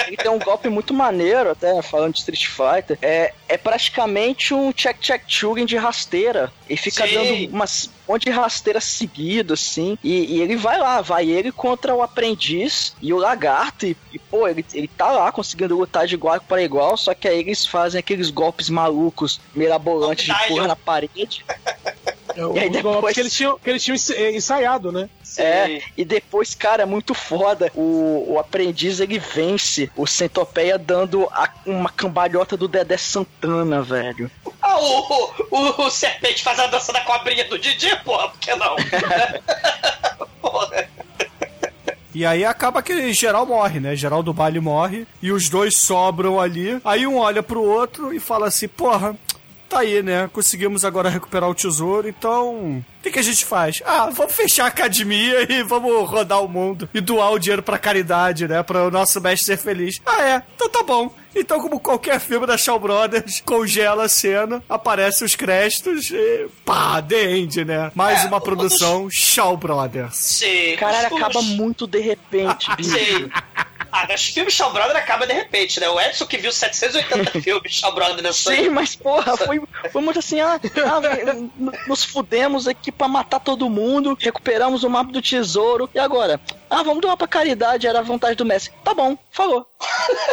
Ele 0.07 0.17
tem 0.17 0.31
um 0.31 0.39
golpe 0.39 0.69
muito 0.69 0.93
maneiro, 0.93 1.51
até 1.51 1.81
falando 1.81 2.13
de 2.13 2.19
Street 2.19 2.47
Fighter. 2.47 2.97
É, 3.01 3.33
é 3.47 3.57
praticamente 3.57 4.53
um 4.53 4.71
check 4.71 4.97
check 4.99 5.23
chugging 5.27 5.65
de 5.65 5.77
rasteira. 5.77 6.51
Ele 6.67 6.77
fica 6.77 7.07
Sim. 7.07 7.13
dando 7.13 7.53
umas 7.53 7.89
um 8.07 8.13
monte 8.13 8.25
de 8.25 8.29
rasteira 8.29 8.79
seguido, 8.79 9.53
assim. 9.53 9.97
E, 10.03 10.35
e 10.35 10.41
ele 10.41 10.55
vai 10.55 10.77
lá, 10.77 11.01
vai 11.01 11.27
ele 11.27 11.51
contra 11.51 11.93
o 11.93 12.03
aprendiz 12.03 12.95
e 13.01 13.11
o 13.11 13.17
lagarto. 13.17 13.85
E, 13.85 13.97
e, 14.13 14.19
pô, 14.19 14.47
ele, 14.47 14.63
ele 14.73 14.87
tá 14.87 15.11
lá 15.11 15.31
conseguindo 15.31 15.77
lutar 15.77 16.05
de 16.05 16.13
igual 16.13 16.39
para 16.41 16.61
igual. 16.61 16.95
Só 16.97 17.13
que 17.13 17.27
aí 17.27 17.39
eles 17.39 17.65
fazem 17.65 17.99
aqueles 17.99 18.29
golpes 18.29 18.69
malucos, 18.69 19.39
mirabolantes 19.55 20.25
de 20.25 20.47
porra 20.47 20.67
na 20.67 20.75
parede. 20.75 21.43
É 22.35 22.39
E 22.41 22.59
aí 22.59 22.69
golpe 22.69 22.83
depois- 22.95 23.13
que 23.13 23.19
eles 23.21 23.33
tinham, 23.33 23.57
que 23.57 23.69
eles 23.69 23.83
tinham 23.83 23.97
eh, 24.15 24.31
ensaiado, 24.35 24.91
né? 24.91 25.09
É, 25.37 25.81
e 25.97 26.05
depois, 26.05 26.55
cara, 26.55 26.83
é 26.83 26.85
muito 26.85 27.13
foda. 27.13 27.71
O, 27.75 28.25
o 28.33 28.39
aprendiz 28.39 28.99
ele 28.99 29.19
vence 29.19 29.89
o 29.95 30.05
Centopeia 30.07 30.77
dando 30.77 31.27
a- 31.31 31.49
uma 31.65 31.89
cambalhota 31.89 32.55
do 32.55 32.67
Dedé 32.67 32.97
Santana, 32.97 33.81
velho. 33.81 34.29
Ah, 34.61 34.79
o, 34.79 35.31
o, 35.51 35.85
o 35.85 35.89
serpente 35.89 36.41
faz 36.43 36.57
a 36.59 36.67
dança 36.67 36.91
da 36.93 37.01
cobrinha 37.01 37.43
do 37.45 37.57
Didi, 37.59 37.95
porra, 38.03 38.29
por 38.29 38.39
que 38.39 38.55
não? 38.55 38.75
porra. 40.41 40.87
E 42.13 42.25
aí 42.25 42.45
acaba 42.45 42.81
que 42.81 43.11
geral 43.13 43.45
morre, 43.45 43.81
né? 43.81 43.93
Geral 43.93 44.23
do 44.23 44.33
baile 44.33 44.61
morre 44.61 45.05
e 45.21 45.33
os 45.33 45.49
dois 45.49 45.77
sobram 45.77 46.39
ali. 46.39 46.79
Aí 46.85 47.05
um 47.05 47.17
olha 47.17 47.43
pro 47.43 47.61
outro 47.61 48.13
e 48.13 48.21
fala 48.21 48.47
assim: 48.47 48.69
Porra, 48.69 49.13
tá 49.65 49.79
aí, 49.79 50.01
né? 50.01 50.29
Conseguimos 50.31 50.85
agora 50.85 51.09
recuperar 51.09 51.49
o 51.49 51.55
tesouro, 51.55 52.07
então. 52.07 52.83
O 52.99 53.03
que, 53.03 53.11
que 53.11 53.19
a 53.19 53.23
gente 53.23 53.45
faz? 53.45 53.81
Ah, 53.85 54.09
vamos 54.11 54.33
fechar 54.33 54.65
a 54.65 54.67
academia 54.67 55.45
e 55.51 55.61
vamos 55.63 56.09
rodar 56.09 56.43
o 56.43 56.47
mundo 56.47 56.89
e 56.93 56.99
doar 57.01 57.31
o 57.31 57.39
dinheiro 57.39 57.61
pra 57.61 57.77
caridade, 57.77 58.47
né? 58.47 58.63
Pra 58.63 58.83
o 58.85 58.91
nosso 58.91 59.21
mestre 59.21 59.45
ser 59.45 59.57
feliz. 59.57 60.01
Ah, 60.05 60.21
é? 60.23 60.43
Então 60.55 60.69
tá 60.69 60.81
bom. 60.81 61.13
Então, 61.35 61.59
como 61.59 61.79
qualquer 61.79 62.19
filme 62.19 62.47
da 62.47 62.57
Shaw 62.57 62.79
Brothers, 62.79 63.41
congela 63.45 64.05
a 64.05 64.09
cena, 64.09 64.63
aparecem 64.69 65.25
os 65.25 65.35
créditos 65.35 66.09
e 66.09 66.47
pá, 66.63 67.01
The 67.01 67.31
End, 67.37 67.63
né? 67.65 67.91
Mais 67.93 68.23
É, 68.23 68.27
uma 68.27 68.39
produção 68.41 69.07
Shaw 69.11 69.55
Brothers. 69.57 70.15
Sim. 70.15 70.75
Caralho, 70.79 71.13
os- 71.13 71.21
acaba 71.21 71.41
muito 71.41 71.85
de 71.85 71.99
repente, 71.99 72.67
bicho. 72.77 72.89
Sim. 72.89 73.29
Ah, 73.95 74.05
mas 74.09 74.25
filme 74.25 74.51
Shaw 74.51 74.73
Brother 74.73 74.97
acaba 74.97 75.25
de 75.25 75.31
repente, 75.31 75.79
né? 75.79 75.87
O 75.87 75.97
Edson 75.97 76.25
que 76.25 76.37
viu 76.37 76.51
780 76.51 77.39
filmes 77.39 77.71
Shaw 77.71 77.95
Brother 77.95 78.21
nessa 78.21 78.53
Sim, 78.53 78.67
mas 78.67 78.93
porra, 78.93 79.37
foi, 79.37 79.61
foi 79.89 80.01
muito 80.01 80.19
assim, 80.19 80.41
ah, 80.41 80.59
ah, 80.59 81.79
nos 81.87 82.03
fudemos 82.03 82.67
aqui 82.67 82.91
pra 82.91 83.07
matar 83.07 83.39
todo 83.39 83.69
mundo, 83.69 84.17
recuperamos 84.19 84.83
o 84.83 84.89
mapa 84.89 85.13
do 85.13 85.21
tesouro, 85.21 85.89
e 85.95 85.99
agora? 85.99 86.41
Ah, 86.69 86.83
vamos 86.83 87.01
doar 87.01 87.17
pra 87.17 87.27
caridade, 87.27 87.87
era 87.87 87.99
a 87.99 88.03
vontade 88.03 88.35
do 88.35 88.45
Messi. 88.45 88.71
Tá 88.83 88.93
bom, 88.93 89.17
falou. 89.31 89.65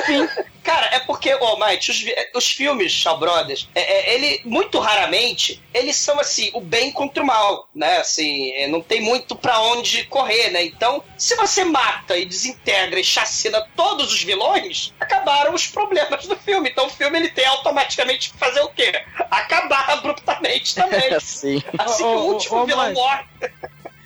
Fim. 0.07 0.29
Cara, 0.63 0.87
é 0.93 1.01
porque, 1.01 1.35
ô, 1.35 1.39
oh, 1.41 1.65
Mike, 1.65 1.91
os, 1.91 2.05
os 2.37 2.51
filmes 2.53 2.93
Shaw 2.93 3.19
Brothers, 3.19 3.69
é, 3.75 3.81
é, 3.81 4.15
ele, 4.15 4.41
muito 4.45 4.79
raramente, 4.79 5.61
eles 5.75 5.97
são 5.97 6.21
assim, 6.21 6.51
o 6.55 6.61
bem 6.61 6.93
contra 6.93 7.23
o 7.23 7.27
mal, 7.27 7.69
né? 7.75 7.97
Assim, 7.99 8.53
é, 8.53 8.69
não 8.69 8.81
tem 8.81 9.01
muito 9.01 9.35
para 9.35 9.61
onde 9.61 10.05
correr, 10.05 10.51
né? 10.51 10.65
Então, 10.65 11.03
se 11.19 11.35
você 11.35 11.65
mata 11.65 12.17
e 12.17 12.25
desintegra 12.25 13.01
e 13.01 13.05
chacina 13.05 13.67
todos 13.75 14.13
os 14.13 14.23
vilões, 14.23 14.95
acabaram 15.01 15.53
os 15.53 15.67
problemas 15.67 16.27
do 16.27 16.37
filme. 16.37 16.71
Então 16.71 16.87
o 16.87 16.91
filme 16.91 17.19
ele 17.19 17.31
tem 17.31 17.47
automaticamente 17.47 18.31
que 18.31 18.39
fazer 18.39 18.61
o 18.61 18.69
quê? 18.69 19.03
Acabar 19.31 19.91
abruptamente 19.91 20.77
também. 20.77 21.03
Sim. 21.21 21.63
Assim 21.77 22.05
que 22.05 22.09
o 22.09 22.25
último 22.25 22.65
vilão 22.65 22.93
morre. 22.93 23.25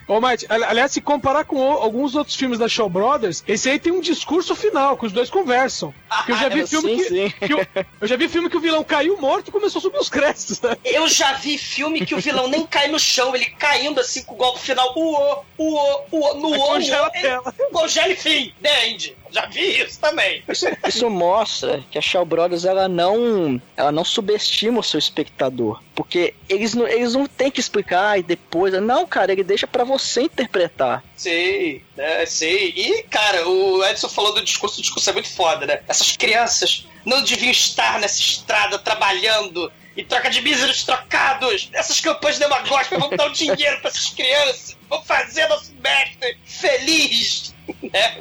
Ô, 0.09 0.20
Mike, 0.20 0.46
aliás, 0.48 0.92
se 0.92 1.00
comparar 1.00 1.44
com 1.44 1.57
o, 1.57 1.72
alguns 1.72 2.14
outros 2.14 2.36
filmes 2.36 2.59
da 2.59 2.68
Shaw 2.68 2.88
Brothers, 2.88 3.42
esse 3.46 3.68
aí 3.68 3.78
tem 3.78 3.92
um 3.92 4.00
discurso 4.00 4.54
final, 4.54 4.96
que 4.96 5.07
os 5.07 5.12
dois 5.12 5.28
conversam. 5.28 5.92
Que 6.24 6.32
eu 6.32 6.36
já 6.36 6.48
vi 6.48 6.66
filme 6.66 7.02
sim, 7.02 7.30
que, 7.30 7.46
que 7.46 7.52
eu, 7.52 7.66
eu, 8.00 8.09
já 8.09 8.16
vi 8.16 8.28
filme 8.28 8.48
que 8.48 8.57
o 8.57 8.61
vilão 8.61 8.84
caiu 8.84 9.20
morto 9.20 9.48
e 9.48 9.52
começou 9.52 9.80
a 9.80 9.82
subir 9.82 9.98
os 9.98 10.09
créditos, 10.09 10.61
né? 10.61 10.76
Eu 10.84 11.09
já 11.09 11.32
vi 11.32 11.59
filme 11.59 12.07
que 12.07 12.14
o 12.14 12.20
vilão 12.20 12.46
nem 12.48 12.64
cai 12.64 12.86
no 12.86 12.98
chão, 12.98 13.34
ele 13.34 13.46
caindo 13.46 14.00
assim 14.00 14.22
com 14.22 14.34
o 14.34 14.36
golpe 14.36 14.61
final, 14.61 14.92
uô, 14.96 15.38
uô, 15.59 16.00
uô, 16.12 16.34
no 16.34 16.48
uô, 16.50 16.66
congela 16.66 17.09
a 17.09 17.11
tela. 17.11 17.54
Congela 17.72 18.09
e 18.09 18.16
fim, 18.16 18.54
the 18.62 18.88
end. 18.88 19.16
Já 19.30 19.46
vi 19.46 19.80
isso 19.80 20.00
também. 20.00 20.42
Isso, 20.48 20.66
isso, 20.86 21.10
mostra 21.10 21.84
que 21.90 21.98
a 21.98 22.02
Shaw 22.02 22.24
Brothers 22.24 22.64
ela 22.64 22.88
não, 22.88 23.60
ela 23.76 23.92
não 23.92 24.04
subestima 24.04 24.80
o 24.80 24.82
seu 24.82 24.98
espectador, 24.98 25.82
porque 25.94 26.34
eles 26.48 26.74
não, 26.74 26.86
eles 26.86 27.14
não 27.14 27.26
têm 27.26 27.50
que 27.50 27.60
explicar 27.60 28.18
e 28.18 28.22
depois, 28.22 28.72
não, 28.80 29.06
cara, 29.06 29.32
ele 29.32 29.44
deixa 29.44 29.66
para 29.66 29.84
você 29.84 30.22
interpretar. 30.22 31.02
Sim, 31.16 31.80
né, 31.96 32.26
sim. 32.26 32.72
E, 32.76 33.02
cara, 33.04 33.48
o 33.48 33.84
Edson 33.84 34.08
falou 34.08 34.34
do 34.34 34.44
discurso, 34.44 34.78
o 34.78 34.82
discurso 34.82 35.10
é 35.10 35.12
muito 35.12 35.32
foda, 35.32 35.66
né? 35.66 35.80
Essas 35.88 36.16
crianças 36.16 36.86
não 37.04 37.22
deviam 37.22 37.50
estar 37.50 38.00
nessa 38.00 38.20
estrada 38.20 38.78
trabalhando 38.78 39.70
em 39.96 40.04
troca 40.04 40.28
de 40.28 40.42
míseros 40.42 40.84
trocados. 40.84 41.70
Essas 41.72 42.00
campanhas 42.00 42.38
demagógicas 42.38 42.98
vão 42.98 43.10
dar 43.10 43.26
o 43.26 43.32
dinheiro 43.32 43.80
para 43.80 43.90
essas 43.90 44.11
crianças. 44.11 44.76
Vão 44.88 45.03
fazer 45.03 45.48
nosso 45.48 45.72
mestre 45.74 46.36
feliz. 46.44 47.54
Né? 47.82 48.18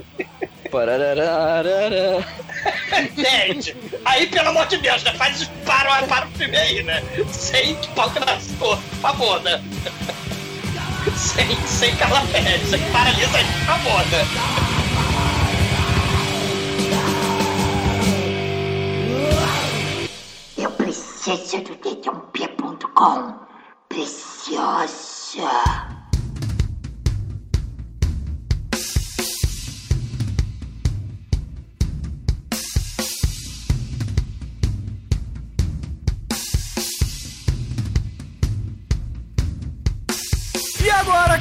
Entende? 2.99 3.75
Aí, 4.05 4.27
pelo 4.27 4.49
amor 4.49 4.65
de 4.67 4.77
Deus, 4.77 5.03
né? 5.03 5.13
Faz 5.13 5.43
para, 5.65 6.03
para 6.03 6.27
o 6.27 6.31
filme 6.31 6.57
aí, 6.57 6.83
né? 6.83 7.03
Sem 7.31 7.75
palco 7.95 8.19
nas 8.19 8.47
cores, 8.59 8.83
por 8.89 8.99
favor, 9.01 9.41
né? 9.43 9.63
sem, 11.15 11.55
sem 11.67 11.95
calafé, 11.95 12.59
sem 12.69 12.79
paralisa 12.91 13.37
aí, 13.37 13.45
por 13.45 13.65
favor, 13.65 14.05
né? 14.07 14.25
Eu 20.57 20.71
preciso 20.71 21.61
do 21.61 21.75
dedãopia.com. 21.75 23.45
Preciosa. 23.89 24.95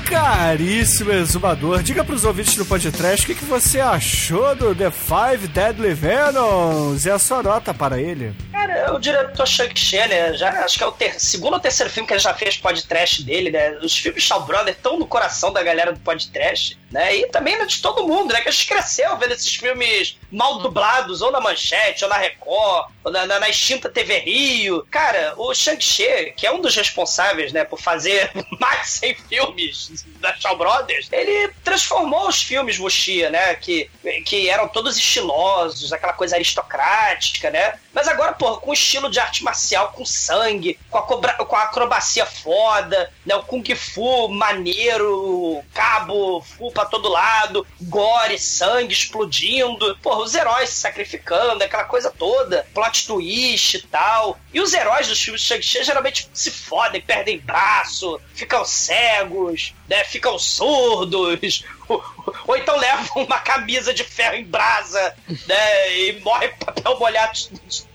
Caríssimo 0.04 1.12
exumador, 1.12 1.82
diga 1.82 2.04
pros 2.04 2.24
ouvintes 2.24 2.54
do 2.56 2.66
podcast 2.66 3.24
o 3.24 3.26
que, 3.26 3.34
que 3.34 3.44
você 3.44 3.80
achou 3.80 4.54
do 4.54 4.74
The 4.74 4.90
Five 4.90 5.48
Deadly 5.48 5.94
Venoms 5.94 7.06
e 7.06 7.10
a 7.10 7.18
sua 7.18 7.42
nota 7.42 7.72
para 7.72 8.00
ele. 8.00 8.34
Cara, 8.52 8.94
o 8.94 8.98
diretor 8.98 9.46
Shang-Chi, 9.46 9.96
né? 10.08 10.34
Já, 10.34 10.50
acho 10.64 10.78
que 10.78 10.84
é 10.84 10.86
o 10.86 10.92
ter, 10.92 11.18
segundo 11.20 11.54
ou 11.54 11.60
terceiro 11.60 11.90
filme 11.90 12.06
que 12.06 12.12
ele 12.12 12.20
já 12.20 12.34
fez 12.34 12.56
podcast 12.56 13.22
dele, 13.22 13.50
né? 13.50 13.78
Os 13.82 13.96
filmes 13.96 14.22
Shaw 14.22 14.44
Brother 14.44 14.74
estão 14.74 14.98
no 14.98 15.06
coração 15.06 15.52
da 15.52 15.62
galera 15.62 15.92
do 15.92 16.00
podcast, 16.00 16.78
né? 16.90 17.16
E 17.16 17.26
também 17.28 17.54
de 17.66 17.80
todo 17.80 18.06
mundo, 18.06 18.32
né? 18.32 18.40
Que 18.40 18.48
a 18.48 18.52
gente 18.52 18.66
cresceu 18.66 19.16
vendo 19.16 19.32
esses 19.32 19.54
filmes 19.54 20.18
mal 20.30 20.58
dublados, 20.58 21.22
ou 21.22 21.30
na 21.30 21.40
Manchete, 21.40 22.04
ou 22.04 22.10
na 22.10 22.16
Record, 22.16 22.90
ou 23.02 23.12
na, 23.12 23.26
na, 23.26 23.40
na 23.40 23.48
extinta 23.48 23.88
TV 23.88 24.18
Rio. 24.18 24.86
Cara, 24.90 25.34
o 25.36 25.54
Shang-Chi, 25.54 26.32
que 26.36 26.46
é 26.46 26.52
um 26.52 26.60
dos 26.60 26.74
responsáveis, 26.76 27.52
né, 27.52 27.64
por 27.64 27.80
fazer 27.80 28.30
mais 28.60 28.82
de 28.82 28.88
100 28.88 29.14
filmes 29.28 29.90
da 30.20 30.34
Shaw 30.34 30.56
Brothers, 30.56 31.08
ele 31.12 31.52
transformou 31.62 32.28
os 32.28 32.42
filmes 32.42 32.78
Wuxia, 32.78 33.30
né? 33.30 33.54
Que, 33.54 33.90
que 34.24 34.48
eram 34.48 34.68
todos 34.68 34.96
estilosos, 34.96 35.92
aquela 35.92 36.12
coisa 36.12 36.36
aristocrática, 36.36 37.50
né? 37.50 37.78
Mas 37.94 38.08
agora, 38.08 38.32
pô, 38.32 38.56
com 38.56 38.72
estilo 38.72 39.08
de 39.08 39.20
arte 39.20 39.44
marcial, 39.44 39.92
com 39.92 40.04
sangue, 40.04 40.78
com 40.90 40.98
a, 40.98 41.02
cobra, 41.02 41.32
com 41.34 41.54
a 41.54 41.62
acrobacia 41.62 42.26
foda, 42.26 43.10
né? 43.24 43.36
O 43.36 43.44
Kung 43.44 43.62
Fu 43.74 44.28
maneiro, 44.28 45.62
cabo, 45.72 46.40
fu 46.40 46.72
pra 46.72 46.84
todo 46.84 47.08
lado, 47.08 47.64
gore, 47.82 48.38
sangue 48.38 48.92
explodindo. 48.92 49.96
Porra, 50.02 50.22
os 50.22 50.34
heróis 50.34 50.70
se 50.70 50.80
sacrificando, 50.80 51.62
aquela 51.62 51.84
coisa 51.84 52.10
toda, 52.10 52.66
plot 52.74 53.06
twist 53.06 53.76
e 53.76 53.82
tal. 53.86 54.38
E 54.52 54.60
os 54.60 54.74
heróis 54.74 55.06
dos 55.06 55.20
filmes 55.20 55.42
de 55.42 55.46
Shang-Chi 55.48 55.84
geralmente 55.84 56.28
se 56.34 56.50
fodem, 56.50 57.00
perdem 57.00 57.38
braço, 57.38 58.20
ficam 58.34 58.64
cegos, 58.64 59.72
né? 59.88 60.02
Ficam 60.04 60.38
surdos, 60.38 61.64
ou 62.46 62.56
então 62.56 62.76
levam 62.78 63.24
uma 63.24 63.38
camisa 63.38 63.92
de 63.92 64.04
ferro 64.04 64.36
em 64.36 64.44
brasa, 64.44 65.16
né? 65.46 65.98
E 65.98 66.20
morre 66.20 66.48
papel 66.48 66.98
molhado 66.98 67.38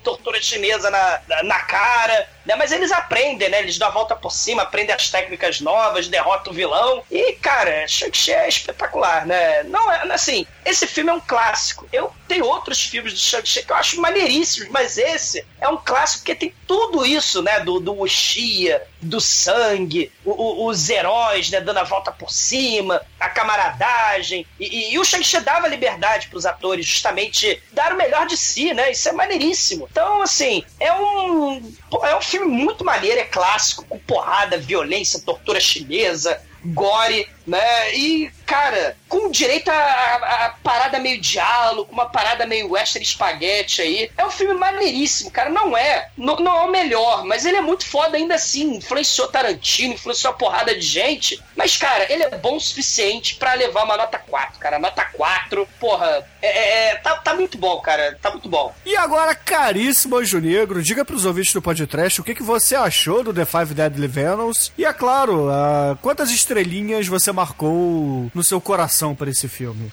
tortura 0.10 0.42
chinesa 0.42 0.90
na, 0.90 1.22
na, 1.44 1.60
cara, 1.60 2.28
né? 2.46 2.56
Mas 2.56 2.72
eles 2.72 2.92
aprendem, 2.92 3.50
né? 3.50 3.60
Eles 3.60 3.78
dão 3.78 3.88
a 3.88 3.92
volta 3.92 4.16
por 4.16 4.32
cima, 4.32 4.64
aprendem 4.64 4.96
as 4.96 5.10
técnicas 5.10 5.62
novas, 5.62 6.08
derrotam 6.08 6.52
o 6.52 6.56
vilão. 6.56 7.04
E, 7.12 7.34
cara, 7.34 7.88
Shang-Chi 7.88 8.32
é 8.32 8.50
espetacular, 8.50 9.26
né? 9.26 9.64
Não 9.64 9.92
é, 9.92 10.12
assim, 10.12 10.48
esse 10.66 10.88
filme 10.88 11.12
é 11.12 11.14
um 11.14 11.20
clássico. 11.20 11.88
Eu 11.94 12.12
tenho 12.28 12.46
outros 12.46 12.84
filmes 12.84 13.14
do 13.14 13.20
Shang-Chi 13.20 13.64
que 13.64 13.72
eu 13.72 13.76
acho 13.76 14.02
maneiríssimos, 14.02 14.70
mas 14.70 14.98
esse 14.98 15.46
é 15.62 15.68
um 15.68 15.78
clássico 15.78 16.20
porque 16.22 16.36
tem 16.36 16.54
tudo 16.66 17.06
isso, 17.06 17.42
né? 17.44 17.60
Do, 17.60 17.80
do 17.80 17.94
Wuxia, 17.94 18.82
do 19.02 19.22
sangue, 19.22 20.12
o, 20.26 20.32
o, 20.32 20.68
os 20.68 20.90
heróis, 20.90 21.50
né? 21.52 21.62
Dando 21.62 21.80
a 21.80 21.84
volta 21.84 22.12
por 22.12 22.32
cima, 22.32 23.02
a 23.20 23.30
camaradagem. 23.30 24.46
E, 24.60 24.66
e, 24.66 24.94
e 24.94 25.00
o 25.00 25.06
Shang-Chi 25.06 25.40
dava 25.42 25.68
liberdade 25.68 26.28
para 26.28 26.38
os 26.38 26.46
atores 26.46 26.86
justamente 26.86 27.62
dar 27.72 27.94
o 27.94 27.98
melhor 27.98 28.26
de 28.26 28.38
si, 28.38 28.74
né? 28.74 28.92
Isso 28.92 29.08
é 29.08 29.12
maneiríssimo. 29.12 29.88
Então, 30.00 30.22
assim, 30.22 30.64
é 30.80 30.94
um, 30.94 31.62
é 32.04 32.16
um 32.16 32.22
filme 32.22 32.48
muito 32.48 32.86
maneiro, 32.86 33.20
é 33.20 33.26
clássico, 33.26 33.84
com 33.84 34.00
porrada, 34.00 34.58
violência, 34.58 35.20
tortura 35.20 35.60
chinesa, 35.60 36.42
gore, 36.68 37.28
né? 37.50 37.96
E, 37.96 38.32
cara, 38.46 38.96
com 39.08 39.30
direito 39.30 39.70
a, 39.70 39.74
a, 39.74 40.46
a, 40.46 40.50
parada 40.64 41.00
meio 41.00 41.20
diálogo, 41.20 41.92
uma 41.92 42.06
parada 42.06 42.46
meio 42.46 42.72
western 42.72 43.04
espaguete 43.04 43.82
aí. 43.82 44.12
É 44.18 44.26
um 44.26 44.32
filme 44.32 44.54
maneiríssimo, 44.54 45.32
cara. 45.32 45.50
Não 45.50 45.76
é. 45.76 46.10
Não, 46.18 46.36
não 46.38 46.58
é 46.58 46.62
o 46.62 46.72
melhor, 46.72 47.26
mas 47.26 47.46
ele 47.46 47.58
é 47.58 47.62
muito 47.62 47.86
foda 47.86 48.18
ainda 48.18 48.36
assim. 48.36 48.78
Influenciou 48.78 49.28
Tarantino, 49.28 49.96
influenciou 49.96 50.32
a 50.32 50.38
porrada 50.38 50.76
de 50.76 50.86
gente. 50.86 51.42
Mas, 51.56 51.76
cara, 51.76 52.12
ele 52.12 52.24
é 52.24 52.38
bom 52.38 52.56
o 52.56 52.62
suficiente 52.62 53.36
para 53.36 53.54
levar 53.54 53.84
uma 53.84 53.98
nota 53.98 54.20
4, 54.20 54.60
cara. 54.60 54.80
Nota 54.80 55.04
4, 55.06 55.68
porra, 55.80 56.26
é, 56.42 56.48
é, 56.48 56.90
é, 56.92 56.96
tá, 56.96 57.16
tá 57.18 57.34
muito 57.34 57.58
bom, 57.58 57.80
cara. 57.82 58.18
Tá 58.22 58.32
muito 58.32 58.48
bom. 58.48 58.74
E 58.86 58.96
agora, 58.96 59.34
caríssimo 59.34 60.18
Anjo 60.18 60.40
Negro, 60.40 60.84
diga 60.84 61.04
pros 61.04 61.26
ouvintes 61.26 61.54
do 61.54 61.62
podcast 61.62 62.22
o 62.22 62.24
que, 62.24 62.36
que 62.36 62.44
você 62.44 62.76
achou 62.76 63.24
do 63.24 63.34
The 63.34 63.46
Five 63.46 63.74
Deadly 63.74 64.08
Venoms. 64.08 64.72
E 64.78 64.86
é 64.86 64.94
claro, 64.94 65.48
uh, 65.50 65.98
quantas 66.02 66.30
estrelinhas 66.30 67.08
você 67.08 67.32
marcou 67.40 68.30
no 68.34 68.44
seu 68.44 68.60
coração 68.60 69.16
para 69.16 69.30
esse 69.30 69.48
filme? 69.48 69.92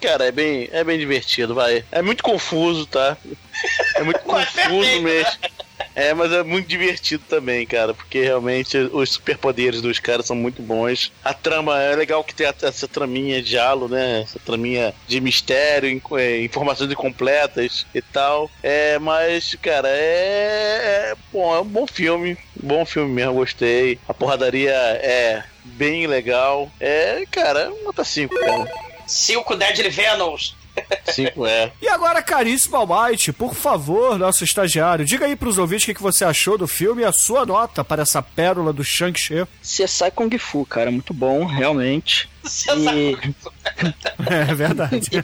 Cara, 0.00 0.26
é 0.26 0.32
bem, 0.32 0.68
é 0.72 0.84
bem 0.84 0.98
divertido, 0.98 1.54
vai. 1.54 1.84
É 1.90 2.02
muito 2.02 2.22
confuso, 2.22 2.86
tá? 2.86 3.16
É 3.94 4.02
muito 4.02 4.20
confuso 4.20 5.02
mesmo. 5.02 5.30
É, 5.94 6.14
mas 6.14 6.32
é 6.32 6.42
muito 6.42 6.66
divertido 6.66 7.22
também, 7.28 7.66
cara, 7.66 7.92
porque 7.92 8.22
realmente 8.22 8.76
os 8.76 9.10
superpoderes 9.10 9.80
dos 9.80 9.98
caras 9.98 10.26
são 10.26 10.34
muito 10.34 10.62
bons. 10.62 11.12
A 11.22 11.34
trama 11.34 11.80
é 11.80 11.94
legal 11.94 12.24
que 12.24 12.34
tem 12.34 12.46
essa 12.62 12.88
traminha 12.88 13.42
de 13.42 13.58
halo, 13.58 13.88
né? 13.88 14.22
Essa 14.22 14.40
traminha 14.40 14.94
de 15.06 15.20
mistério, 15.20 16.02
é, 16.16 16.42
informações 16.42 16.90
incompletas 16.90 17.86
e 17.94 18.00
tal. 18.00 18.50
É, 18.62 18.98
mas, 18.98 19.54
cara, 19.60 19.88
é, 19.88 21.12
é 21.12 21.14
bom, 21.32 21.54
é 21.54 21.60
um 21.60 21.66
bom 21.66 21.86
filme, 21.86 22.36
bom 22.56 22.84
filme 22.84 23.12
mesmo, 23.12 23.34
gostei. 23.34 23.98
A 24.08 24.14
porradaria 24.14 24.72
é 24.72 25.44
bem 25.64 26.06
legal. 26.06 26.70
É, 26.80 27.24
cara, 27.30 27.70
nota 27.84 28.04
5, 28.04 28.34
cara. 28.38 28.70
5 29.06 29.56
Deadly 29.56 29.90
Venoms. 29.90 30.54
5 31.04 31.46
é. 31.46 31.72
E 31.82 31.88
agora, 31.88 32.22
caríssimo 32.22 32.76
Almighty, 32.76 33.32
por 33.32 33.54
favor, 33.54 34.18
nosso 34.18 34.42
estagiário, 34.44 35.04
diga 35.04 35.26
aí 35.26 35.36
pros 35.36 35.58
ouvintes 35.58 35.84
o 35.84 35.86
que, 35.86 35.94
que 35.94 36.02
você 36.02 36.24
achou 36.24 36.56
do 36.56 36.66
filme 36.66 37.02
e 37.02 37.04
a 37.04 37.12
sua 37.12 37.44
nota 37.44 37.84
para 37.84 38.02
essa 38.02 38.22
pérola 38.22 38.72
do 38.72 38.82
Shang-Chi. 38.82 39.46
CSI 39.60 40.10
Kung 40.14 40.30
Fu, 40.38 40.64
cara, 40.64 40.90
muito 40.90 41.12
bom, 41.12 41.44
realmente. 41.44 42.28
E... 42.92 43.16
é 44.30 44.54
verdade. 44.54 45.10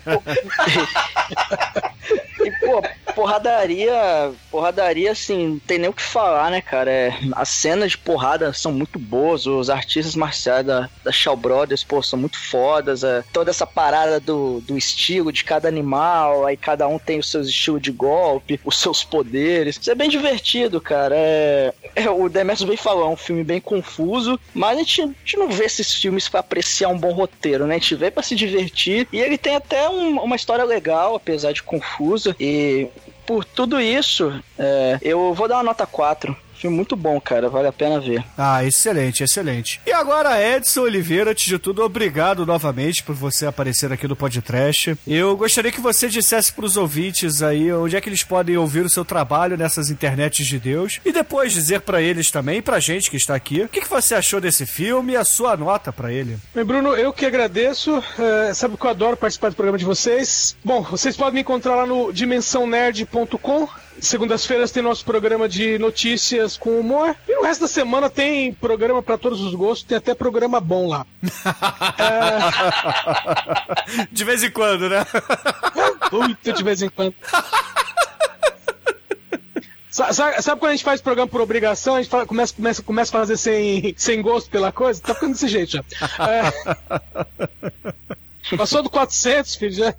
e, 2.44 2.50
pô, 2.60 2.82
porradaria, 3.18 4.32
porradaria, 4.50 5.10
assim, 5.12 5.48
não 5.48 5.58
tem 5.58 5.78
nem 5.78 5.90
o 5.90 5.92
que 5.92 6.02
falar, 6.02 6.50
né, 6.50 6.60
cara? 6.60 6.90
É, 6.90 7.12
as 7.32 7.48
cenas 7.48 7.90
de 7.92 7.98
porrada 7.98 8.52
são 8.52 8.70
muito 8.72 8.98
boas, 8.98 9.46
os 9.46 9.68
artistas 9.68 10.14
marciais 10.14 10.64
da, 10.64 10.88
da 11.02 11.10
Shaw 11.10 11.36
Brothers, 11.36 11.82
pô, 11.82 12.02
são 12.02 12.18
muito 12.18 12.38
fodas. 12.38 13.02
É, 13.02 13.24
toda 13.32 13.50
essa 13.50 13.66
parada 13.66 14.20
do, 14.20 14.60
do 14.60 14.78
estilo 14.78 15.32
de 15.32 15.44
cada 15.44 15.66
animal, 15.68 16.46
aí 16.46 16.56
cada 16.56 16.86
um 16.86 16.98
tem 16.98 17.18
os 17.18 17.28
seus 17.30 17.48
estilos 17.48 17.82
de 17.82 17.90
golpe, 17.90 18.60
os 18.64 18.78
seus 18.78 19.02
poderes. 19.02 19.78
Isso 19.80 19.90
é 19.90 19.94
bem 19.94 20.08
divertido, 20.08 20.80
cara. 20.80 21.14
É, 21.16 21.74
é, 21.96 22.10
o 22.10 22.28
Demetrius 22.28 22.68
bem 22.68 22.76
falou, 22.76 23.04
é 23.04 23.08
um 23.08 23.16
filme 23.16 23.42
bem 23.44 23.60
confuso, 23.60 24.38
mas 24.54 24.76
a 24.76 24.80
gente, 24.80 25.02
a 25.02 25.06
gente 25.06 25.36
não 25.36 25.48
vê 25.48 25.64
esses 25.64 25.92
filmes 25.94 26.28
pra 26.28 26.40
apreciar 26.40 26.88
um 26.88 26.98
bom 26.98 27.12
roteiro, 27.12 27.66
né? 27.66 27.74
A 27.74 27.78
gente 27.78 27.94
vê 27.94 28.10
pra 28.10 28.22
se 28.22 28.34
divertir. 28.34 29.06
E 29.12 29.18
ele 29.20 29.36
tem 29.38 29.56
até 29.56 29.88
um- 29.88 30.20
uma 30.20 30.36
história 30.36 30.64
legal, 30.64 31.14
apesar 31.16 31.52
de 31.52 31.62
confusa. 31.62 32.34
E 32.38 32.86
por 33.28 33.44
tudo 33.44 33.78
isso, 33.78 34.32
é, 34.58 34.98
eu 35.02 35.34
vou 35.34 35.46
dar 35.46 35.56
uma 35.56 35.64
nota 35.64 35.86
4. 35.86 36.34
Filme 36.58 36.76
muito 36.76 36.96
bom, 36.96 37.20
cara. 37.20 37.48
Vale 37.48 37.68
a 37.68 37.72
pena 37.72 38.00
ver. 38.00 38.24
Ah, 38.36 38.64
excelente, 38.64 39.22
excelente. 39.22 39.80
E 39.86 39.92
agora, 39.92 40.40
Edson 40.40 40.82
Oliveira, 40.82 41.30
antes 41.30 41.46
de 41.46 41.58
tudo, 41.58 41.82
obrigado 41.82 42.44
novamente 42.44 43.02
por 43.02 43.14
você 43.14 43.46
aparecer 43.46 43.92
aqui 43.92 44.08
no 44.08 44.16
podcast. 44.16 44.98
Eu 45.06 45.36
gostaria 45.36 45.70
que 45.70 45.80
você 45.80 46.08
dissesse 46.08 46.52
pros 46.52 46.76
ouvintes 46.76 47.42
aí 47.42 47.72
onde 47.72 47.96
é 47.96 48.00
que 48.00 48.08
eles 48.08 48.24
podem 48.24 48.56
ouvir 48.56 48.84
o 48.84 48.90
seu 48.90 49.04
trabalho 49.04 49.56
nessas 49.56 49.88
internets 49.88 50.46
de 50.46 50.58
Deus 50.58 51.00
e 51.04 51.12
depois 51.12 51.52
dizer 51.52 51.80
pra 51.82 52.02
eles 52.02 52.30
também, 52.30 52.60
pra 52.60 52.80
gente 52.80 53.10
que 53.10 53.16
está 53.16 53.34
aqui, 53.34 53.62
o 53.62 53.68
que, 53.68 53.80
que 53.80 53.88
você 53.88 54.14
achou 54.14 54.40
desse 54.40 54.66
filme 54.66 55.12
e 55.12 55.16
a 55.16 55.24
sua 55.24 55.56
nota 55.56 55.92
pra 55.92 56.12
ele. 56.12 56.38
Bem, 56.54 56.64
Bruno, 56.64 56.96
eu 56.96 57.12
que 57.12 57.24
agradeço. 57.24 58.02
É, 58.18 58.52
sabe 58.52 58.76
que 58.76 58.84
eu 58.84 58.90
adoro 58.90 59.16
participar 59.16 59.50
do 59.50 59.54
programa 59.54 59.78
de 59.78 59.84
vocês. 59.84 60.56
Bom, 60.64 60.82
vocês 60.82 61.16
podem 61.16 61.34
me 61.34 61.40
encontrar 61.40 61.76
lá 61.76 61.86
no 61.86 62.12
dimensãonerd.com. 62.12 63.68
Segundas-feiras 64.00 64.70
tem 64.70 64.82
nosso 64.82 65.04
programa 65.04 65.48
de 65.48 65.78
notícias 65.78 66.56
com 66.56 66.78
humor. 66.78 67.14
E 67.28 67.34
no 67.34 67.42
resto 67.42 67.62
da 67.62 67.68
semana 67.68 68.08
tem 68.08 68.52
programa 68.52 69.02
pra 69.02 69.18
todos 69.18 69.40
os 69.40 69.54
gostos. 69.54 69.86
Tem 69.86 69.98
até 69.98 70.14
programa 70.14 70.60
bom 70.60 70.88
lá. 70.88 71.04
De 74.10 74.24
vez 74.24 74.42
em 74.42 74.50
quando, 74.50 74.88
né? 74.88 75.04
Muito 76.12 76.52
de 76.52 76.62
vez 76.64 76.82
em 76.82 76.88
quando. 76.88 77.14
Sa- 79.90 80.12
sa- 80.12 80.40
Sabe, 80.42 80.60
quando 80.60 80.70
a 80.70 80.74
gente 80.74 80.84
faz 80.84 81.00
programa 81.00 81.28
por 81.28 81.40
obrigação, 81.40 81.94
a 81.96 82.02
gente 82.02 82.10
fala- 82.10 82.26
começa, 82.26 82.54
começa, 82.54 82.82
começa 82.82 83.16
a 83.16 83.20
fazer 83.20 83.36
sem, 83.36 83.94
sem 83.96 84.20
gosto 84.22 84.48
pela 84.50 84.70
coisa? 84.72 85.00
Tá 85.02 85.14
ficando 85.14 85.32
desse 85.32 85.48
jeito 85.48 85.72
já. 85.72 85.84
É... 86.28 86.52
Passou 88.56 88.82
do 88.82 88.88
400, 88.88 89.56
filho, 89.56 89.72
já. 89.72 89.94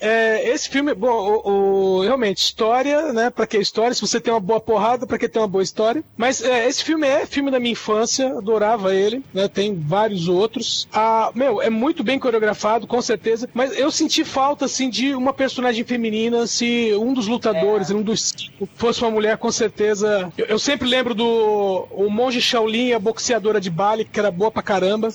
É, 0.00 0.48
esse 0.50 0.68
filme, 0.68 0.94
bom, 0.94 1.08
o, 1.44 1.98
o- 1.98 2.02
realmente, 2.02 2.38
história, 2.38 3.12
né? 3.12 3.30
Pra 3.30 3.46
que 3.46 3.58
história? 3.58 3.94
Se 3.94 4.00
você 4.00 4.20
tem 4.20 4.32
uma 4.32 4.40
boa 4.40 4.60
porrada, 4.60 5.06
pra 5.06 5.18
que 5.18 5.28
ter 5.28 5.38
uma 5.38 5.48
boa 5.48 5.62
história? 5.62 6.02
Mas 6.16 6.42
é, 6.42 6.68
esse 6.68 6.84
filme 6.84 7.06
é 7.06 7.26
filme 7.26 7.50
da 7.50 7.58
minha 7.58 7.72
infância, 7.72 8.28
adorava 8.38 8.94
ele, 8.94 9.22
né? 9.34 9.48
Tem 9.48 9.74
vários 9.74 10.28
outros. 10.28 10.86
Ah, 10.92 11.30
meu, 11.34 11.60
é 11.60 11.68
muito 11.70 12.04
bem 12.04 12.18
coreografado, 12.18 12.86
com 12.86 13.02
certeza. 13.02 13.48
Mas 13.52 13.76
eu 13.78 13.90
senti 13.90 14.24
falta, 14.24 14.64
assim, 14.66 14.88
de 14.88 15.14
uma 15.14 15.32
personagem 15.32 15.84
feminina. 15.84 16.46
Se 16.46 16.92
um 16.94 17.12
dos 17.12 17.26
lutadores, 17.26 17.90
um 17.90 18.02
dos 18.02 18.32
cinco, 18.36 18.68
fosse 18.76 19.02
uma 19.02 19.10
mulher, 19.10 19.36
com 19.38 19.50
certeza. 19.50 20.32
Eu, 20.38 20.46
eu 20.46 20.58
sempre 20.58 20.88
lembro 20.88 21.14
do 21.14 21.86
o 21.90 22.08
monge 22.08 22.40
Shaolin, 22.40 22.92
a 22.92 22.98
boxeadora 22.98 23.60
de 23.60 23.70
Bali, 23.70 24.04
que 24.04 24.18
era 24.20 24.30
boa 24.30 24.50
pra 24.50 24.62
caramba. 24.62 25.08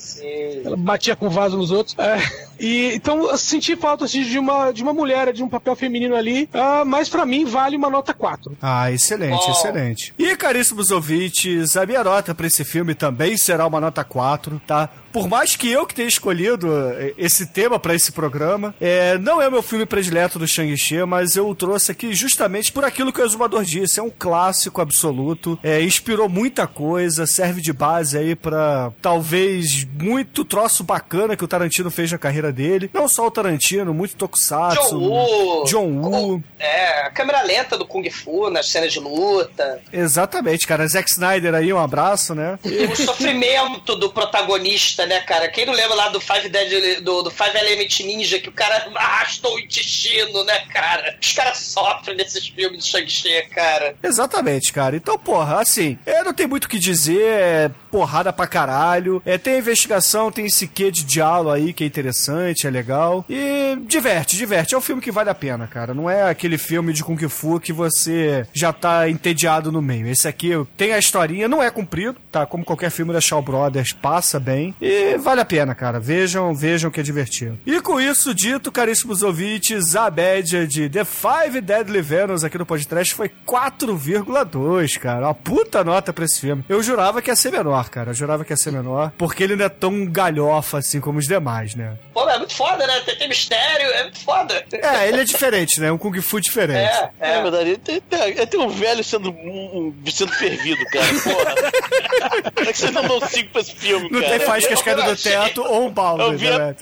Ela 0.64 0.76
batia 0.76 1.16
com 1.16 1.28
vaso 1.28 1.56
nos 1.56 1.70
outros. 1.70 1.96
É, 1.98 2.16
e 2.58 2.92
então 2.94 3.30
eu 3.30 3.36
senti 3.38 3.76
falta 3.76 4.04
assim, 4.04 4.22
de 4.22 4.38
uma 4.38 4.72
de 4.72 4.82
uma 4.82 4.92
mulher, 4.92 5.32
de 5.32 5.42
um 5.42 5.48
papel 5.48 5.74
feminino 5.76 6.14
ali. 6.14 6.48
ah, 6.52 6.84
mas 6.84 7.08
pra 7.08 7.24
mim 7.26 7.44
vale 7.44 7.76
uma 7.76 7.90
nota 7.90 8.12
4. 8.14 8.56
Ah, 8.60 8.90
excelente, 8.90 9.46
Bom. 9.46 9.52
excelente. 9.52 10.14
E, 10.18 10.36
caríssimos 10.36 10.90
ouvintes, 10.90 11.76
a 11.76 11.84
minha 11.86 12.02
nota 12.04 12.34
pra 12.34 12.46
esse 12.46 12.64
filme 12.64 12.94
também 12.94 13.36
será 13.36 13.66
uma 13.66 13.80
nota 13.80 14.02
4, 14.04 14.60
tá? 14.66 14.88
Por 15.14 15.28
mais 15.28 15.54
que 15.54 15.70
eu 15.70 15.86
que 15.86 15.94
tenha 15.94 16.08
escolhido 16.08 16.68
eh, 16.76 17.14
esse 17.16 17.46
tema 17.46 17.78
pra 17.78 17.94
esse 17.94 18.10
programa, 18.10 18.74
é, 18.80 19.16
não 19.16 19.40
é 19.40 19.46
o 19.46 19.52
meu 19.52 19.62
filme 19.62 19.86
predileto 19.86 20.40
do 20.40 20.48
Shang-Chi, 20.48 21.04
mas 21.04 21.36
eu 21.36 21.48
o 21.48 21.54
trouxe 21.54 21.92
aqui 21.92 22.12
justamente 22.12 22.72
por 22.72 22.84
aquilo 22.84 23.12
que 23.12 23.20
o 23.20 23.24
Exumador 23.24 23.62
disse. 23.62 24.00
É 24.00 24.02
um 24.02 24.10
clássico 24.10 24.80
absoluto, 24.80 25.56
é, 25.62 25.80
inspirou 25.80 26.28
muita 26.28 26.66
coisa, 26.66 27.28
serve 27.28 27.60
de 27.60 27.72
base 27.72 28.18
aí 28.18 28.34
pra 28.34 28.92
talvez 29.00 29.86
muito 30.02 30.44
troço 30.44 30.82
bacana 30.82 31.36
que 31.36 31.44
o 31.44 31.48
Tarantino 31.48 31.92
fez 31.92 32.10
na 32.10 32.18
carreira 32.18 32.52
dele. 32.52 32.90
Não 32.92 33.08
só 33.08 33.24
o 33.24 33.30
Tarantino, 33.30 33.94
muito 33.94 34.16
Tokusatsu, 34.16 34.98
John 34.98 34.98
Woo. 34.98 35.64
John 35.64 35.86
Woo. 35.86 36.42
É, 36.58 37.02
a 37.02 37.10
câmera 37.10 37.40
lenta 37.42 37.78
do 37.78 37.86
Kung 37.86 38.10
Fu 38.10 38.50
nas 38.50 38.68
cenas 38.68 38.92
de 38.92 38.98
luta. 38.98 39.80
Exatamente, 39.92 40.66
cara. 40.66 40.88
Zack 40.88 41.08
Snyder 41.08 41.54
aí, 41.54 41.72
um 41.72 41.78
abraço, 41.78 42.34
né? 42.34 42.58
O 42.64 42.96
sofrimento 42.96 43.94
do 43.94 44.10
protagonista, 44.10 45.03
né, 45.06 45.20
cara? 45.20 45.48
Quem 45.48 45.66
não 45.66 45.72
lembra 45.72 45.94
lá 45.94 46.08
do 46.08 46.20
Five 46.20 46.48
Dead, 46.48 47.02
do, 47.02 47.22
do 47.22 47.30
Five 47.30 47.56
Element 47.56 48.00
Ninja, 48.00 48.38
que 48.38 48.48
o 48.48 48.52
cara 48.52 48.90
arrastou 48.94 49.54
o 49.54 49.58
intestino, 49.58 50.44
né, 50.44 50.60
cara? 50.72 51.16
Os 51.20 51.32
caras 51.32 51.58
sofrem 51.58 52.16
nesses 52.16 52.48
filmes 52.48 52.78
do 52.80 52.86
Shang-Chi, 52.86 53.48
cara. 53.50 53.96
Exatamente, 54.02 54.72
cara. 54.72 54.96
Então, 54.96 55.18
porra, 55.18 55.60
assim, 55.60 55.98
é, 56.04 56.22
não 56.22 56.34
tem 56.34 56.46
muito 56.46 56.64
o 56.64 56.68
que 56.68 56.78
dizer, 56.78 57.22
é 57.22 57.70
porrada 57.90 58.32
pra 58.32 58.46
caralho. 58.46 59.22
É, 59.24 59.38
tem 59.38 59.58
investigação, 59.58 60.32
tem 60.32 60.46
esse 60.46 60.66
quê 60.66 60.90
de 60.90 61.04
diálogo 61.04 61.50
aí 61.50 61.72
que 61.72 61.84
é 61.84 61.86
interessante, 61.86 62.66
é 62.66 62.70
legal. 62.70 63.24
E 63.28 63.76
diverte, 63.86 64.36
diverte. 64.36 64.74
É 64.74 64.78
um 64.78 64.80
filme 64.80 65.00
que 65.00 65.12
vale 65.12 65.30
a 65.30 65.34
pena, 65.34 65.66
cara. 65.66 65.94
Não 65.94 66.10
é 66.10 66.28
aquele 66.28 66.58
filme 66.58 66.92
de 66.92 67.04
Kung 67.04 67.28
Fu 67.28 67.60
que 67.60 67.72
você 67.72 68.46
já 68.52 68.72
tá 68.72 69.08
entediado 69.08 69.70
no 69.70 69.80
meio. 69.80 70.08
Esse 70.08 70.26
aqui 70.26 70.50
tem 70.76 70.92
a 70.92 70.98
historinha, 70.98 71.48
não 71.48 71.62
é 71.62 71.70
comprido, 71.70 72.16
tá? 72.30 72.44
Como 72.46 72.64
qualquer 72.64 72.90
filme 72.90 73.12
da 73.12 73.20
Shaw 73.20 73.40
Brothers, 73.40 73.92
passa 73.92 74.40
bem. 74.40 74.74
E 74.80 74.93
vale 75.18 75.40
a 75.40 75.44
pena, 75.44 75.74
cara. 75.74 75.98
Vejam, 76.00 76.54
vejam 76.54 76.90
que 76.90 77.00
é 77.00 77.02
divertido. 77.02 77.58
E 77.66 77.80
com 77.80 78.00
isso 78.00 78.34
dito, 78.34 78.70
caríssimos 78.72 79.22
ouvintes, 79.22 79.94
a 79.96 80.10
média 80.10 80.66
de 80.66 80.88
The 80.88 81.04
Five 81.04 81.60
Deadly 81.60 82.00
Venoms 82.02 82.44
aqui 82.44 82.58
no 82.58 82.66
podcast 82.66 83.14
foi 83.14 83.30
4,2, 83.46 84.98
cara. 84.98 85.26
Uma 85.26 85.34
puta 85.34 85.82
nota 85.84 86.12
pra 86.12 86.24
esse 86.24 86.40
filme. 86.40 86.64
Eu 86.68 86.82
jurava 86.82 87.20
que 87.22 87.30
ia 87.30 87.36
ser 87.36 87.50
menor, 87.52 87.88
cara. 87.90 88.10
Eu 88.10 88.14
jurava 88.14 88.44
que 88.44 88.52
ia 88.52 88.56
ser 88.56 88.72
menor, 88.72 89.12
porque 89.16 89.42
ele 89.42 89.56
não 89.56 89.64
é 89.64 89.68
tão 89.68 90.06
galhofa 90.06 90.78
assim 90.78 91.00
como 91.00 91.18
os 91.18 91.26
demais, 91.26 91.74
né? 91.74 91.94
Pô, 92.12 92.28
é 92.28 92.38
muito 92.38 92.54
foda, 92.54 92.86
né? 92.86 93.00
Tem, 93.00 93.16
tem 93.16 93.28
mistério, 93.28 93.86
é 93.86 94.02
muito 94.04 94.20
foda. 94.20 94.64
É, 94.72 95.08
ele 95.08 95.20
é 95.20 95.24
diferente, 95.24 95.80
né? 95.80 95.90
Um 95.92 95.98
Kung 95.98 96.20
Fu 96.20 96.40
diferente. 96.40 96.78
É, 96.78 97.10
É, 97.20 97.30
é. 97.38 97.42
verdade. 97.42 97.76
Tem, 97.78 98.00
tem, 98.00 98.46
tem 98.46 98.60
um 98.60 98.68
velho 98.68 99.02
sendo, 99.04 99.30
um, 99.30 99.94
sendo 100.10 100.32
fervido, 100.32 100.84
cara. 100.86 101.06
Porra. 101.24 101.54
Como 102.54 102.68
é 102.68 102.72
que 102.72 102.78
vocês 102.78 102.92
não 102.92 103.06
dão 103.06 103.20
cinco 103.28 103.50
pra 103.50 103.60
esse 103.60 103.74
filme, 103.74 104.08
Não 104.10 104.20
cara? 104.20 104.38
tem 104.38 104.46
faíscas 104.46 104.78
Eu- 104.78 104.83
caindo 104.83 104.83
eu 104.90 105.04
do 105.04 105.10
achei- 105.10 105.32
teto 105.32 105.62
ou 105.62 105.86
um 105.86 105.90
balde, 105.90 106.22
Eu 106.24 106.38
vi 106.38 106.50
né, 106.50 106.74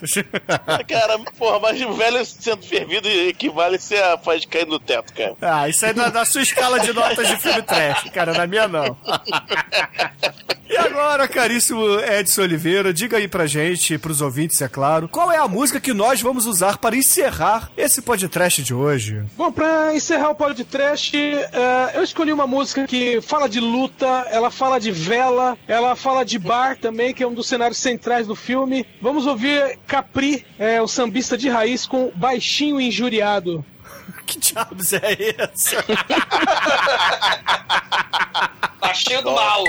a-? 0.67 0.83
Cara, 0.85 1.19
porra, 1.37 1.59
mas 1.59 1.81
o 1.81 1.93
velho 1.93 2.25
sendo 2.25 2.63
fervido 2.63 3.07
equivale 3.09 3.75
a 3.75 3.79
ser 3.79 4.03
a 4.03 4.17
faz 4.17 4.45
cair 4.45 4.67
no 4.67 4.79
teto, 4.79 5.13
cara. 5.13 5.35
Ah, 5.41 5.67
isso 5.69 5.85
aí 5.85 5.93
na, 5.93 6.09
na 6.09 6.25
sua 6.25 6.41
escala 6.41 6.79
de 6.79 6.93
notas 6.93 7.27
de 7.27 7.37
filme 7.37 7.61
trash, 7.61 8.09
cara, 8.11 8.33
na 8.33 8.45
minha 8.47 8.67
não. 8.67 8.95
E 10.69 10.77
agora, 10.77 11.27
caríssimo 11.27 11.99
Edson 11.99 12.41
Oliveira, 12.41 12.91
diga 12.93 13.17
aí 13.17 13.27
pra 13.27 13.45
gente, 13.45 13.97
pros 13.97 14.21
ouvintes, 14.21 14.59
é 14.61 14.67
claro, 14.67 15.07
qual 15.07 15.31
é 15.31 15.37
a 15.37 15.47
música 15.47 15.79
que 15.79 15.93
nós 15.93 16.19
vamos 16.21 16.45
usar 16.47 16.77
para 16.77 16.95
encerrar 16.95 17.69
esse 17.77 18.01
podcast 18.01 18.63
de 18.63 18.73
hoje? 18.73 19.23
Bom, 19.37 19.51
pra 19.51 19.93
encerrar 19.93 20.29
o 20.31 20.35
podcast, 20.35 21.15
eh, 21.15 21.91
eu 21.93 22.01
escolhi 22.03 22.33
uma 22.33 22.47
música 22.47 22.87
que 22.87 23.21
fala 23.21 23.47
de 23.47 23.59
luta, 23.59 24.25
ela 24.31 24.49
fala 24.49 24.79
de 24.79 24.89
vela, 24.91 25.55
ela 25.67 25.95
fala 25.95 26.23
de 26.25 26.39
bar 26.39 26.77
também, 26.79 27.13
que 27.13 27.21
é 27.21 27.27
um 27.27 27.33
dos 27.33 27.47
cenários 27.47 27.77
centrais 27.93 28.25
do 28.25 28.35
filme. 28.35 28.85
Vamos 28.99 29.27
ouvir 29.27 29.77
Capri, 29.85 30.43
é, 30.57 30.81
o 30.81 30.87
sambista 30.87 31.37
de 31.37 31.47
raiz, 31.47 31.85
com 31.85 32.11
Baixinho 32.15 32.81
Injuriado. 32.81 33.63
Que 34.25 34.39
diabos 34.39 34.93
é 34.93 35.35
essa? 35.37 35.83
Baixinho 38.79 39.21
do 39.23 39.31
mal. 39.31 39.63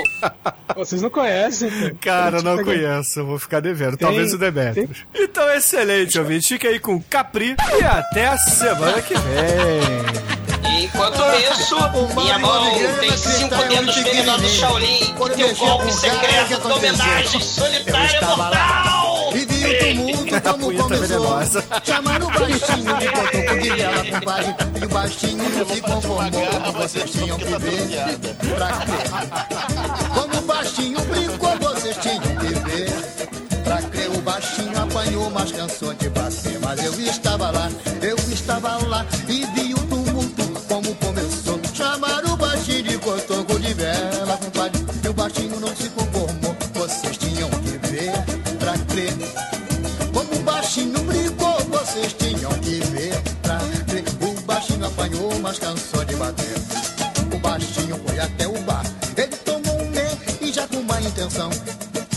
Vocês 0.75 1.01
não 1.01 1.09
conhecem? 1.09 1.69
pô. 1.71 1.95
Cara, 2.01 2.41
não 2.41 2.61
conheço, 2.63 3.25
vou 3.25 3.39
ficar 3.39 3.59
devendo. 3.61 3.97
Talvez 3.97 4.33
o 4.33 4.37
Tem- 4.39 4.51
Demetrius. 4.51 5.05
Então, 5.13 5.49
excelente, 5.51 6.19
ouvinte. 6.19 6.47
Fica 6.49 6.67
aí 6.67 6.79
com 6.79 7.01
Capri 7.01 7.55
e 7.79 7.83
até 7.83 8.27
a 8.27 8.37
semana 8.37 9.01
que 9.01 9.13
vem. 9.13 10.83
Enquanto 10.83 11.21
isso, 11.51 11.75
minha 12.15 12.37
mão 12.39 12.65
tem 12.99 13.15
cinco 13.17 13.55
dedos 13.69 13.95
venenosos 13.95 14.51
Shaolin 14.51 15.13
que 15.15 15.29
tem 15.35 15.45
um 15.45 15.55
golpe 15.55 15.91
secreto 15.93 16.61
de 16.61 16.67
homenagem 16.73 17.41
solitária 17.41 18.21
mortal. 18.21 18.94
Vivi 20.35 20.37
o 20.37 20.41
tumulto 20.41 20.49
A 20.49 20.53
como 20.53 20.65
punheta 20.65 20.83
começou. 20.83 21.07
venenosa. 21.07 21.63
Chamando 21.83 22.27
o 22.27 22.31
baixinho 22.31 22.97
de 22.97 23.07
botou 23.09 23.45
com 23.45 23.55
guilhela, 23.61 24.05
compadre 24.05 24.55
E 24.81 24.85
o 24.85 24.89
baixinho 24.89 25.49
não 25.49 25.65
se 25.65 25.81
conformou 25.81 26.47
como 26.47 26.71
vocês 26.73 27.11
tinham 27.11 27.37
que 27.37 27.45
ver. 27.45 28.19
Pra 28.55 28.67
quê? 28.85 30.13
Como 30.13 30.37
o 30.37 30.41
baixinho 30.41 31.01
brincou, 31.05 31.57
vocês 31.59 31.97
tinham 31.97 32.19
que 32.19 32.69
ver. 32.69 33.25
Pra 33.63 33.81
crer 33.81 34.09
o 34.09 34.21
baixinho 34.21 34.79
apanhou, 34.79 35.29
mas 35.31 35.51
cansou 35.51 35.93
de 35.95 36.07
bater 36.09 36.59
Mas 36.61 36.83
eu 36.83 36.93
estava 37.01 37.49
lá, 37.49 37.69
eu 38.01 38.15
estava 38.15 38.45
estava 38.45 38.77
lá 38.87 39.05
e 39.27 39.45
mas 55.55 55.59
cansou 55.59 56.05
de 56.05 56.15
bater. 56.15 56.55
O 57.33 57.39
baixinho 57.39 57.99
foi 58.05 58.19
até 58.19 58.47
o 58.47 58.61
bar. 58.63 58.83
Ele 59.15 59.35
tomou 59.37 59.81
um 59.81 59.91
pé 59.91 60.09
e 60.41 60.51
já 60.51 60.67
com 60.67 60.81
má 60.83 60.99
intenção. 61.01 61.49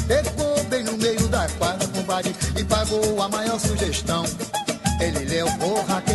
Pegou 0.06 0.64
bem 0.64 0.82
no 0.84 0.96
meio 0.96 1.28
da 1.28 1.46
quadra, 1.58 1.86
compadre, 1.88 2.34
e 2.56 2.64
pagou 2.64 3.22
a 3.22 3.28
maior 3.28 3.58
sugestão. 3.60 4.24
Ele 5.00 5.24
levou 5.26 5.84
raquetada, 5.84 6.07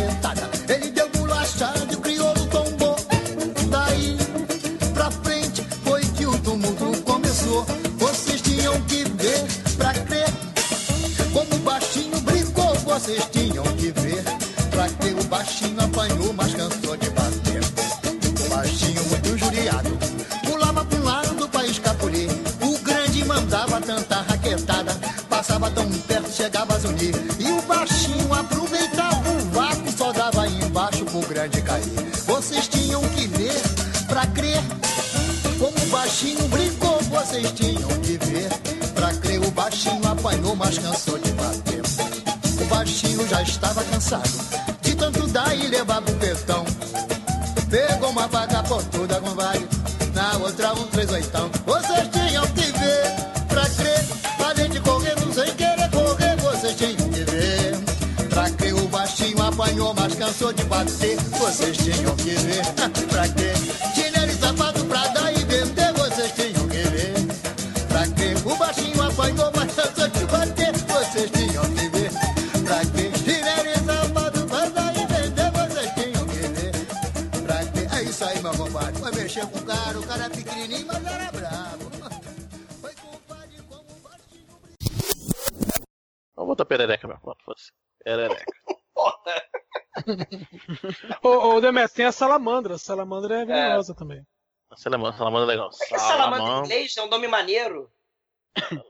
tem 92.04 92.08
a 92.08 92.12
salamandra. 92.12 92.74
A 92.74 92.78
salamandra 92.78 93.40
é 93.40 93.44
venenosa 93.46 93.94
também. 93.94 94.26
Salamandra, 94.76 95.16
salamandra 95.16 95.46
é 95.46 95.56
legal. 95.56 95.70
Por 95.70 95.88
que 95.88 95.98
salamandra 95.98 96.52
em 96.52 96.58
inglês 96.58 96.96
é 96.96 97.02
um 97.02 97.08
nome 97.08 97.28
maneiro? 97.28 97.90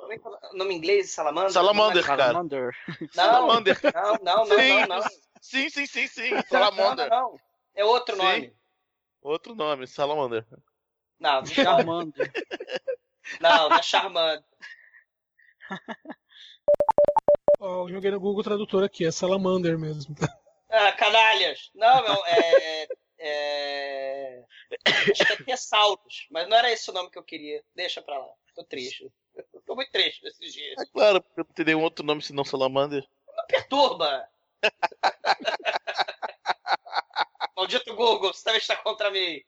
Como 0.00 0.12
é 0.12 0.18
que 0.18 0.26
é 0.26 0.30
o 0.30 0.56
nome 0.56 0.74
em 0.74 0.78
inglês 0.78 1.12
salamandra? 1.12 1.50
Salamander, 1.50 2.04
cara. 2.04 2.26
Salamander. 2.26 2.76
Não, 3.00 3.24
Salamander. 3.24 3.80
não, 3.94 4.12
não, 4.22 4.46
não, 4.46 4.58
Sim. 4.58 4.80
não, 4.80 4.86
não. 4.86 5.02
Sim, 5.40 5.70
sim, 5.70 5.86
sim, 5.86 6.06
sim. 6.06 6.30
Não, 6.30 6.42
Salamander. 6.42 7.08
não, 7.08 7.32
não. 7.32 7.40
É 7.74 7.84
outro 7.84 8.16
Sim. 8.16 8.22
nome. 8.22 8.56
Outro 9.22 9.54
nome, 9.54 9.86
Salamander. 9.86 10.46
Não, 11.20 11.40
não, 11.40 11.46
Salamander. 11.46 12.32
não, 13.40 13.68
não 13.68 13.76
é 13.76 13.82
Charmander. 13.82 14.44
Ó, 17.60 17.84
eu 17.84 17.88
joguei 17.90 18.10
no 18.10 18.20
Google 18.20 18.42
Tradutor 18.42 18.84
aqui, 18.84 19.06
é 19.06 19.12
salamander 19.12 19.78
mesmo. 19.78 20.14
Ah, 20.68 20.92
canalhas. 20.92 21.70
Não, 21.74 22.02
meu, 22.02 22.26
é. 22.26 22.88
É... 23.26 24.44
Acho 25.12 25.26
que 25.26 25.32
é 25.32 25.36
Tessauros, 25.44 26.26
mas 26.30 26.48
não 26.48 26.56
era 26.56 26.70
esse 26.70 26.90
o 26.90 26.92
nome 26.92 27.10
que 27.10 27.18
eu 27.18 27.22
queria. 27.22 27.62
Deixa 27.74 28.02
pra 28.02 28.18
lá. 28.18 28.28
Tô 28.54 28.64
triste. 28.64 29.10
Tô 29.66 29.74
muito 29.74 29.90
triste 29.90 30.24
esses 30.26 30.52
dias. 30.52 30.78
É 30.80 30.86
claro, 30.86 31.20
porque 31.22 31.40
eu 31.40 31.44
não 31.44 31.54
teria 31.54 31.76
um 31.76 31.82
outro 31.82 32.04
nome 32.04 32.22
senão 32.22 32.44
Salamander. 32.44 33.04
Não 33.36 33.46
perturba! 33.46 34.28
Maldito 37.56 37.94
Google, 37.94 38.32
você 38.32 38.44
também 38.44 38.58
está 38.58 38.76
contra 38.76 39.10
mim. 39.10 39.42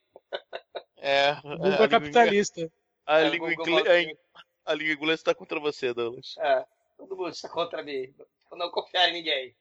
É. 0.98 1.34
Google 1.42 1.66
é 1.66 1.70
língua- 1.70 1.88
capitalista. 1.88 2.70
A 3.06 3.20
É, 3.20 3.28
língua 3.28 3.54
Google 3.54 3.80
inglesa. 3.80 4.18
A 4.64 4.74
língua 4.74 4.94
inglesa 4.94 5.24
tá 5.24 5.34
contra 5.34 5.60
você, 5.60 5.92
Douglas. 5.94 6.34
É, 6.38 6.64
todo 6.96 7.16
mundo 7.16 7.30
está 7.30 7.48
contra 7.48 7.82
mim. 7.82 8.12
Eu 8.50 8.56
não 8.56 8.70
confiar 8.70 9.08
em 9.08 9.12
ninguém. 9.12 9.56